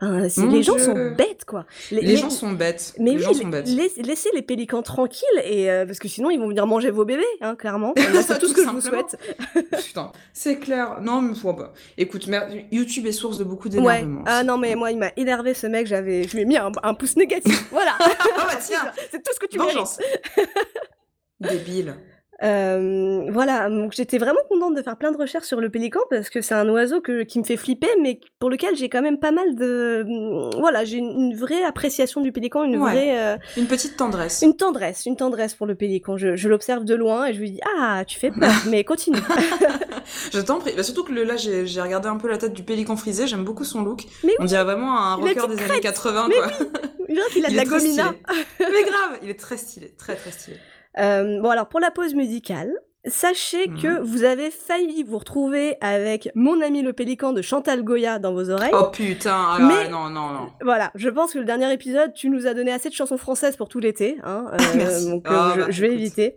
les 0.00 0.62
gens 0.62 0.78
sont 0.78 1.10
bêtes, 1.16 1.44
quoi. 1.46 1.66
Les, 1.90 2.16
gens 2.16 2.30
sont 2.30 2.52
bêtes. 2.52 2.94
Mais 2.98 3.12
les 3.12 3.16
oui, 3.16 3.22
gens 3.22 3.34
sont 3.34 3.48
bêtes. 3.48 3.68
laissez 3.68 4.30
les 4.34 4.42
pélicans 4.42 4.82
tranquilles, 4.82 5.26
et, 5.44 5.70
euh, 5.70 5.86
parce 5.86 5.98
que 5.98 6.08
sinon, 6.08 6.30
ils 6.30 6.38
vont 6.38 6.48
venir 6.48 6.66
manger 6.66 6.90
vos 6.90 7.04
bébés, 7.04 7.24
hein, 7.40 7.54
clairement. 7.54 7.94
C'est 8.26 8.38
tout, 8.38 8.48
ce 8.48 8.54
que 8.54 8.64
je 8.64 8.70
vous 8.70 8.80
souhaite. 8.80 9.18
Putain, 9.86 10.12
c'est 10.32 10.58
clair. 10.58 11.00
Non, 11.00 11.20
mais 11.20 11.34
faut 11.34 11.54
pas. 11.54 11.72
Écoute, 11.96 12.28
YouTube 12.72 13.06
est 13.06 13.12
source 13.12 13.38
de 13.38 13.44
beaucoup 13.44 13.68
d'énervement. 13.68 14.22
Ah 14.26 14.42
non, 14.42 14.58
mais 14.58 14.74
moi, 14.74 14.90
il 14.90 14.98
m'a 14.98 15.10
énervé, 15.16 15.54
ce 15.54 15.66
mec. 15.66 15.86
J'avais, 15.86 16.24
je 16.24 16.34
lui 16.34 16.42
ai 16.42 16.44
mis 16.44 16.56
un, 16.56 16.94
pouce 16.94 17.16
négatif. 17.16 17.68
Voilà. 17.70 17.96
ah 18.00 18.06
bah 18.36 18.58
tiens, 18.60 18.90
c'est 19.10 19.22
tout 19.22 19.32
ce 19.32 19.40
que 19.40 19.46
tu 19.46 19.58
Vengeance. 19.58 19.98
Débile. 21.40 21.96
Euh, 22.42 23.26
voilà, 23.30 23.70
donc 23.70 23.92
j'étais 23.92 24.18
vraiment 24.18 24.40
contente 24.50 24.74
de 24.74 24.82
faire 24.82 24.96
plein 24.96 25.10
de 25.10 25.16
recherches 25.16 25.46
sur 25.46 25.60
le 25.60 25.70
pélican 25.70 26.00
parce 26.10 26.28
que 26.28 26.42
c'est 26.42 26.54
un 26.54 26.68
oiseau 26.68 27.00
que, 27.00 27.22
qui 27.22 27.38
me 27.38 27.44
fait 27.44 27.56
flipper, 27.56 27.88
mais 28.02 28.20
pour 28.38 28.50
lequel 28.50 28.76
j'ai 28.76 28.88
quand 28.88 29.00
même 29.00 29.18
pas 29.18 29.30
mal 29.30 29.54
de, 29.56 30.04
mm, 30.06 30.60
voilà, 30.60 30.84
j'ai 30.84 30.98
une, 30.98 31.34
vraie 31.34 31.62
appréciation 31.64 32.20
du 32.20 32.32
pélican, 32.32 32.64
une 32.64 32.78
vraie, 32.78 33.18
euh, 33.18 33.36
une 33.56 33.66
petite 33.66 33.96
tendresse, 33.96 34.42
une 34.42 34.56
tendresse, 34.56 35.06
une 35.06 35.16
tendresse 35.16 35.54
pour 35.54 35.66
le 35.66 35.74
pélican. 35.74 36.16
Je, 36.16 36.36
je 36.36 36.48
l'observe 36.48 36.84
de 36.84 36.94
loin 36.94 37.26
et 37.26 37.34
je 37.34 37.40
lui 37.40 37.52
dis 37.52 37.60
ah 37.78 38.04
tu 38.06 38.18
fais 38.18 38.30
peur, 38.30 38.52
mais 38.68 38.84
continue. 38.84 39.18
je 40.32 40.40
t'en 40.40 40.58
prie. 40.58 40.72
Bah, 40.76 40.82
surtout 40.82 41.04
que 41.04 41.12
là 41.12 41.36
j'ai 41.36 41.80
regardé 41.80 42.08
un 42.08 42.16
peu 42.16 42.28
la 42.28 42.38
tête 42.38 42.52
du 42.52 42.62
pélican 42.62 42.96
frisé, 42.96 43.26
j'aime 43.26 43.44
beaucoup 43.44 43.64
son 43.64 43.82
look. 43.82 44.04
Mais 44.24 44.34
On 44.40 44.44
dirait 44.44 44.64
vraiment 44.64 44.98
un 44.98 45.14
rocker 45.14 45.48
des 45.48 45.62
années 45.62 45.80
80 45.80 46.28
quoi. 46.28 46.52
il 47.08 47.46
a 47.46 47.50
de 47.50 47.56
la 47.56 47.64
gomina. 47.64 48.14
mais 48.60 48.82
grave, 48.82 49.18
il 49.22 49.30
est 49.30 49.40
très 49.40 49.56
stylé, 49.56 49.94
très 49.96 50.16
très 50.16 50.30
stylé. 50.30 50.56
Euh, 50.98 51.40
bon 51.40 51.50
alors 51.50 51.68
pour 51.68 51.80
la 51.80 51.90
pause 51.90 52.14
musicale, 52.14 52.72
sachez 53.06 53.68
que 53.68 53.98
mhm. 53.98 54.04
vous 54.04 54.24
avez 54.24 54.50
failli 54.50 55.02
vous 55.02 55.18
retrouver 55.18 55.76
avec 55.80 56.30
mon 56.34 56.60
ami 56.60 56.82
le 56.82 56.92
pélican 56.92 57.32
de 57.32 57.42
Chantal 57.42 57.82
Goya 57.82 58.18
dans 58.18 58.32
vos 58.32 58.50
oreilles. 58.50 58.72
Oh 58.72 58.88
putain, 58.92 59.52
alors, 59.52 59.68
Mais, 59.68 59.88
non, 59.88 60.08
non, 60.08 60.30
non. 60.30 60.48
Voilà, 60.62 60.90
je 60.94 61.08
pense 61.08 61.32
que 61.32 61.38
le 61.38 61.44
dernier 61.44 61.72
épisode, 61.72 62.12
tu 62.14 62.28
nous 62.30 62.46
as 62.46 62.54
donné 62.54 62.72
assez 62.72 62.88
de 62.88 62.94
chansons 62.94 63.18
françaises 63.18 63.56
pour 63.56 63.68
tout 63.68 63.78
l'été. 63.78 64.18
Hein, 64.24 64.46
euh, 64.52 64.56
Merci. 64.76 65.10
Donc 65.10 65.26
euh, 65.28 65.30
oh, 65.30 65.52
je, 65.54 65.60
bah, 65.60 65.66
je, 65.70 65.80
vais 65.80 65.92
éviter. 65.92 66.36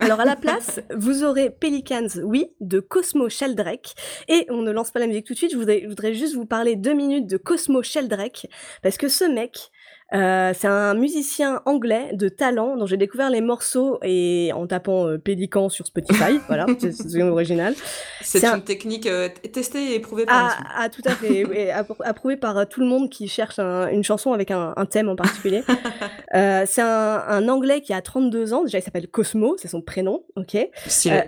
Alors 0.00 0.20
à 0.20 0.24
la 0.24 0.36
place, 0.36 0.80
vous 0.96 1.22
aurez 1.24 1.50
Pelicans, 1.50 2.08
oui, 2.22 2.50
de 2.60 2.80
Cosmo 2.80 3.28
Sheldrake. 3.28 3.94
Et 4.28 4.46
on 4.50 4.62
ne 4.62 4.70
lance 4.70 4.90
pas 4.90 5.00
la 5.00 5.06
musique 5.06 5.26
tout 5.26 5.34
de 5.34 5.38
suite, 5.38 5.52
je 5.52 5.56
voudrais, 5.56 5.82
je 5.82 5.88
voudrais 5.88 6.14
juste 6.14 6.34
vous 6.34 6.46
parler 6.46 6.76
deux 6.76 6.94
minutes 6.94 7.26
de 7.26 7.36
Cosmo 7.36 7.82
Sheldrake, 7.82 8.46
parce 8.82 8.96
que 8.96 9.08
ce 9.08 9.24
mec, 9.24 9.70
euh, 10.14 10.52
c'est 10.54 10.66
un 10.66 10.94
musicien 10.94 11.62
anglais 11.64 12.10
de 12.12 12.28
talent 12.28 12.76
dont 12.76 12.86
j'ai 12.86 12.98
découvert 12.98 13.30
les 13.30 13.40
morceaux 13.40 13.98
et 14.02 14.50
en 14.54 14.66
tapant 14.66 15.08
euh, 15.08 15.18
Pélican 15.18 15.68
sur 15.70 15.86
Spotify. 15.86 16.38
voilà, 16.48 16.66
c'est 16.78 17.22
original. 17.22 17.74
C'est 18.20 18.44
une 18.44 18.62
technique 18.62 19.06
euh, 19.06 19.28
testée 19.52 19.92
et 19.92 19.94
éprouvée 19.94 20.26
par. 20.26 20.56
Ah, 20.58 20.82
ah, 20.84 20.88
tout 20.90 21.02
à 21.04 21.12
fait, 21.12 21.70
approuvée 22.04 22.36
par 22.36 22.58
euh, 22.58 22.64
tout 22.64 22.80
le 22.80 22.86
monde 22.86 23.08
qui 23.08 23.26
cherche 23.28 23.58
une 23.58 24.04
chanson 24.04 24.32
avec 24.32 24.50
un, 24.50 24.74
un 24.76 24.86
thème 24.86 25.08
en 25.08 25.16
particulier. 25.16 25.62
c'est 26.32 26.82
un, 26.82 27.48
anglais 27.48 27.80
qui 27.80 27.92
a 27.92 28.02
32 28.02 28.52
ans. 28.52 28.64
Déjà, 28.64 28.78
il 28.78 28.82
s'appelle 28.82 29.08
Cosmo, 29.08 29.56
c'est 29.58 29.68
son 29.68 29.80
prénom. 29.80 30.24
Ok. 30.36 30.56
Sa, 30.86 31.24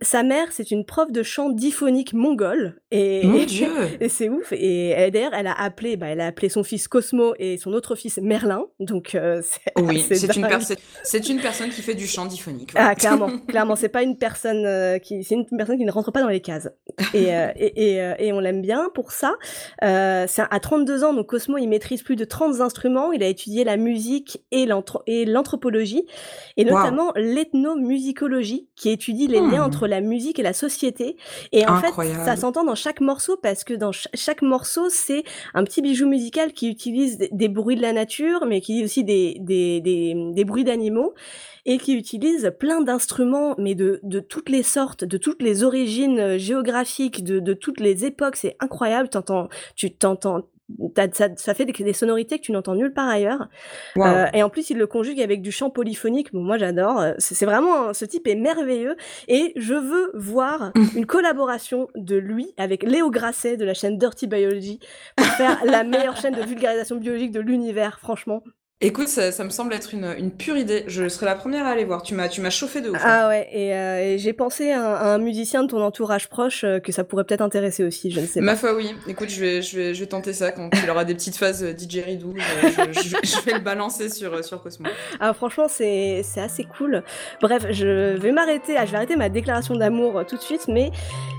sa, 0.00 0.22
mère, 0.22 0.48
c'est 0.50 0.70
une 0.70 0.84
prof 0.84 1.10
de 1.10 1.22
chant 1.22 1.50
diphonique 1.50 2.12
mongole. 2.12 2.80
Et, 2.90 3.26
Mon 3.26 3.44
Dieu. 3.44 3.70
Et 4.00 4.08
c'est 4.08 4.28
ouf. 4.28 4.52
Et, 4.52 5.10
d'ailleurs, 5.10 5.34
elle 5.34 5.46
a 5.46 5.60
appelé, 5.60 5.96
bah, 5.96 6.06
elle 6.06 6.20
a 6.20 6.26
appelé 6.26 6.48
son 6.48 6.62
fils 6.62 6.88
Cosmo 6.88 7.34
et 7.38 7.56
son 7.58 7.72
autre 7.72 7.94
fils 7.94 8.19
Merlin. 8.20 8.64
Donc, 8.78 9.14
euh, 9.14 9.42
oui, 9.76 10.00
c'est 10.00 10.36
une, 10.36 10.46
c'est 11.02 11.28
une 11.28 11.40
personne 11.40 11.70
qui 11.70 11.82
fait 11.82 11.94
du 11.94 12.06
chant 12.06 12.26
diphonique. 12.26 12.72
Ah, 12.74 12.94
clairement, 12.94 13.30
clairement, 13.48 13.76
c'est 13.76 13.88
pas 13.88 14.02
une 14.02 14.16
personne 14.16 14.64
euh, 14.66 14.98
qui, 14.98 15.24
c'est 15.24 15.34
une 15.34 15.46
personne 15.56 15.78
qui 15.78 15.84
ne 15.84 15.90
rentre 15.90 16.12
pas 16.12 16.22
dans 16.22 16.28
les 16.28 16.40
cases. 16.40 16.68
Et, 17.14 17.34
euh, 17.34 17.48
et, 17.56 17.96
et, 18.18 18.32
on 18.32 18.40
l'aime 18.40 18.62
bien 18.62 18.90
pour 18.94 19.12
ça. 19.12 19.34
c'est 19.80 20.42
à 20.50 20.60
32 20.60 21.04
ans, 21.04 21.14
donc 21.14 21.26
Cosmo, 21.26 21.58
il 21.58 21.68
maîtrise 21.68 22.02
plus 22.02 22.16
de 22.16 22.24
30 22.24 22.60
instruments. 22.60 23.12
Il 23.12 23.22
a 23.22 23.26
étudié 23.26 23.64
la 23.64 23.76
musique 23.76 24.42
et 24.50 24.66
l'anthropologie, 24.66 26.06
et 26.56 26.64
notamment 26.64 27.12
l'ethnomusicologie, 27.16 28.68
qui 28.76 28.90
étudie 28.90 29.26
les 29.26 29.40
liens 29.40 29.62
hmm. 29.62 29.66
entre 29.66 29.86
la 29.86 30.00
musique 30.00 30.38
et 30.38 30.42
la 30.42 30.52
société. 30.52 31.16
Et 31.52 31.66
en 31.66 31.76
fait, 31.76 31.92
ça 32.24 32.36
s'entend 32.36 32.64
dans 32.64 32.74
chaque 32.74 33.00
morceau 33.00 33.36
parce 33.36 33.64
que 33.64 33.74
dans 33.74 33.92
chaque 33.92 34.42
morceau, 34.42 34.88
c'est 34.88 35.24
un 35.54 35.64
petit 35.64 35.82
bijou 35.82 36.06
musical 36.06 36.52
qui 36.52 36.68
utilise 36.68 37.18
des 37.18 37.48
bruits 37.48 37.76
de 37.76 37.82
la 37.82 37.92
nature 37.92 38.09
mais 38.46 38.60
qui 38.60 38.84
aussi 38.84 39.04
des, 39.04 39.36
des, 39.40 39.80
des, 39.80 40.44
bruits 40.44 40.64
d'animaux, 40.64 41.14
et 41.66 41.78
qui 41.78 41.94
utilise 41.94 42.52
plein 42.58 42.80
d'instruments, 42.80 43.54
mais 43.58 43.74
de, 43.74 44.00
de 44.02 44.20
toutes 44.20 44.48
les 44.48 44.62
sortes, 44.62 45.04
de 45.04 45.18
toutes 45.18 45.42
les 45.42 45.62
origines 45.62 46.18
euh, 46.18 46.38
géographiques, 46.38 47.22
de, 47.22 47.38
de 47.38 47.52
toutes 47.54 47.80
les 47.80 48.04
époques. 48.04 48.36
C'est 48.36 48.56
incroyable. 48.60 49.08
Tu 49.76 49.90
t'entends, 49.92 50.42
ça, 51.12 51.28
ça, 51.36 51.54
fait 51.54 51.64
des, 51.64 51.92
sonorités 51.92 52.38
que 52.38 52.44
tu 52.44 52.52
n'entends 52.52 52.74
nulle 52.74 52.92
part 52.92 53.08
ailleurs. 53.08 53.48
Euh, 53.96 54.26
et 54.32 54.42
en 54.42 54.50
plus, 54.50 54.70
il 54.70 54.78
le 54.78 54.86
conjugue 54.86 55.20
avec 55.20 55.42
du 55.42 55.52
chant 55.52 55.70
polyphonique. 55.70 56.32
Bon, 56.32 56.42
moi, 56.42 56.58
j'adore. 56.58 57.00
Euh, 57.00 57.12
c'est 57.18 57.46
vraiment, 57.46 57.92
ce 57.94 58.04
type 58.04 58.26
est 58.26 58.34
merveilleux. 58.34 58.96
Et 59.28 59.52
je 59.56 59.74
veux 59.74 60.10
voir 60.14 60.72
une 60.96 61.06
collaboration 61.06 61.88
de 61.94 62.16
lui 62.16 62.52
avec 62.56 62.82
Léo 62.82 63.10
Grasset 63.10 63.56
de 63.56 63.64
la 63.64 63.74
chaîne 63.74 63.98
Dirty 63.98 64.26
Biology 64.26 64.80
pour 65.16 65.26
faire 65.26 65.64
la 65.64 65.84
meilleure 65.84 66.16
chaîne 66.16 66.34
de 66.34 66.42
vulgarisation 66.42 66.96
biologique 66.96 67.32
de 67.32 67.40
l'univers, 67.40 67.98
franchement. 68.00 68.42
Écoute, 68.82 69.08
ça, 69.08 69.44
me 69.44 69.50
semble 69.50 69.74
être 69.74 69.92
une, 69.92 70.30
pure 70.30 70.56
idée. 70.56 70.84
Je 70.86 71.06
serai 71.10 71.26
la 71.26 71.34
première 71.34 71.66
à 71.66 71.70
aller 71.70 71.84
voir. 71.84 72.02
Tu 72.02 72.14
m'as, 72.14 72.28
tu 72.28 72.40
m'as 72.40 72.48
chauffé 72.48 72.80
de 72.80 72.88
ouf. 72.88 72.96
Ah 73.04 73.28
ouais, 73.28 73.46
et, 73.52 73.74
euh, 73.74 74.16
j'ai 74.16 74.32
pensé 74.32 74.70
à, 74.70 75.12
un 75.12 75.18
musicien 75.18 75.64
de 75.64 75.68
ton 75.68 75.82
entourage 75.82 76.30
proche 76.30 76.64
euh, 76.64 76.78
que 76.78 76.90
ça 76.90 77.04
pourrait 77.04 77.24
peut-être 77.24 77.42
intéresser 77.42 77.84
aussi, 77.84 78.10
je 78.10 78.20
ne 78.20 78.26
sais 78.26 78.40
pas. 78.40 78.46
Ma 78.46 78.56
foi, 78.56 78.74
oui. 78.74 78.94
Écoute, 79.06 79.28
je 79.28 79.38
vais, 79.38 79.60
je 79.60 79.76
vais, 79.76 79.94
je 79.94 80.00
vais 80.00 80.06
tenter 80.06 80.32
ça 80.32 80.50
quand 80.50 80.70
il 80.82 80.88
aura 80.88 81.04
des 81.04 81.14
petites 81.14 81.36
phases 81.36 81.62
euh, 81.62 81.76
DJ 81.76 81.98
Ridou. 82.06 82.32
Je, 82.38 83.44
vais 83.44 83.52
le 83.52 83.60
balancer 83.60 84.08
sur, 84.08 84.42
sur 84.42 84.62
Cosmo. 84.62 84.88
Ah, 85.20 85.34
franchement, 85.34 85.68
c'est, 85.68 86.22
c'est 86.24 86.40
assez 86.40 86.64
cool. 86.64 87.02
Bref, 87.42 87.66
je 87.72 88.16
vais 88.16 88.32
m'arrêter, 88.32 88.76
je 88.78 88.90
vais 88.90 88.96
arrêter 88.96 89.16
ma 89.16 89.28
déclaration 89.28 89.76
d'amour 89.76 90.24
tout 90.26 90.36
de 90.36 90.42
suite, 90.42 90.68
mais 90.68 90.90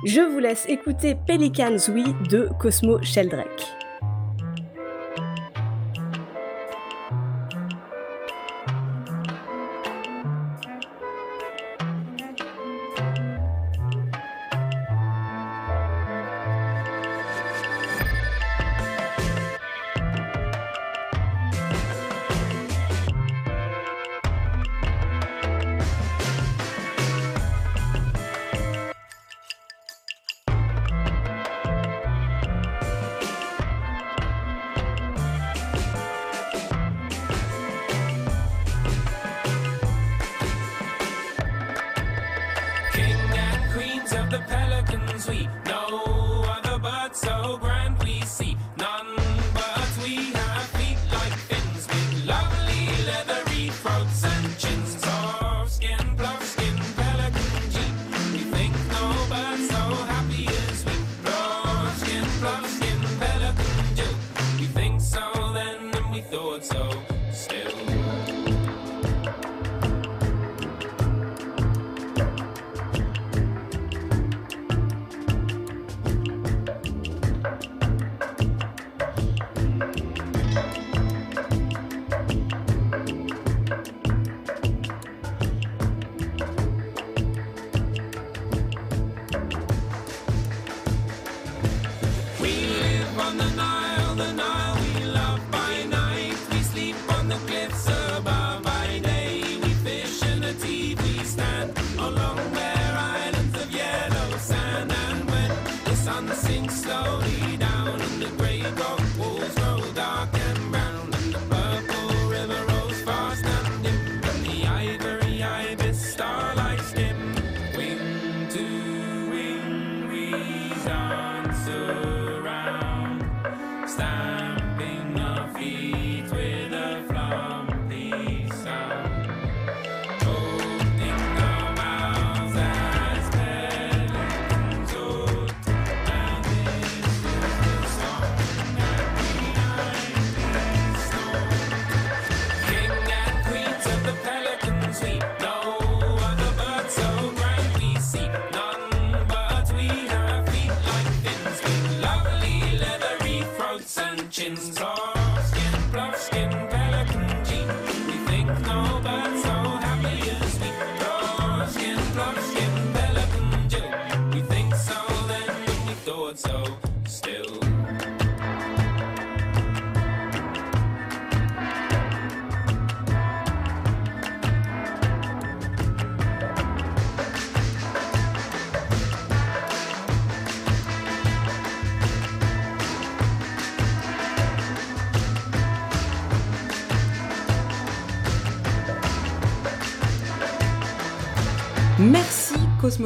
je 0.06 0.22
vous 0.22 0.38
laisse 0.38 0.66
écouter 0.70 1.16
Pelicans 1.26 1.78
Oui 1.92 2.04
de 2.30 2.50
Cosmo 2.60 3.02
Sheldrake. 3.02 3.81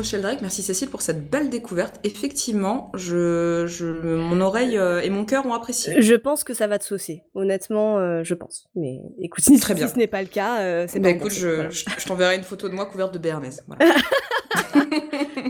Sheldrake, 0.05 0.41
merci 0.41 0.61
Cécile 0.61 0.89
pour 0.89 1.01
cette 1.01 1.29
belle 1.29 1.49
découverte. 1.49 1.99
Effectivement, 2.03 2.91
je, 2.93 3.65
je, 3.67 3.85
mon 3.85 4.39
oreille 4.39 4.77
euh, 4.77 5.01
et 5.01 5.09
mon 5.09 5.25
cœur 5.25 5.45
ont 5.45 5.53
apprécié. 5.53 6.01
Je 6.01 6.13
pense 6.13 6.43
que 6.43 6.53
ça 6.53 6.67
va 6.67 6.77
te 6.77 6.85
saucer, 6.85 7.23
honnêtement, 7.33 7.97
euh, 7.97 8.23
je 8.23 8.35
pense. 8.35 8.69
Mais 8.75 8.99
écoute, 9.19 9.43
si, 9.47 9.59
Très 9.59 9.73
bien. 9.73 9.87
ce 9.87 9.95
n'est 9.95 10.07
pas 10.07 10.21
le 10.21 10.27
cas, 10.27 10.59
euh, 10.59 10.85
c'est 10.87 10.99
bah, 10.99 11.09
écoute, 11.09 11.33
je, 11.33 11.69
je, 11.69 12.05
t'enverrai 12.05 12.35
une 12.35 12.43
photo 12.43 12.69
de 12.69 12.75
moi 12.75 12.85
couverte 12.85 13.13
de 13.13 13.19
béarnaise. 13.19 13.65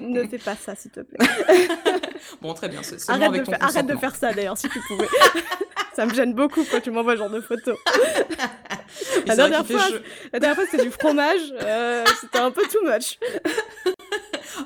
ne 0.02 0.26
fais 0.26 0.38
pas 0.38 0.56
ça, 0.56 0.74
s'il 0.76 0.92
te 0.92 1.02
plaît. 1.02 1.20
bon, 2.42 2.54
très 2.54 2.70
bien. 2.70 2.80
Arrête, 3.10 3.32
de, 3.32 3.54
arrête 3.60 3.86
de 3.86 3.96
faire 3.98 4.16
ça, 4.16 4.34
d'ailleurs, 4.34 4.58
si 4.58 4.70
tu 4.70 4.80
pouvais. 4.88 5.08
ça 5.94 6.06
me 6.06 6.14
gêne 6.14 6.34
beaucoup 6.34 6.64
quand 6.72 6.80
tu 6.80 6.92
m'envoies 6.92 7.14
ce 7.14 7.20
genre 7.20 7.30
de 7.30 7.42
photos. 7.42 7.78
la, 9.28 9.36
dernière 9.36 9.68
fois, 9.68 9.86
la 10.32 10.40
dernière 10.40 10.56
fois, 10.56 10.66
c'était 10.72 10.86
du 10.86 10.92
fromage. 10.92 11.54
c'était 12.22 12.40
un 12.40 12.52
peu 12.52 12.64
too 12.64 12.84
much. 12.86 13.20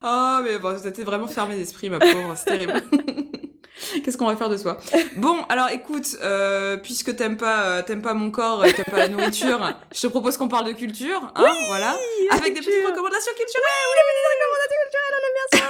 Oh, 0.04 0.40
mais 0.44 0.58
bon, 0.60 0.74
vous 0.74 0.88
êtes 0.88 1.00
vraiment 1.02 1.28
fermé 1.28 1.56
d'esprit, 1.56 1.90
ma 1.90 2.00
pauvre, 2.00 2.34
c'est 2.36 2.46
terrible. 2.46 2.82
Qu'est-ce 4.04 4.18
qu'on 4.18 4.28
va 4.28 4.36
faire 4.36 4.50
de 4.50 4.58
soi? 4.58 4.78
Bon, 5.16 5.44
alors 5.50 5.70
écoute, 5.70 6.18
euh, 6.22 6.78
puisque 6.78 7.16
t'aimes 7.16 7.38
pas, 7.38 7.64
euh, 7.64 7.82
t'aimes 7.82 8.02
pas 8.02 8.14
mon 8.14 8.30
corps, 8.30 8.66
et 8.66 8.74
t'aimes 8.74 8.86
pas 8.86 8.98
la 8.98 9.08
nourriture, 9.08 9.60
je 9.94 10.02
te 10.02 10.08
propose 10.08 10.38
qu'on 10.38 10.48
parle 10.48 10.68
de 10.68 10.74
culture, 10.74 11.22
hein, 11.36 11.54
voilà, 11.68 11.96
avec 12.32 12.54
des 12.54 12.60
petites 12.60 12.86
recommandations 12.86 13.34
culturelles. 13.34 13.66
Oui, 13.88 13.96
des 13.96 14.06
petites 14.10 14.38
recommandations 14.44 14.80
culturelles, 14.84 15.16
on 15.16 15.24
aime 15.28 15.36
bien 15.36 15.48
ça. 15.60 15.66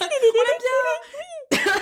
on 0.00 0.42
aime 0.42 0.58
bien. 0.58 1.19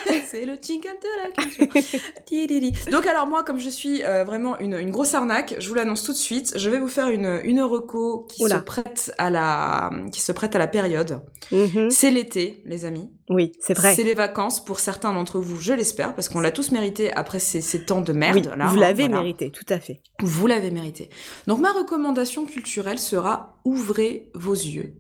c'est 0.26 0.44
le 0.44 0.54
jingle 0.60 0.88
de 1.02 1.08
la 1.22 1.30
culture. 1.30 2.90
Donc 2.92 3.06
alors 3.06 3.26
moi, 3.26 3.42
comme 3.44 3.58
je 3.58 3.68
suis 3.68 4.02
euh, 4.04 4.24
vraiment 4.24 4.58
une, 4.58 4.74
une, 4.74 4.90
grosse 4.90 5.14
arnaque, 5.14 5.56
je 5.58 5.68
vous 5.68 5.74
l'annonce 5.74 6.02
tout 6.02 6.12
de 6.12 6.16
suite. 6.16 6.54
Je 6.56 6.70
vais 6.70 6.78
vous 6.78 6.88
faire 6.88 7.08
une 7.08 7.40
une 7.44 7.62
reco 7.62 8.26
qui 8.28 8.44
se 8.44 8.56
prête 8.56 9.12
à 9.18 9.30
la 9.30 9.90
qui 10.12 10.20
se 10.20 10.32
prête 10.32 10.54
à 10.56 10.58
la 10.58 10.66
période. 10.66 11.20
Mm-hmm. 11.52 11.90
C'est 11.90 12.10
l'été, 12.10 12.62
les 12.64 12.84
amis. 12.84 13.10
Oui, 13.30 13.52
c'est 13.60 13.74
vrai. 13.74 13.94
C'est 13.94 14.04
les 14.04 14.14
vacances 14.14 14.64
pour 14.64 14.80
certains 14.80 15.12
d'entre 15.12 15.38
vous, 15.38 15.60
je 15.60 15.74
l'espère, 15.74 16.14
parce 16.14 16.28
qu'on 16.28 16.40
l'a 16.40 16.50
tous 16.50 16.72
mérité 16.72 17.12
après 17.12 17.38
ces, 17.38 17.60
ces 17.60 17.84
temps 17.84 18.00
de 18.00 18.12
merde. 18.12 18.50
Oui, 18.56 18.66
vous 18.68 18.76
l'avez 18.76 19.08
mérité, 19.08 19.50
tout 19.50 19.66
à 19.68 19.78
fait. 19.78 20.00
Vous 20.22 20.46
l'avez 20.46 20.70
mérité. 20.70 21.10
Donc 21.46 21.60
ma 21.60 21.72
recommandation 21.72 22.46
culturelle 22.46 22.98
sera 22.98 23.58
ouvrez 23.64 24.30
vos 24.34 24.54
yeux 24.54 24.94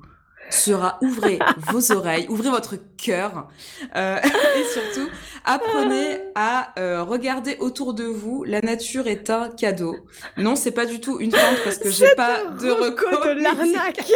sera 0.50 0.98
ouvrez 1.02 1.38
vos 1.70 1.92
oreilles, 1.92 2.26
ouvrez 2.28 2.50
votre 2.50 2.76
cœur 2.96 3.48
euh, 3.96 4.18
et 4.56 4.64
surtout 4.64 5.08
apprenez 5.44 6.20
à 6.34 6.72
euh, 6.78 7.02
regarder 7.02 7.56
autour 7.60 7.94
de 7.94 8.04
vous. 8.04 8.44
La 8.44 8.60
nature 8.60 9.06
est 9.06 9.30
un 9.30 9.48
cadeau. 9.48 9.96
Non, 10.36 10.56
c'est 10.56 10.72
pas 10.72 10.86
du 10.86 11.00
tout 11.00 11.20
une 11.20 11.32
fente 11.32 11.58
parce 11.64 11.78
que 11.78 11.90
j'ai 11.90 12.14
pas 12.14 12.44
de 12.44 12.70
recours 12.70 13.24
de 13.24 13.42
l'arnaque. 13.42 14.00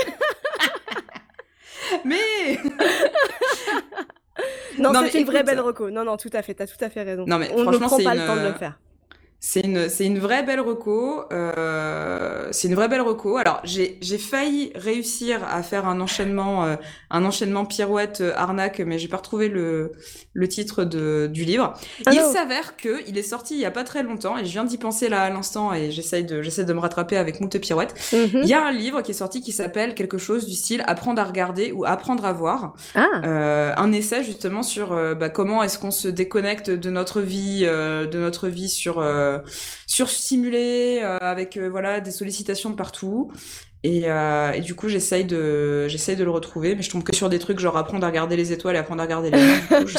Mais 2.05 2.59
non, 4.79 4.93
c'est 5.11 5.21
une 5.21 5.27
vraie 5.27 5.43
belle 5.43 5.61
reco. 5.61 5.91
Non, 5.91 6.05
non, 6.05 6.17
tout 6.17 6.31
à 6.33 6.43
fait, 6.43 6.55
t'as 6.55 6.67
tout 6.67 6.83
à 6.83 6.89
fait 6.89 7.03
raison. 7.03 7.25
Non, 7.27 7.39
mais 7.39 7.51
On 7.53 7.59
ne 7.59 7.63
franchement, 7.65 7.87
prend 7.87 7.97
c'est 7.99 8.05
pas 8.05 8.15
une... 8.15 8.21
le 8.21 8.27
temps 8.27 8.37
de 8.37 8.49
le 8.49 8.55
faire. 8.55 8.79
C'est 9.45 9.63
une, 9.63 9.89
c'est 9.89 10.07
une 10.07 10.21
vraie 10.21 10.45
belle 10.45 10.61
reco. 10.61 11.25
Euh, 11.33 12.47
c'est 12.53 12.69
une 12.69 12.77
vraie 12.77 12.87
belle 12.87 13.01
reco. 13.01 13.39
Alors, 13.39 13.61
j'ai, 13.65 13.99
j'ai 14.01 14.17
failli 14.19 14.71
réussir 14.77 15.43
à 15.45 15.65
faire 15.65 15.89
un 15.89 16.01
enchaînement, 16.01 16.65
euh, 16.65 16.77
un 17.11 17.25
enchaînement 17.25 17.65
pirouette 17.67 18.21
euh, 18.21 18.33
arnaque, 18.37 18.79
mais 18.79 19.01
j'ai 19.01 19.09
pas 19.09 19.17
retrouvé 19.17 19.49
le, 19.49 19.91
le 20.33 20.49
titre 20.49 20.85
de, 20.85 21.29
du 21.33 21.45
livre. 21.45 21.75
Ah 22.07 22.13
il 22.15 22.23
s'avère 22.23 22.77
que 22.77 23.03
il 23.09 23.19
est 23.19 23.23
sorti 23.25 23.55
il 23.55 23.61
y 23.61 23.65
a 23.65 23.73
pas 23.73 23.83
très 23.83 24.05
longtemps 24.05 24.39
et 24.39 24.45
je 24.45 24.51
viens 24.53 24.65
d'y 24.65 24.79
penser 24.79 25.09
là 25.09 25.23
à 25.23 25.31
l'instant 25.31 25.73
et 25.75 25.91
j'essaye 25.91 26.25
de, 26.25 26.41
j'essaie 26.43 26.65
de 26.65 26.73
me 26.73 26.79
rattraper 26.79 27.17
avec 27.17 27.41
moult 27.41 27.59
pirouettes. 27.59 27.95
Mhm. 28.13 28.43
Il 28.43 28.49
y 28.49 28.55
a 28.55 28.65
un 28.65 28.71
livre 28.71 29.03
qui 29.03 29.11
est 29.11 29.15
sorti 29.15 29.41
qui 29.41 29.51
s'appelle 29.51 29.95
quelque 29.95 30.19
chose 30.19 30.47
du 30.47 30.55
style 30.55 30.85
Apprendre 30.87 31.21
à 31.21 31.25
regarder 31.25 31.73
ou 31.73 31.85
Apprendre 31.85 32.25
à 32.25 32.33
voir. 32.33 32.75
Ah, 32.95 33.07
Euh, 33.25 33.73
un 33.77 33.93
essai 33.93 34.25
justement 34.25 34.63
sur 34.63 34.93
euh, 34.93 35.15
bah, 35.15 35.29
comment 35.29 35.63
est-ce 35.63 35.79
qu'on 35.79 35.91
se 35.91 36.09
déconnecte 36.09 36.71
de 36.71 36.91
notre 36.91 37.21
vie, 37.21 37.63
euh, 37.65 38.07
de 38.07 38.19
notre 38.19 38.49
vie 38.49 38.69
sur 38.69 39.03
euh, 39.33 39.39
surstimulée 39.87 41.01
euh, 41.03 41.19
avec 41.19 41.57
euh, 41.57 41.69
voilà 41.69 42.01
des 42.01 42.11
sollicitations 42.11 42.71
de 42.71 42.77
partout. 42.77 43.33
Et, 43.85 44.03
euh, 44.07 44.53
et 44.53 44.61
du 44.61 44.75
coup, 44.77 44.89
j'essaye 44.89 45.25
de, 45.25 45.89
j'essaye 45.89 46.15
de 46.15 46.23
le 46.23 46.31
retrouver, 46.31 46.77
mais 46.77 46.83
je 46.83 46.91
tombe 46.91 47.03
que 47.03 47.15
sur 47.15 47.29
des 47.29 47.39
trucs 47.41 47.59
genre 47.59 47.77
apprendre 47.77 48.05
à 48.05 48.09
regarder 48.09 48.37
les 48.37 48.53
étoiles 48.53 48.77
et 48.77 48.79
apprendre 48.79 49.01
à 49.01 49.05
regarder 49.05 49.31
les 49.31 49.39
coup, 49.39 49.87
je, 49.89 49.99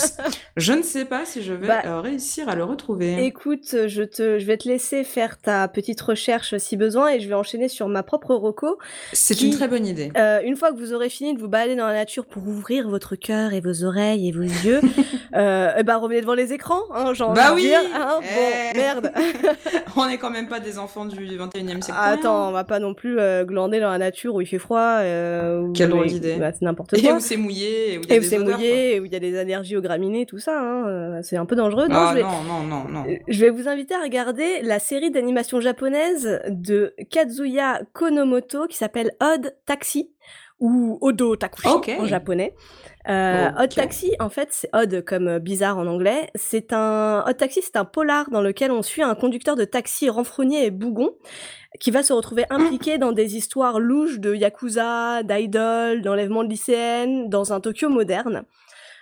je 0.55 0.73
ne 0.73 0.81
sais 0.83 1.03
pas 1.03 1.25
si 1.25 1.41
je 1.43 1.53
vais 1.53 1.67
Bah, 1.67 1.81
euh, 1.85 1.99
réussir 1.99 2.47
à 2.47 2.55
le 2.55 2.63
retrouver. 2.63 3.25
écoute, 3.25 3.75
je 3.87 4.03
te, 4.03 4.39
je 4.39 4.45
vais 4.45 4.55
te 4.57 4.69
laisser 4.69 5.03
faire 5.03 5.37
ta 5.37 5.67
petite 5.67 5.99
recherche 5.99 6.57
si 6.57 6.77
besoin 6.77 7.09
et 7.09 7.19
je 7.19 7.27
vais 7.27 7.33
enchaîner 7.35 7.67
sur 7.67 7.89
ma 7.89 8.03
propre 8.03 8.33
reco. 8.35 8.77
C'est 9.11 9.41
une 9.41 9.51
très 9.53 9.67
bonne 9.67 9.85
idée. 9.85 10.11
Euh, 10.17 10.39
une 10.45 10.55
fois 10.55 10.71
que 10.71 10.77
vous 10.77 10.93
aurez 10.93 11.09
fini 11.09 11.33
de 11.33 11.39
vous 11.39 11.49
balader 11.49 11.75
dans 11.75 11.87
la 11.87 11.93
nature 11.93 12.25
pour 12.25 12.47
ouvrir 12.47 12.87
votre 12.87 13.15
cœur 13.17 13.51
et 13.53 13.59
vos 13.59 13.83
oreilles 13.83 14.29
et 14.29 14.31
vos 14.31 14.43
yeux, 14.43 14.79
euh, 15.35 15.71
eh 15.77 15.83
ben 15.83 15.97
revenez 15.97 16.21
devant 16.21 16.35
les 16.35 16.53
écrans, 16.53 16.83
hein, 16.93 17.13
j'ai 17.13 17.23
envie 17.25 17.35
Bah 17.35 17.51
oui 17.53 17.63
dire, 17.63 17.79
hein, 17.95 18.19
Eh. 18.21 18.73
bon, 18.73 18.79
merde. 18.79 19.11
On 19.97 20.07
n'est 20.07 20.17
quand 20.17 20.31
même 20.31 20.47
pas 20.47 20.59
des 20.61 20.79
enfants 20.79 21.05
du 21.05 21.37
21e 21.37 21.81
siècle. 21.81 21.99
Attends, 22.01 22.49
on 22.49 22.51
va 22.51 22.63
pas 22.63 22.79
non 22.79 22.93
plus 22.93 23.19
euh, 23.19 23.43
dans 23.79 23.89
la 23.91 23.97
nature 23.97 24.35
où 24.35 24.41
il 24.41 24.45
fait 24.47 24.57
froid. 24.59 24.97
Euh, 24.99 25.61
où 25.61 25.73
Quelle 25.73 25.89
drôle 25.89 26.05
les- 26.05 26.13
d'idée. 26.13 26.35
bah, 26.37 26.51
c'est 26.53 26.63
n'importe 26.63 26.93
Et 26.97 27.11
où 27.11 27.19
c'est 27.19 27.37
mouillé, 27.37 27.93
et 27.93 27.97
où 27.97 28.01
il 28.03 28.09
y 28.09 28.13
a 28.13 28.15
Et 28.15 28.19
où 28.19 28.21
des 28.21 28.27
c'est 28.27 28.37
odeurs, 28.39 28.57
mouillé, 28.57 28.95
et 28.95 28.99
où 28.99 29.05
il 29.05 29.11
y 29.13 29.15
a 29.15 29.19
des 29.19 29.37
allergies 29.37 29.75
aux 29.77 29.81
graminées, 29.81 30.25
tout 30.25 30.39
ça. 30.39 30.59
Hein, 30.59 30.87
euh, 30.87 31.19
c'est 31.23 31.37
un 31.37 31.45
peu 31.45 31.55
dangereux. 31.55 31.87
Non, 31.87 31.95
Ah 31.95 32.09
je 32.11 32.15
vais, 32.17 32.23
non, 32.23 32.43
non, 32.47 32.63
non, 32.63 32.83
non. 32.89 33.05
Euh, 33.09 33.15
Je 33.27 33.39
vais 33.39 33.49
vous 33.49 33.67
inviter 33.67 33.93
à 33.95 34.01
regarder 34.01 34.61
la 34.61 34.79
série 34.79 35.11
d'animation 35.11 35.59
japonaise 35.61 36.41
de 36.49 36.93
Kazuya 37.09 37.81
Konomoto 37.93 38.67
qui 38.67 38.77
s'appelle 38.77 39.11
Odd 39.21 39.55
Taxi 39.65 40.09
ou 40.59 40.97
Odo 41.01 41.35
Takushi 41.35 41.67
en 41.99 42.05
japonais. 42.05 42.53
Euh. 43.09 43.49
Odd 43.57 43.75
Taxi, 43.75 44.13
en 44.19 44.29
fait, 44.29 44.47
c'est 44.51 44.69
odd 44.73 45.03
comme 45.03 45.27
euh, 45.27 45.39
bizarre 45.39 45.77
en 45.77 45.87
anglais. 45.87 46.29
C'est 46.35 46.71
un 46.71 47.23
Odd 47.27 47.37
Taxi, 47.37 47.61
c'est 47.61 47.75
un 47.75 47.85
polar 47.85 48.29
dans 48.29 48.41
lequel 48.41 48.71
on 48.71 48.81
suit 48.81 49.03
un 49.03 49.15
conducteur 49.15 49.55
de 49.55 49.65
taxi 49.65 50.09
renfrogné 50.09 50.65
et 50.65 50.71
bougon 50.71 51.11
qui 51.79 51.91
va 51.91 52.03
se 52.03 52.13
retrouver 52.13 52.45
impliqué 52.49 52.97
dans 52.97 53.11
des 53.11 53.35
histoires 53.35 53.79
louches 53.79 54.19
de 54.19 54.33
yakuza, 54.33 55.23
d'idoles, 55.23 56.01
d'enlèvement 56.01 56.43
de 56.43 56.49
lycéennes 56.49 57.29
dans 57.29 57.51
un 57.51 57.59
Tokyo 57.59 57.89
moderne. 57.89 58.43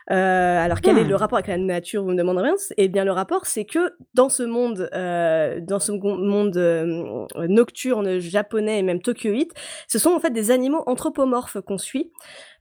Euh, 0.09 0.57
alors 0.57 0.81
quel 0.81 0.97
est 0.97 1.03
Hmm. 1.03 1.09
le 1.09 1.15
rapport 1.15 1.37
avec 1.37 1.47
la 1.47 1.57
nature? 1.57 2.03
Vous 2.03 2.09
me 2.09 2.17
demandez 2.17 2.41
rien. 2.41 2.55
Eh 2.77 2.87
bien 2.87 3.05
le 3.05 3.11
rapport, 3.11 3.45
c'est 3.45 3.65
que 3.65 3.93
dans 4.13 4.29
ce 4.29 4.43
monde, 4.43 4.89
euh, 4.93 5.59
dans 5.61 5.79
ce 5.79 5.91
monde 5.91 6.57
euh, 6.57 7.25
nocturne 7.47 8.19
japonais 8.19 8.79
et 8.79 8.81
même 8.81 9.01
tokyoïte, 9.01 9.53
ce 9.87 9.99
sont 9.99 10.09
en 10.11 10.19
fait 10.19 10.31
des 10.31 10.51
animaux 10.51 10.83
anthropomorphes 10.87 11.61
qu'on 11.61 11.77
suit. 11.77 12.11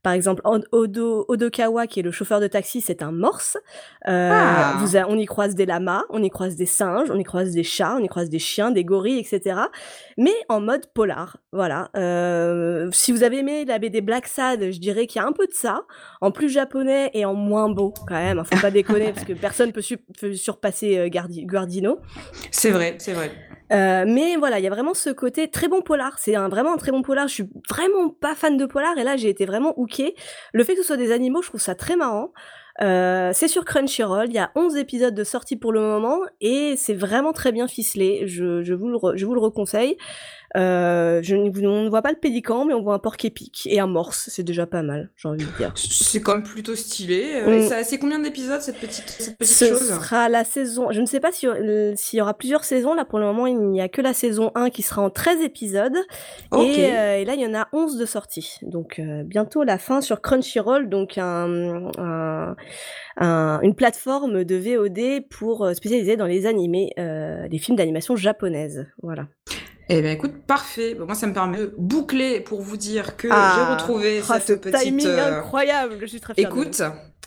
Par 0.03 0.13
exemple, 0.15 0.41
Od- 0.45 0.67
Odo, 0.73 1.25
Odokawa, 1.29 1.87
qui 1.87 2.01
est 2.01 2.03
le 2.03 2.11
chauffeur 2.11 2.41
de 2.41 2.47
taxi, 2.47 2.81
c'est 2.81 3.03
un 3.03 3.13
morse. 3.13 3.59
Euh, 4.09 4.31
Ah. 4.33 4.75
vous 4.79 4.97
a- 4.97 5.07
on 5.09 5.17
y 5.19 5.27
croise 5.27 5.55
des 5.55 5.67
lamas, 5.67 6.05
on 6.11 6.23
y 6.23 6.31
croise 6.31 6.57
des 6.57 6.67
singes, 6.67 7.11
on 7.11 7.19
y 7.19 7.25
croise 7.25 7.51
des 7.51 7.63
chats, 7.63 7.97
on 7.99 8.03
y 8.03 8.09
croise 8.09 8.31
des 8.31 8.39
chiens, 8.39 8.71
des 8.71 8.85
gorilles, 8.85 9.19
etc. 9.19 9.61
Mais 10.17 10.33
en 10.49 10.61
mode 10.61 10.87
polar. 10.95 11.37
Voilà. 11.53 11.91
Euh, 11.97 12.89
si 12.93 13.13
vous 13.13 13.23
avez 13.23 13.39
aimé 13.39 13.65
la 13.65 13.79
BD 13.79 14.01
Black 14.01 14.27
Sad, 14.27 14.71
je 14.71 14.79
dirais 14.79 15.07
qu'il 15.07 15.21
y 15.21 15.25
a 15.25 15.29
un 15.29 15.33
peu 15.33 15.47
de 15.47 15.53
ça, 15.53 15.83
en 16.21 16.31
plus 16.31 16.49
japonais 16.49 17.11
et 17.15 17.25
en 17.25 17.35
moins 17.35 17.69
beau 17.69 17.93
quand 18.09 18.15
même. 18.15 18.39
hein, 18.39 18.45
Faut 18.45 18.59
pas 18.61 18.71
déconner 18.71 19.13
parce 19.15 19.27
que 19.27 19.33
personne 19.35 19.73
peut, 19.73 19.83
su- 19.83 19.99
peut 20.21 20.35
surpasser 20.35 20.97
euh, 20.99 21.09
Guardino. 21.45 21.99
C'est 22.51 22.71
vrai, 22.71 22.97
c'est 22.99 23.13
vrai. 23.13 23.31
Euh, 23.73 24.05
mais 24.07 24.37
voilà, 24.37 24.59
il 24.59 24.65
y 24.65 24.67
a 24.67 24.71
vraiment 24.71 24.95
ce 24.95 25.11
côté 25.11 25.49
très 25.49 25.69
bon 25.69 25.81
polar. 25.81 26.19
C'est 26.19 26.35
un, 26.35 26.49
vraiment 26.49 26.75
un 26.75 26.77
très 26.77 26.91
bon 26.91 27.03
polar. 27.03 27.29
Je 27.29 27.35
suis 27.35 27.51
vraiment 27.69 28.11
pas 28.11 28.35
fan 28.35 28.57
de 28.57 28.67
polar 28.67 28.97
et 28.99 29.05
là 29.05 29.17
j'ai 29.17 29.29
été 29.29 29.47
vraiment 29.47 29.79
hooké. 29.79 30.15
Le 30.53 30.65
fait 30.65 30.75
que 30.75 30.81
ce 30.81 30.87
soit 30.87 30.97
des 30.97 31.13
animaux, 31.13 31.43
je 31.43 31.49
trouve 31.49 31.61
ça 31.61 31.75
très 31.75 31.97
marrant. 31.97 32.33
Euh, 32.83 33.31
c'est 33.35 33.49
sur 33.49 33.65
Crunchyroll, 33.65 34.29
il 34.29 34.35
y 34.35 34.39
a 34.39 34.53
11 34.55 34.77
épisodes 34.77 35.15
de 35.15 35.25
sortie 35.25 35.57
pour 35.57 35.71
le 35.73 35.81
moment 35.81 36.21
et 36.41 36.77
c'est 36.77 36.95
vraiment 36.95 37.33
très 37.33 37.53
bien 37.53 37.69
ficelé. 37.69 38.27
Je, 38.27 38.73
vous, 38.73 38.89
le 38.89 39.17
je 39.17 39.27
vous 39.27 39.35
le 39.35 39.41
reconseille. 39.41 39.97
Euh, 40.57 41.21
je, 41.23 41.37
ne- 41.37 41.67
on 41.69 41.83
ne 41.85 41.89
voit 41.89 42.03
pas 42.03 42.11
le 42.11 42.17
pélican, 42.19 42.65
mais 42.65 42.75
on 42.75 42.83
voit 42.83 42.95
un 42.95 42.99
porc 42.99 43.17
épic 43.23 43.69
et 43.71 43.79
un 43.81 43.87
morse. 43.87 44.29
C'est 44.33 44.43
déjà 44.43 44.67
pas 44.67 44.83
mal, 44.83 45.11
j'ai 45.17 45.29
envie 45.29 45.45
de 45.45 45.57
dire. 45.59 45.73
C'est 45.77 46.21
quand 46.21 46.35
même 46.35 46.43
plutôt 46.43 46.75
stylé. 46.75 47.41
Euh, 47.47 47.61
Mm. 47.69 47.85
C'est 47.85 47.99
combien 47.99 48.19
d'épisodes 48.19 48.61
cette 48.61 48.79
petite, 48.79 49.09
cette 49.09 49.39
petite 49.39 49.55
Ce 49.55 49.65
chose 49.69 49.89
sera 49.89 50.29
la 50.29 50.45
saison. 50.45 50.89
Je 50.91 51.01
ne 51.01 51.07
sais 51.07 51.21
pas 51.21 51.31
si- 51.33 51.47
euh, 51.47 51.93
s'il 51.97 52.19
y 52.19 52.23
aura 52.23 52.35
plusieurs 52.35 52.65
saisons. 52.65 52.95
Là, 52.95 53.05
pour 53.05 53.19
le 53.19 53.27
moment, 53.27 53.47
il 53.47 53.59
n'y 53.61 53.81
a 53.81 53.89
que 53.89 54.01
la 54.03 54.13
saison 54.13 54.51
1 54.55 54.71
qui 54.71 54.83
sera 54.83 55.03
en 55.03 55.11
13 55.11 55.41
épisodes. 55.43 55.97
Et, 56.59 56.87
euh, 56.93 57.17
et 57.19 57.25
là, 57.25 57.35
il 57.35 57.41
y 57.41 57.47
en 57.47 57.55
a 57.55 57.69
11 57.73 57.97
de 57.97 58.07
sortie. 58.07 58.57
Donc, 58.63 58.99
euh, 58.99 59.23
bientôt 59.25 59.63
la 59.63 59.79
fin 59.79 60.01
sur 60.01 60.21
Crunchyroll, 60.21 60.89
donc 60.89 61.17
un, 61.19 61.91
un- 61.99 62.57
un- 63.19 63.61
une 63.63 63.75
plateforme 63.75 64.45
de 64.45 64.57
VOD 64.57 65.21
pour 65.31 65.69
spécialiser 65.75 66.17
dans 66.17 66.27
les 66.27 66.47
animés, 66.47 66.93
les 66.97 67.59
films 67.59 67.77
d'animation 67.77 68.17
japonaises. 68.17 68.87
Voilà. 69.03 69.27
Eh 69.91 70.03
bien, 70.03 70.13
écoute, 70.13 70.33
parfait. 70.47 70.95
Moi, 70.95 71.15
ça 71.15 71.27
me 71.27 71.33
permet 71.33 71.59
de 71.59 71.75
boucler 71.77 72.41
pour 72.41 72.63
vous 72.63 72.77
dire 72.77 73.17
que 73.17 73.29
Ah, 73.31 73.55
j'ai 73.57 73.75
retrouvé 73.75 74.23
ce 74.23 74.39
cette 74.39 74.61
petite. 74.63 74.81
timing 74.81 75.07
euh, 75.07 75.39
incroyable. 75.41 75.99
Je 76.01 76.07
suis 76.07 76.21
très 76.21 76.35
fière. 76.35 76.49
Écoute, 76.49 76.81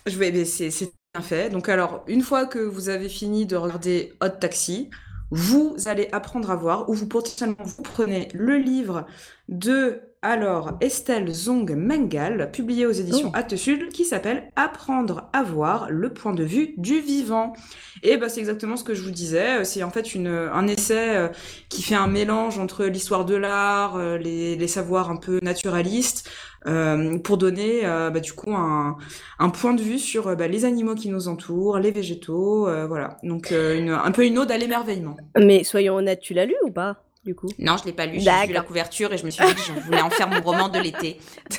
je 0.08 0.18
vais, 0.18 0.46
c'est 0.46 0.72
c'est 0.72 0.92
bien 1.14 1.22
fait. 1.22 1.50
Donc, 1.50 1.68
alors, 1.68 2.04
une 2.08 2.22
fois 2.22 2.46
que 2.46 2.60
vous 2.60 2.90
avez 2.90 3.10
fini 3.10 3.46
de 3.46 3.58
regarder 3.58 4.14
Hot 4.22 4.30
Taxi, 4.30 4.90
vous 5.30 5.76
allez 5.86 6.08
apprendre 6.12 6.52
à 6.52 6.56
voir, 6.56 6.90
ou 6.90 6.94
vous 6.94 7.08
potentiellement 7.08 7.58
vous 7.64 7.84
prenez 7.84 8.30
le 8.34 8.58
livre 8.58 9.06
de 9.50 10.02
alors 10.24 10.72
Estelle 10.82 11.32
Zong 11.32 11.76
Mengal, 11.76 12.50
publié 12.52 12.86
aux 12.88 12.92
éditions 12.92 13.30
Oh. 13.34 13.38
Actes 13.38 13.56
Sud, 13.56 13.90
qui 13.90 14.06
s'appelle 14.06 14.50
Apprendre 14.56 15.30
à 15.34 15.44
voir 15.44 15.88
le 15.92 16.12
point 16.14 16.34
de 16.34 16.44
vue 16.44 16.74
du 16.78 17.00
vivant. 17.00 17.54
Et 18.02 18.18
bah, 18.18 18.30
c'est 18.30 18.40
exactement 18.40 18.76
ce 18.78 18.84
que 18.84 18.96
je 18.96 19.04
vous 19.04 19.12
disais. 19.12 19.64
C'est 19.66 19.84
en 19.84 19.92
fait 19.92 20.16
une, 20.16 20.28
un 20.28 20.68
essai 20.68 21.16
euh, 21.16 21.28
qui 21.70 21.84
fait 21.84 21.96
un 21.96 22.08
mélange 22.08 22.58
entre 22.58 22.86
l'histoire 22.86 23.26
de 23.26 23.36
l'art, 23.36 23.98
euh, 23.98 24.18
les, 24.18 24.56
les 24.56 24.68
savoirs 24.68 25.12
un 25.12 25.18
peu 25.18 25.40
naturalistes, 25.44 26.30
euh, 26.66 27.18
pour 27.20 27.38
donner 27.38 27.82
euh, 27.86 28.10
bah, 28.10 28.20
du 28.22 28.34
coup 28.34 28.54
un, 28.56 28.98
un 29.40 29.50
point 29.50 29.74
de 29.74 29.82
vue 29.82 30.00
sur 30.00 30.28
euh, 30.30 30.36
bah, 30.36 30.48
les 30.48 30.64
animaux 30.66 30.96
qui 30.96 31.10
nous 31.10 31.28
entourent, 31.28 31.78
les 31.80 31.92
végétaux, 31.92 32.68
euh, 32.68 32.88
voilà. 32.88 33.18
Donc 33.24 33.52
euh, 33.52 33.78
une, 33.78 33.90
un 33.92 34.12
peu 34.12 34.26
une 34.26 34.38
ode 34.40 34.52
à 34.52 34.58
l'émerveillement. 34.58 35.18
Mais 35.38 35.64
soyons 35.64 35.96
honnêtes, 35.96 36.22
tu 36.22 36.34
l'as 36.34 36.46
lu 36.46 36.56
ou 36.66 36.72
pas? 36.72 37.04
Du 37.26 37.36
coup 37.36 37.48
Non, 37.60 37.78
je 37.78 37.86
l'ai 37.86 37.94
pas 37.94 38.06
lu. 38.06 38.20
J'ai 38.20 38.48
vu 38.48 38.54
la 38.54 38.62
couverture 38.62 39.14
et 39.14 39.18
je 39.18 39.26
me 39.26 39.30
suis 39.32 39.46
dit 39.46 39.54
que 39.54 39.62
je 39.62 39.72
voulais 39.86 40.02
en 40.02 40.10
faire 40.10 40.28
mon 40.28 40.42
roman 40.42 40.68
de 40.70 40.80
l'été. 40.80 41.20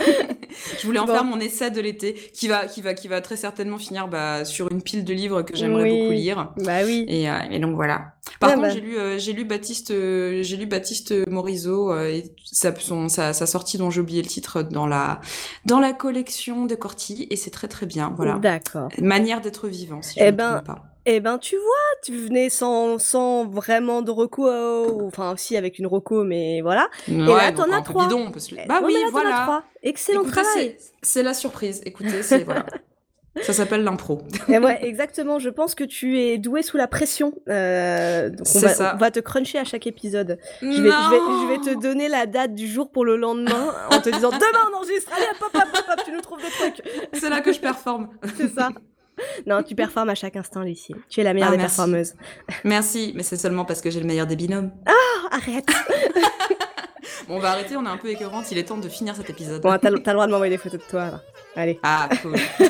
je 0.79 0.87
voulais 0.87 0.99
en 0.99 1.07
Bon. 1.07 1.12
faire 1.12 1.25
mon 1.25 1.41
essai 1.41 1.71
de 1.71 1.81
l'été, 1.81 2.15
qui 2.15 2.49
va, 2.49 2.67
qui 2.67 2.81
va, 2.83 2.95
qui 2.95 3.09
va 3.09 3.21
très 3.21 3.37
certainement 3.37 3.79
finir 3.79 4.09
bah, 4.09 4.45
sur 4.45 4.71
une 4.71 4.83
pile 4.83 5.05
de 5.05 5.12
livres 5.15 5.43
que 5.43 5.57
j'aimerais 5.57 5.85
Oui. 5.91 6.01
beaucoup 6.01 6.12
lire. 6.12 6.53
Bah 6.59 6.81
oui. 6.85 7.05
Et, 7.09 7.29
euh, 7.31 7.39
et 7.51 7.59
donc 7.59 7.75
voilà. 7.75 8.12
Par 8.41 8.51
Ah 8.51 8.55
contre, 8.55 8.62
bah. 8.62 8.71
j'ai 8.71 8.81
lu, 8.81 8.97
euh, 8.99 9.19
j'ai 9.19 9.33
lu 9.33 9.45
Baptiste, 9.45 9.91
euh, 9.91 10.43
j'ai 10.43 10.57
lu 10.57 10.67
Baptiste 10.67 11.15
Morisot 11.29 11.99
et 11.99 12.25
sa, 12.45 12.75
son, 12.75 13.09
sa, 13.09 13.33
sa 13.33 13.47
sortie 13.47 13.77
dont 13.79 13.91
j'ai 13.91 14.01
oublié 14.01 14.23
le 14.23 14.29
titre 14.29 14.62
dans 14.62 14.87
la, 14.87 15.21
dans 15.67 15.81
la 15.81 15.93
collection 15.93 16.67
de 16.67 16.75
Corti 16.75 17.27
et 17.31 17.37
c'est 17.37 17.51
très 17.51 17.69
très 17.69 17.87
bien. 17.87 18.12
Voilà. 18.17 18.39
D'accord. 18.39 18.89
Manière 18.99 19.41
d'être 19.41 19.69
vivant, 19.69 20.01
si 20.03 20.19
je 20.19 20.25
Eh 20.25 20.27
ne 20.27 20.37
ben, 20.37 20.62
pas. 20.65 20.85
Eh 21.07 21.21
ben, 21.21 21.39
tu 21.39 21.57
vois, 21.57 22.01
tu 22.03 22.17
venais 22.17 22.49
sans, 22.49 22.99
sans 22.99 23.45
vraiment 23.47 24.01
de 24.01 24.11
reco, 24.11 24.49
euh, 24.49 25.07
enfin, 25.07 25.33
aussi 25.33 25.57
avec 25.57 25.79
une 25.79 25.87
reco, 25.87 26.25
mais 26.25 26.61
voilà. 26.63 26.89
Ouais, 27.09 27.17
là, 27.27 27.53
donc 27.53 27.67
t'en 27.67 27.73
as 27.77 27.83
trois. 27.83 28.05
bidon, 28.05 28.27
on 28.29 28.31
peut 28.31 28.41
se 28.41 28.55
le- 28.55 28.63
Bah 28.67 28.81
Non, 28.81 28.87
oui, 28.87 28.95
là, 28.95 29.01
as 29.07 29.11
voilà. 29.11 29.41
trois. 29.43 29.63
Excellent 29.83 30.23
Écoutez, 30.23 30.41
travail. 30.43 30.77
c'est- 31.03 31.23
la 31.23 31.35
surprise. 31.35 31.83
Écoutez, 31.85 32.23
c'est 32.23 32.45
voilà. 32.45 32.65
Ça 33.43 33.53
s'appelle 33.53 33.83
l'impro. 33.83 34.23
ouais, 34.49 34.79
exactement. 34.87 35.41
Je 35.41 35.49
pense 35.51 35.75
que 35.75 35.83
tu 35.83 36.21
es 36.21 36.39
doué 36.39 36.63
sous 36.63 36.77
la 36.77 36.87
pression. 36.87 37.35
Euh, 37.49 38.31
donc 38.31 38.47
on 38.55 38.59
va, 38.61 38.69
ça. 38.69 38.93
on 38.95 38.99
va 38.99 39.11
te 39.11 39.19
cruncher 39.19 39.59
à 39.59 39.65
chaque 39.65 39.89
épisode. 39.89 40.39
Je 40.63 40.67
vais, 40.69 40.89
Non 40.89 40.95
je, 41.05 41.11
vais, 41.11 41.19
je 41.19 41.49
vais 41.49 41.75
te 41.75 41.81
donner 41.83 42.09
la 42.09 42.27
date 42.27 42.55
du 42.55 42.69
jour 42.69 42.93
pour 42.93 43.05
le 43.05 43.17
lendemain 43.17 43.75
en 43.91 44.01
te 44.01 44.09
disant 44.09 44.29
demain 44.31 44.71
on 44.73 44.77
enregistre. 44.77 45.11
Allez, 45.17 45.27
hop, 45.41 45.51
hop, 45.53 45.63
hop, 45.75 45.85
hop, 45.91 46.01
tu 46.05 46.13
nous 46.13 46.21
trouves 46.21 46.39
des 46.41 46.49
trucs. 46.51 46.83
C'est 47.13 47.29
là 47.29 47.41
que 47.41 47.53
je 47.53 47.59
performe. 47.59 48.09
C'est 48.37 48.49
ça. 48.55 48.69
Non, 49.47 49.62
tu 49.62 49.75
performes 49.75 50.09
à 50.11 50.15
chaque 50.15 50.37
instant, 50.37 50.62
Lucie. 50.62 50.95
Tu 51.09 51.21
es 51.21 51.25
la 51.25 51.33
meilleure 51.35 51.49
Ah, 51.49 51.53
des 51.53 51.57
merci. 51.59 51.77
performeuses. 51.77 52.15
Merci, 52.65 53.12
mais 53.15 53.23
c'est 53.23 53.37
seulement 53.37 53.65
parce 53.65 53.81
que 53.81 53.91
j'ai 53.91 54.01
le 54.01 54.07
meilleur 54.07 54.27
des 54.27 54.37
binômes. 54.37 54.71
Oh, 54.89 55.29
arrête. 55.31 55.67
Bon, 57.29 57.37
on 57.37 57.39
va 57.39 57.53
arrêter, 57.53 57.75
on 57.77 57.85
est 57.87 57.89
un 57.89 57.97
peu 57.97 58.09
écœurante, 58.09 58.51
il 58.51 58.59
est 58.59 58.65
temps 58.65 58.77
de 58.77 58.89
finir 58.89 59.17
cet 59.17 59.31
épisode. 59.31 59.62
Bon, 59.62 59.79
t'as 59.81 59.89
le 59.91 59.99
droit 59.99 60.27
de 60.27 60.31
m'envoyer 60.33 60.51
des 60.51 60.59
photos 60.59 60.79
de 60.81 60.85
toi. 60.91 61.07
Là. 61.07 61.21
Allez. 61.57 61.79
Ah, 61.83 62.09
cool. 62.21 62.35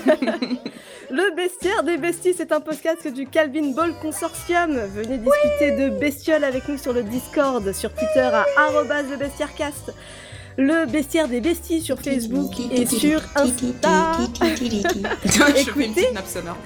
Le 1.10 1.34
bestiaire 1.36 1.82
des 1.82 1.96
besties, 1.96 2.34
c'est 2.36 2.52
un 2.52 2.60
podcast 2.60 3.06
du 3.08 3.26
Calvin 3.26 3.72
Ball 3.74 3.92
Consortium. 4.00 4.72
Venez 4.94 5.18
discuter 5.18 5.72
de 5.72 5.88
bestioles 5.98 6.44
avec 6.44 6.68
nous 6.68 6.78
sur 6.78 6.92
le 6.92 7.02
Discord, 7.02 7.72
sur 7.72 7.92
Twitter 7.94 8.20
à 8.32 8.44
arrobase 8.56 9.06
le 10.56 10.86
bestiaire 10.86 11.28
des 11.28 11.40
besties 11.40 11.80
sur 11.80 11.98
Facebook 11.98 12.52
et 12.72 12.86
sur 12.86 13.20
Insta. 13.34 14.12
Écoutez. 15.56 16.08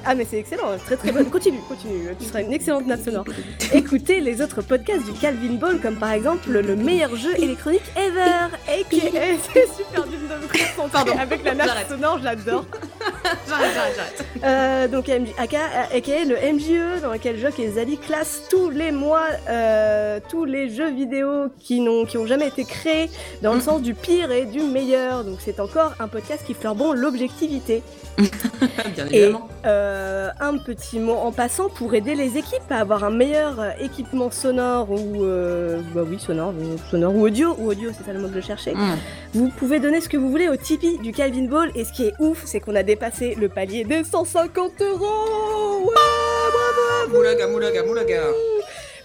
Ah 0.04 0.14
mais 0.14 0.26
c'est 0.28 0.38
excellent, 0.38 0.76
très 0.84 0.96
très 0.96 1.12
bonne. 1.12 1.30
Continue, 1.30 1.60
continue. 1.68 2.14
Tu 2.18 2.26
seras 2.26 2.42
une 2.42 2.52
excellente 2.52 2.86
nappe 2.86 3.04
sonore. 3.04 3.24
Écoutez 3.72 4.20
les 4.20 4.42
autres 4.42 4.62
podcasts 4.62 5.04
du 5.04 5.12
Calvin 5.12 5.54
Ball, 5.54 5.80
comme 5.80 5.96
par 5.96 6.12
exemple 6.12 6.50
le 6.50 6.76
meilleur 6.76 7.14
jeu 7.16 7.34
électronique 7.38 7.82
ever, 7.96 8.54
aka 8.66 8.88
c'est 9.52 9.68
super 9.74 10.04
dur 10.06 10.18
de 10.18 10.42
me 10.42 10.48
concentrer 10.48 10.88
Pardon, 10.92 11.18
avec 11.18 11.44
la 11.44 11.54
nappe 11.54 11.88
sonore, 11.88 12.18
j'adore. 12.22 12.64
J'arrête, 13.48 13.70
j'arrête, 13.74 13.94
j'arrête. 13.96 14.24
Euh, 14.44 14.88
donc 14.88 15.08
MJ, 15.08 15.28
aka, 15.38 15.58
aka 15.94 16.24
le 16.24 16.36
MJE 16.54 17.00
dans 17.02 17.12
lequel 17.12 17.38
Jock 17.38 17.58
et 17.58 17.70
Zali 17.70 17.98
classent 17.98 18.42
tous 18.50 18.70
les 18.70 18.92
mois 18.92 19.22
euh, 19.48 20.20
tous 20.28 20.44
les 20.44 20.68
jeux 20.70 20.90
vidéo 20.90 21.46
qui 21.58 21.80
n'ont 21.80 22.04
qui 22.04 22.18
ont 22.18 22.26
jamais 22.26 22.48
été 22.48 22.64
créés 22.64 23.10
dans 23.42 23.52
le 23.52 23.58
Mm. 23.58 23.62
sens 23.62 23.82
du 23.82 23.94
pire 23.94 24.30
et 24.30 24.44
du 24.46 24.60
meilleur. 24.62 25.24
Donc 25.24 25.38
c'est 25.40 25.58
encore 25.60 25.94
un 26.00 26.08
podcast 26.08 26.42
qui 26.46 26.54
fleure 26.54 26.74
bon 26.74 26.92
l'objectivité. 26.92 27.82
Bien 28.18 29.06
Et 29.10 29.22
évidemment. 29.22 29.48
euh, 29.64 30.28
un 30.40 30.58
petit 30.58 30.98
mot 30.98 31.14
en 31.14 31.30
passant 31.32 31.68
pour 31.68 31.94
aider 31.94 32.14
les 32.16 32.36
équipes 32.36 32.70
à 32.70 32.78
avoir 32.78 33.04
un 33.04 33.10
meilleur 33.10 33.74
équipement 33.80 34.30
sonore 34.30 34.90
ou 34.90 35.22
euh, 35.24 35.80
bah 35.94 36.02
oui 36.08 36.18
sonore 36.18 36.52
sonore 36.90 37.14
ou 37.14 37.22
audio 37.26 37.54
ou 37.58 37.70
audio 37.70 37.90
c'est 37.96 38.04
ça 38.04 38.12
le 38.12 38.18
mot 38.20 38.28
que 38.28 38.34
je 38.34 38.40
cherchais. 38.46 38.74
Mmh. 38.74 38.96
Vous 39.34 39.48
pouvez 39.50 39.78
donner 39.78 40.00
ce 40.00 40.08
que 40.08 40.16
vous 40.16 40.30
voulez 40.30 40.48
au 40.48 40.56
Tipeee 40.56 40.98
du 40.98 41.12
Calvin 41.12 41.46
Ball 41.46 41.70
et 41.76 41.84
ce 41.84 41.92
qui 41.92 42.04
est 42.06 42.12
ouf 42.18 42.42
c'est 42.44 42.58
qu'on 42.60 42.74
a 42.74 42.82
dépassé 42.82 43.36
le 43.38 43.48
palier 43.48 43.84
des 43.84 44.04
150 44.04 44.80
euros. 44.82 45.84
Ouais, 45.84 45.94
bravo. 45.94 47.16
Moulaga, 47.16 47.46
moulaga, 47.48 47.82
moulaga. 47.84 48.22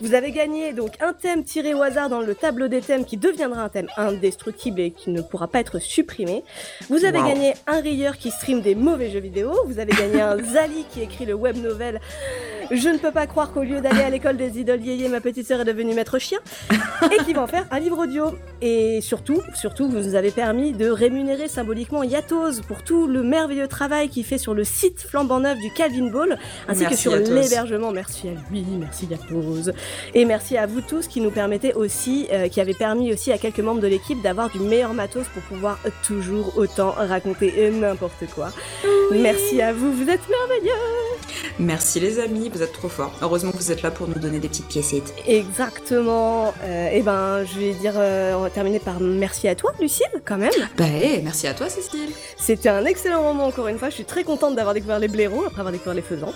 Vous 0.02 0.14
avez 0.16 0.32
gagné 0.32 0.74
donc 0.74 0.96
un 1.02 1.14
thème 1.14 1.44
tiré 1.46 1.74
au 1.74 1.82
hasard 1.82 2.10
dans 2.10 2.20
le 2.20 2.36
tableau 2.36 2.68
des 2.68 2.82
thèmes 2.82 3.06
qui 3.06 3.16
deviendra 3.16 3.62
un 3.62 3.70
thème 3.70 3.88
indestructible 3.96 4.82
et 4.82 4.92
qui 4.92 5.12
ne 5.12 5.22
pourra 5.22 5.48
pas 5.48 5.60
être 5.60 5.80
supprimé. 5.80 6.44
Vous 6.90 7.06
avez 7.06 7.20
Wow. 7.20 7.28
gagné 7.28 7.54
un 7.68 7.80
rayeur 7.80 8.18
qui 8.18 8.32
stream 8.32 8.62
des 8.62 8.76
mauvais 8.76 9.10
jeux 9.12 9.20
vidéo. 9.22 9.54
Vous 9.68 9.80
avez 9.80 9.94
gagné 9.94 10.20
un 10.20 10.38
Zali 10.54 10.86
qui 10.92 11.02
écrit 11.04 11.26
le 11.26 11.36
web 11.36 11.56
novel. 11.58 12.02
Je 12.72 12.90
ne 12.90 12.98
peux 12.98 13.12
pas 13.12 13.28
croire 13.28 13.52
qu'au 13.54 13.64
lieu 13.64 13.82
d'aller 13.82 14.02
à 14.02 14.10
l'école 14.10 14.38
des 14.38 14.60
idoles 14.60 14.82
yéyé, 14.82 15.10
ma 15.10 15.22
petite 15.22 15.48
sœur 15.48 15.62
est 15.62 15.66
devenue 15.66 15.94
maître 15.94 16.20
chien. 16.20 16.40
Et 17.12 17.24
qui 17.24 17.34
va 17.34 17.42
en 17.44 17.48
faire 17.48 17.66
un 17.72 17.80
livre 17.80 17.98
audio. 17.98 18.36
Et 18.62 19.02
surtout, 19.02 19.42
surtout, 19.54 19.90
vous 19.90 19.98
nous 19.98 20.16
avez 20.16 20.32
permis 20.32 20.72
de 20.72 20.90
rémunérer 20.90 21.48
symboliquement 21.48 22.04
Yatos 22.04 22.62
pour 22.62 22.84
tout 22.84 23.08
le 23.08 23.24
merveilleux 23.24 23.68
travail 23.68 24.10
qu'il 24.10 24.26
fait 24.26 24.38
sur 24.38 24.54
le 24.54 24.64
site 24.64 25.02
flambant 25.02 25.40
neuf 25.40 25.58
du 25.60 25.72
Calvin 25.72 26.10
Ball, 26.10 26.38
ainsi 26.68 26.86
que 26.86 26.96
sur 26.96 27.16
l'hébergement. 27.16 27.92
Merci 27.92 28.30
à 28.30 28.52
lui, 28.52 28.66
merci 28.80 29.08
Yatos. 29.08 29.72
Et 30.14 30.26
merci 30.26 30.58
à 30.58 30.66
vous 30.66 30.82
tous 30.82 31.08
qui 31.08 31.22
nous 31.22 31.32
permettez 31.32 31.74
aussi, 31.74 32.28
euh, 32.32 32.48
qui 32.48 32.62
avez 32.62 32.74
permis 32.74 33.14
aussi 33.14 33.32
à 33.32 33.38
quelques 33.38 33.60
membres 33.60 33.82
de 33.82 33.88
l'équipe 33.88 34.22
d'avoir 34.22 34.50
du 34.50 34.60
meilleur 34.60 34.94
matos 34.94 35.28
pour 35.28 35.44
pouvoir 35.44 35.80
toujours 36.06 36.58
autant 36.58 36.92
raconter 36.92 37.72
n'importe 37.72 38.26
quoi. 38.34 38.52
Merci 39.12 39.62
à 39.62 39.74
vous, 39.74 39.92
vous 39.92 40.10
êtes 40.10 40.28
merveilleux. 40.30 40.74
Merci 41.60 42.00
les 42.00 42.20
amis, 42.20 42.50
vous 42.54 42.64
êtes 42.64 42.74
trop 42.74 42.90
forts. 42.90 43.14
Heureusement 43.22 43.52
que 43.52 43.58
vous 43.58 43.72
êtes 43.72 43.82
là 43.82 43.92
pour 43.92 44.08
nous 44.08 44.20
donner 44.20 44.40
des 44.40 44.48
petites 44.48 44.68
piécettes. 44.68 45.14
Exactement. 45.28 46.54
Euh, 46.64 46.90
et 46.92 47.02
ben, 47.02 47.44
je 47.46 47.60
vais 47.60 47.74
dire, 47.74 47.94
euh, 47.96 48.36
on 48.36 48.42
va 48.42 48.50
terminer 48.50 48.80
par 48.80 49.00
merci 49.00 49.48
à 49.48 49.56
toi, 49.56 49.72
Lucille, 49.80 50.06
quand 50.26 50.38
même. 50.38 50.52
Bah, 50.78 50.86
hé, 50.86 51.22
merci 51.24 51.48
à 51.48 51.54
toi 51.54 51.70
Cécile. 51.70 52.12
C'était 52.38 52.70
un 52.70 52.86
excellent 52.86 53.24
moment 53.24 53.46
encore 53.46 53.68
une 53.68 53.78
fois. 53.78 53.90
Je 53.90 53.96
suis 53.96 54.06
très 54.06 54.24
contente 54.24 54.56
d'avoir 54.56 54.74
découvert 54.74 55.00
les 55.00 55.08
blaireaux 55.08 55.46
après 55.46 55.60
avoir 55.60 55.72
découvert 55.72 55.94
les 55.94 56.02
faisans. 56.02 56.34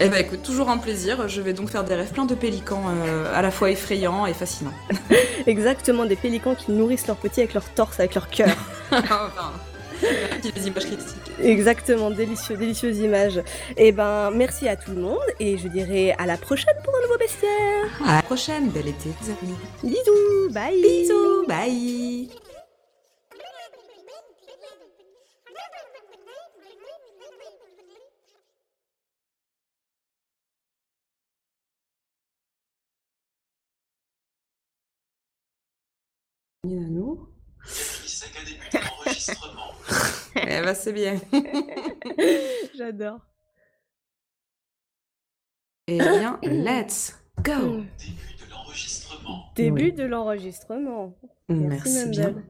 Eh 0.00 0.08
bah 0.08 0.20
écoute, 0.20 0.42
toujours 0.42 0.70
un 0.70 0.78
plaisir. 0.78 1.28
Je 1.28 1.40
vais 1.40 1.52
donc 1.52 1.70
faire 1.70 1.84
des 1.84 1.94
rêves 1.94 2.12
pleins 2.12 2.26
de 2.26 2.34
pélicans 2.34 2.82
euh, 2.88 3.32
à 3.34 3.42
la 3.42 3.50
fois 3.50 3.70
effrayants 3.70 4.26
et 4.26 4.34
fascinants. 4.34 4.74
Exactement, 5.46 6.04
des 6.04 6.16
pélicans 6.16 6.54
qui 6.54 6.72
nourrissent 6.72 7.06
leurs 7.06 7.16
petits 7.16 7.40
avec 7.40 7.54
leur 7.54 7.68
torse, 7.70 8.00
avec 8.00 8.14
leur 8.14 8.28
cœur. 8.28 8.48
enfin, 8.92 9.52
des 10.42 10.66
images 10.66 10.86
critiques. 10.86 11.32
Exactement, 11.42 12.10
délicieux, 12.10 12.56
délicieuses 12.56 12.98
images. 12.98 13.40
Et 13.76 13.92
ben, 13.92 14.30
merci 14.30 14.68
à 14.68 14.76
tout 14.76 14.92
le 14.92 15.00
monde 15.00 15.18
et 15.40 15.58
je 15.58 15.68
dirais 15.68 16.14
à 16.18 16.26
la 16.26 16.36
prochaine 16.36 16.74
pour 16.84 16.94
un 16.96 17.02
nouveau 17.02 17.18
bestiaire. 17.18 18.02
À 18.06 18.16
la 18.16 18.22
prochaine, 18.22 18.70
bel 18.70 18.88
été 18.88 19.10
les 19.22 19.30
amis. 19.30 19.56
Bisous, 19.82 20.52
bye. 20.52 20.80
Bisous, 20.80 21.46
bye. 21.46 22.28
Nanou. 39.26 39.60
Eh 40.50 40.62
bah 40.62 40.74
c'est 40.74 40.92
bien. 40.92 41.18
J'adore. 42.76 43.18
Eh 45.88 45.98
bien, 45.98 46.38
let's 46.42 47.16
go. 47.42 47.52
Mm. 47.52 47.86
Début 49.56 49.92
de 49.92 50.04
l'enregistrement. 50.04 51.14
Merci 51.48 52.06
bien. 52.10 52.28
Mumble. 52.30 52.44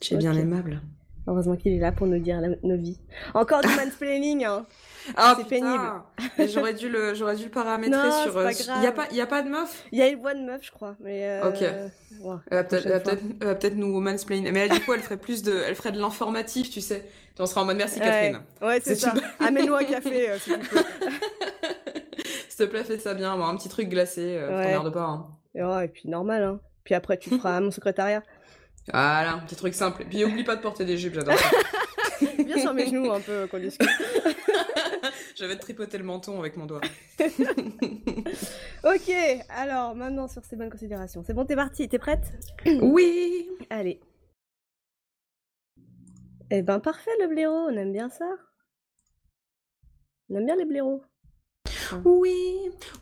Tu 0.00 0.14
es 0.14 0.16
bien 0.16 0.32
aimable. 0.34 0.80
Heureusement 1.26 1.56
qu'il 1.56 1.72
est 1.72 1.78
là 1.80 1.90
pour 1.92 2.06
nous 2.06 2.18
dire 2.18 2.40
la- 2.40 2.56
nos 2.62 2.76
vies. 2.76 3.00
Encore 3.34 3.60
du 3.62 3.68
mansplaining, 3.76 4.44
hein. 4.44 4.66
Ah, 5.16 5.36
C'est. 5.48 5.60
Mais 6.38 6.48
J'aurais 6.48 6.74
dû 6.74 6.88
le, 6.88 7.14
j'aurais 7.14 7.36
dû 7.36 7.44
le 7.44 7.50
paramétrer 7.50 7.96
Non, 7.96 8.22
sur. 8.22 8.32
c'est 8.52 8.66
pas 8.66 8.72
euh, 8.82 8.88
a 8.88 8.92
pas, 8.92 9.06
y 9.12 9.20
a 9.20 9.26
pas 9.26 9.42
de 9.42 9.48
meuf? 9.48 9.84
Il 9.92 9.98
y 9.98 10.02
a 10.02 10.08
une 10.08 10.18
voix 10.18 10.34
de 10.34 10.40
meuf, 10.40 10.62
je 10.64 10.70
crois. 10.70 10.96
Mais 11.00 11.28
euh, 11.28 11.48
Ok. 11.48 11.60
ouais, 11.60 12.36
Elle 12.50 12.56
va 12.58 12.64
peut-être, 12.64 12.88
va 13.44 13.54
peut-être 13.54 13.76
nous 13.76 14.00
mansplain. 14.00 14.42
Mais 14.52 14.60
elle, 14.60 14.70
du 14.70 14.80
coup, 14.80 14.92
elle 14.94 15.00
ferait 15.02 15.16
plus 15.16 15.42
de, 15.42 15.54
elle 15.66 15.74
ferait 15.74 15.92
de 15.92 16.00
l'informatif, 16.00 16.70
tu 16.70 16.80
sais. 16.80 17.04
On 17.38 17.46
sera 17.46 17.62
en 17.62 17.64
mode 17.64 17.76
merci. 17.76 17.98
Catherine. 17.98 18.40
Ouais, 18.62 18.80
c'est 18.82 18.94
C'est 18.94 19.06
ça. 19.06 19.14
une- 19.40 19.46
Amène-nous 19.46 19.74
un 19.74 19.84
café, 19.84 20.30
euh, 20.30 20.38
s'il 20.38 20.54
vous 20.54 20.60
plaît. 20.60 20.82
S'il 22.48 22.66
te 22.66 22.70
plaît, 22.70 22.84
fais 22.84 22.98
ça 23.00 23.14
bien. 23.14 23.32
Un 23.32 23.56
petit 23.56 23.68
truc 23.68 23.88
glacé. 23.88 24.36
Euh, 24.38 24.48
Ouais. 24.56 24.64
T'emmerdes 24.72 24.92
pas. 24.92 25.26
Hein. 25.56 25.82
Et, 25.82 25.88
puis 25.88 26.08
normal, 26.08 26.42
hein. 26.44 26.60
Puis 26.84 26.94
après, 26.94 27.16
tu 27.18 27.30
feras 27.30 27.58
mon 27.60 27.70
secrétariat. 27.72 28.22
Voilà, 28.92 29.32
un 29.34 29.38
petit 29.40 29.56
truc 29.56 29.74
simple. 29.74 30.02
Et 30.02 30.04
puis 30.04 30.24
oublie 30.24 30.44
pas 30.44 30.54
de 30.54 30.60
porter 30.60 30.84
des 30.84 30.96
jupes, 30.96 31.14
j'adore 31.14 31.36
ça. 31.36 31.50
Viens 32.38 32.58
sur 32.58 32.72
mes 32.74 32.86
genoux 32.86 33.10
un 33.12 33.20
peu 33.20 33.46
qu'on 33.50 33.58
discute. 33.58 33.88
Je 35.36 35.44
vais 35.44 35.56
te 35.56 35.62
tripoter 35.62 35.98
le 35.98 36.04
menton 36.04 36.38
avec 36.38 36.56
mon 36.56 36.66
doigt. 36.66 36.80
Ok, 38.84 39.10
alors 39.48 39.94
maintenant 39.94 40.28
sur 40.28 40.44
ces 40.44 40.56
bonnes 40.56 40.70
considérations. 40.70 41.22
C'est 41.24 41.32
bon, 41.32 41.46
t'es 41.46 41.56
parti, 41.56 41.88
t'es 41.88 41.98
prête? 41.98 42.32
Oui. 42.82 43.48
Allez. 43.70 43.98
Eh 46.50 46.62
ben 46.62 46.80
parfait 46.80 47.10
le 47.20 47.28
blaireau, 47.28 47.54
on 47.54 47.76
aime 47.76 47.92
bien 47.92 48.10
ça. 48.10 48.26
On 50.28 50.36
aime 50.36 50.44
bien 50.44 50.56
les 50.56 50.66
blaireaux. 50.66 51.02
Oui, 52.04 52.34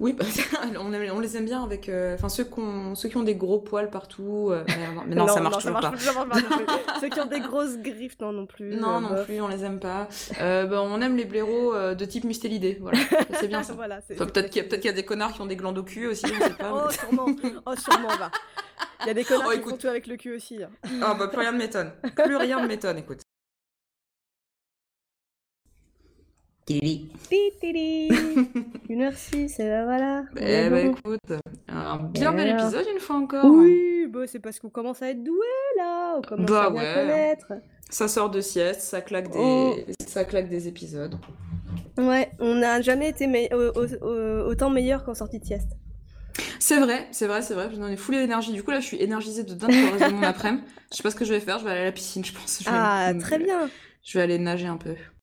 oui, 0.00 0.12
bah, 0.12 0.24
on, 0.80 0.92
aime- 0.92 1.12
on 1.14 1.20
les 1.20 1.36
aime 1.36 1.44
bien 1.44 1.62
avec, 1.62 1.88
euh, 1.88 2.14
enfin 2.14 2.28
ceux, 2.28 2.44
qu'on- 2.44 2.94
ceux 2.94 3.08
qui 3.08 3.16
ont 3.16 3.22
des 3.22 3.34
gros 3.34 3.58
poils 3.58 3.90
partout. 3.90 4.48
euh, 4.50 4.64
mais 5.06 5.14
non, 5.14 5.26
non, 5.26 5.34
ça 5.34 5.40
marche 5.40 5.56
pas. 5.56 5.62
ça 5.62 5.70
marche 5.70 6.14
pas 6.14 6.40
non. 6.40 7.00
Ceux 7.00 7.08
qui 7.08 7.20
ont 7.20 7.26
des 7.26 7.40
grosses 7.40 7.78
griffes, 7.78 8.18
non 8.20 8.32
non 8.32 8.46
plus. 8.46 8.74
Non, 8.76 8.96
euh, 8.96 9.00
non 9.00 9.08
bof. 9.10 9.24
plus, 9.26 9.40
on 9.40 9.48
les 9.48 9.64
aime 9.64 9.78
pas. 9.80 10.08
Bah, 10.38 10.82
on 10.82 11.00
aime 11.00 11.16
les 11.16 11.24
blaireaux 11.24 11.74
de 11.94 12.04
type 12.04 12.24
mustélidé, 12.24 12.78
voilà. 12.80 12.98
C'est 13.40 13.48
bien 13.48 13.62
ça. 13.62 13.72
voilà, 13.74 14.00
c'est- 14.00 14.14
Enfin, 14.14 14.26
peut-être 14.26 14.50
qu'il 14.50 14.62
y, 14.62 14.64
a- 14.64 14.68
peut-être 14.68 14.80
qu'il 14.80 14.90
y 14.90 14.94
a 14.94 14.96
des 14.96 15.04
connards 15.04 15.32
qui 15.32 15.40
ont 15.40 15.46
des 15.46 15.56
glandes 15.56 15.78
au 15.78 15.82
cul 15.82 16.06
aussi, 16.06 16.24
pas. 16.58 16.86
Oh 16.86 16.90
sûrement, 16.90 17.26
oh 17.66 17.74
sûrement 17.76 18.08
va. 18.18 18.30
Il 19.04 19.08
y 19.08 19.10
a 19.10 19.14
des 19.14 19.24
connards 19.24 19.46
Oh, 19.48 19.50
qui 19.52 19.58
écoute. 19.58 19.70
font 19.72 19.78
tout 19.78 19.88
avec 19.88 20.06
le 20.06 20.16
cul 20.16 20.34
aussi. 20.36 20.62
hein. 20.62 20.70
Ah 21.02 21.14
bah 21.14 21.26
plus 21.28 21.38
rien 21.40 21.52
ne 21.52 21.58
m'étonne. 21.58 21.90
Plus 22.24 22.36
rien 22.36 22.60
ne 22.62 22.68
m'étonne, 22.68 22.98
écoute. 22.98 23.20
Une 26.70 27.08
heure 29.02 29.12
six, 29.14 29.58
et 29.58 29.64
ben 29.64 29.84
voilà. 29.84 30.24
Eh 30.36 30.68
bah 30.70 30.80
écoute, 30.80 31.32
un 31.68 31.96
bien 31.98 32.32
bel 32.32 32.48
épisode 32.50 32.86
une 32.92 33.00
fois 33.00 33.16
encore. 33.16 33.44
Oui, 33.46 34.06
bah 34.08 34.20
c'est 34.26 34.38
parce 34.38 34.58
qu'on 34.60 34.70
commence 34.70 35.02
à 35.02 35.10
être 35.10 35.22
doué 35.22 35.36
là, 35.76 36.14
on 36.18 36.22
commence 36.22 36.48
Bah 36.50 36.64
à 36.64 36.70
ouais. 36.70 36.94
connaître. 36.94 37.52
Ça 37.90 38.08
sort 38.08 38.30
de 38.30 38.40
sieste, 38.40 38.80
ça 38.80 39.00
claque 39.00 39.30
des, 39.30 39.38
Oh. 39.38 39.74
ça 40.06 40.24
claque 40.24 40.48
des 40.48 40.68
épisodes. 40.68 41.16
Ouais, 41.98 42.30
on 42.38 42.54
n'a 42.54 42.80
jamais 42.80 43.08
été 43.10 43.26
autant 43.52 44.70
meilleur 44.70 45.04
qu'en 45.04 45.14
sortie 45.14 45.38
de 45.40 45.44
sieste. 45.44 45.72
C'est 46.58 46.78
vrai, 46.80 47.06
c'est 47.10 47.26
vrai, 47.26 47.42
c'est 47.42 47.54
vrai. 47.54 47.68
J'en 47.76 47.88
ai 47.88 47.96
foulé 47.96 48.18
l'énergie. 48.18 48.52
Du 48.52 48.62
coup, 48.62 48.70
là, 48.70 48.80
je 48.80 48.86
suis 48.86 48.96
énergisée 49.02 49.42
de 49.42 49.52
dingue 49.52 49.72
pour 49.72 49.92
le 49.94 49.98
reste 49.98 50.10
de 50.12 50.16
mon 50.16 50.22
après-midi. 50.26 50.62
Je 50.90 50.96
sais 50.96 51.02
pas 51.02 51.10
ce 51.10 51.16
que 51.16 51.24
je 51.26 51.34
vais 51.34 51.40
faire. 51.40 51.58
Je 51.58 51.64
vais 51.64 51.70
aller 51.72 51.80
à 51.80 51.84
la 51.86 51.92
piscine, 51.92 52.24
je 52.24 52.32
pense. 52.32 52.62
ah, 52.66 53.12
très 53.20 53.38
bien. 53.38 53.68
Je 54.02 54.16
vais 54.16 54.22
aller 54.24 54.38
nager 54.38 54.66
un 54.68 54.76
peu. 54.78 54.94